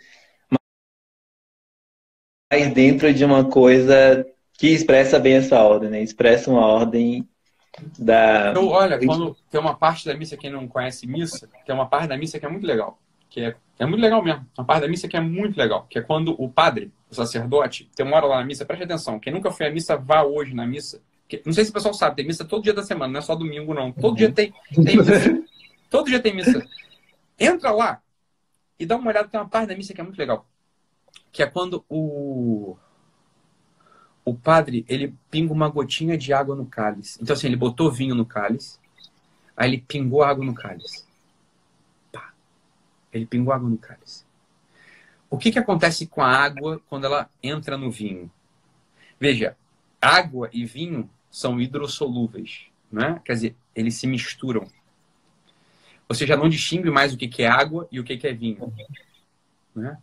mais 2.50 2.74
dentro 2.74 3.14
de 3.14 3.24
uma 3.24 3.46
coisa 3.46 4.26
que 4.54 4.68
expressa 4.68 5.20
bem 5.20 5.36
essa 5.36 5.62
ordem, 5.62 5.90
né? 5.90 6.02
Expressa 6.02 6.50
uma 6.50 6.66
ordem 6.66 7.28
da. 7.98 8.50
Então, 8.52 8.68
olha, 8.68 8.98
quando 8.98 9.36
tem 9.50 9.60
uma 9.60 9.76
parte 9.76 10.06
da 10.06 10.16
missa, 10.16 10.38
quem 10.38 10.50
não 10.50 10.68
conhece 10.68 11.06
missa, 11.06 11.50
tem 11.66 11.76
uma 11.76 11.88
parte 11.88 12.08
da 12.08 12.18
missa 12.18 12.40
que 12.40 12.46
é 12.46 12.50
muito 12.50 12.66
legal. 12.66 13.00
Que 13.30 13.42
é, 13.42 13.56
é 13.78 13.86
muito 13.86 14.02
legal 14.02 14.24
mesmo. 14.24 14.46
Uma 14.58 14.66
parte 14.66 14.82
da 14.82 14.88
missa 14.88 15.08
que 15.08 15.18
é 15.18 15.22
muito 15.22 15.58
legal. 15.58 15.86
Que 15.90 16.00
é 16.00 16.02
quando 16.02 16.34
o 16.42 16.50
padre, 16.50 16.92
o 17.10 17.16
sacerdote, 17.16 17.90
tem 17.96 18.06
uma 18.06 18.16
hora 18.16 18.26
lá 18.26 18.40
na 18.40 18.46
missa, 18.46 18.66
preste 18.66 18.84
atenção. 18.84 19.20
Quem 19.20 19.34
nunca 19.34 19.52
foi 19.52 19.68
à 19.68 19.72
missa, 19.72 19.98
vá 19.98 20.24
hoje 20.24 20.54
na 20.56 20.66
missa. 20.66 21.02
Que, 21.28 21.42
não 21.46 21.52
sei 21.52 21.66
se 21.66 21.72
o 21.72 21.74
pessoal 21.74 21.94
sabe, 21.94 22.16
tem 22.16 22.26
missa 22.26 22.46
todo 22.46 22.64
dia 22.64 22.74
da 22.74 22.84
semana, 22.84 23.12
não 23.12 23.20
é 23.20 23.22
só 23.22 23.36
domingo, 23.36 23.74
não. 23.74 23.92
Todo 23.92 24.12
uhum. 24.12 24.16
dia 24.16 24.32
tem, 24.32 24.54
tem 24.74 24.98
missa. 24.98 25.44
todo 25.92 26.08
dia 26.08 26.20
tem 26.22 26.34
missa. 26.34 26.66
Entra 27.38 27.72
lá 27.72 28.02
e 28.80 28.86
dá 28.86 28.96
uma 28.96 29.10
olhada, 29.10 29.28
tem 29.28 29.40
uma 29.40 29.50
parte 29.50 29.68
da 29.68 29.76
missa 29.76 29.94
que 29.94 30.00
é 30.00 30.04
muito 30.04 30.18
legal. 30.18 30.48
Que 31.32 31.44
é 31.44 31.46
quando 31.46 31.84
o 31.90 32.78
o 34.28 34.34
padre, 34.34 34.84
ele 34.90 35.16
pinga 35.32 35.54
uma 35.54 35.70
gotinha 35.70 36.18
de 36.18 36.34
água 36.34 36.54
no 36.54 36.66
cálice. 36.66 37.18
Então, 37.22 37.34
assim, 37.34 37.48
ele 37.48 37.56
botou 37.56 37.90
vinho 37.90 38.14
no 38.14 38.26
cálice, 38.26 38.78
aí 39.56 39.70
ele 39.70 39.86
pingou 39.88 40.22
água 40.22 40.44
no 40.44 40.54
cálice. 40.54 41.06
Pá. 42.12 42.34
Ele 43.14 43.26
pingou 43.26 43.54
água 43.54 43.70
no 43.70 43.78
cálice. 43.78 44.26
O 45.30 45.38
que, 45.38 45.50
que 45.50 45.58
acontece 45.58 46.08
com 46.08 46.22
a 46.22 46.28
água 46.28 46.82
quando 46.90 47.06
ela 47.06 47.30
entra 47.42 47.78
no 47.78 47.90
vinho? 47.90 48.30
Veja, 49.18 49.56
água 50.02 50.50
e 50.52 50.66
vinho 50.66 51.10
são 51.32 51.62
hidrossolúveis, 51.62 52.66
né? 52.92 53.22
Quer 53.24 53.34
dizer, 53.34 53.56
eles 53.74 53.96
se 53.96 54.08
misturam. 54.08 54.68
Você 56.10 56.28
já 56.28 56.36
não 56.36 56.50
distingue 56.50 56.90
mais 56.90 57.14
o 57.14 57.18
que, 57.18 57.30
que 57.30 57.44
é 57.44 57.48
água 57.48 57.88
e 57.90 57.98
o 57.98 58.04
que, 58.04 58.18
que 58.18 58.28
é 58.28 58.34
vinho. 58.34 58.74
Né? 59.74 59.98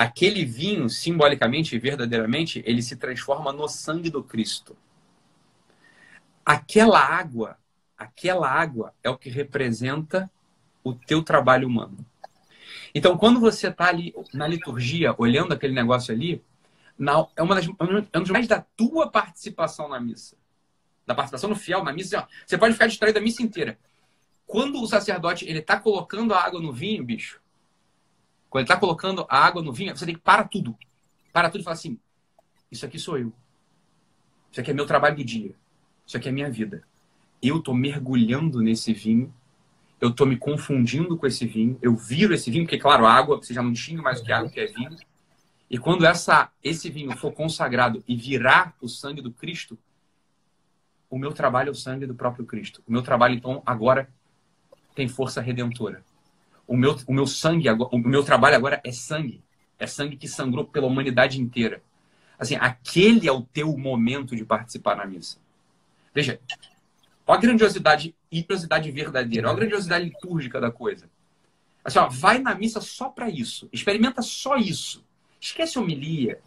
Aquele 0.00 0.46
vinho, 0.46 0.88
simbolicamente 0.88 1.76
e 1.76 1.78
verdadeiramente, 1.78 2.62
ele 2.64 2.80
se 2.80 2.96
transforma 2.96 3.52
no 3.52 3.68
sangue 3.68 4.08
do 4.08 4.24
Cristo. 4.24 4.74
Aquela 6.42 6.98
água, 6.98 7.58
aquela 7.98 8.48
água 8.48 8.94
é 9.04 9.10
o 9.10 9.18
que 9.18 9.28
representa 9.28 10.30
o 10.82 10.94
teu 10.94 11.22
trabalho 11.22 11.68
humano. 11.68 11.98
Então, 12.94 13.18
quando 13.18 13.38
você 13.38 13.68
está 13.68 13.88
ali 13.88 14.14
na 14.32 14.48
liturgia, 14.48 15.14
olhando 15.18 15.52
aquele 15.52 15.74
negócio 15.74 16.14
ali, 16.14 16.42
na, 16.98 17.26
é 17.36 17.42
uma 17.42 17.54
das 17.54 17.66
é 17.66 18.18
um 18.18 18.22
dos 18.22 18.30
mais 18.30 18.48
da 18.48 18.64
tua 18.74 19.10
participação 19.10 19.86
na 19.86 20.00
missa. 20.00 20.34
Da 21.06 21.14
participação 21.14 21.50
no 21.50 21.56
fiel 21.56 21.84
na 21.84 21.92
missa, 21.92 22.26
você 22.46 22.56
pode 22.56 22.72
ficar 22.72 22.86
distraído 22.86 23.18
a 23.18 23.22
missa 23.22 23.42
inteira. 23.42 23.78
Quando 24.46 24.80
o 24.80 24.86
sacerdote 24.86 25.44
ele 25.44 25.58
está 25.58 25.78
colocando 25.78 26.32
a 26.32 26.42
água 26.42 26.58
no 26.58 26.72
vinho, 26.72 27.04
bicho, 27.04 27.39
quando 28.50 28.62
ele 28.62 28.64
está 28.64 28.76
colocando 28.76 29.24
a 29.28 29.38
água 29.38 29.62
no 29.62 29.72
vinho, 29.72 29.96
você 29.96 30.04
tem 30.04 30.16
que 30.16 30.20
parar 30.20 30.48
tudo. 30.48 30.76
Para 31.32 31.48
tudo 31.48 31.60
e 31.60 31.64
falar 31.64 31.74
assim: 31.74 31.96
Isso 32.70 32.84
aqui 32.84 32.98
sou 32.98 33.16
eu. 33.16 33.32
Isso 34.50 34.60
aqui 34.60 34.72
é 34.72 34.74
meu 34.74 34.86
trabalho 34.86 35.16
do 35.16 35.24
dia. 35.24 35.54
Isso 36.04 36.16
aqui 36.16 36.28
é 36.28 36.32
minha 36.32 36.50
vida. 36.50 36.82
Eu 37.40 37.58
estou 37.58 37.72
mergulhando 37.72 38.60
nesse 38.60 38.92
vinho. 38.92 39.32
Eu 40.00 40.08
estou 40.08 40.26
me 40.26 40.36
confundindo 40.36 41.16
com 41.16 41.26
esse 41.26 41.46
vinho. 41.46 41.78
Eu 41.80 41.94
viro 41.94 42.34
esse 42.34 42.50
vinho, 42.50 42.64
porque, 42.64 42.78
claro, 42.78 43.06
a 43.06 43.12
água, 43.12 43.36
você 43.36 43.54
já 43.54 43.62
não 43.62 43.70
distingue 43.70 44.02
mais 44.02 44.20
o 44.20 44.24
que 44.24 44.32
é 44.32 44.34
água, 44.34 44.50
que 44.50 44.58
é 44.58 44.66
vinho. 44.66 44.96
E 45.70 45.78
quando 45.78 46.04
essa, 46.04 46.50
esse 46.64 46.90
vinho 46.90 47.16
for 47.16 47.32
consagrado 47.32 48.02
e 48.08 48.16
virar 48.16 48.74
o 48.80 48.88
sangue 48.88 49.22
do 49.22 49.30
Cristo, 49.30 49.78
o 51.08 51.16
meu 51.16 51.32
trabalho 51.32 51.68
é 51.68 51.70
o 51.70 51.74
sangue 51.74 52.06
do 52.06 52.14
próprio 52.14 52.44
Cristo. 52.44 52.82
O 52.84 52.90
meu 52.90 53.02
trabalho, 53.02 53.34
então, 53.34 53.62
agora 53.64 54.08
tem 54.96 55.06
força 55.06 55.40
redentora 55.40 56.02
o 56.70 56.76
meu, 56.76 56.96
o 57.04 57.12
meu 57.12 57.26
sangue, 57.26 57.68
o 57.68 57.98
meu 57.98 58.22
trabalho 58.22 58.54
agora 58.54 58.80
é 58.84 58.92
sangue. 58.92 59.42
É 59.76 59.88
sangue 59.88 60.16
que 60.16 60.28
sangrou 60.28 60.64
pela 60.64 60.86
humanidade 60.86 61.40
inteira. 61.40 61.82
Assim, 62.38 62.54
aquele 62.54 63.26
é 63.26 63.32
o 63.32 63.42
teu 63.42 63.76
momento 63.76 64.36
de 64.36 64.44
participar 64.44 64.96
na 64.96 65.04
missa. 65.04 65.38
Veja, 66.14 66.38
olha 67.26 67.38
a 67.38 67.40
grandiosidade 67.40 68.14
e 68.30 68.42
grandiosidade 68.42 68.88
verdadeira, 68.92 69.48
olha 69.48 69.56
a 69.56 69.58
grandiosidade 69.58 70.04
litúrgica 70.04 70.60
da 70.60 70.70
coisa. 70.70 71.10
Assim, 71.84 71.98
ó, 71.98 72.08
vai 72.08 72.38
na 72.38 72.54
missa 72.54 72.80
só 72.80 73.08
para 73.08 73.28
isso. 73.28 73.68
Experimenta 73.72 74.22
só 74.22 74.54
isso. 74.54 75.04
Esquece 75.40 75.76
a 75.76 75.80
homilia. 75.80 76.40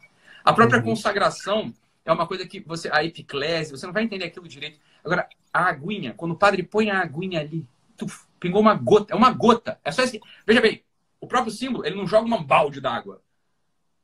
A 0.45 0.53
própria 0.53 0.79
uhum. 0.79 0.85
consagração 0.85 1.73
é 2.05 2.13
uma 2.13 2.25
coisa 2.25 2.47
que 2.47 2.61
você. 2.61 2.89
A 2.89 3.03
epiclese, 3.03 3.71
você 3.71 3.85
não 3.85 3.93
vai 3.93 4.03
entender 4.03 4.25
aquilo 4.25 4.47
direito. 4.47 4.79
Agora, 5.03 5.27
a 5.51 5.65
aguinha, 5.65 6.13
quando 6.13 6.31
o 6.31 6.37
padre 6.37 6.63
põe 6.63 6.89
a 6.89 7.01
aguinha 7.01 7.41
ali, 7.41 7.67
tuf, 7.97 8.25
Pingou 8.43 8.59
uma 8.59 8.75
gota. 8.75 9.13
É 9.13 9.15
uma 9.15 9.31
gota. 9.31 9.79
É 9.85 9.91
só 9.91 10.03
esse... 10.03 10.19
Veja 10.45 10.59
bem, 10.59 10.83
o 11.21 11.25
próprio 11.25 11.53
símbolo, 11.53 11.85
ele 11.85 11.95
não 11.95 12.05
joga 12.05 12.27
um 12.27 12.43
balde 12.43 12.81
d'água. 12.81 13.21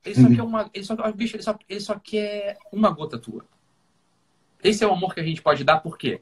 Ele 0.06 0.16
só 0.16 0.22
uhum. 0.22 0.36
quer 0.36 0.42
uma. 0.42 0.70
Ele 0.74 0.84
só, 0.86 1.12
bicho, 1.12 1.36
ele 1.36 1.44
só, 1.44 1.60
ele 1.68 1.80
só 1.82 2.00
quer 2.00 2.58
uma 2.72 2.90
gota 2.90 3.20
tua. 3.20 3.46
Esse 4.64 4.86
é 4.86 4.88
o 4.88 4.94
amor 4.94 5.14
que 5.14 5.20
a 5.20 5.24
gente 5.24 5.42
pode 5.42 5.66
dar, 5.66 5.82
por 5.82 5.98
quê? 5.98 6.22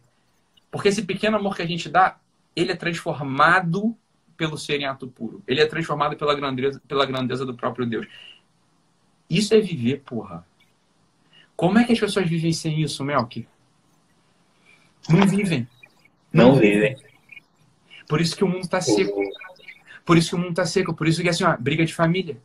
Porque 0.72 0.88
esse 0.88 1.04
pequeno 1.04 1.38
amor 1.38 1.56
que 1.56 1.62
a 1.62 1.68
gente 1.68 1.88
dá, 1.88 2.20
ele 2.56 2.72
é 2.72 2.76
transformado 2.76 3.96
pelo 4.36 4.58
ser 4.58 4.82
em 4.82 4.86
ato 4.86 5.08
puro. 5.08 5.44
Ele 5.48 5.62
é 5.62 5.68
transformado 5.68 6.18
pela 6.18 6.34
grandeza, 6.34 6.82
pela 6.88 7.06
grandeza 7.06 7.46
do 7.46 7.54
próprio 7.56 7.86
Deus. 7.86 8.08
Isso 9.30 9.54
é 9.54 9.60
viver, 9.60 10.02
porra. 10.02 10.44
Como 11.56 11.78
é 11.78 11.84
que 11.84 11.94
as 11.94 12.00
pessoas 12.00 12.28
vivem 12.28 12.52
sem 12.52 12.82
isso, 12.82 13.04
Melk? 13.04 13.48
Não 15.08 15.28
vivem. 15.28 15.68
Não, 16.34 16.54
não 16.54 16.56
vivem. 16.60 16.98
Por 18.08 18.22
isso 18.22 18.36
que 18.36 18.44
o 18.44 18.48
mundo 18.48 18.64
está 18.64 18.80
seco. 18.80 19.22
Por 20.06 20.18
isso 20.18 20.30
que 20.30 20.36
o 20.36 20.40
mundo 20.40 20.52
está 20.52 20.66
seco. 20.66 20.94
Por 20.94 21.08
isso 21.08 21.22
que, 21.22 21.30
assim, 21.30 21.44
ó, 21.44 21.56
briga 21.58 21.86
de 21.86 21.94
família. 21.94 22.38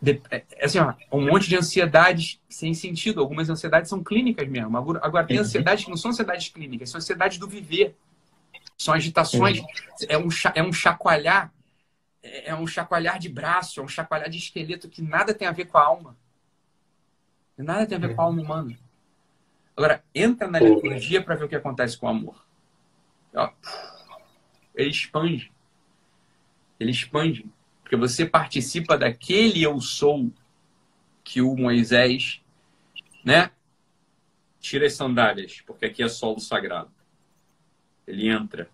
De, 0.00 0.20
é, 0.30 0.44
é 0.52 0.64
assim, 0.64 0.78
ó, 0.78 0.94
um 1.10 1.26
monte 1.26 1.48
de 1.48 1.56
ansiedades 1.56 2.40
sem 2.48 2.72
sentido. 2.74 3.20
Algumas 3.20 3.50
ansiedades 3.50 3.88
são 3.88 4.02
clínicas 4.02 4.48
mesmo. 4.48 4.76
Agora, 4.76 5.24
tem 5.24 5.38
ansiedades 5.38 5.84
que 5.84 5.90
não 5.90 5.96
são 5.96 6.10
ansiedades 6.10 6.48
clínicas, 6.48 6.90
são 6.90 6.98
ansiedades 6.98 7.38
do 7.38 7.48
viver. 7.48 7.96
São 8.76 8.94
agitações. 8.94 9.60
É 10.08 10.16
um, 10.16 10.28
é 10.54 10.62
um 10.62 10.72
chacoalhar. 10.72 11.52
É, 12.22 12.50
é 12.50 12.54
um 12.54 12.66
chacoalhar 12.66 13.18
de 13.18 13.28
braço, 13.28 13.80
é 13.80 13.82
um 13.82 13.88
chacoalhar 13.88 14.30
de 14.30 14.38
esqueleto 14.38 14.88
que 14.88 15.02
nada 15.02 15.34
tem 15.34 15.48
a 15.48 15.52
ver 15.52 15.66
com 15.66 15.78
a 15.78 15.84
alma. 15.84 16.16
Nada 17.56 17.86
tem 17.86 17.96
a 17.96 18.00
ver 18.00 18.14
com 18.14 18.22
a 18.22 18.24
alma 18.24 18.42
humana. 18.42 18.78
Agora, 19.76 20.04
entra 20.14 20.48
na 20.48 20.58
liturgia 20.58 21.22
para 21.22 21.34
ver 21.34 21.44
o 21.44 21.48
que 21.48 21.56
acontece 21.56 21.96
com 21.98 22.06
o 22.06 22.10
amor. 22.10 22.44
Ó, 23.34 23.50
ele 24.74 24.90
expande. 24.90 25.52
Ele 26.78 26.90
expande. 26.90 27.46
Porque 27.82 27.96
você 27.96 28.26
participa 28.26 28.96
daquele 28.96 29.62
eu 29.62 29.80
sou 29.80 30.32
que 31.22 31.40
o 31.40 31.54
Moisés, 31.56 32.40
né? 33.24 33.50
Tira 34.60 34.86
as 34.86 34.94
sandálias, 34.94 35.60
porque 35.66 35.86
aqui 35.86 36.02
é 36.02 36.08
solo 36.08 36.40
sagrado. 36.40 36.90
Ele 38.06 38.28
entra 38.28 38.68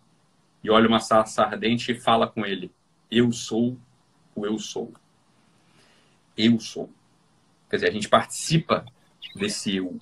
e 0.63 0.71
olha 0.71 0.89
uma 0.89 1.01
sarça 1.01 1.43
ardente 1.43 1.93
e 1.93 2.01
fala 2.01 2.29
com 2.29 2.47
ele: 2.47 2.71
Eu 3.11 3.33
sou 3.33 3.77
o 4.35 4.47
eu 4.47 4.59
sou. 4.59 4.93
Eu 6.37 6.59
sou. 6.59 6.91
Quer 7.69 7.77
dizer, 7.77 7.89
a 7.89 7.93
gente 7.93 8.09
participa 8.09 8.85
desse 9.35 9.77
eu. 9.77 9.99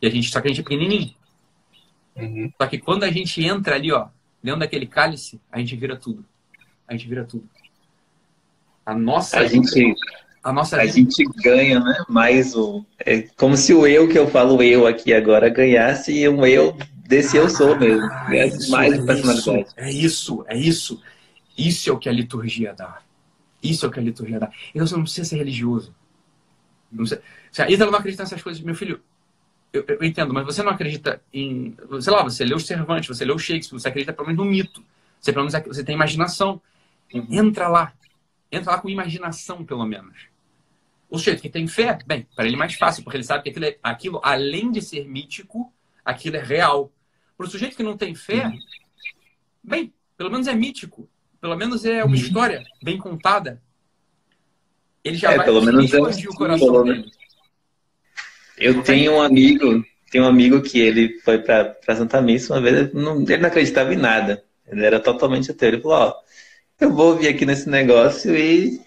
E 0.00 0.06
a 0.06 0.10
gente, 0.10 0.30
só 0.30 0.40
que 0.40 0.48
a 0.48 0.50
gente 0.50 0.60
é 0.60 0.64
pequenininho. 0.64 1.14
Uhum. 2.16 2.52
Só 2.60 2.66
que 2.66 2.78
quando 2.78 3.04
a 3.04 3.10
gente 3.10 3.42
entra 3.42 3.74
ali, 3.74 3.92
ó, 3.92 4.08
dentro 4.42 4.60
daquele 4.60 4.86
cálice, 4.86 5.40
a 5.50 5.58
gente 5.58 5.76
vira 5.76 5.96
tudo. 5.96 6.24
A 6.86 6.92
gente 6.92 7.08
vira 7.08 7.24
tudo. 7.24 7.48
A 8.84 8.94
nossa 8.94 9.38
a 9.38 9.46
gente 9.46 9.94
a 10.42 10.52
nossa 10.52 10.76
a 10.76 10.86
gente 10.86 11.24
ganha, 11.42 11.78
né? 11.78 12.04
Mais 12.08 12.54
o 12.56 12.84
é 12.98 13.22
como 13.36 13.56
se 13.56 13.72
o 13.72 13.86
eu 13.86 14.08
que 14.08 14.18
eu 14.18 14.28
falo 14.28 14.62
eu 14.62 14.86
aqui 14.86 15.14
agora 15.14 15.48
ganhasse 15.48 16.28
um 16.28 16.44
eu 16.44 16.76
desse 17.06 17.36
eu 17.36 17.48
sou 17.48 17.78
mesmo. 17.78 18.04
Ah, 18.10 18.46
isso, 18.46 18.70
mais 18.70 18.92
é 18.92 19.04
personalidade. 19.04 19.66
Isso, 19.68 19.74
é 19.76 19.90
isso, 19.90 20.44
é 20.48 20.56
isso. 20.56 21.02
Isso 21.56 21.90
é 21.90 21.92
o 21.92 21.98
que 21.98 22.08
a 22.08 22.12
liturgia 22.12 22.74
dá. 22.74 23.00
Isso 23.62 23.84
é 23.84 23.88
o 23.88 23.92
que 23.92 24.00
a 24.00 24.02
liturgia 24.02 24.40
dá. 24.40 24.50
Então 24.74 24.86
você 24.86 24.96
não 24.96 25.02
precisa 25.02 25.28
ser 25.28 25.36
religioso. 25.36 25.94
Não 26.90 27.04
precisa... 27.04 27.22
Se 27.52 27.62
a 27.62 27.70
Isa 27.70 27.86
não 27.86 27.94
acredita 27.94 28.22
nessas 28.22 28.42
coisas, 28.42 28.62
meu 28.62 28.74
filho, 28.74 29.00
eu, 29.72 29.84
eu, 29.88 30.04
entendo, 30.04 30.34
mas 30.34 30.44
você 30.44 30.62
não 30.62 30.72
acredita 30.72 31.22
em. 31.32 31.74
Sei 32.00 32.12
lá, 32.12 32.22
você 32.22 32.44
leu 32.44 32.58
Cervantes, 32.58 33.08
você 33.08 33.24
leu 33.24 33.38
Shakespeare, 33.38 33.80
você 33.80 33.88
acredita 33.88 34.12
pelo 34.12 34.28
menos 34.28 34.44
no 34.44 34.50
mito. 34.50 34.84
Você, 35.18 35.32
pelo 35.32 35.46
menos, 35.46 35.66
você 35.66 35.82
tem 35.82 35.94
imaginação. 35.94 36.60
Entra 37.12 37.68
lá. 37.68 37.92
Entra 38.50 38.72
lá 38.72 38.78
com 38.78 38.88
imaginação, 38.88 39.64
pelo 39.64 39.86
menos. 39.86 40.26
O 41.08 41.18
sujeito 41.18 41.40
que 41.40 41.48
tem 41.48 41.66
fé, 41.66 41.98
bem, 42.06 42.26
para 42.34 42.46
ele 42.46 42.54
é 42.54 42.58
mais 42.58 42.74
fácil, 42.74 43.02
porque 43.02 43.16
ele 43.16 43.24
sabe 43.24 43.44
que 43.44 43.50
aquilo, 43.50 43.64
é, 43.66 43.78
aquilo, 43.82 44.20
além 44.22 44.70
de 44.70 44.82
ser 44.82 45.06
mítico, 45.08 45.72
aquilo 46.04 46.36
é 46.36 46.42
real. 46.42 46.92
Para 47.36 47.46
o 47.46 47.50
sujeito 47.50 47.76
que 47.76 47.82
não 47.82 47.96
tem 47.96 48.14
fé, 48.14 48.50
bem, 49.62 49.92
pelo 50.16 50.30
menos 50.30 50.46
é 50.46 50.54
mítico. 50.54 51.08
Pelo 51.40 51.56
menos 51.56 51.84
é 51.84 52.04
uma 52.04 52.14
uhum. 52.14 52.14
história 52.14 52.64
bem 52.82 52.98
contada. 52.98 53.60
Ele 55.02 55.16
já 55.16 55.32
é, 55.32 55.36
vai 55.36 55.46
pelo 55.46 55.62
menos 55.62 55.92
é 55.92 55.98
o 55.98 56.34
coração 56.34 56.84
né? 56.84 56.94
dele. 56.94 57.12
Eu 58.62 58.80
tenho 58.82 59.14
um 59.14 59.20
amigo, 59.20 59.84
tem 60.08 60.20
um 60.20 60.26
amigo 60.26 60.62
que 60.62 60.78
ele 60.78 61.18
foi 61.24 61.38
para 61.38 61.74
Santa 61.96 62.22
Missa 62.22 62.54
uma 62.54 62.62
vez, 62.62 62.76
ele 62.76 62.90
não, 62.94 63.20
ele 63.22 63.38
não 63.38 63.48
acreditava 63.48 63.92
em 63.92 63.96
nada. 63.96 64.44
Ele 64.70 64.84
era 64.84 65.00
totalmente 65.00 65.50
ateu. 65.50 65.70
Ele 65.70 65.80
falou, 65.80 65.98
ó, 65.98 66.14
eu 66.80 66.92
vou 66.92 67.16
vir 67.16 67.26
aqui 67.26 67.44
nesse 67.44 67.68
negócio 67.68 68.36
e 68.36 68.80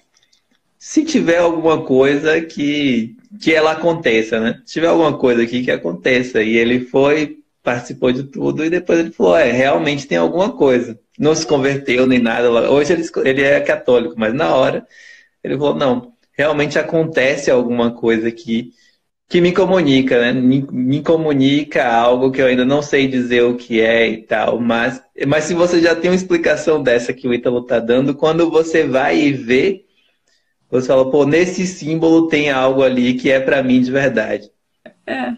se 0.80 1.04
tiver 1.04 1.40
alguma 1.40 1.84
coisa 1.84 2.40
que, 2.42 3.18
que 3.42 3.54
ela 3.54 3.74
aconteça, 3.74 4.40
né? 4.40 4.62
Se 4.66 4.76
tiver 4.76 4.88
alguma 4.88 5.18
coisa 5.18 5.44
aqui 5.44 5.62
que 5.62 5.72
aconteça. 5.72 6.42
E 6.42 6.56
ele 6.56 6.80
foi, 6.80 7.40
participou 7.62 8.14
de 8.14 8.24
tudo 8.24 8.64
e 8.64 8.70
depois 8.70 9.00
ele 9.00 9.12
falou: 9.12 9.36
é, 9.36 9.52
realmente 9.52 10.08
tem 10.08 10.18
alguma 10.18 10.54
coisa. 10.54 10.98
Não 11.20 11.36
se 11.36 11.46
converteu 11.46 12.08
nem 12.08 12.20
nada. 12.20 12.50
Hoje 12.72 12.94
ele, 12.94 13.04
ele 13.26 13.42
é 13.42 13.60
católico, 13.60 14.16
mas 14.18 14.34
na 14.34 14.56
hora 14.56 14.88
ele 15.44 15.58
falou: 15.58 15.76
não, 15.76 16.14
realmente 16.32 16.80
acontece 16.80 17.52
alguma 17.52 17.92
coisa 17.92 18.30
aqui 18.30 18.72
que 19.28 19.42
me 19.42 19.52
comunica, 19.52 20.20
né? 20.22 20.34
Me, 20.34 20.62
me, 20.72 21.02
comunica 21.02 21.88
algo 21.88 22.32
que 22.32 22.42
eu 22.42 22.46
ainda 22.46 22.64
não 22.64 22.82
sei 22.82 23.08
dizer 23.08 23.44
o 23.44 23.56
que 23.56 23.82
é 23.82 24.08
e 24.08 24.18
tal, 24.22 24.60
mas, 24.60 25.02
mas 25.28 25.46
se 25.46 25.54
você 25.54 25.82
já 25.82 25.96
tem 25.96 26.12
uma 26.12 26.16
explicação 26.16 26.82
dessa 26.82 27.14
que 27.14 27.28
o 27.28 27.34
Ítalo 27.34 27.60
está 27.60 27.80
dando, 27.80 28.16
quando 28.16 28.50
você 28.50 28.84
vai 28.86 29.20
e 29.20 29.34
vê 29.34 29.86
você 30.70 30.88
fala, 30.88 31.10
pô, 31.10 31.26
nesse 31.26 31.66
símbolo 31.68 32.28
tem 32.28 32.52
algo 32.52 32.84
ali 32.84 33.14
que 33.14 33.32
é 33.32 33.40
para 33.40 33.64
mim 33.64 33.82
de 33.82 33.92
verdade. 33.92 34.52
É, 35.06 35.38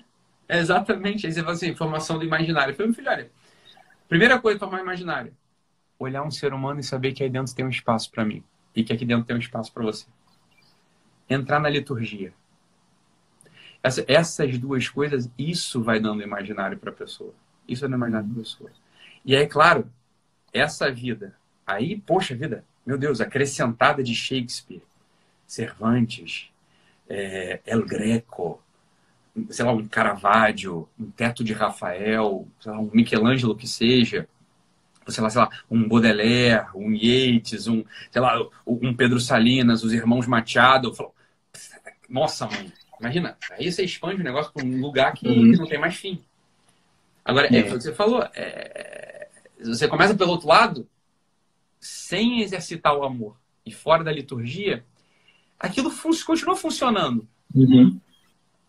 exatamente. 0.49 1.27
Aí 1.27 1.33
você 1.33 1.41
fala 1.41 1.53
assim, 1.53 1.75
formação 1.75 2.17
do 2.17 2.25
imaginário. 2.25 2.71
Eu 2.71 2.75
falei, 2.75 2.93
filho, 2.93 3.09
olha, 3.09 3.31
primeira 4.07 4.39
coisa, 4.39 4.57
formar 4.57 4.81
imaginário. 4.81 5.33
Olhar 5.99 6.23
um 6.23 6.31
ser 6.31 6.53
humano 6.53 6.79
e 6.79 6.83
saber 6.83 7.11
que 7.11 7.23
aí 7.23 7.29
dentro 7.29 7.53
tem 7.53 7.65
um 7.65 7.69
espaço 7.69 8.09
para 8.09 8.23
mim. 8.23 8.43
E 8.75 8.83
que 8.83 8.93
aqui 8.93 9.05
dentro 9.05 9.25
tem 9.25 9.35
um 9.35 9.39
espaço 9.39 9.71
para 9.73 9.83
você. 9.83 10.05
Entrar 11.29 11.59
na 11.59 11.69
liturgia. 11.69 12.33
Essa, 13.81 14.03
essas 14.07 14.57
duas 14.57 14.87
coisas, 14.89 15.29
isso 15.37 15.81
vai 15.81 15.99
dando 15.99 16.21
imaginário 16.21 16.77
para 16.77 16.89
a 16.89 16.93
pessoa. 16.93 17.33
Isso 17.67 17.85
é 17.85 17.87
no 17.87 17.95
imaginário 17.95 18.27
para 18.27 18.41
a 18.41 18.43
pessoa. 18.43 18.71
E 19.25 19.35
aí, 19.35 19.47
claro, 19.47 19.89
essa 20.53 20.91
vida, 20.91 21.35
aí, 21.65 21.99
poxa 21.99 22.35
vida, 22.35 22.63
meu 22.85 22.97
Deus, 22.97 23.19
acrescentada 23.21 24.03
de 24.03 24.15
Shakespeare, 24.15 24.81
Cervantes, 25.45 26.49
é, 27.09 27.59
El 27.65 27.85
Greco, 27.85 28.61
sei 29.49 29.65
lá, 29.65 29.71
um 29.71 29.87
Caravaggio, 29.87 30.87
um 30.99 31.09
Teto 31.11 31.43
de 31.43 31.53
Rafael, 31.53 32.47
lá, 32.65 32.79
um 32.79 32.89
Michelangelo 32.93 33.55
que 33.55 33.67
seja, 33.67 34.27
sei 35.07 35.23
lá, 35.23 35.29
sei 35.29 35.41
lá, 35.41 35.49
um 35.69 35.87
Baudelaire, 35.87 36.67
um 36.75 36.91
Yeats, 36.91 37.67
um, 37.67 37.83
sei 38.11 38.21
lá, 38.21 38.37
um 38.65 38.93
Pedro 38.93 39.19
Salinas, 39.19 39.83
os 39.83 39.93
irmãos 39.93 40.27
Machado. 40.27 40.93
Falo, 40.93 41.13
Nossa, 42.09 42.47
mãe, 42.47 42.71
imagina, 42.99 43.37
aí 43.51 43.71
você 43.71 43.83
expande 43.83 44.21
o 44.21 44.23
negócio 44.23 44.51
para 44.51 44.65
um 44.65 44.81
lugar 44.81 45.13
que, 45.13 45.27
uhum. 45.27 45.51
não 45.53 45.67
tem 45.67 45.79
mais 45.79 45.95
fim. 45.95 46.21
Agora, 47.23 47.47
é, 47.47 47.59
é 47.59 47.61
o 47.61 47.77
que 47.77 47.83
você 47.83 47.93
falou, 47.93 48.23
é, 48.33 49.27
você 49.63 49.87
começa 49.87 50.15
pelo 50.15 50.31
outro 50.31 50.47
lado, 50.47 50.87
sem 51.79 52.41
exercitar 52.41 52.95
o 52.95 53.03
amor 53.03 53.35
e 53.65 53.71
fora 53.71 54.03
da 54.03 54.11
liturgia, 54.11 54.83
aquilo 55.59 55.89
fun 55.89 56.11
continua 56.25 56.55
funcionando. 56.55 57.27
Uhum. 57.53 57.99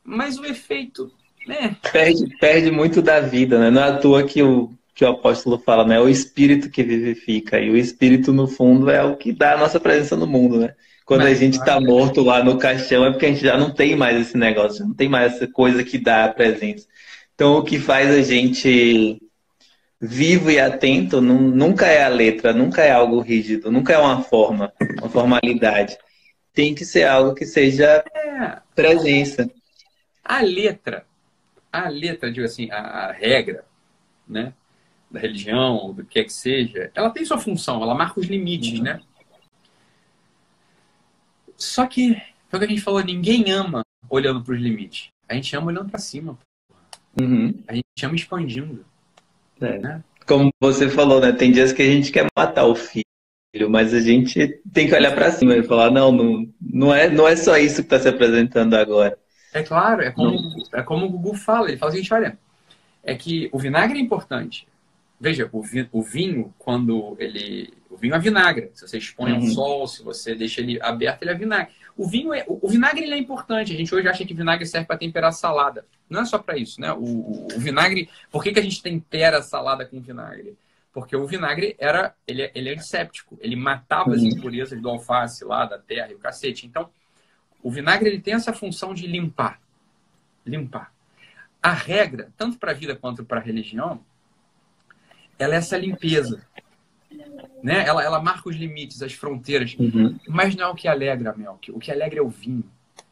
Mas 0.03 0.39
o 0.39 0.45
efeito, 0.45 1.13
né? 1.47 1.77
Perde, 1.93 2.37
perde 2.39 2.71
muito 2.71 3.01
da 3.01 3.21
vida, 3.21 3.59
né? 3.59 3.71
Não 3.71 3.83
é 3.83 3.89
à 3.89 3.99
toa 3.99 4.25
que 4.25 4.43
o, 4.43 4.73
que 4.95 5.05
o 5.05 5.09
apóstolo 5.09 5.59
fala, 5.59 5.87
né? 5.87 5.97
É 5.97 6.01
o 6.01 6.09
espírito 6.09 6.71
que 6.71 6.83
vivifica. 6.83 7.61
E 7.61 7.71
o 7.71 7.77
espírito, 7.77 8.33
no 8.33 8.49
fundo, 8.49 8.91
é 8.91 9.05
o 9.05 9.17
que 9.17 9.33
dá 9.33 9.55
a 9.55 9.59
nossa 9.59 9.79
presença 9.79 10.17
no 10.17 10.27
mundo, 10.27 10.59
né? 10.59 10.75
Quando 11.09 11.23
Mas, 11.23 11.39
a 11.39 11.41
gente 11.41 11.57
está 11.57 11.81
morto 11.81 12.21
lá 12.21 12.45
no 12.45 12.59
caixão, 12.59 13.07
é 13.07 13.11
porque 13.11 13.25
a 13.25 13.29
gente 13.31 13.43
já 13.43 13.57
não 13.57 13.71
tem 13.71 13.97
mais 13.97 14.21
esse 14.21 14.37
negócio, 14.37 14.87
não 14.87 14.93
tem 14.93 15.09
mais 15.09 15.37
essa 15.37 15.49
coisa 15.49 15.83
que 15.83 15.97
dá 15.97 16.27
a 16.27 16.33
presença. 16.33 16.87
Então, 17.35 17.57
o 17.57 17.63
que 17.65 17.79
faz 17.79 18.11
a 18.11 18.21
gente 18.21 19.19
vivo 19.99 20.51
e 20.51 20.61
atento 20.61 21.23
nunca 21.23 21.87
é 21.87 22.05
a 22.05 22.09
letra, 22.09 22.53
nunca 22.53 22.83
é 22.83 22.91
algo 22.91 23.21
rígido, 23.21 23.73
nunca 23.73 23.95
é 23.95 23.99
uma 23.99 24.21
forma, 24.21 24.71
uma 24.99 25.09
formalidade 25.09 25.97
tem 26.53 26.75
que 26.75 26.85
ser 26.85 27.05
algo 27.05 27.35
que 27.35 27.47
seja 27.47 28.05
é. 28.15 28.59
presença. 28.75 29.51
A 30.23 30.43
letra, 30.43 31.07
a 31.73 31.89
letra, 31.89 32.31
digo 32.31 32.45
assim, 32.45 32.71
a, 32.71 32.81
a 32.81 33.13
regra, 33.13 33.65
né? 34.29 34.53
Da 35.11 35.21
religião, 35.21 35.95
do 35.95 36.05
que 36.05 36.19
é 36.19 36.25
que 36.25 36.33
seja, 36.35 36.91
ela 36.95 37.09
tem 37.09 37.25
sua 37.25 37.39
função, 37.39 37.83
ela 37.83 37.95
marca 37.95 38.21
os 38.21 38.27
limites, 38.27 38.79
uhum. 38.79 38.85
né? 38.85 39.01
Só 41.59 41.87
que, 41.87 42.15
foi 42.49 42.57
o 42.57 42.61
que 42.61 42.65
a 42.65 42.69
gente 42.69 42.81
falou, 42.81 43.05
ninguém 43.05 43.51
ama 43.51 43.83
olhando 44.09 44.43
para 44.43 44.55
os 44.55 44.61
limites. 44.61 45.09
A 45.29 45.35
gente 45.35 45.55
ama 45.55 45.67
olhando 45.67 45.91
para 45.91 45.99
cima. 45.99 46.39
Uhum. 47.21 47.53
A 47.69 47.75
gente 47.75 47.85
ama 48.03 48.15
expandindo. 48.15 48.87
É. 49.61 49.79
Né? 49.79 50.05
Como 50.27 50.51
você 50.59 50.89
falou, 50.89 51.21
né? 51.21 51.33
Tem 51.33 51.53
dias 51.53 51.73
que 51.73 51.83
a 51.83 51.87
gente 51.87 52.11
quer 52.11 52.27
matar 52.35 52.65
o 52.65 52.75
filho 52.75 53.05
mas 53.69 53.95
a 53.95 54.01
gente 54.01 54.61
tem 54.73 54.87
que 54.87 54.95
olhar 54.95 55.15
para 55.15 55.33
cima 55.33 55.57
e 55.57 55.63
falar, 55.63 55.91
não, 55.91 56.13
não, 56.13 56.49
não, 56.61 56.95
é, 56.95 57.09
não 57.09 57.27
é 57.27 57.35
só 57.35 57.57
isso 57.57 57.77
que 57.77 57.87
está 57.87 57.99
se 57.99 58.09
apresentando 58.09 58.75
agora. 58.75 59.19
É 59.55 59.63
claro, 59.63 60.03
é 60.03 60.11
como, 60.11 60.39
é 60.73 60.83
como 60.83 61.07
o 61.07 61.11
Gugu 61.11 61.35
fala, 61.35 61.69
ele 61.69 61.79
fala 61.79 61.91
o 61.91 61.95
seguinte, 61.95 62.13
olha, 62.13 62.39
é 63.03 63.15
que 63.15 63.49
o 63.51 63.59
vinagre 63.59 63.99
é 63.99 64.03
importante. 64.03 64.69
Veja, 65.19 65.49
o, 65.51 65.63
vi, 65.63 65.89
o 65.91 66.03
vinho, 66.03 66.55
quando 66.59 67.17
ele... 67.19 67.73
O 67.99 68.01
vinho 68.01 68.15
é 68.15 68.19
vinagre. 68.21 68.71
Se 68.75 68.87
você 68.87 68.97
expõe 68.97 69.33
uhum. 69.33 69.41
ao 69.41 69.47
sol, 69.49 69.89
se 69.89 70.05
você 70.05 70.33
deixa 70.33 70.61
ele 70.61 70.81
aberto, 70.81 71.23
ele 71.23 71.33
é 71.33 71.35
vinagre. 71.35 71.73
O 71.97 72.09
vinho 72.09 72.33
é, 72.33 72.45
o, 72.47 72.61
o 72.63 72.69
vinagre 72.69 73.03
ele 73.03 73.15
é 73.15 73.19
importante. 73.19 73.73
A 73.73 73.77
gente 73.77 73.93
hoje 73.93 74.07
acha 74.07 74.25
que 74.25 74.33
vinagre 74.33 74.65
serve 74.67 74.87
para 74.87 74.97
temperar 74.97 75.33
salada. 75.33 75.85
Não 76.09 76.21
é 76.21 76.25
só 76.25 76.39
para 76.39 76.57
isso, 76.57 76.81
né? 76.81 76.93
O, 76.93 77.03
o, 77.03 77.47
o, 77.57 77.59
vinagre... 77.59 78.09
Por 78.31 78.45
que, 78.45 78.53
que 78.53 78.61
a 78.61 78.63
gente 78.63 78.81
tempera 78.81 79.39
a 79.39 79.43
salada 79.43 79.85
com 79.85 80.01
vinagre? 80.01 80.57
Porque 80.93 81.17
o 81.17 81.27
vinagre 81.27 81.75
era, 81.77 82.15
ele, 82.25 82.43
é, 82.43 82.53
ele 82.55 82.69
é 82.69 82.75
antisséptico, 82.75 83.37
ele 83.41 83.57
matava 83.57 84.13
as 84.13 84.23
uhum. 84.23 84.29
impurezas 84.29 84.81
do 84.81 84.89
alface 84.89 85.45
lá, 85.45 85.67
da 85.67 85.77
terra 85.77 86.13
e 86.13 86.15
o 86.15 86.21
cacete. 86.21 86.67
Então, 86.67 86.89
o 87.61 87.71
vinagre 87.71 88.09
ele 88.09 88.21
tem 88.21 88.35
essa 88.35 88.53
função 88.53 88.95
de 88.95 89.09
limpar. 89.09 89.61
Limpar. 90.47 90.93
A 91.61 91.73
regra, 91.73 92.33
tanto 92.37 92.59
para 92.59 92.71
a 92.71 92.75
vida 92.75 92.95
quanto 92.95 93.25
para 93.25 93.41
a 93.41 93.43
religião, 93.43 94.01
ela 95.37 95.55
é 95.55 95.59
essa 95.59 95.77
limpeza. 95.77 96.47
Né? 97.63 97.87
Ela, 97.87 98.05
ela 98.05 98.21
marca 98.21 98.49
os 98.49 98.57
limites, 98.57 99.03
as 99.03 99.13
fronteiras. 99.13 99.75
Uhum. 99.79 100.19
Mas 100.29 100.55
não 100.55 100.67
é 100.67 100.69
o 100.69 100.75
que 100.75 100.89
alegra, 100.89 101.35
Melk. 101.37 101.71
O 101.73 101.79
que 101.79 101.91
alegra 101.91 102.19
é 102.19 102.23
o 102.23 102.29
vinho. 102.29 102.65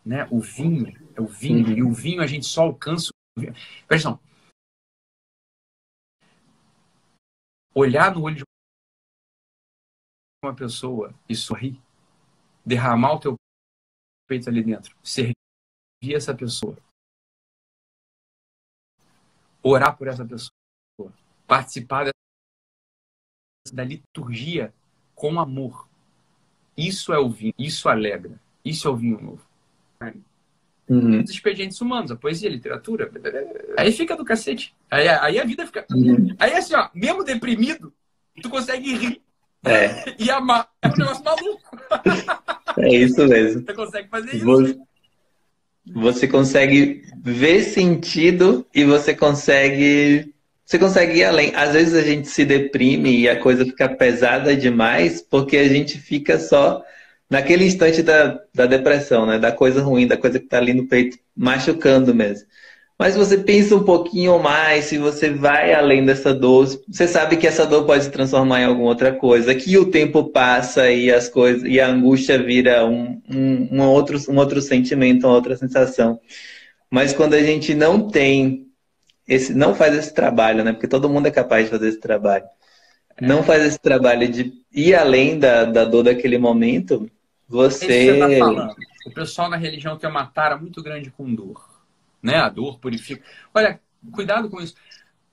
Né? 0.05 0.27
O 0.31 0.40
vinho 0.40 0.94
é 1.14 1.20
o 1.20 1.27
vinho. 1.27 1.66
Uhum. 1.66 1.77
E 1.77 1.82
o 1.82 1.93
vinho 1.93 2.23
a 2.23 2.27
gente 2.27 2.47
só 2.47 2.62
alcança. 2.62 3.10
Presta 3.86 4.10
atenção. 4.10 4.27
olhar 7.77 8.14
no 8.14 8.23
olho 8.23 8.36
de 8.36 8.43
uma 10.43 10.56
pessoa 10.56 11.14
e 11.28 11.36
sorrir, 11.36 11.78
derramar 12.64 13.12
o 13.12 13.20
teu 13.20 13.36
peito 14.27 14.48
ali 14.48 14.64
dentro, 14.64 14.97
servir 15.05 15.35
essa 16.02 16.35
pessoa, 16.35 16.78
orar 19.62 19.94
por 19.94 20.09
essa 20.09 20.24
pessoa, 20.24 21.12
participar 21.47 22.10
da 23.75 23.85
liturgia 23.85 24.73
com 25.15 25.41
amor. 25.41 25.89
Isso 26.77 27.13
é 27.13 27.19
o 27.19 27.29
vinho, 27.29 27.55
isso 27.59 27.89
alegra, 27.89 28.39
isso 28.65 28.87
é 28.87 28.91
o 28.91 28.97
vinho 28.97 29.21
novo. 29.21 29.47
Uhum. 30.89 31.21
Os 31.21 31.31
expedientes 31.31 31.81
humanos, 31.81 32.11
a 32.11 32.17
poesia, 32.17 32.49
a 32.49 32.53
literatura. 32.53 33.11
Aí 33.77 33.91
fica 33.91 34.17
do 34.17 34.25
cacete. 34.25 34.75
Aí, 34.91 35.09
aí 35.09 35.39
a 35.41 35.45
vida 35.45 35.67
fica. 35.67 35.85
Uhum. 35.91 36.35
Aí 36.39 36.55
assim, 36.55 36.75
ó, 36.75 36.89
mesmo 36.95 37.25
deprimido, 37.25 37.93
tu 38.41 38.49
consegue 38.49 38.95
rir. 38.95 39.21
É. 39.65 40.15
E 40.23 40.31
amar. 40.31 40.69
É 40.81 40.89
um 40.89 40.97
negócio 40.97 41.25
maluco. 41.25 41.77
É 42.79 42.95
isso 42.95 43.27
mesmo. 43.27 43.65
Você 43.65 43.73
consegue 43.73 44.09
fazer 44.11 44.37
isso. 44.37 44.45
Você, 44.45 44.79
você 45.95 46.29
consegue 46.29 47.03
ver 47.23 47.63
sentido 47.63 48.67
e 48.75 48.85
você 48.85 49.15
consegue. 49.15 50.35
Você 50.67 50.81
consegue 50.81 51.21
ir 51.21 51.25
além. 51.25 51.55
Às 51.55 51.73
vezes 51.75 51.95
a 51.95 52.03
gente 52.03 52.27
se 52.29 52.45
deprime 52.45 53.21
e 53.21 53.29
a 53.29 53.39
coisa 53.41 53.65
fica 53.65 53.89
pesada 53.89 54.57
demais 54.57 55.23
porque 55.23 55.57
a 55.57 55.69
gente 55.69 55.97
fica 55.97 56.41
só 56.41 56.83
naquele 57.31 57.65
instante 57.65 58.03
da, 58.03 58.41
da 58.53 58.67
depressão, 58.67 59.25
né? 59.27 59.39
Da 59.39 59.53
coisa 59.53 59.81
ruim, 59.81 60.09
da 60.09 60.17
coisa 60.17 60.41
que 60.41 60.45
está 60.47 60.59
ali 60.59 60.75
no 60.75 60.89
peito 60.89 61.19
machucando 61.37 62.13
mesmo. 62.13 62.47
Mas 62.99 63.15
você 63.15 63.39
pensa 63.39 63.77
um 63.77 63.85
pouquinho 63.85 64.39
mais, 64.39 64.87
se 64.87 64.99
você 64.99 65.31
vai 65.31 65.73
além 65.73 66.05
dessa 66.05 66.33
dor, 66.33 66.67
você 66.89 67.07
sabe 67.07 67.37
que 67.37 67.47
essa 67.47 67.67
dor 67.67 67.85
pode 67.85 68.05
se 68.05 68.11
transformar 68.11 68.63
em 68.63 68.65
alguma 68.65 68.89
outra 68.89 69.13
coisa, 69.13 69.55
que 69.55 69.77
o 69.77 69.91
tempo 69.91 70.25
passa 70.33 70.91
e 70.91 71.13
as 71.13 71.29
coisas 71.29 71.63
e 71.65 71.79
a 71.79 71.89
angústia 71.89 72.43
vira 72.43 72.87
um, 72.87 73.21
um, 73.31 73.69
um 73.71 73.83
outro, 73.83 74.19
um 74.31 74.39
outro 74.39 74.63
sentimento, 74.63 75.27
uma 75.27 75.37
outra 75.37 75.57
sensação. 75.57 76.19
Mas 76.91 77.13
quando 77.13 77.35
a 77.35 77.43
gente 77.43 77.75
não 77.75 78.09
tem 78.09 78.66
esse, 79.27 79.55
não 79.55 79.74
faz 79.74 79.94
esse 79.94 80.15
trabalho, 80.15 80.65
né? 80.65 80.73
Porque 80.73 80.89
todo 80.89 81.09
mundo 81.09 81.27
é 81.27 81.31
capaz 81.31 81.65
de 81.65 81.70
fazer 81.70 81.89
esse 81.89 82.01
trabalho. 82.01 82.44
É. 83.16 83.27
Não 83.27 83.43
faz 83.43 83.65
esse 83.65 83.78
trabalho 83.78 84.28
de 84.28 84.53
ir 84.73 84.94
além 84.94 85.39
da, 85.39 85.65
da 85.65 85.85
dor 85.85 86.05
daquele 86.05 86.39
momento, 86.39 87.11
você. 87.48 88.16
você 88.16 88.39
tá 88.39 88.74
o 89.07 89.15
pessoal 89.15 89.48
na 89.48 89.57
religião 89.57 89.97
tem 89.97 90.11
uma 90.11 90.27
tara 90.27 90.57
muito 90.57 90.82
grande 90.82 91.11
com 91.12 91.32
dor 91.32 91.77
né? 92.27 92.36
A 92.36 92.48
dor 92.48 92.81
purifica. 92.81 93.23
Olha, 93.55 93.81
cuidado 94.11 94.51
com 94.51 94.61
isso. 94.61 94.74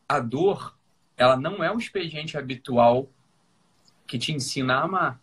A 0.08 0.20
dor, 0.20 0.78
ela 1.18 1.36
não 1.36 1.64
é 1.64 1.72
o 1.72 1.80
expediente 1.80 2.38
habitual 2.38 3.10
que 4.06 4.20
te 4.20 4.32
ensina 4.32 4.76
a 4.76 4.84
amar. 4.84 5.20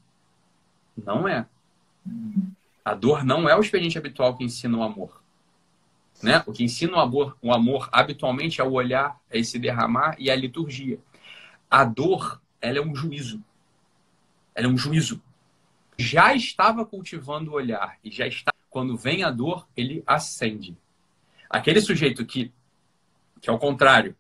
Não 0.97 1.29
é. 1.29 1.47
A 2.85 2.93
dor 2.93 3.25
não 3.25 3.49
é 3.49 3.57
o 3.57 3.61
expediente 3.61 3.97
habitual 3.97 4.37
que 4.37 4.43
ensina 4.43 4.77
o 4.77 4.83
amor. 4.83 5.20
Né? 6.23 6.43
O 6.47 6.53
que 6.53 6.65
ensina 6.65 6.97
o 6.97 7.01
amor, 7.01 7.37
o 7.41 7.53
amor 7.53 7.89
habitualmente 7.91 8.61
é 8.61 8.65
o 8.65 8.73
olhar, 8.73 9.19
é 9.31 9.39
esse 9.39 9.59
derramar 9.59 10.17
e 10.19 10.31
a 10.31 10.37
liturgia. 10.37 10.99
A 11.71 11.85
dor, 11.85 12.41
ela 12.61 12.79
é 12.79 12.83
um 12.83 12.95
juízo. 12.95 13.43
Ela 14.55 14.67
é 14.67 14.71
um 14.71 14.77
juízo. 14.77 15.23
Já 15.97 16.35
estava 16.35 16.85
cultivando 16.85 17.51
o 17.51 17.55
olhar 17.55 17.99
e 18.05 18.11
já 18.11 18.27
está. 18.27 18.53
Quando 18.69 18.97
vem 18.97 19.25
a 19.25 19.31
dor, 19.31 19.67
ele 19.77 20.03
acende. 20.07 20.77
Aquele 21.49 21.81
sujeito 21.81 22.25
que, 22.25 22.53
que 23.41 23.51
é 23.51 23.53
o 23.53 23.59
contrário, 23.59 24.15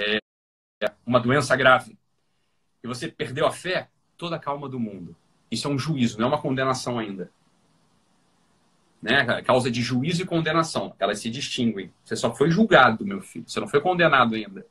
é, 0.00 0.92
uma 1.06 1.20
doença 1.20 1.54
grave 1.56 1.98
e 2.82 2.88
você 2.88 3.08
perdeu 3.08 3.46
a 3.46 3.52
fé, 3.52 3.90
toda 4.16 4.36
a 4.36 4.38
calma 4.38 4.68
do 4.68 4.80
mundo. 4.80 5.14
Isso 5.50 5.68
é 5.68 5.70
um 5.70 5.78
juízo, 5.78 6.18
não 6.18 6.26
é 6.26 6.28
uma 6.28 6.40
condenação 6.40 6.98
ainda. 6.98 7.30
Né? 9.02 9.42
Causa 9.42 9.70
de 9.70 9.82
juízo 9.82 10.22
e 10.22 10.26
condenação, 10.26 10.94
elas 10.98 11.18
se 11.18 11.30
distinguem. 11.30 11.92
Você 12.04 12.16
só 12.16 12.34
foi 12.34 12.50
julgado, 12.50 13.04
meu 13.04 13.20
filho, 13.20 13.48
você 13.48 13.60
não 13.60 13.68
foi 13.68 13.80
condenado 13.80 14.34
ainda. 14.34 14.66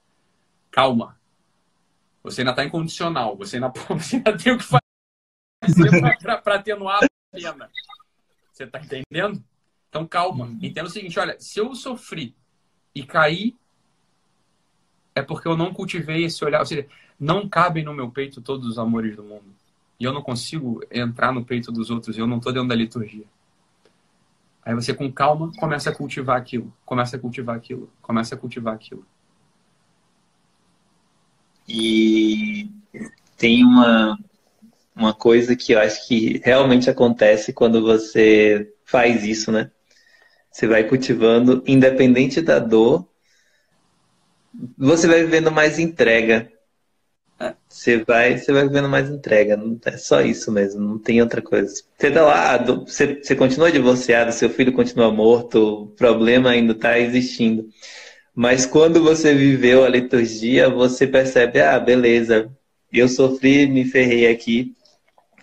Calma. 0.71 1.19
Você 2.23 2.41
ainda 2.41 2.51
está 2.51 2.63
incondicional, 2.63 3.35
você 3.35 3.57
ainda, 3.57 3.69
você 3.89 4.17
ainda 4.17 4.37
tem 4.37 4.53
o 4.53 4.57
que 4.57 4.63
fazer 4.63 4.81
para 6.43 6.55
atenuar 6.55 7.03
a 7.03 7.07
pena. 7.31 7.69
Você 8.51 8.63
está 8.63 8.79
entendendo? 8.79 9.43
Então, 9.89 10.05
calma. 10.05 10.47
Entenda 10.61 10.87
o 10.87 10.91
seguinte: 10.91 11.19
olha, 11.19 11.39
se 11.39 11.59
eu 11.59 11.73
sofri 11.73 12.35
e 12.93 13.03
caí 13.03 13.55
é 15.15 15.21
porque 15.21 15.47
eu 15.47 15.57
não 15.57 15.73
cultivei 15.73 16.23
esse 16.23 16.43
olhar. 16.43 16.59
Ou 16.59 16.65
seja, 16.65 16.85
não 17.19 17.47
cabem 17.47 17.83
no 17.83 17.93
meu 17.93 18.09
peito 18.09 18.41
todos 18.41 18.67
os 18.67 18.77
amores 18.77 19.15
do 19.15 19.23
mundo. 19.23 19.55
E 19.99 20.03
eu 20.03 20.13
não 20.13 20.21
consigo 20.21 20.81
entrar 20.89 21.33
no 21.33 21.43
peito 21.43 21.71
dos 21.71 21.89
outros. 21.89 22.17
Eu 22.17 22.27
não 22.27 22.37
estou 22.37 22.53
dentro 22.53 22.69
da 22.69 22.75
liturgia. 22.75 23.25
Aí 24.63 24.73
você, 24.73 24.93
com 24.93 25.11
calma, 25.11 25.51
começa 25.57 25.89
a 25.89 25.95
cultivar 25.95 26.37
aquilo. 26.37 26.73
Começa 26.85 27.15
a 27.15 27.19
cultivar 27.19 27.55
aquilo. 27.55 27.91
Começa 28.01 28.35
a 28.35 28.37
cultivar 28.37 28.75
aquilo. 28.75 29.05
E 31.67 32.69
tem 33.35 33.63
uma, 33.63 34.17
uma 34.95 35.13
coisa 35.13 35.55
que 35.55 35.71
eu 35.71 35.79
acho 35.79 36.07
que 36.07 36.41
realmente 36.43 36.89
acontece 36.89 37.51
quando 37.51 37.81
você 37.81 38.73
faz 38.85 39.23
isso, 39.23 39.51
né? 39.51 39.71
Você 40.51 40.67
vai 40.67 40.83
cultivando, 40.83 41.63
independente 41.65 42.41
da 42.41 42.59
dor, 42.59 43.08
você 44.77 45.07
vai 45.07 45.23
vivendo 45.23 45.51
mais 45.51 45.79
entrega. 45.79 46.51
Você 47.69 48.03
vai, 48.03 48.37
você 48.37 48.51
vai 48.51 48.67
vivendo 48.67 48.89
mais 48.89 49.09
entrega. 49.09 49.59
É 49.85 49.97
só 49.97 50.21
isso 50.21 50.51
mesmo, 50.51 50.81
não 50.81 50.99
tem 50.99 51.21
outra 51.21 51.41
coisa. 51.41 51.73
Você 51.97 52.11
tá 52.11 52.21
lá, 52.21 52.57
você, 52.57 53.21
você 53.21 53.35
continua 53.35 53.71
divorciado, 53.71 54.31
seu 54.33 54.49
filho 54.49 54.73
continua 54.73 55.11
morto, 55.11 55.83
o 55.83 55.87
problema 55.87 56.49
ainda 56.49 56.73
está 56.73 56.99
existindo. 56.99 57.69
Mas 58.35 58.65
quando 58.65 59.01
você 59.01 59.33
viveu 59.33 59.83
a 59.83 59.89
liturgia, 59.89 60.69
você 60.69 61.07
percebe, 61.07 61.61
ah, 61.61 61.79
beleza, 61.79 62.51
eu 62.91 63.07
sofri, 63.07 63.67
me 63.67 63.85
ferrei 63.85 64.27
aqui. 64.31 64.73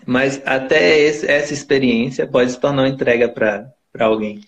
Mas 0.06 0.40
até 0.44 0.98
esse, 1.00 1.30
essa 1.30 1.52
experiência 1.52 2.26
pode 2.26 2.52
se 2.52 2.60
tornar 2.60 2.82
uma 2.82 2.88
entrega 2.88 3.28
para 3.28 3.72
alguém. 3.98 4.40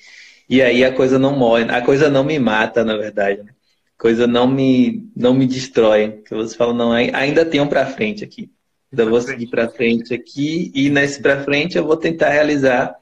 E 0.49 0.63
aí 0.63 0.85
a 0.85 0.93
coisa 0.93 1.19
não 1.19 1.37
morre, 1.37 1.65
a 1.65 1.83
coisa 1.83 2.09
não 2.09 2.25
me 2.25 2.39
mata, 2.39 2.85
na 2.85 2.97
verdade. 2.97 3.43
Né? 3.43 3.53
Coisa 3.99 4.27
não 4.27 4.47
me 4.47 5.11
não 5.15 5.35
me 5.35 5.47
destrói. 5.47 6.23
Que 6.27 6.35
você 6.35 6.57
fala, 6.57 6.73
não, 6.73 6.93
ainda 6.93 7.45
tem 7.45 7.61
um 7.61 7.67
para 7.69 7.85
frente 7.87 8.25
aqui. 8.25 8.51
Ainda 8.91 9.05
vou 9.05 9.21
seguir 9.21 9.49
para 9.49 9.69
frente 9.69 10.15
aqui 10.15 10.73
e 10.75 10.89
nesse 10.89 11.21
para 11.21 11.45
frente 11.45 11.77
eu 11.77 11.85
vou 11.85 11.97
tentar 11.97 12.31
realizar 12.31 12.97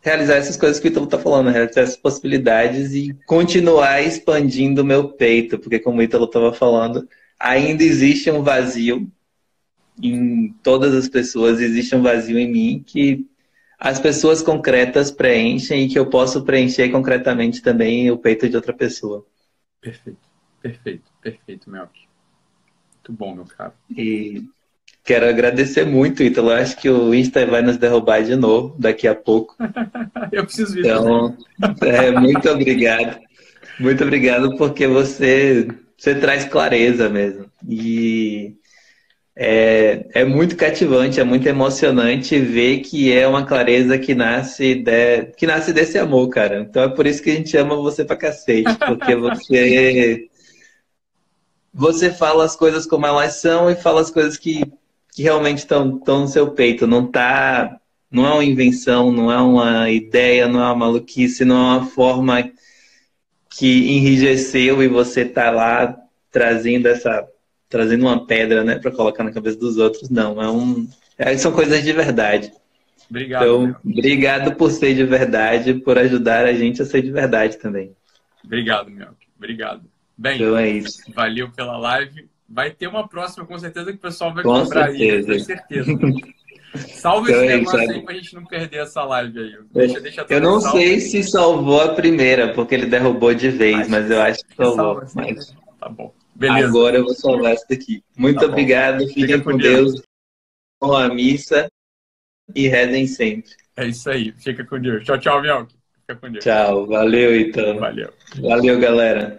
realizar 0.00 0.34
essas 0.36 0.56
coisas 0.56 0.78
que 0.78 0.88
o 0.88 0.90
Ítalo 0.90 1.06
está 1.06 1.18
falando, 1.18 1.50
realizar 1.50 1.82
essas 1.82 1.96
possibilidades 1.96 2.92
e 2.92 3.16
continuar 3.24 4.02
expandindo 4.02 4.82
o 4.82 4.84
meu 4.84 5.08
peito, 5.08 5.58
porque 5.58 5.78
como 5.78 5.98
o 5.98 6.02
Ítalo 6.02 6.26
estava 6.26 6.52
falando, 6.52 7.08
ainda 7.38 7.82
existe 7.82 8.30
um 8.30 8.42
vazio 8.42 9.10
em 10.02 10.52
todas 10.62 10.92
as 10.94 11.08
pessoas, 11.08 11.60
existe 11.60 11.94
um 11.94 12.02
vazio 12.02 12.38
em 12.38 12.50
mim 12.50 12.84
que 12.84 13.26
as 13.78 13.98
pessoas 13.98 14.42
concretas 14.42 15.10
preenchem 15.10 15.84
e 15.84 15.88
que 15.88 15.98
eu 15.98 16.06
posso 16.06 16.42
preencher 16.42 16.90
concretamente 16.90 17.62
também 17.62 18.10
o 18.10 18.18
peito 18.18 18.48
de 18.48 18.56
outra 18.56 18.72
pessoa. 18.72 19.24
Perfeito, 19.84 20.18
perfeito, 20.62 21.12
perfeito, 21.20 21.70
Melk. 21.70 21.92
Muito 22.94 23.12
bom, 23.12 23.34
meu 23.34 23.44
caro. 23.44 23.74
E 23.94 24.48
Quero 25.04 25.28
agradecer 25.28 25.84
muito, 25.84 26.22
Ítalo. 26.22 26.50
Acho 26.50 26.78
que 26.78 26.88
o 26.88 27.14
Insta 27.14 27.44
vai 27.44 27.60
nos 27.60 27.76
derrubar 27.76 28.22
de 28.22 28.34
novo 28.34 28.74
daqui 28.78 29.06
a 29.06 29.14
pouco. 29.14 29.54
Eu 30.32 30.44
preciso 30.44 30.72
ver. 30.72 30.86
Então, 30.86 31.36
é, 31.82 32.10
muito 32.10 32.48
obrigado. 32.48 33.20
Muito 33.78 34.02
obrigado 34.02 34.56
porque 34.56 34.86
você, 34.86 35.68
você 35.98 36.14
traz 36.14 36.46
clareza 36.46 37.10
mesmo. 37.10 37.44
E 37.68 38.56
é, 39.36 40.06
é 40.14 40.24
muito 40.24 40.56
cativante, 40.56 41.18
é 41.18 41.24
muito 41.24 41.46
emocionante 41.48 42.38
ver 42.38 42.80
que 42.80 43.12
é 43.12 43.26
uma 43.26 43.44
clareza 43.44 43.98
que 43.98 44.14
nasce, 44.14 44.76
de, 44.76 45.26
que 45.36 45.46
nasce 45.46 45.72
desse 45.72 45.98
amor, 45.98 46.28
cara. 46.28 46.60
Então 46.60 46.84
é 46.84 46.88
por 46.88 47.06
isso 47.06 47.22
que 47.22 47.30
a 47.30 47.34
gente 47.34 47.56
ama 47.56 47.74
você 47.74 48.04
pra 48.04 48.16
cacete, 48.16 48.76
porque 48.78 49.14
você. 49.16 50.28
Você 51.76 52.12
fala 52.12 52.44
as 52.44 52.54
coisas 52.54 52.86
como 52.86 53.04
elas 53.04 53.34
são 53.40 53.68
e 53.68 53.74
fala 53.74 54.00
as 54.00 54.08
coisas 54.08 54.38
que, 54.38 54.62
que 55.12 55.24
realmente 55.24 55.58
estão 55.58 56.00
no 56.06 56.28
seu 56.28 56.52
peito. 56.52 56.86
Não 56.86 57.06
tá. 57.06 57.80
Não 58.08 58.24
é 58.24 58.32
uma 58.32 58.44
invenção, 58.44 59.10
não 59.10 59.32
é 59.32 59.38
uma 59.38 59.90
ideia, 59.90 60.46
não 60.46 60.60
é 60.60 60.66
uma 60.66 60.76
maluquice, 60.76 61.44
não 61.44 61.56
é 61.56 61.78
uma 61.78 61.86
forma 61.86 62.48
que 63.50 63.96
enrijeceu 63.96 64.80
e 64.80 64.86
você 64.86 65.24
tá 65.24 65.50
lá 65.50 65.96
trazendo 66.30 66.86
essa 66.86 67.26
trazendo 67.68 68.02
uma 68.02 68.26
pedra, 68.26 68.62
né, 68.62 68.78
para 68.78 68.90
colocar 68.90 69.24
na 69.24 69.32
cabeça 69.32 69.58
dos 69.58 69.76
outros. 69.78 70.08
Não, 70.10 70.40
é 70.40 70.50
um, 70.50 70.88
é, 71.18 71.36
são 71.36 71.52
coisas 71.52 71.82
de 71.82 71.92
verdade. 71.92 72.52
Obrigado. 73.08 73.42
Então, 73.42 73.66
meu. 73.66 73.76
obrigado 73.84 74.54
por 74.56 74.70
ser 74.70 74.94
de 74.94 75.04
verdade, 75.04 75.74
por 75.74 75.98
ajudar 75.98 76.46
a 76.46 76.52
gente 76.52 76.82
a 76.82 76.84
ser 76.84 77.02
de 77.02 77.10
verdade 77.10 77.58
também. 77.58 77.94
Obrigado, 78.44 78.90
meu. 78.90 79.08
Obrigado. 79.36 79.82
Bem, 80.16 80.36
então 80.36 80.56
é 80.56 80.68
isso. 80.68 81.02
valeu 81.12 81.50
pela 81.50 81.76
live. 81.76 82.28
Vai 82.48 82.70
ter 82.70 82.86
uma 82.86 83.08
próxima, 83.08 83.44
com 83.44 83.58
certeza, 83.58 83.90
que 83.90 83.98
o 83.98 84.00
pessoal 84.00 84.32
vai 84.32 84.44
com 84.44 84.60
comprar 84.60 84.90
certeza. 84.90 85.32
aí, 85.32 85.38
com 85.38 85.44
certeza. 85.44 85.92
Salve 86.74 87.30
então 87.30 87.44
esse 87.44 87.52
é 87.52 87.56
negócio 87.56 87.90
aí 87.90 88.02
pra 88.02 88.14
gente 88.14 88.34
não 88.34 88.44
perder 88.44 88.78
essa 88.78 89.04
live 89.04 89.38
aí. 89.38 89.56
Deixa, 89.72 90.00
deixa 90.00 90.26
eu 90.28 90.40
não 90.40 90.60
sei 90.60 90.98
se 90.98 91.22
salvou 91.22 91.80
a 91.80 91.94
primeira, 91.94 92.52
porque 92.52 92.74
ele 92.74 92.86
derrubou 92.86 93.32
de 93.32 93.48
vez, 93.48 93.82
acho 93.82 93.90
mas 93.90 94.10
eu 94.10 94.20
acho 94.20 94.44
que 94.44 94.56
salvou. 94.56 95.02
Mas... 95.14 95.54
Tá 95.78 95.88
bom. 95.88 96.12
Beleza. 96.34 96.68
Agora 96.68 96.96
eu 96.96 97.04
vou 97.04 97.14
salvar 97.14 97.52
essa 97.52 97.66
daqui. 97.68 98.02
Muito 98.16 98.40
tá 98.40 98.46
obrigado. 98.46 99.06
Fiquem 99.08 99.40
com 99.40 99.56
Deus. 99.56 99.94
Deus. 99.94 100.02
Com 100.80 100.92
a 100.92 101.08
missa. 101.08 101.68
E 102.54 102.68
rezem 102.68 103.06
sempre. 103.06 103.52
É 103.76 103.86
isso 103.86 104.10
aí. 104.10 104.32
Fica 104.32 104.64
com 104.64 104.78
Deus. 104.78 105.04
Tchau, 105.04 105.18
tchau, 105.18 105.40
Bianca. 105.40 105.72
Fica 106.00 106.16
com 106.16 106.30
Deus. 106.30 106.44
Tchau. 106.44 106.86
Valeu, 106.86 107.40
então. 107.40 107.78
Valeu. 107.78 108.12
Valeu, 108.40 108.78
galera. 108.78 109.38